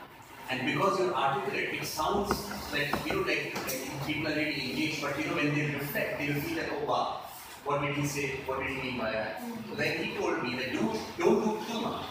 And 0.50 0.64
because 0.66 1.00
you're 1.00 1.14
articulate, 1.14 1.74
it 1.74 1.86
sounds 1.86 2.30
like 2.70 2.94
you 3.06 3.14
know, 3.14 3.22
like, 3.22 3.56
like 3.66 4.06
people 4.06 4.30
are 4.30 4.36
really 4.36 4.70
engaged, 4.70 5.02
but 5.02 5.18
you 5.18 5.26
know, 5.26 5.36
when 5.36 5.54
they 5.54 5.74
reflect, 5.74 6.18
they 6.18 6.28
will 6.28 6.40
feel 6.42 6.58
like, 6.58 6.70
oh 6.80 6.84
wow, 6.84 7.20
what 7.66 7.82
did 7.82 7.96
he 7.96 8.06
say? 8.06 8.40
What 8.46 8.60
did 8.60 8.70
he 8.70 8.82
mean 8.82 8.98
by 8.98 9.10
that? 9.10 9.42
So 9.68 9.74
then 9.74 10.02
he 10.02 10.16
told 10.16 10.42
me 10.42 10.56
that 10.56 10.72
do 10.72 10.92
don't 11.18 11.44
do 11.44 11.58
too 11.66 11.80
much. 11.80 12.04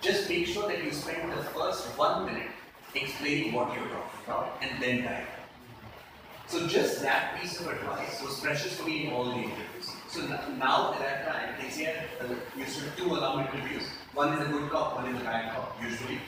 Just 0.00 0.28
make 0.28 0.46
sure 0.46 0.66
that 0.68 0.82
you 0.82 0.90
spend 0.90 1.30
the 1.30 1.42
first 1.56 1.86
one 1.98 2.26
minute 2.26 2.50
explaining 2.94 3.52
what 3.52 3.68
you're 3.74 3.88
talking 3.88 4.20
about 4.26 4.58
and 4.62 4.82
then 4.82 5.04
dive. 5.04 5.26
So 6.48 6.66
just 6.66 7.00
that 7.02 7.40
piece 7.40 7.60
of 7.60 7.68
advice 7.68 8.22
was 8.22 8.40
precious 8.40 8.74
for 8.76 8.86
me 8.86 9.06
in 9.06 9.12
all 9.12 9.24
the 9.24 9.36
interviews. 9.36 9.92
So 10.08 10.20
now 10.58 10.92
at 10.92 10.98
that 10.98 11.28
time, 11.28 11.54
they 11.62 11.70
say 11.70 11.94
uh, 12.20 12.26
used 12.56 12.78
to 12.78 12.84
do 12.84 12.90
two 12.96 13.06
alarm 13.14 13.46
interviews. 13.46 13.84
One 14.12 14.34
is 14.34 14.46
a 14.46 14.50
good 14.50 14.70
cop, 14.70 14.96
one 14.96 15.14
is 15.14 15.20
a 15.20 15.24
bad 15.24 15.54
cop, 15.54 15.76
usually. 15.82 16.18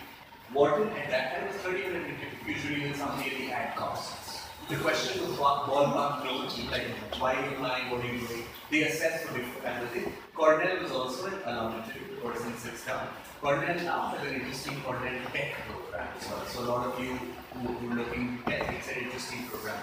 Wharton 0.52 0.88
at 0.96 1.10
that 1.10 1.34
time 1.34 1.48
was 1.48 1.56
30 1.56 1.82
minute 1.88 2.02
interview, 2.08 2.54
usually 2.54 2.88
with 2.88 2.96
somebody 2.96 3.30
at 3.30 3.36
the 3.36 3.52
ad 3.52 3.76
costs. 3.76 4.23
The 4.66 4.76
question 4.76 5.20
was 5.28 5.36
ball- 5.36 5.66
ballpark 5.68 6.24
knowledge, 6.24 6.56
like 6.70 6.86
why 7.20 7.34
lying, 7.60 7.90
what 7.90 8.02
are 8.02 8.08
you 8.08 8.26
doing? 8.26 8.44
They 8.70 8.84
for 9.26 9.36
different 9.36 9.62
kinds 9.62 9.82
of 9.82 9.90
things. 9.90 10.08
Cornell 10.34 10.82
was 10.82 10.90
also 10.90 11.26
an 11.26 11.32
the 11.44 12.22
person 12.22 12.56
sits 12.56 12.86
down. 12.86 13.08
Cornell 13.42 13.76
now 13.84 14.06
has 14.08 14.26
an 14.26 14.34
interesting 14.34 14.80
Cornell 14.80 15.20
tech 15.34 15.52
program 15.68 16.08
as 16.18 16.30
well. 16.30 16.46
So 16.46 16.60
a 16.60 16.66
lot 16.72 16.86
of 16.86 17.04
you 17.04 17.12
who 17.52 17.90
are 17.90 17.94
looking 17.94 18.38
at 18.46 18.72
it's 18.72 18.88
an 18.88 19.04
interesting 19.04 19.44
program. 19.48 19.76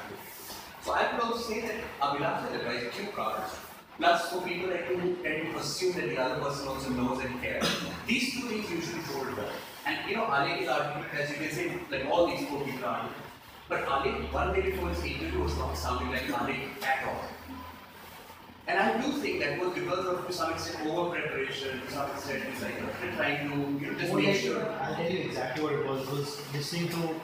So 0.81 0.93
I 0.93 1.13
would 1.13 1.21
also 1.21 1.53
say 1.53 1.61
that 1.61 1.75
Abhilasha 2.01 2.49
has 2.49 2.61
advised 2.61 2.91
cue 2.93 3.09
cards. 3.15 3.53
Plus, 3.97 4.29
for 4.31 4.41
people 4.41 4.69
you 4.89 4.97
who 4.97 5.15
tend 5.21 5.53
to 5.53 5.59
assume 5.59 5.93
that 5.93 6.09
the 6.09 6.17
other 6.17 6.41
person 6.41 6.67
also 6.67 6.89
knows 6.89 7.23
and 7.23 7.39
cares, 7.39 7.69
these 8.07 8.33
two 8.33 8.47
things 8.47 8.67
usually 8.71 9.03
go 9.13 9.29
together. 9.29 9.53
And 9.85 10.09
you 10.09 10.15
know, 10.15 10.25
Alek's 10.25 10.67
argument, 10.67 11.13
as 11.13 11.29
you 11.29 11.35
can 11.35 11.51
say, 11.51 11.71
like 11.91 12.07
all 12.09 12.25
these 12.25 12.47
four 12.49 12.65
people 12.65 12.85
are. 12.85 13.07
But 13.71 13.85
Alek, 13.85 14.33
one 14.33 14.53
day 14.53 14.63
before 14.63 14.89
his 14.89 15.01
interview, 15.05 15.43
was 15.43 15.57
not 15.57 15.77
sounding 15.77 16.09
like 16.11 16.23
Alek 16.23 16.83
at 16.83 17.07
all. 17.07 17.23
And 18.67 18.77
I 18.77 19.01
do 19.01 19.13
think 19.13 19.39
that 19.39 19.61
was 19.61 19.73
because 19.73 20.05
of, 20.07 20.27
to 20.27 20.33
some 20.33 20.51
extent, 20.51 20.85
over 20.87 21.11
preparation, 21.11 21.79
to 21.79 21.91
some 21.91 22.11
extent, 22.11 22.43
it's 22.51 22.61
like 22.61 22.75
trying 23.15 23.49
to, 23.49 23.85
you 23.85 23.93
know, 23.93 23.97
just 23.97 24.13
make 24.13 24.35
sure. 24.35 24.69
I'll 24.81 24.95
tell 24.95 25.09
you 25.09 25.19
exactly 25.19 25.63
what 25.63 25.71
it 25.71 25.87
was. 25.87 26.05
It 26.05 26.11
was 26.11 26.53
listening 26.53 26.89
to 26.89 27.15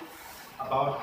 about 0.61 1.02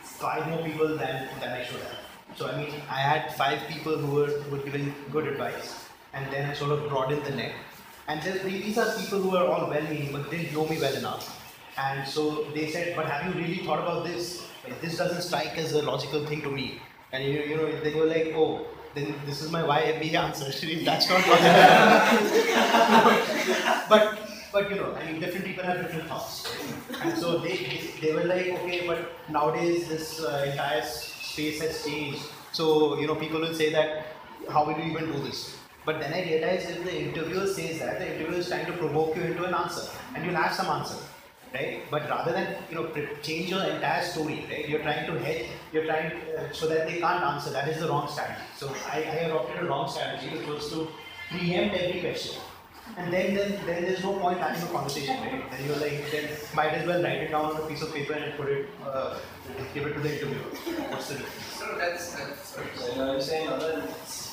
five 0.00 0.46
more 0.48 0.62
people 0.62 0.96
than, 0.96 1.26
than 1.40 1.50
I 1.50 1.64
should 1.64 1.80
have. 1.80 1.98
So 2.36 2.46
I 2.46 2.56
mean, 2.56 2.70
I 2.88 3.00
had 3.00 3.34
five 3.34 3.58
people 3.66 3.98
who 3.98 4.14
were, 4.14 4.26
who 4.28 4.56
were 4.56 4.62
giving 4.62 4.94
good 5.10 5.26
advice, 5.26 5.88
and 6.12 6.32
then 6.32 6.48
I 6.48 6.54
sort 6.54 6.70
of 6.70 6.88
broadened 6.88 7.24
the 7.24 7.34
net. 7.34 7.54
And 8.06 8.22
these 8.22 8.78
are 8.78 8.96
people 8.96 9.22
who 9.22 9.36
are 9.36 9.48
all 9.48 9.68
well-meaning, 9.68 10.12
but 10.12 10.30
didn't 10.30 10.54
know 10.54 10.68
me 10.68 10.80
well 10.80 10.94
enough. 10.94 11.39
And 11.82 12.06
so 12.06 12.44
they 12.54 12.70
said, 12.70 12.94
"But 12.96 13.06
have 13.06 13.26
you 13.26 13.32
really 13.40 13.60
thought 13.66 13.80
about 13.86 14.04
this? 14.04 14.46
This 14.80 14.96
doesn't 15.02 15.22
strike 15.22 15.56
as 15.64 15.72
a 15.72 15.82
logical 15.82 16.26
thing 16.26 16.42
to 16.42 16.50
me." 16.50 16.66
And 17.12 17.24
you, 17.24 17.40
you 17.52 17.56
know, 17.56 17.70
they 17.86 17.94
were 17.94 18.06
like, 18.16 18.32
"Oh." 18.42 18.66
Then 18.92 19.14
this 19.24 19.40
is 19.40 19.52
my 19.52 19.62
YMBA 19.62 20.14
answer. 20.20 20.46
That's 20.84 21.08
not 21.08 21.26
logical. 21.28 21.50
but 23.88 24.18
but 24.52 24.70
you 24.70 24.76
know, 24.76 24.94
I 24.94 25.04
mean, 25.04 25.20
different 25.20 25.46
people 25.46 25.64
have 25.64 25.80
different 25.82 26.08
thoughts, 26.08 26.52
and 27.00 27.16
so 27.16 27.38
they, 27.38 27.56
they 27.56 27.80
they 28.00 28.12
were 28.14 28.24
like, 28.24 28.48
okay, 28.48 28.86
but 28.86 29.12
nowadays 29.28 29.86
this 29.88 30.20
uh, 30.20 30.44
entire 30.50 30.82
space 30.82 31.60
has 31.60 31.84
changed. 31.84 32.22
So 32.52 32.98
you 32.98 33.06
know, 33.06 33.14
people 33.14 33.40
will 33.40 33.54
say 33.54 33.70
that, 33.72 34.06
how 34.48 34.66
will 34.66 34.76
you 34.76 34.90
even 34.90 35.12
do 35.12 35.20
this? 35.20 35.56
But 35.84 36.00
then 36.00 36.12
I 36.12 36.24
realized 36.24 36.70
if 36.70 36.82
the 36.84 36.96
interviewer 37.00 37.46
says 37.46 37.78
that, 37.78 38.00
the 38.00 38.12
interviewer 38.14 38.38
is 38.38 38.48
trying 38.48 38.66
to 38.66 38.72
provoke 38.72 39.16
you 39.16 39.22
into 39.22 39.44
an 39.44 39.54
answer, 39.54 39.88
and 40.14 40.26
you'll 40.26 40.34
have 40.34 40.52
some 40.52 40.66
answer, 40.66 40.98
right? 41.54 41.82
But 41.90 42.08
rather 42.08 42.32
than 42.32 42.56
you 42.68 42.76
know 42.76 42.88
change 43.22 43.50
your 43.50 43.62
entire 43.64 44.02
story, 44.02 44.46
right? 44.50 44.68
You're 44.68 44.82
trying 44.82 45.06
to 45.06 45.18
hedge, 45.18 45.46
you're 45.72 45.84
trying 45.84 46.12
uh, 46.38 46.52
so 46.52 46.66
that 46.68 46.86
they 46.86 46.98
can't 46.98 47.22
answer. 47.24 47.50
That 47.50 47.68
is 47.68 47.80
the 47.80 47.88
wrong 47.88 48.08
strategy. 48.08 48.42
So 48.56 48.72
I, 48.90 48.98
I 48.98 49.16
adopted 49.28 49.62
a 49.62 49.66
wrong 49.66 49.88
strategy, 49.88 50.28
which 50.36 50.46
was 50.46 50.70
to 50.72 50.88
preempt 51.30 51.76
every 51.76 52.00
question. 52.00 52.40
And 52.96 53.12
then, 53.12 53.34
then, 53.36 53.52
then 53.66 53.82
there's 53.84 54.02
no 54.02 54.14
point 54.14 54.38
having 54.38 54.60
a 54.62 54.66
conversation, 54.66 55.16
right? 55.20 55.48
Then 55.50 55.64
you're 55.64 55.76
like, 55.76 56.10
then 56.10 56.28
might 56.54 56.72
as 56.74 56.86
well 56.86 57.00
write 57.00 57.18
it 57.22 57.30
down 57.30 57.44
on 57.44 57.56
a 57.56 57.66
piece 57.66 57.82
of 57.82 57.94
paper 57.94 58.14
and 58.14 58.34
put 58.36 58.48
it, 58.48 58.66
uh, 58.84 59.16
give 59.72 59.86
it 59.86 59.94
to 59.94 60.00
the 60.00 60.12
interviewer. 60.12 60.42
What's 60.90 61.08
the 61.08 61.14
difference? 61.14 61.46
So 61.56 61.78
that's, 61.78 62.14
that's 62.16 62.48
sorry. 62.48 62.66
So 62.74 63.12
I'm 63.14 63.20
saying 63.20 63.48
other 63.48 63.84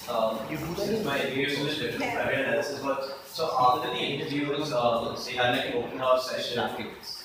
um, 0.09 0.39
You 0.49 0.57
do 0.57 0.65
that 0.73 0.77
since 0.87 0.99
in- 0.99 1.05
my 1.05 1.19
interviews 1.19 1.59
was 1.59 1.77
different 1.77 2.13
private 2.13 2.47
analysis, 2.47 2.79
but 2.79 3.16
so 3.37 3.55
after 3.59 3.89
the 3.89 3.99
interviews, 3.99 4.73
um, 4.73 5.15
they 5.23 5.33
had 5.33 5.55
like 5.55 5.67
an 5.67 5.73
open 5.73 5.99
house 5.99 6.31
session, 6.31 6.57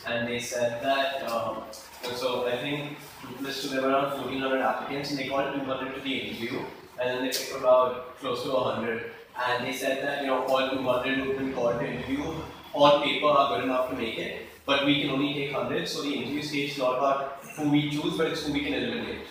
and 0.07 0.29
they 0.29 0.39
said 0.39 0.83
that 0.83 1.23
um, 1.31 1.63
so 2.15 2.47
I 2.47 2.59
think 2.59 2.99
to 3.39 3.69
there 3.69 3.81
were 3.81 3.89
around 3.89 4.21
1,400 4.21 4.61
applicants, 4.61 5.11
and 5.11 5.19
they 5.19 5.29
called 5.29 5.55
200 5.55 5.95
to 5.95 6.01
the 6.03 6.19
interview, 6.19 6.59
and 7.01 7.09
then 7.09 7.23
they 7.23 7.31
picked 7.31 7.57
about 7.57 8.19
close 8.19 8.43
to 8.43 8.51
100, 8.51 9.11
and 9.47 9.67
they 9.67 9.73
said 9.73 10.05
that 10.05 10.21
you 10.21 10.27
know 10.27 10.45
all 10.45 10.69
200 10.69 11.19
who've 11.19 11.39
been 11.39 11.55
called 11.55 11.81
to 11.81 11.87
interview 11.87 12.23
on 12.75 13.03
paper 13.03 13.29
are 13.29 13.57
good 13.57 13.65
enough 13.65 13.89
to 13.89 13.97
make 13.97 14.19
it, 14.19 14.43
but 14.67 14.85
we 14.85 15.01
can 15.01 15.13
only 15.13 15.33
take 15.33 15.55
100, 15.55 15.89
so 15.89 16.03
the 16.03 16.13
interview 16.13 16.43
stage 16.43 16.73
is 16.73 16.79
not 16.79 16.99
about 16.99 17.39
who 17.57 17.71
we 17.71 17.89
choose, 17.89 18.19
but 18.19 18.27
it's 18.27 18.45
who 18.47 18.53
we 18.53 18.61
can 18.61 18.75
eliminate. 18.75 19.25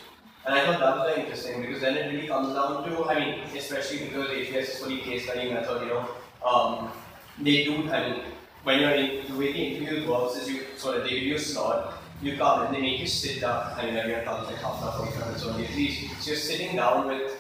And 0.44 0.56
I 0.56 0.66
thought 0.66 0.80
that 0.80 0.98
was 0.98 1.10
very 1.10 1.22
interesting 1.22 1.62
because 1.62 1.82
then 1.82 1.96
it 1.96 2.12
really 2.12 2.28
comes 2.28 2.56
down 2.56 2.84
to, 2.90 3.06
I 3.06 3.20
mean, 3.20 3.42
especially 3.56 4.06
because 4.06 4.30
HBS 4.30 4.62
is 4.64 4.80
fully 4.80 4.98
case 4.98 5.26
study 5.26 5.54
method, 5.54 5.84
you 5.84 5.90
know, 5.90 6.08
um, 6.46 6.92
they 7.40 7.64
do, 7.66 7.90
I 7.92 8.10
mean, 8.10 8.22
when 8.64 8.80
you're 8.80 8.92
in, 8.92 9.32
the 9.32 9.38
way 9.38 9.52
the 9.54 9.60
interview 9.60 10.10
works 10.10 10.38
is 10.38 10.50
you 10.50 10.62
sort 10.78 10.98
of 10.98 11.04
they 11.04 11.10
give 11.12 11.24
you 11.24 11.36
a 11.36 11.40
slot, 11.40 12.02
you 12.22 12.38
come 12.38 12.66
and 12.66 12.76
they 12.76 12.82
make 12.82 13.00
you 13.00 13.08
sit 13.08 13.42
down. 13.42 13.74
I 13.76 13.86
mean, 13.86 13.96
everyone 13.96 14.24
comes 14.24 14.48
like 14.48 14.58
half 14.58 14.82
an 14.82 14.88
hour, 14.88 15.06
45 15.06 15.26
minutes 15.26 15.44
only 15.44 15.66
at 15.66 15.76
least. 15.76 16.22
So 16.22 16.32
you're 16.32 16.40
sitting 16.40 16.76
down 16.76 17.08
with 17.08 17.38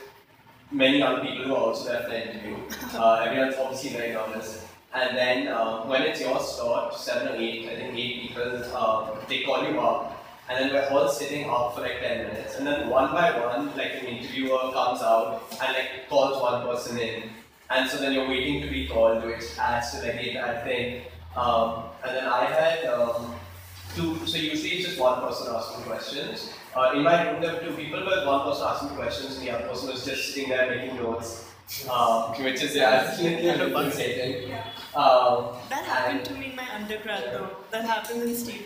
many 0.72 1.04
other 1.04 1.22
people 1.22 1.46
who 1.46 1.56
are 1.56 1.66
also 1.68 1.86
there 1.86 2.04
for 2.04 2.10
the 2.10 2.32
interview. 2.32 2.58
Uh, 2.94 3.26
everyone's 3.26 3.56
obviously 3.56 3.92
very 3.92 4.12
nervous. 4.14 4.66
And 4.94 5.18
then 5.18 5.48
uh, 5.48 5.84
when 5.86 6.02
it's 6.02 6.20
your 6.20 6.40
slot, 6.40 6.94
seven 7.00 7.30
or 7.30 7.36
eight, 7.38 7.70
I 7.70 7.76
think 7.76 7.96
eight 7.96 8.28
people, 8.28 8.62
uh, 8.76 9.16
they 9.30 9.44
call 9.44 9.64
you 9.64 9.80
up. 9.80 10.18
And 10.50 10.60
then 10.60 10.74
we're 10.74 10.90
all 10.90 11.08
sitting 11.08 11.50
up 11.50 11.76
for 11.76 11.82
like 11.82 12.02
10 12.02 12.28
minutes. 12.28 12.58
And 12.58 12.68
then 12.68 12.90
one 12.90 13.12
by 13.14 13.32
one, 13.40 13.68
like 13.78 13.94
an 14.02 14.08
interviewer 14.08 14.60
comes 14.74 15.02
out 15.02 15.44
and 15.64 15.74
like 15.74 16.10
calls 16.10 16.42
one 16.42 16.64
person 16.64 16.98
in. 16.98 17.24
And 17.72 17.90
so 17.90 17.98
then 17.98 18.14
you're 18.14 18.28
waiting 18.28 18.62
to 18.62 18.68
be 18.68 18.88
called, 18.88 19.24
which 19.24 19.44
adds 19.58 19.92
to 19.92 19.98
like 20.06 20.14
the 20.16 20.30
entire 20.30 20.64
thing. 20.64 21.02
Um, 21.36 21.84
and 22.06 22.16
then 22.18 22.26
I 22.26 22.46
had 22.46 22.86
um, 22.86 23.34
two, 23.96 24.18
so 24.26 24.38
usually 24.38 24.72
it's 24.78 24.88
just 24.90 25.00
one 25.00 25.22
person 25.22 25.54
asking 25.56 25.84
questions. 25.86 26.54
Uh, 26.76 26.92
in 26.96 27.04
my 27.04 27.30
room 27.30 27.42
there 27.42 27.54
were 27.54 27.60
two 27.60 27.74
people, 27.74 28.02
but 28.06 28.26
one 28.26 28.42
person 28.50 28.66
asking 28.68 28.90
questions 28.90 29.38
and 29.38 29.48
the 29.48 29.52
other 29.52 29.68
person 29.68 29.90
was 29.90 30.04
just 30.06 30.34
sitting 30.34 30.50
there 30.50 30.70
making 30.76 30.98
notes. 30.98 31.48
Um, 31.90 32.34
which 32.44 32.62
is 32.62 32.76
yeah, 32.76 33.10
it's 33.10 33.20
a 33.22 33.42
little 33.42 33.78
unsettling. 33.78 34.52
Um, 34.94 35.56
That 35.70 35.86
happened 35.86 36.26
to 36.26 36.34
me 36.34 36.50
in 36.50 36.56
my 36.58 36.68
undergrad 36.76 37.24
though. 37.32 37.48
That 37.72 37.86
happened 37.86 38.24
in 38.24 38.36
Steve. 38.36 38.66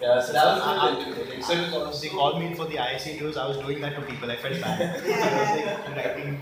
yeah, 0.00 0.22
so 0.22 0.32
that 0.32 0.44
was 0.46 0.62
I- 0.62 0.86
really 0.88 1.04
I- 1.04 1.06
intimidating. 1.08 1.42
So 1.42 1.52
when 1.54 2.00
they 2.00 2.08
called 2.08 2.40
me 2.40 2.46
in 2.46 2.54
for 2.56 2.64
the 2.64 2.78
ISC 2.78 3.08
interviews, 3.10 3.36
I 3.36 3.46
was 3.46 3.58
doing 3.58 3.82
that 3.82 3.94
to 3.96 4.00
people. 4.00 4.30
I 4.30 4.36
felt 4.36 4.58
bad. 4.62 4.80
I 4.80 5.88
was 5.90 5.96
like 5.96 6.06
writing. 6.16 6.40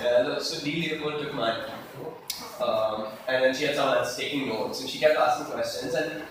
Yeah, 0.00 0.22
no, 0.22 0.38
so 0.38 0.62
Dee 0.64 0.90
Leopold 0.90 1.22
took 1.22 1.34
mine. 1.34 1.60
Um, 2.60 3.06
and 3.28 3.44
then 3.44 3.54
she 3.54 3.64
had 3.64 3.76
someone 3.76 3.98
else 3.98 4.16
taking 4.16 4.48
notes, 4.48 4.80
and 4.80 4.88
she 4.88 4.98
kept 4.98 5.18
asking 5.18 5.46
questions. 5.46 5.94
And 5.94 6.22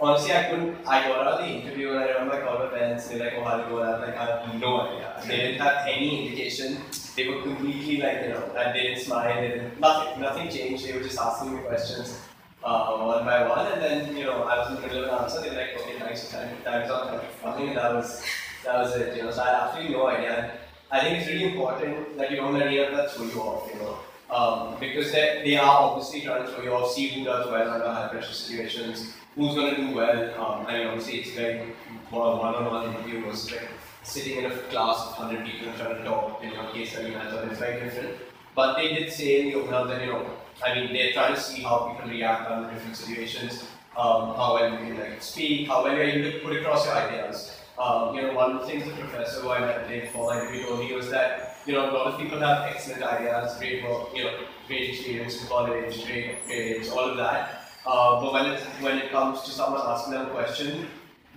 honestly, 0.00 0.32
I 0.32 0.44
couldn't. 0.44 0.76
I 0.86 1.08
got 1.08 1.26
out 1.26 1.40
of 1.40 1.46
the 1.46 1.52
interview, 1.52 1.90
and 1.90 2.00
I 2.00 2.08
remember 2.08 2.34
I 2.34 2.40
called 2.40 2.60
my 2.60 2.78
parents, 2.78 3.08
and 3.10 3.20
they're 3.20 3.30
like, 3.30 3.38
"Oh, 3.38 3.44
how 3.44 3.56
did 3.56 3.66
it 3.66 3.70
go?" 3.70 3.78
And 3.80 3.90
I 3.90 3.98
was 3.98 4.08
like, 4.08 4.16
"I 4.16 4.26
have 4.26 4.60
no 4.60 4.80
idea." 4.80 5.22
They 5.26 5.36
didn't 5.36 5.60
have 5.60 5.86
any 5.86 6.26
indication. 6.26 6.78
They 7.16 7.28
were 7.28 7.42
completely 7.42 8.00
like, 8.00 8.22
you 8.22 8.28
know, 8.30 8.50
they 8.54 8.82
didn't 8.82 9.02
smile. 9.02 9.34
They 9.40 9.48
didn't. 9.48 9.80
Nothing. 9.80 10.20
Nothing 10.20 10.48
changed. 10.48 10.86
They 10.86 10.92
were 10.92 11.02
just 11.02 11.18
asking 11.18 11.56
me 11.56 11.62
questions. 11.62 12.18
Uh, 12.62 12.98
one 12.98 13.24
by 13.24 13.46
one, 13.48 13.72
and 13.72 13.80
then 13.82 14.16
you 14.16 14.24
know 14.24 14.42
I 14.42 14.58
was 14.58 14.68
in 14.70 14.74
the 14.76 14.80
middle 14.82 15.04
of 15.04 15.10
an 15.10 15.24
answer. 15.24 15.40
They're 15.40 15.54
like, 15.54 15.80
"Okay, 15.80 15.98
thanks, 16.00 16.28
time, 16.30 16.50
time's 16.64 16.90
up, 16.90 17.24
you 17.60 17.66
and 17.68 17.76
that 17.76 17.94
was 17.94 18.22
that 18.64 18.78
was 18.78 18.96
it. 18.96 19.16
You 19.16 19.22
know, 19.22 19.30
so 19.30 19.42
I 19.42 19.46
had 19.46 19.54
absolutely 19.54 19.94
no 19.94 20.08
idea. 20.08 20.58
I 20.90 21.00
think 21.00 21.18
it's 21.18 21.28
really 21.28 21.52
important 21.52 22.16
that 22.16 22.30
you 22.30 22.36
don't 22.36 22.54
let 22.54 22.66
anyone 22.66 22.94
that 22.94 23.10
throw 23.10 23.26
you 23.26 23.40
off. 23.40 23.70
You 23.72 23.80
know, 23.80 23.98
um, 24.34 24.76
because 24.80 25.12
they, 25.12 25.42
they 25.44 25.56
are 25.56 25.80
obviously 25.80 26.22
trying 26.22 26.46
to 26.46 26.52
throw 26.52 26.64
you 26.64 26.72
off, 26.72 26.92
see 26.92 27.08
who 27.08 27.24
does 27.24 27.50
well 27.50 27.70
under 27.70 27.88
high 27.88 28.08
pressure 28.08 28.32
situations, 28.32 29.14
who's 29.34 29.54
going 29.54 29.74
to 29.74 29.80
do 29.80 29.94
well. 29.94 30.40
Um, 30.40 30.66
I 30.66 30.78
mean, 30.78 30.86
obviously, 30.86 31.20
it's 31.20 31.36
like 31.36 31.74
one 32.10 32.54
on 32.54 32.64
one 32.64 32.94
interview 32.94 33.24
versus 33.24 33.52
like 33.52 33.68
sitting 34.02 34.38
in 34.38 34.46
a 34.46 34.50
class 34.50 35.08
of 35.08 35.18
100 35.18 35.46
people 35.46 35.68
and 35.68 35.78
trying 35.78 35.96
to 35.96 36.04
talk 36.04 36.42
in 36.42 36.52
your 36.52 36.64
case 36.72 36.92
study 36.92 37.10
method. 37.10 37.50
It's 37.50 37.58
very 37.58 37.80
different. 37.80 38.16
But 38.54 38.76
they 38.76 38.94
did 38.94 39.12
say 39.12 39.40
in 39.40 39.46
the 39.48 39.54
open 39.56 39.72
house 39.72 39.88
that, 39.88 40.00
you 40.00 40.12
know, 40.12 40.26
I 40.66 40.74
mean, 40.74 40.92
they're 40.92 41.12
trying 41.12 41.34
to 41.34 41.40
see 41.40 41.62
how 41.62 41.94
people 41.94 42.10
react 42.10 42.50
under 42.50 42.72
different 42.72 42.96
situations, 42.96 43.62
um, 43.96 44.34
how 44.34 44.54
well 44.54 44.72
you 44.72 44.78
can 44.78 44.98
like 44.98 45.22
speak, 45.22 45.68
how 45.68 45.84
well 45.84 45.94
you're 45.94 46.02
able 46.02 46.32
to 46.32 46.38
put 46.44 46.56
across 46.56 46.86
your 46.86 46.94
ideas. 46.96 47.57
Um, 47.78 48.14
you 48.16 48.22
know, 48.22 48.32
one 48.32 48.52
of 48.52 48.60
the 48.60 48.66
things 48.66 48.84
the 48.84 48.90
professor 48.90 49.40
who 49.40 49.50
I 49.50 49.60
met 49.60 50.12
for 50.12 50.34
my 50.34 50.40
interview 50.40 50.64
told 50.64 50.80
me 50.80 50.92
was 50.92 51.10
that, 51.10 51.58
you 51.64 51.72
know, 51.72 51.88
a 51.88 51.92
lot 51.92 52.06
of 52.08 52.18
people 52.18 52.40
have 52.40 52.64
excellent 52.74 53.04
ideas, 53.04 53.56
great 53.56 53.84
work, 53.84 54.08
you 54.16 54.24
know, 54.24 54.32
great 54.66 54.90
experience 54.90 55.46
college, 55.48 56.04
great 56.04 56.88
all 56.90 57.10
of 57.10 57.16
that. 57.18 57.70
Uh, 57.86 58.20
but 58.20 58.32
when 58.32 58.46
it, 58.46 58.60
when 58.80 58.98
it 58.98 59.12
comes 59.12 59.42
to 59.42 59.50
someone 59.50 59.80
asking 59.84 60.14
them 60.14 60.26
a 60.26 60.30
question, 60.30 60.88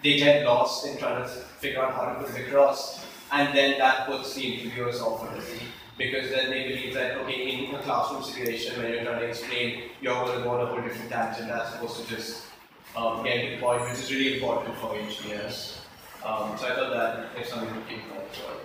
they 0.02 0.18
get 0.18 0.44
lost 0.44 0.88
in 0.88 0.98
trying 0.98 1.22
to 1.22 1.30
figure 1.30 1.80
out 1.80 1.94
how 1.94 2.06
to 2.06 2.24
put 2.24 2.36
it 2.36 2.48
across. 2.48 3.06
And 3.32 3.56
then 3.56 3.78
that 3.78 4.08
puts 4.08 4.34
the 4.34 4.42
interviewers 4.42 5.00
off 5.00 5.22
already. 5.22 5.62
Because 5.96 6.32
then 6.32 6.50
they 6.50 6.68
believe 6.70 6.96
that, 6.96 7.18
okay, 7.18 7.68
in 7.68 7.76
a 7.76 7.80
classroom 7.84 8.24
situation 8.24 8.82
when 8.82 8.92
you're 8.92 9.04
trying 9.04 9.20
to 9.20 9.28
explain, 9.28 9.84
you're 10.02 10.16
going 10.16 10.38
to 10.38 10.44
go 10.44 10.50
on 10.50 10.62
a 10.62 10.66
whole 10.66 10.82
different 10.82 11.12
tangent 11.12 11.52
as 11.52 11.76
opposed 11.76 12.04
to 12.04 12.16
just 12.16 12.48
um, 12.96 13.24
getting 13.24 13.52
to 13.52 13.56
the 13.58 13.62
point, 13.62 13.82
which 13.84 14.00
is 14.00 14.12
really 14.12 14.34
important 14.36 14.76
for 14.78 14.88
HBS. 14.96 15.81
Um, 16.24 16.56
so 16.56 16.68
I 16.68 16.76
thought 16.76 16.94
that 16.94 17.42
is 17.42 17.50
something 17.50 17.68
as 17.90 18.40
well. 18.40 18.60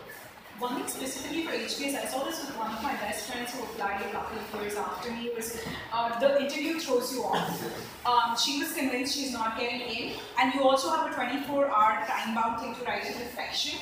One 0.59 0.77
thing 0.77 0.87
specifically 0.89 1.45
for 1.45 1.53
HBS, 1.53 1.95
I 1.95 2.05
saw 2.07 2.24
this 2.24 2.41
with 2.47 2.57
one 2.57 2.70
of 2.70 2.83
my 2.83 2.93
best 2.97 3.31
friends 3.31 3.53
who 3.55 3.62
applied 3.62 4.01
a 4.03 4.11
couple 4.11 4.39
of 4.39 4.61
years 4.62 4.74
after 4.77 5.11
me, 5.11 5.31
was 5.35 5.59
uh, 5.93 6.19
the 6.19 6.43
interview 6.43 6.78
throws 6.78 7.15
you 7.15 7.24
off. 7.24 7.62
Um, 8.07 8.37
she 8.37 8.59
was 8.59 8.73
convinced 8.73 9.15
she's 9.15 9.33
not 9.33 9.59
getting 9.59 9.81
in, 9.81 10.12
and 10.39 10.55
you 10.55 10.62
also 10.62 10.91
have 10.91 11.11
a 11.11 11.15
24 11.15 11.69
hour 11.69 12.07
time 12.07 12.35
bound 12.35 12.61
thing 12.61 12.74
to 12.74 12.85
write 12.85 13.05
a 13.05 13.19
reflection. 13.19 13.78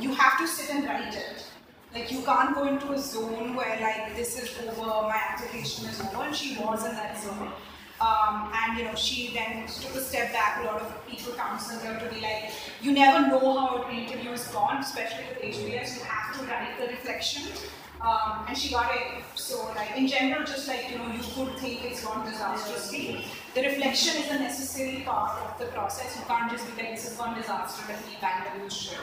You 0.00 0.14
have 0.14 0.38
to 0.38 0.46
sit 0.46 0.74
and 0.74 0.84
write 0.84 1.14
it. 1.14 1.44
Like 1.94 2.10
you 2.10 2.22
can't 2.22 2.54
go 2.54 2.66
into 2.66 2.92
a 2.92 2.98
zone 2.98 3.54
where 3.54 3.80
like 3.80 4.16
this 4.16 4.40
is 4.40 4.50
over, 4.68 4.86
my 5.08 5.20
application 5.30 5.88
is 5.88 6.00
over, 6.00 6.24
and 6.24 6.34
she 6.34 6.56
was 6.58 6.84
in 6.86 6.92
that 6.92 7.22
zone. 7.22 7.52
Um, 8.02 8.50
and 8.52 8.78
you 8.78 8.84
know, 8.84 8.96
she 8.96 9.32
then 9.32 9.66
took 9.68 9.94
a 9.94 10.00
step 10.00 10.32
back. 10.32 10.60
A 10.62 10.66
lot 10.66 10.80
of 10.82 11.06
people 11.06 11.34
counseled 11.34 11.82
her 11.82 12.00
to 12.00 12.12
be 12.12 12.20
like, 12.20 12.50
you 12.80 12.90
never 12.92 13.28
know 13.28 13.38
how 13.38 13.82
an 13.82 13.94
interview 13.94 14.32
is 14.32 14.44
gone, 14.48 14.78
especially 14.78 15.24
with 15.28 15.54
HBS. 15.54 15.98
You 15.98 16.04
have 16.04 16.36
to 16.36 16.44
write 16.46 16.76
the 16.80 16.88
reflection. 16.88 17.44
Um, 18.00 18.44
and 18.48 18.58
she 18.58 18.72
got 18.74 18.90
it. 18.92 19.22
So, 19.36 19.68
like 19.76 19.96
in 19.96 20.08
general, 20.08 20.44
just 20.44 20.66
like 20.66 20.90
you 20.90 20.98
know, 20.98 21.06
you 21.06 21.20
could 21.20 21.56
think 21.60 21.84
it's 21.84 22.04
gone 22.04 22.28
disastrously. 22.28 23.24
The 23.54 23.62
reflection 23.62 24.20
is 24.20 24.30
a 24.32 24.38
necessary 24.40 25.02
part 25.06 25.40
of 25.40 25.58
the 25.60 25.66
process. 25.66 26.16
You 26.18 26.24
can't 26.26 26.50
just 26.50 26.66
be 26.66 26.82
like, 26.82 26.96
this 26.96 27.04
has 27.04 27.16
gone 27.16 27.38
disaster, 27.38 27.84
let 27.88 28.00
me 28.00 28.16
bang 28.20 28.64
the 28.64 28.68
shit. 28.68 28.98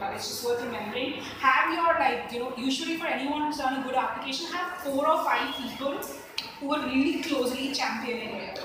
Uh, 0.00 0.12
it's 0.14 0.28
just 0.28 0.46
worth 0.46 0.62
remembering. 0.62 1.14
Have 1.40 1.74
your 1.74 1.92
like, 1.98 2.32
you 2.32 2.38
know, 2.38 2.52
usually 2.56 2.96
for 2.96 3.06
anyone 3.06 3.42
who's 3.42 3.58
done 3.58 3.80
a 3.80 3.84
good 3.84 3.96
application, 3.96 4.46
have 4.46 4.78
four 4.78 5.06
or 5.06 5.22
five 5.24 5.54
people 5.56 6.00
who 6.62 6.74
are 6.74 6.86
really 6.86 7.22
closely 7.22 7.72
championing 7.74 8.36
it. 8.36 8.60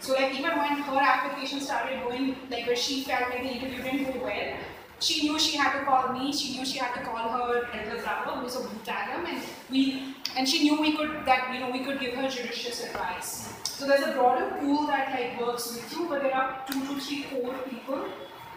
So 0.00 0.14
like 0.14 0.34
even 0.38 0.56
when 0.58 0.78
her 0.82 0.98
application 0.98 1.60
started 1.60 2.02
going, 2.02 2.36
like 2.50 2.66
where 2.66 2.76
she 2.76 3.02
felt 3.04 3.30
like 3.30 3.42
the 3.42 3.48
interview 3.48 3.82
didn't 3.82 4.12
go 4.12 4.24
well, 4.24 4.56
she 4.98 5.22
knew 5.22 5.38
she 5.38 5.56
had 5.56 5.78
to 5.78 5.84
call 5.84 6.12
me, 6.12 6.32
she 6.32 6.56
knew 6.56 6.64
she 6.64 6.78
had 6.78 6.94
to 6.94 7.00
call 7.00 7.16
her 7.16 7.68
elder 7.72 8.02
brother, 8.02 8.40
who's 8.40 8.56
a 8.56 8.60
Bhutagam, 8.60 9.26
and 9.28 9.42
we 9.70 10.14
and 10.36 10.48
she 10.48 10.62
knew 10.64 10.80
we 10.80 10.96
could 10.96 11.24
that 11.24 11.52
you 11.54 11.60
know 11.60 11.70
we 11.70 11.80
could 11.84 12.00
give 12.00 12.14
her 12.14 12.28
judicious 12.28 12.84
advice. 12.84 13.52
So 13.64 13.86
there's 13.86 14.06
a 14.06 14.12
broader 14.12 14.56
pool 14.58 14.86
that 14.86 15.12
like 15.12 15.40
works 15.40 15.74
with 15.74 15.92
you, 15.92 16.08
but 16.08 16.22
there 16.22 16.34
are 16.34 16.62
two 16.70 16.80
to 16.86 17.00
three 17.00 17.24
core 17.24 17.54
people 17.70 18.04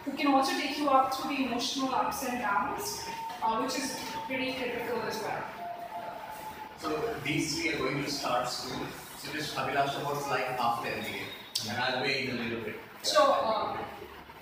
who 0.04 0.12
can 0.12 0.28
also 0.28 0.52
take 0.58 0.78
you 0.78 0.88
up 0.88 1.14
through 1.14 1.36
the 1.36 1.44
emotional 1.44 1.94
ups 1.94 2.24
and 2.24 2.38
downs, 2.38 3.04
uh, 3.42 3.60
which 3.60 3.76
is 3.76 3.98
pretty 4.26 4.54
critical 4.54 5.02
as 5.02 5.22
well. 5.22 5.59
So 6.80 7.14
these 7.24 7.54
three 7.54 7.74
are 7.74 7.78
going 7.78 8.02
to 8.02 8.10
start 8.10 8.48
school. 8.48 8.86
So 9.18 9.30
just 9.32 9.54
Abhilasha, 9.54 10.02
what's 10.04 10.26
like 10.28 10.46
after 10.58 10.88
MBA? 10.88 11.68
And 11.68 11.78
I'll 11.78 12.02
wait 12.02 12.30
a 12.30 12.32
little 12.32 12.60
bit. 12.60 12.76
So, 13.02 13.32
uh, 13.32 13.76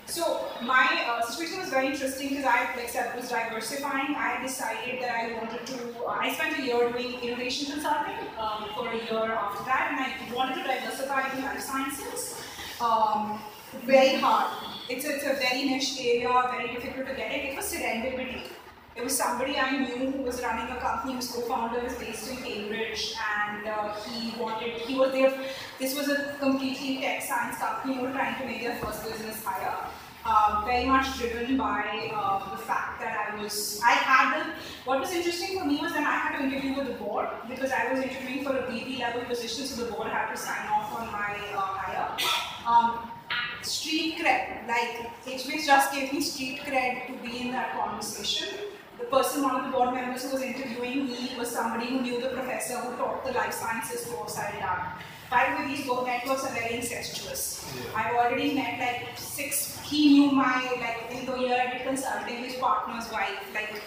so 0.06 0.46
my 0.62 1.04
uh, 1.08 1.20
situation 1.22 1.58
was 1.58 1.68
very 1.68 1.88
interesting 1.88 2.28
because 2.28 2.44
I, 2.44 2.76
like 2.76 2.88
said, 2.88 3.14
was 3.16 3.28
diversifying. 3.28 4.14
I 4.14 4.40
decided 4.40 5.02
that 5.02 5.10
I 5.10 5.34
wanted 5.34 5.66
to. 5.66 6.04
Uh, 6.06 6.10
I 6.10 6.32
spent 6.32 6.60
a 6.60 6.62
year 6.62 6.92
doing 6.92 7.14
innovation 7.20 7.72
consulting 7.72 8.14
um, 8.38 8.66
for 8.76 8.88
a 8.88 8.94
year 8.94 9.32
after 9.32 9.64
that, 9.64 9.88
and 9.90 9.98
I 10.00 10.34
wanted 10.34 10.62
to 10.62 10.68
diversify 10.68 11.30
into 11.30 11.42
life 11.42 11.60
sciences. 11.60 12.40
Um, 12.80 13.40
very 13.84 14.14
hard. 14.14 14.46
It's 14.88 15.04
a, 15.04 15.16
it's 15.16 15.24
a 15.24 15.34
very 15.34 15.64
niche 15.64 15.98
area, 16.00 16.30
very 16.52 16.72
difficult 16.72 17.08
to 17.08 17.14
get 17.14 17.32
it. 17.32 17.50
It 17.50 17.56
was 17.56 17.66
serendipity. 17.66 18.42
It 18.98 19.04
was 19.04 19.16
somebody 19.16 19.56
I 19.56 19.78
knew 19.78 20.10
who 20.10 20.22
was 20.22 20.42
running 20.42 20.76
a 20.76 20.80
company 20.80 21.14
whose 21.14 21.30
co-founder 21.30 21.82
was 21.84 21.94
based 21.94 22.32
in 22.32 22.38
Cambridge, 22.38 23.14
and 23.38 23.64
uh, 23.64 23.94
he 23.94 24.36
wanted. 24.36 24.72
He 24.72 24.98
was 24.98 25.12
there. 25.12 25.32
This 25.78 25.94
was 25.94 26.08
a 26.08 26.34
completely 26.40 27.00
tech 27.00 27.22
science 27.22 27.58
company 27.58 27.94
who 27.94 28.02
were 28.02 28.10
trying 28.10 28.34
to 28.40 28.44
make 28.44 28.60
their 28.60 28.74
first 28.78 29.04
business 29.04 29.44
hire. 29.44 29.86
Uh, 30.24 30.64
very 30.66 30.84
much 30.84 31.16
driven 31.16 31.56
by 31.56 32.10
uh, 32.12 32.50
the 32.50 32.56
fact 32.56 33.00
that 33.00 33.14
I 33.16 33.40
was. 33.40 33.80
I 33.86 33.92
had 33.92 34.34
the. 34.34 34.50
What 34.84 34.98
was 34.98 35.12
interesting 35.12 35.60
for 35.60 35.64
me 35.64 35.78
was 35.80 35.92
that 35.92 36.02
I 36.02 36.16
had 36.18 36.38
to 36.38 36.44
interview 36.46 36.74
with 36.74 36.88
the 36.88 36.94
board 36.94 37.28
because 37.48 37.70
I 37.70 37.92
was 37.92 38.02
interviewing 38.02 38.42
for 38.42 38.56
a 38.56 38.68
VP 38.68 38.98
level 38.98 39.22
position, 39.26 39.64
so 39.64 39.84
the 39.84 39.92
board 39.92 40.08
had 40.08 40.28
to 40.32 40.36
sign 40.36 40.66
off 40.72 40.98
on 40.98 41.06
my 41.12 41.38
uh, 41.54 41.60
hire. 41.60 42.16
Um, 42.66 43.12
street 43.62 44.18
cred, 44.18 44.66
like 44.66 45.24
HBS 45.24 45.66
just 45.66 45.92
gave 45.92 46.12
me 46.12 46.20
street 46.20 46.58
cred 46.66 47.06
to 47.06 47.12
be 47.22 47.42
in 47.42 47.52
that 47.52 47.78
conversation. 47.78 48.67
The 48.98 49.04
person, 49.04 49.42
one 49.42 49.54
of 49.54 49.64
the 49.64 49.70
board 49.70 49.94
members 49.94 50.24
who 50.24 50.32
was 50.32 50.42
interviewing 50.42 51.06
me 51.06 51.34
was 51.38 51.48
somebody 51.48 51.86
who 51.86 52.00
knew 52.00 52.20
the 52.20 52.30
professor 52.30 52.78
who 52.78 52.96
taught 52.96 53.24
the 53.24 53.32
life 53.32 53.54
sciences 53.54 54.06
course 54.06 54.36
I 54.36 54.46
had 54.50 54.60
done. 54.60 54.86
By 55.30 55.54
the 55.54 55.62
way, 55.62 55.76
these 55.76 55.86
both 55.86 56.06
networks 56.06 56.44
are 56.44 56.52
very 56.52 56.76
incestuous. 56.76 57.64
I've 57.94 58.16
already 58.16 58.54
met 58.54 58.80
like 58.80 59.16
six, 59.16 59.78
he 59.84 60.18
knew 60.18 60.32
my, 60.32 60.62
like 60.80 61.14
in 61.14 61.26
the 61.26 61.36
year 61.38 61.60
I 61.60 61.78
did 61.78 61.86
consulting, 61.86 62.38
his 62.38 62.54
partner's 62.56 63.10
wife, 63.12 63.38
like 63.54 63.82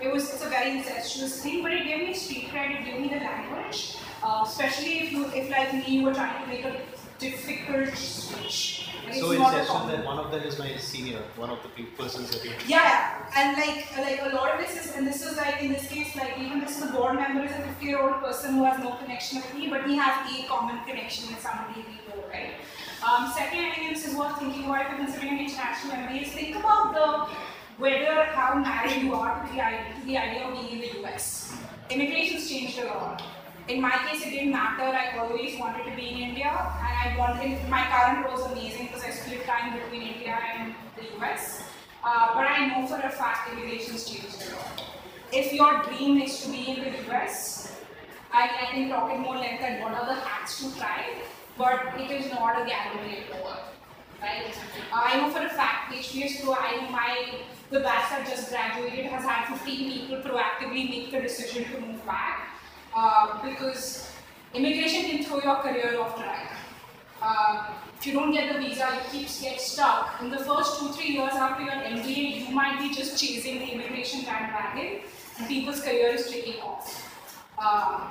it 0.00 0.12
was 0.12 0.32
it's 0.32 0.44
a 0.44 0.48
very 0.48 0.78
incestuous 0.78 1.42
thing, 1.42 1.62
but 1.62 1.72
it 1.72 1.84
gave 1.84 2.08
me 2.08 2.14
street 2.14 2.48
cred, 2.52 2.80
it 2.80 2.84
gave 2.84 3.00
me 3.00 3.08
the 3.08 3.16
language. 3.16 3.96
Uh, 4.22 4.42
especially 4.46 5.00
if 5.00 5.12
you 5.12 5.26
if 5.34 5.50
like 5.50 5.72
me 5.74 5.84
you 5.86 6.04
were 6.04 6.14
trying 6.14 6.42
to 6.42 6.48
make 6.48 6.64
a 6.64 6.76
difficult 7.18 7.96
switch. 7.96 8.90
So 9.12 9.30
it's 9.30 9.40
a 9.40 9.86
that 9.86 10.04
one 10.04 10.18
of 10.18 10.30
them 10.32 10.42
is 10.42 10.58
my 10.58 10.76
senior, 10.76 11.22
one 11.36 11.50
of 11.50 11.62
the 11.62 11.68
pe- 11.68 11.90
persons 11.96 12.30
that 12.30 12.44
you. 12.44 12.50
yeah, 12.66 13.30
and 13.36 13.56
like 13.56 13.96
like 13.96 14.20
a 14.20 14.34
lot 14.34 14.50
of 14.52 14.58
this 14.60 14.84
is, 14.84 14.96
and 14.96 15.06
this 15.06 15.24
is 15.24 15.36
like 15.36 15.62
in 15.62 15.72
this 15.72 15.86
case, 15.88 16.16
like 16.16 16.38
even 16.38 16.60
this 16.60 16.76
is 16.76 16.90
a 16.90 16.92
board 16.92 17.14
member 17.14 17.44
is 17.44 17.52
a 17.52 17.62
50 17.62 17.86
year 17.86 18.00
old 18.00 18.20
person 18.20 18.54
who 18.54 18.64
has 18.64 18.78
no 18.82 18.96
connection 18.96 19.38
with 19.42 19.54
me, 19.54 19.68
but 19.68 19.86
he 19.86 19.96
has 19.96 20.14
a 20.28 20.46
common 20.48 20.84
connection 20.84 21.28
with 21.28 21.40
somebody 21.40 21.84
we 21.86 21.94
know, 22.08 22.26
right? 22.28 22.54
Um, 23.06 23.32
second, 23.32 23.60
I 23.60 23.74
think 23.74 23.94
this 23.94 24.06
is 24.08 24.16
worth 24.16 24.38
thinking 24.38 24.64
about 24.64 24.82
if 24.82 24.88
you're 24.90 25.06
considering 25.06 25.38
international 25.38 25.96
MBA 25.96 26.22
is 26.22 26.32
think 26.32 26.56
about 26.56 26.92
the 26.92 27.34
whether 27.78 28.24
how 28.24 28.54
married 28.54 29.02
you 29.02 29.14
are 29.14 29.46
to 29.46 29.52
the 29.52 29.60
idea, 29.60 29.94
to 30.00 30.06
the 30.06 30.18
idea 30.18 30.48
of 30.48 30.52
being 30.54 30.72
in 30.72 30.80
the 30.80 31.04
US. 31.04 31.54
Immigration's 31.90 32.48
changed 32.50 32.78
a 32.80 32.86
lot. 32.86 33.22
In 33.68 33.80
my 33.80 33.90
case, 34.06 34.24
it 34.24 34.30
didn't 34.30 34.52
matter. 34.52 34.84
I 34.84 35.18
always 35.18 35.58
wanted 35.58 35.90
to 35.90 35.96
be 35.96 36.08
in 36.10 36.18
India, 36.30 36.46
and 36.46 36.94
I 37.02 37.16
wanted. 37.18 37.68
My 37.68 37.82
current 37.90 38.24
role 38.24 38.36
was 38.36 38.52
amazing 38.52 38.86
because 38.86 39.02
I 39.02 39.10
split 39.10 39.44
time 39.44 39.76
between 39.76 40.02
India 40.02 40.38
and 40.54 40.72
the 40.94 41.02
US. 41.18 41.64
Uh, 42.04 42.34
but 42.34 42.46
I 42.46 42.68
know 42.68 42.86
for 42.86 43.00
a 43.04 43.10
fact 43.10 43.50
immigration's 43.50 44.08
changed 44.08 44.40
a 44.46 44.54
lot. 44.54 44.84
If 45.32 45.52
your 45.52 45.82
dream 45.82 46.20
is 46.20 46.42
to 46.42 46.50
be 46.52 46.68
in 46.70 46.84
the 46.84 46.92
US, 47.10 47.80
I, 48.32 48.44
I 48.44 48.64
can 48.70 48.88
talk 48.88 49.12
in 49.12 49.20
more 49.22 49.34
length 49.34 49.64
at 49.64 49.82
what 49.82 49.94
are 49.94 50.06
the 50.06 50.14
hacks 50.14 50.62
to 50.62 50.78
try, 50.78 51.16
but 51.58 51.98
it 51.98 52.08
is 52.08 52.30
not 52.30 52.62
a 52.62 52.64
guarantee 52.64 53.24
at 53.26 53.42
all. 53.42 53.58
Right? 54.22 54.56
I 54.94 55.20
know 55.20 55.30
for 55.30 55.44
a 55.44 55.50
fact 55.50 55.92
HBS 55.92 56.44
Pro, 56.44 56.54
I 56.54 56.88
my 56.92 57.40
the 57.70 57.80
batch 57.80 58.10
that 58.10 58.28
just 58.28 58.48
graduated 58.48 59.06
has 59.06 59.24
had 59.24 59.52
15 59.52 59.90
people 59.90 60.18
proactively 60.18 60.88
make 60.88 61.10
the 61.10 61.20
decision 61.20 61.64
to 61.72 61.80
move 61.80 62.06
back 62.06 62.55
uh, 62.96 63.42
because 63.44 64.10
immigration 64.54 65.10
can 65.10 65.24
throw 65.24 65.40
your 65.42 65.56
career 65.56 66.00
off 66.00 66.16
track. 66.16 66.56
Uh, 67.20 67.68
if 67.98 68.06
you 68.06 68.12
don't 68.12 68.32
get 68.32 68.52
the 68.52 68.58
visa, 68.58 68.88
you 68.94 69.20
keep 69.20 69.40
get 69.40 69.60
stuck. 69.60 70.20
In 70.20 70.30
the 70.30 70.38
first 70.38 70.80
two, 70.80 70.88
three 70.88 71.12
years 71.12 71.32
after 71.32 71.62
your 71.62 71.72
MBA, 71.72 72.48
you 72.48 72.54
might 72.54 72.78
be 72.78 72.94
just 72.94 73.18
chasing 73.22 73.58
the 73.58 73.66
immigration 73.72 74.22
bandwagon, 74.24 75.00
and 75.38 75.48
people's 75.48 75.80
career 75.80 76.08
is 76.08 76.28
taking 76.28 76.60
off. 76.60 77.02
Uh, 77.58 78.08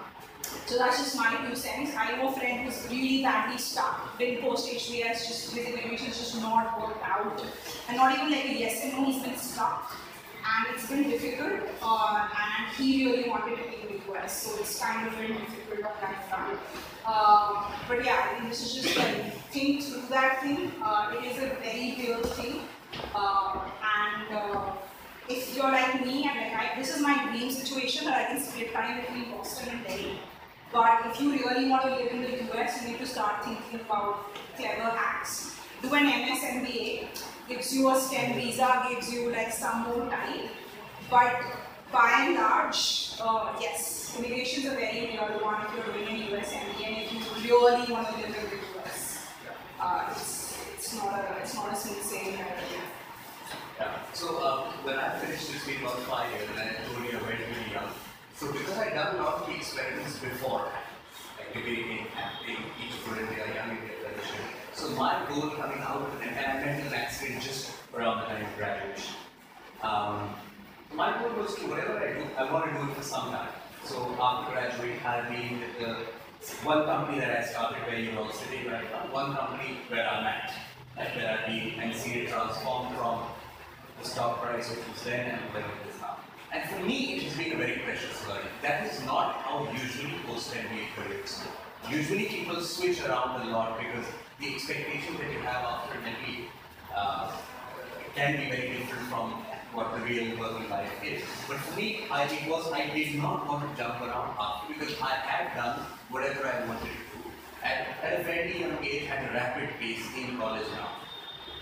so 0.66 0.78
that's 0.78 0.98
just 0.98 1.16
my 1.16 1.36
two 1.48 1.56
cents. 1.56 1.92
I 1.98 2.16
know 2.16 2.30
a 2.30 2.32
friend 2.32 2.62
who's 2.62 2.88
really 2.90 3.22
badly 3.22 3.58
stuck, 3.58 4.18
been 4.18 4.42
post 4.42 4.70
HBS, 4.70 5.28
just 5.28 5.54
his 5.54 5.66
immigration's 5.68 6.18
just 6.18 6.42
not 6.42 6.80
worked 6.80 7.04
out. 7.04 7.44
And 7.88 7.98
not 7.98 8.16
even 8.16 8.32
like 8.32 8.46
a 8.46 8.54
yes 8.54 8.84
and 8.84 8.94
no, 8.94 9.06
he's 9.06 9.22
been 9.22 9.38
stuck. 9.38 9.96
And 10.48 10.76
it's 10.76 10.88
been 10.90 11.10
difficult. 11.10 11.62
Uh, 11.82 12.28
and 12.44 12.76
he 12.76 13.06
really 13.06 13.30
wanted 13.30 13.58
to 13.58 13.64
be 13.70 13.82
in 13.82 13.98
the 13.98 14.14
US, 14.14 14.44
so 14.44 14.60
it's 14.60 14.80
kind 14.80 15.08
of 15.08 15.18
been 15.18 15.34
difficult 15.34 15.86
on 15.86 15.96
that 16.02 16.30
front. 16.30 16.60
Uh, 17.06 17.72
but 17.88 18.04
yeah, 18.04 18.38
I 18.42 18.48
this 18.48 18.62
is 18.64 18.84
just 18.84 18.98
like 18.98 19.34
think 19.52 19.84
through 19.84 20.08
that 20.10 20.42
thing. 20.42 20.72
Uh, 20.84 21.16
it 21.18 21.26
is 21.32 21.38
a 21.38 21.48
very 21.62 21.96
real 22.00 22.22
thing. 22.22 22.62
Uh, 23.14 23.60
and 23.84 24.38
uh, 24.38 24.72
if 25.28 25.56
you're 25.56 25.72
like 25.72 26.06
me 26.06 26.28
and 26.30 26.38
like 26.40 26.54
I, 26.54 26.80
this 26.80 26.96
is 26.96 27.02
my 27.02 27.30
dream 27.30 27.50
situation 27.52 28.06
that 28.06 28.18
I 28.18 28.26
can 28.32 28.42
split 28.42 28.74
time 28.74 29.02
between 29.02 29.32
Boston 29.32 29.70
and 29.76 29.88
Delhi. 29.88 30.20
But 30.72 31.06
if 31.08 31.22
you 31.22 31.32
really 31.32 31.70
want 31.70 31.84
to 31.84 31.90
live 31.96 32.12
in 32.12 32.22
the 32.22 32.54
US, 32.54 32.82
you 32.82 32.90
need 32.90 33.00
to 33.00 33.08
start 33.08 33.46
thinking 33.46 33.80
about 33.80 34.34
clever 34.56 34.90
hacks. 34.90 35.56
Do 35.82 35.94
an 35.94 36.06
MS 36.06 36.40
MBA, 36.40 37.08
gives 37.48 37.76
you 37.76 37.90
a 37.90 38.00
STEM 38.00 38.36
visa, 38.36 38.86
gives 38.90 39.14
you 39.14 39.32
like 39.32 39.52
some 39.52 39.84
more 39.84 40.10
time. 40.10 40.50
But 41.10 41.36
by 41.92 42.26
and 42.26 42.36
large, 42.36 43.14
uh, 43.22 43.56
yes, 43.60 44.16
immigration 44.18 44.64
is 44.64 44.72
a 44.72 44.76
very 44.76 45.12
real 45.12 45.40
one 45.44 45.66
if 45.66 45.76
you're 45.76 45.94
doing 45.94 46.22
an 46.22 46.34
US 46.34 46.52
MBA 46.54 46.88
and 46.88 46.98
if 46.98 47.46
you 47.46 47.56
really 47.56 47.92
want 47.92 48.08
to 48.08 48.16
live 48.16 48.26
in 48.26 48.32
the 48.32 48.80
US. 48.80 49.28
Uh, 49.80 50.08
it's, 50.12 50.58
it's 50.74 50.96
not 50.96 51.14
a 51.14 51.42
it's 51.42 51.54
not 51.54 51.72
a 51.72 51.76
smooth 51.76 52.02
sailing. 52.02 52.40
Yeah. 53.80 53.92
So 54.14 54.38
uh, 54.38 54.72
when 54.84 54.98
I 54.98 55.20
finished 55.20 55.52
this 55.52 55.68
week 55.68 55.82
about 55.82 56.00
five 56.02 56.32
years, 56.32 56.50
and 56.50 56.60
I 56.60 56.74
told 56.88 57.04
you 57.06 57.18
I'm 57.18 57.26
very, 57.26 57.44
very 57.44 57.74
young. 57.74 57.92
So 58.36 58.52
because 58.52 58.78
I'd 58.78 58.94
done 58.94 59.16
a 59.16 59.24
lot 59.24 59.44
of 59.44 59.50
experiments 59.56 60.18
before, 60.20 60.68
like 61.38 61.54
debating, 61.54 62.08
acting, 62.16 62.58
each 62.80 62.94
for 63.04 63.20
India, 63.20 63.44
Young 63.54 63.78
India 63.78 63.95
Fellowship. 63.95 63.95
So 64.86 64.92
my 64.92 65.26
goal 65.28 65.50
coming 65.50 65.80
out, 65.80 66.08
met 66.20 66.86
an 66.86 66.94
accident 66.94 67.42
just 67.42 67.72
around 67.96 68.20
the 68.20 68.26
time 68.28 68.46
of 68.46 68.56
graduation. 68.56 69.16
Um, 69.82 70.30
my 70.94 71.18
goal 71.18 71.42
was 71.42 71.56
to 71.56 71.62
whatever 71.66 71.98
I 71.98 72.14
do, 72.14 72.24
I 72.38 72.52
want 72.52 72.72
to 72.72 72.80
do 72.80 72.92
it 72.92 72.96
for 72.96 73.02
some 73.02 73.32
time. 73.32 73.50
So 73.84 74.16
after 74.22 74.52
graduating, 74.52 75.00
I'll 75.04 75.28
be 75.28 75.58
with 75.58 75.80
the 75.80 76.64
one 76.64 76.86
company 76.86 77.20
that 77.20 77.36
I 77.36 77.44
started 77.44 77.82
where 77.88 77.98
you're 77.98 78.16
all 78.20 78.32
sitting 78.32 78.68
right 78.72 78.84
now, 78.92 79.12
one 79.12 79.36
company 79.36 79.80
where 79.88 80.08
I'm 80.08 80.24
at, 80.24 80.54
like 80.96 81.16
where 81.16 81.36
I'll 81.36 81.48
be 81.48 81.74
and 81.80 81.96
see 81.96 82.20
it 82.20 82.30
transform 82.30 82.94
from 82.94 83.24
the 84.00 84.08
stock 84.08 84.40
price 84.44 84.70
which 84.70 84.88
was 84.88 85.04
then 85.04 85.40
and. 85.56 85.66
And 86.56 86.70
for 86.70 86.80
me, 86.86 87.16
it 87.16 87.24
has 87.24 87.36
been 87.36 87.52
a 87.52 87.58
very 87.58 87.80
precious 87.80 88.26
learning. 88.30 88.48
That 88.62 88.88
is 88.88 89.04
not 89.04 89.44
how 89.44 89.68
usually 89.74 90.14
post-MBA 90.26 90.86
careers 90.96 91.44
go. 91.44 91.92
Usually 91.92 92.28
people 92.28 92.62
switch 92.62 93.02
around 93.02 93.42
a 93.42 93.52
lot 93.52 93.78
because 93.78 94.06
the 94.40 94.56
expectations 94.56 95.20
that 95.20 95.32
you 95.34 95.40
have 95.40 95.66
after 95.66 96.00
an 96.00 96.16
MBA 96.16 96.46
uh, 96.96 97.36
can 98.16 98.38
be 98.38 98.50
very 98.50 98.70
different 98.78 99.04
from 99.10 99.32
what 99.74 99.92
the 99.96 100.06
real 100.06 100.40
working 100.40 100.70
life 100.70 100.94
is. 101.04 101.24
But 101.46 101.58
for 101.58 101.76
me, 101.76 102.06
I, 102.10 102.24
it 102.24 102.50
was 102.50 102.72
I 102.72 102.88
did 102.88 103.16
not 103.16 103.46
want 103.50 103.70
to 103.70 103.84
jump 103.84 104.00
around 104.00 104.38
after 104.40 104.74
because 104.74 104.96
I 105.02 105.12
had 105.28 105.56
done 105.58 105.80
whatever 106.10 106.48
I 106.48 106.66
wanted 106.66 106.88
to 106.88 107.06
do. 107.20 107.32
At, 107.64 107.88
at 108.02 108.22
a 108.22 108.24
very 108.24 108.62
young 108.62 108.82
age, 108.82 109.10
at 109.10 109.30
a 109.30 109.34
rapid 109.34 109.72
pace 109.82 110.08
in 110.18 110.38
college 110.38 110.68
now. 110.72 110.92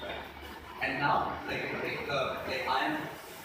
Right? 0.04 0.22
And 0.84 1.00
now, 1.00 1.34
like, 1.48 1.74
like, 1.82 2.08
uh, 2.12 2.38
like 2.48 2.68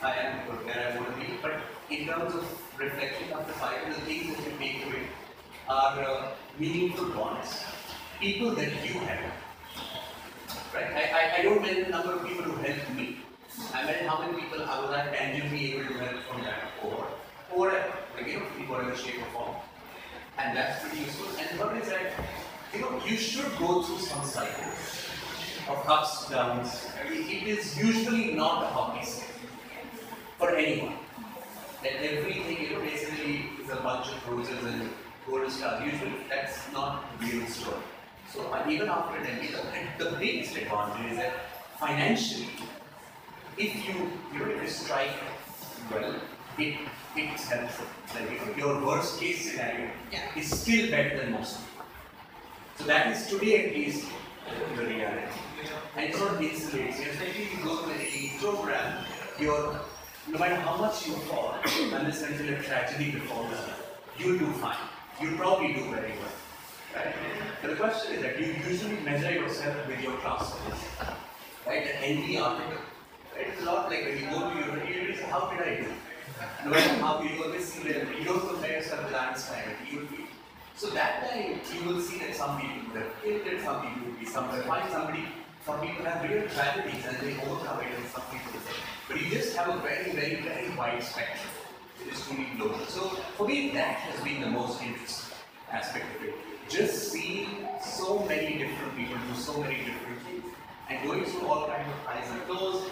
I 0.01 0.15
am, 0.15 0.39
am 0.41 0.65
where 0.65 0.93
I 0.93 0.97
want 0.97 1.15
to 1.15 1.27
be. 1.27 1.33
But 1.43 1.61
in 1.91 2.07
terms 2.07 2.35
of 2.35 2.45
reflection 2.79 3.33
after 3.33 3.53
five, 3.55 3.95
the 3.95 4.01
things 4.03 4.37
that 4.37 4.45
you 4.45 4.59
take 4.59 4.87
away 4.87 5.03
are 5.69 6.01
uh, 6.01 6.31
meaningful 6.59 7.11
bonds. 7.11 7.65
People 8.21 8.55
that 8.55 8.71
you 8.85 9.01
help. 9.01 9.33
Right? 10.75 10.87
I, 10.87 11.03
I, 11.19 11.39
I 11.39 11.43
don't 11.43 11.63
mean 11.63 11.85
the 11.85 11.91
number 11.91 12.13
of 12.13 12.27
people 12.27 12.45
who 12.45 12.63
helped 12.63 12.95
me. 12.95 13.19
I 13.75 13.85
meant 13.87 14.07
how 14.07 14.21
many 14.21 14.41
people 14.41 14.63
I 14.63 14.81
was 14.81 14.91
tangibly 15.17 15.75
able 15.75 15.89
to 15.89 15.95
help 15.99 16.23
from 16.31 16.43
that 16.43 16.79
cohort. 16.81 17.09
Or 17.53 17.73
like 18.17 18.27
you 18.27 18.39
know, 18.39 18.47
in 18.57 18.69
whatever 18.69 18.95
shape 18.95 19.21
or 19.21 19.31
form. 19.33 19.57
And 20.39 20.57
that's 20.57 20.81
pretty 20.83 21.03
useful. 21.03 21.27
And 21.39 21.59
what 21.59 21.77
is 21.77 21.89
that? 21.89 22.13
You 22.73 22.81
know, 22.83 23.01
you 23.05 23.17
should 23.17 23.51
go 23.59 23.83
through 23.83 23.99
some 23.99 24.25
cycles 24.25 25.07
of 25.69 25.89
ups, 25.89 26.27
and 26.27 26.35
downs. 26.35 26.87
Mean, 27.11 27.29
it 27.29 27.49
is 27.49 27.77
usually 27.77 28.35
not 28.35 28.63
a 28.63 28.67
hockey 28.69 29.05
stick 29.05 29.38
for 30.39 30.55
anyone. 30.55 30.95
That 31.83 32.03
everything 32.03 32.63
you 32.63 32.71
know, 32.71 32.81
basically 32.81 33.51
is 33.63 33.71
a 33.71 33.77
bunch 33.77 34.09
of 34.09 34.29
roses 34.29 34.65
and 34.65 34.91
golden 35.27 35.51
stars. 35.51 35.85
Usually 35.85 36.13
that's 36.29 36.73
not 36.73 37.05
the 37.21 37.27
real 37.27 37.47
story. 37.47 37.83
So 38.33 38.41
even 38.69 38.89
after 38.89 39.19
MBA, 39.19 39.99
the, 39.99 40.05
the 40.05 40.17
biggest 40.17 40.57
advantage 40.57 41.13
is 41.13 41.19
that 41.19 41.35
financially, 41.79 42.49
if 43.57 43.75
you 43.87 44.11
you 44.33 44.39
know 44.39 44.51
if 44.51 44.63
you 44.63 44.69
strike 44.69 45.11
well, 45.93 46.15
it 46.59 46.75
it's 47.17 47.49
helpful. 47.49 47.87
Like 48.15 48.31
if 48.33 48.57
your 48.57 48.85
worst 48.85 49.21
case 49.21 49.51
scenario 49.51 49.91
is 50.37 50.61
still 50.61 50.91
better 50.91 51.19
than 51.19 51.33
most 51.33 51.59
people. 51.59 51.87
So 52.77 52.85
that 52.85 53.09
is 53.09 53.27
today 53.27 53.69
at 53.69 53.75
least 53.75 54.09
the 54.77 54.85
reality. 54.85 55.41
And 55.97 56.11
it 56.11 56.15
sort 56.15 56.33
of 56.33 56.41
insulates 56.41 57.01
especially 57.01 57.43
if 57.43 57.59
you 57.59 57.65
go 57.65 57.83
to 57.83 57.91
an 57.91 58.01
elite 58.01 58.39
program, 58.41 59.05
you're 59.39 59.81
no 60.31 60.39
matter 60.39 60.57
how 60.57 60.77
much 60.77 61.07
you 61.07 61.15
fall, 61.15 61.55
unless 61.65 62.23
until 62.23 62.55
a 62.55 62.63
tragedy 62.63 63.13
befalls 63.13 63.51
you, 64.19 64.25
you'll 64.25 64.39
do 64.39 64.53
fine. 64.55 64.77
You'll 65.21 65.39
probably 65.39 65.73
do 65.73 65.85
very 65.91 66.13
well. 66.13 66.37
Right? 66.95 67.15
But 67.63 67.71
the 67.71 67.77
question 67.77 68.15
is 68.15 68.23
that 68.23 68.39
you 68.39 68.55
usually 68.69 69.01
measure 69.01 69.33
yourself 69.33 69.87
with 69.87 70.01
your 70.03 70.17
classmates. 70.19 70.85
Right? 71.67 71.87
ND 72.05 72.37
article. 72.37 72.79
Right? 73.35 73.49
It's 73.49 73.63
a 73.63 73.65
lot 73.65 73.89
like 73.89 74.05
when 74.05 74.19
you 74.19 74.27
go 74.31 74.51
to 74.51 74.57
university, 74.59 75.07
you 75.09 75.17
say, 75.17 75.25
how 75.25 75.51
did 75.51 75.61
I 75.61 75.77
do? 75.77 75.89
No 76.65 76.71
matter 76.71 76.95
how 77.01 77.23
you 77.23 77.43
always 77.43 77.65
see 77.65 77.89
you 77.89 78.25
don't 78.25 78.49
compare 78.49 78.79
yourself 78.79 79.05
with 79.05 79.15
Einstein, 79.15 79.65
you 79.91 80.01
will 80.01 80.07
be. 80.07 80.27
So 80.77 80.91
that 80.91 81.29
time 81.31 81.61
you 81.75 81.89
will 81.89 82.01
see 82.01 82.19
that 82.19 82.35
some 82.35 82.61
people 82.61 82.93
would 82.93 83.03
have 83.03 83.23
killed 83.23 83.47
it, 83.47 83.65
some 83.65 83.83
people 83.83 84.07
would 84.07 84.21
be 84.21 84.27
somewhere 84.27 84.63
find 84.63 84.91
somebody, 84.93 85.25
some 85.65 85.81
people 85.81 86.05
have 86.05 86.23
real 86.23 86.47
tragedies 86.49 87.05
and 87.07 87.17
they 87.19 87.35
overcome 87.43 87.81
it 87.81 87.97
and 87.97 88.07
some 88.07 88.23
people 88.31 88.53
say. 88.61 88.98
But 89.09 89.23
you 89.23 89.31
just 89.31 89.57
have 89.57 89.75
a 89.75 89.79
very, 89.79 90.13
very, 90.13 90.43
very 90.43 90.69
wide 90.77 91.03
spectrum. 91.03 91.49
It 92.07 92.13
is 92.13 92.27
truly 92.27 92.47
global. 92.57 92.79
So 92.87 93.09
for 93.37 93.49
me 93.49 93.71
that 93.73 93.97
has 93.97 94.23
been 94.23 94.43
the 94.43 94.51
most 94.51 94.83
interesting 94.83 95.37
aspect 95.73 96.05
of 96.17 96.29
it. 96.29 96.35
Just 96.69 97.11
seeing 97.11 97.67
so 97.83 98.19
many 98.29 98.59
different 98.59 98.97
people 98.97 99.17
do 99.17 99.41
so 99.41 99.57
many 99.63 99.77
different 99.77 100.21
things 100.23 100.45
and 100.91 101.07
going 101.07 101.25
through 101.25 101.47
all 101.49 101.67
kinds 101.67 101.89
of 101.89 101.99
highs 102.05 102.29
and 102.31 102.49
lows. 102.49 102.91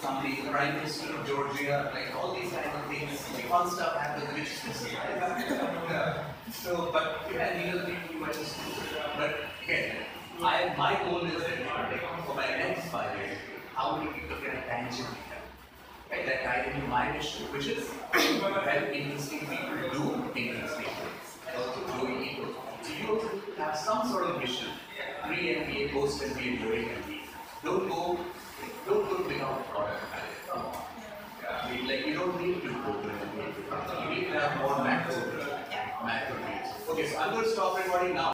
Somebody, 0.00 0.42
the 0.42 0.50
Prime 0.50 0.74
Minister 0.76 1.14
of 1.14 1.26
Georgia, 1.26 1.90
like 1.94 2.14
all 2.16 2.34
these 2.34 2.50
kinds 2.52 2.74
of 2.74 2.86
things, 2.86 3.18
fun 3.48 3.70
stuff 3.70 3.96
happens, 3.96 4.28
which 4.34 4.44
is 4.44 4.92
yeah. 4.92 6.24
So, 6.52 6.90
but 6.92 7.28
yeah, 7.32 7.56
these 7.56 7.74
are 7.74 7.86
people 7.86 8.14
you 8.14 8.20
might 8.20 8.34
just, 8.34 8.56
but 9.16 9.40
again, 9.64 9.96
I, 10.42 10.74
my 10.76 10.94
goal 11.04 11.24
is 11.24 11.40
that 11.42 12.26
for 12.26 12.34
my 12.34 12.46
next 12.46 12.88
five 12.88 13.16
years, 13.18 13.38
how 13.74 13.96
many 13.96 14.12
people 14.12 14.36
can 14.36 14.56
I 14.56 14.60
tangibly? 14.68 15.25
Right, 16.10 16.24
that 16.24 16.46
I 16.46 16.70
in 16.70 16.88
my 16.88 17.12
mission, 17.12 17.46
which 17.52 17.66
is 17.66 17.88
to 18.12 18.20
help 18.20 18.94
interesting 18.94 19.40
people 19.40 19.74
do 19.92 20.38
interesting 20.38 20.86
things, 20.86 21.28
also 21.56 21.80
doing 21.98 22.24
it. 22.24 22.36
So 22.82 22.92
you 22.92 23.42
have 23.58 23.76
some 23.76 24.08
sort 24.08 24.30
of 24.30 24.38
mission, 24.38 24.68
pre-MBA, 25.24 25.92
post-MBA, 25.92 26.60
during 26.62 26.84
MBA. 26.84 27.20
Don't 27.64 27.88
go, 27.88 28.18
don't 28.86 29.08
go 29.10 29.28
become 29.28 29.58
a 29.58 29.62
product 29.64 30.02
come 30.46 30.66
on. 30.66 30.76
I 31.50 31.74
mean, 31.74 31.88
like, 31.88 32.06
you 32.06 32.14
don't 32.14 32.40
need 32.40 32.62
to 32.62 32.68
go 32.68 32.92
to 33.02 33.08
MBA. 33.08 34.04
You 34.04 34.14
need 34.14 34.32
to 34.32 34.38
have 34.38 34.58
more 34.60 34.84
macro, 34.84 35.16
macro 36.04 36.36
needs. 36.46 36.88
Okay, 36.88 37.08
so 37.08 37.18
I'm 37.18 37.32
going 37.32 37.44
to 37.44 37.50
stop 37.50 37.76
recording 37.78 38.14
now. 38.14 38.24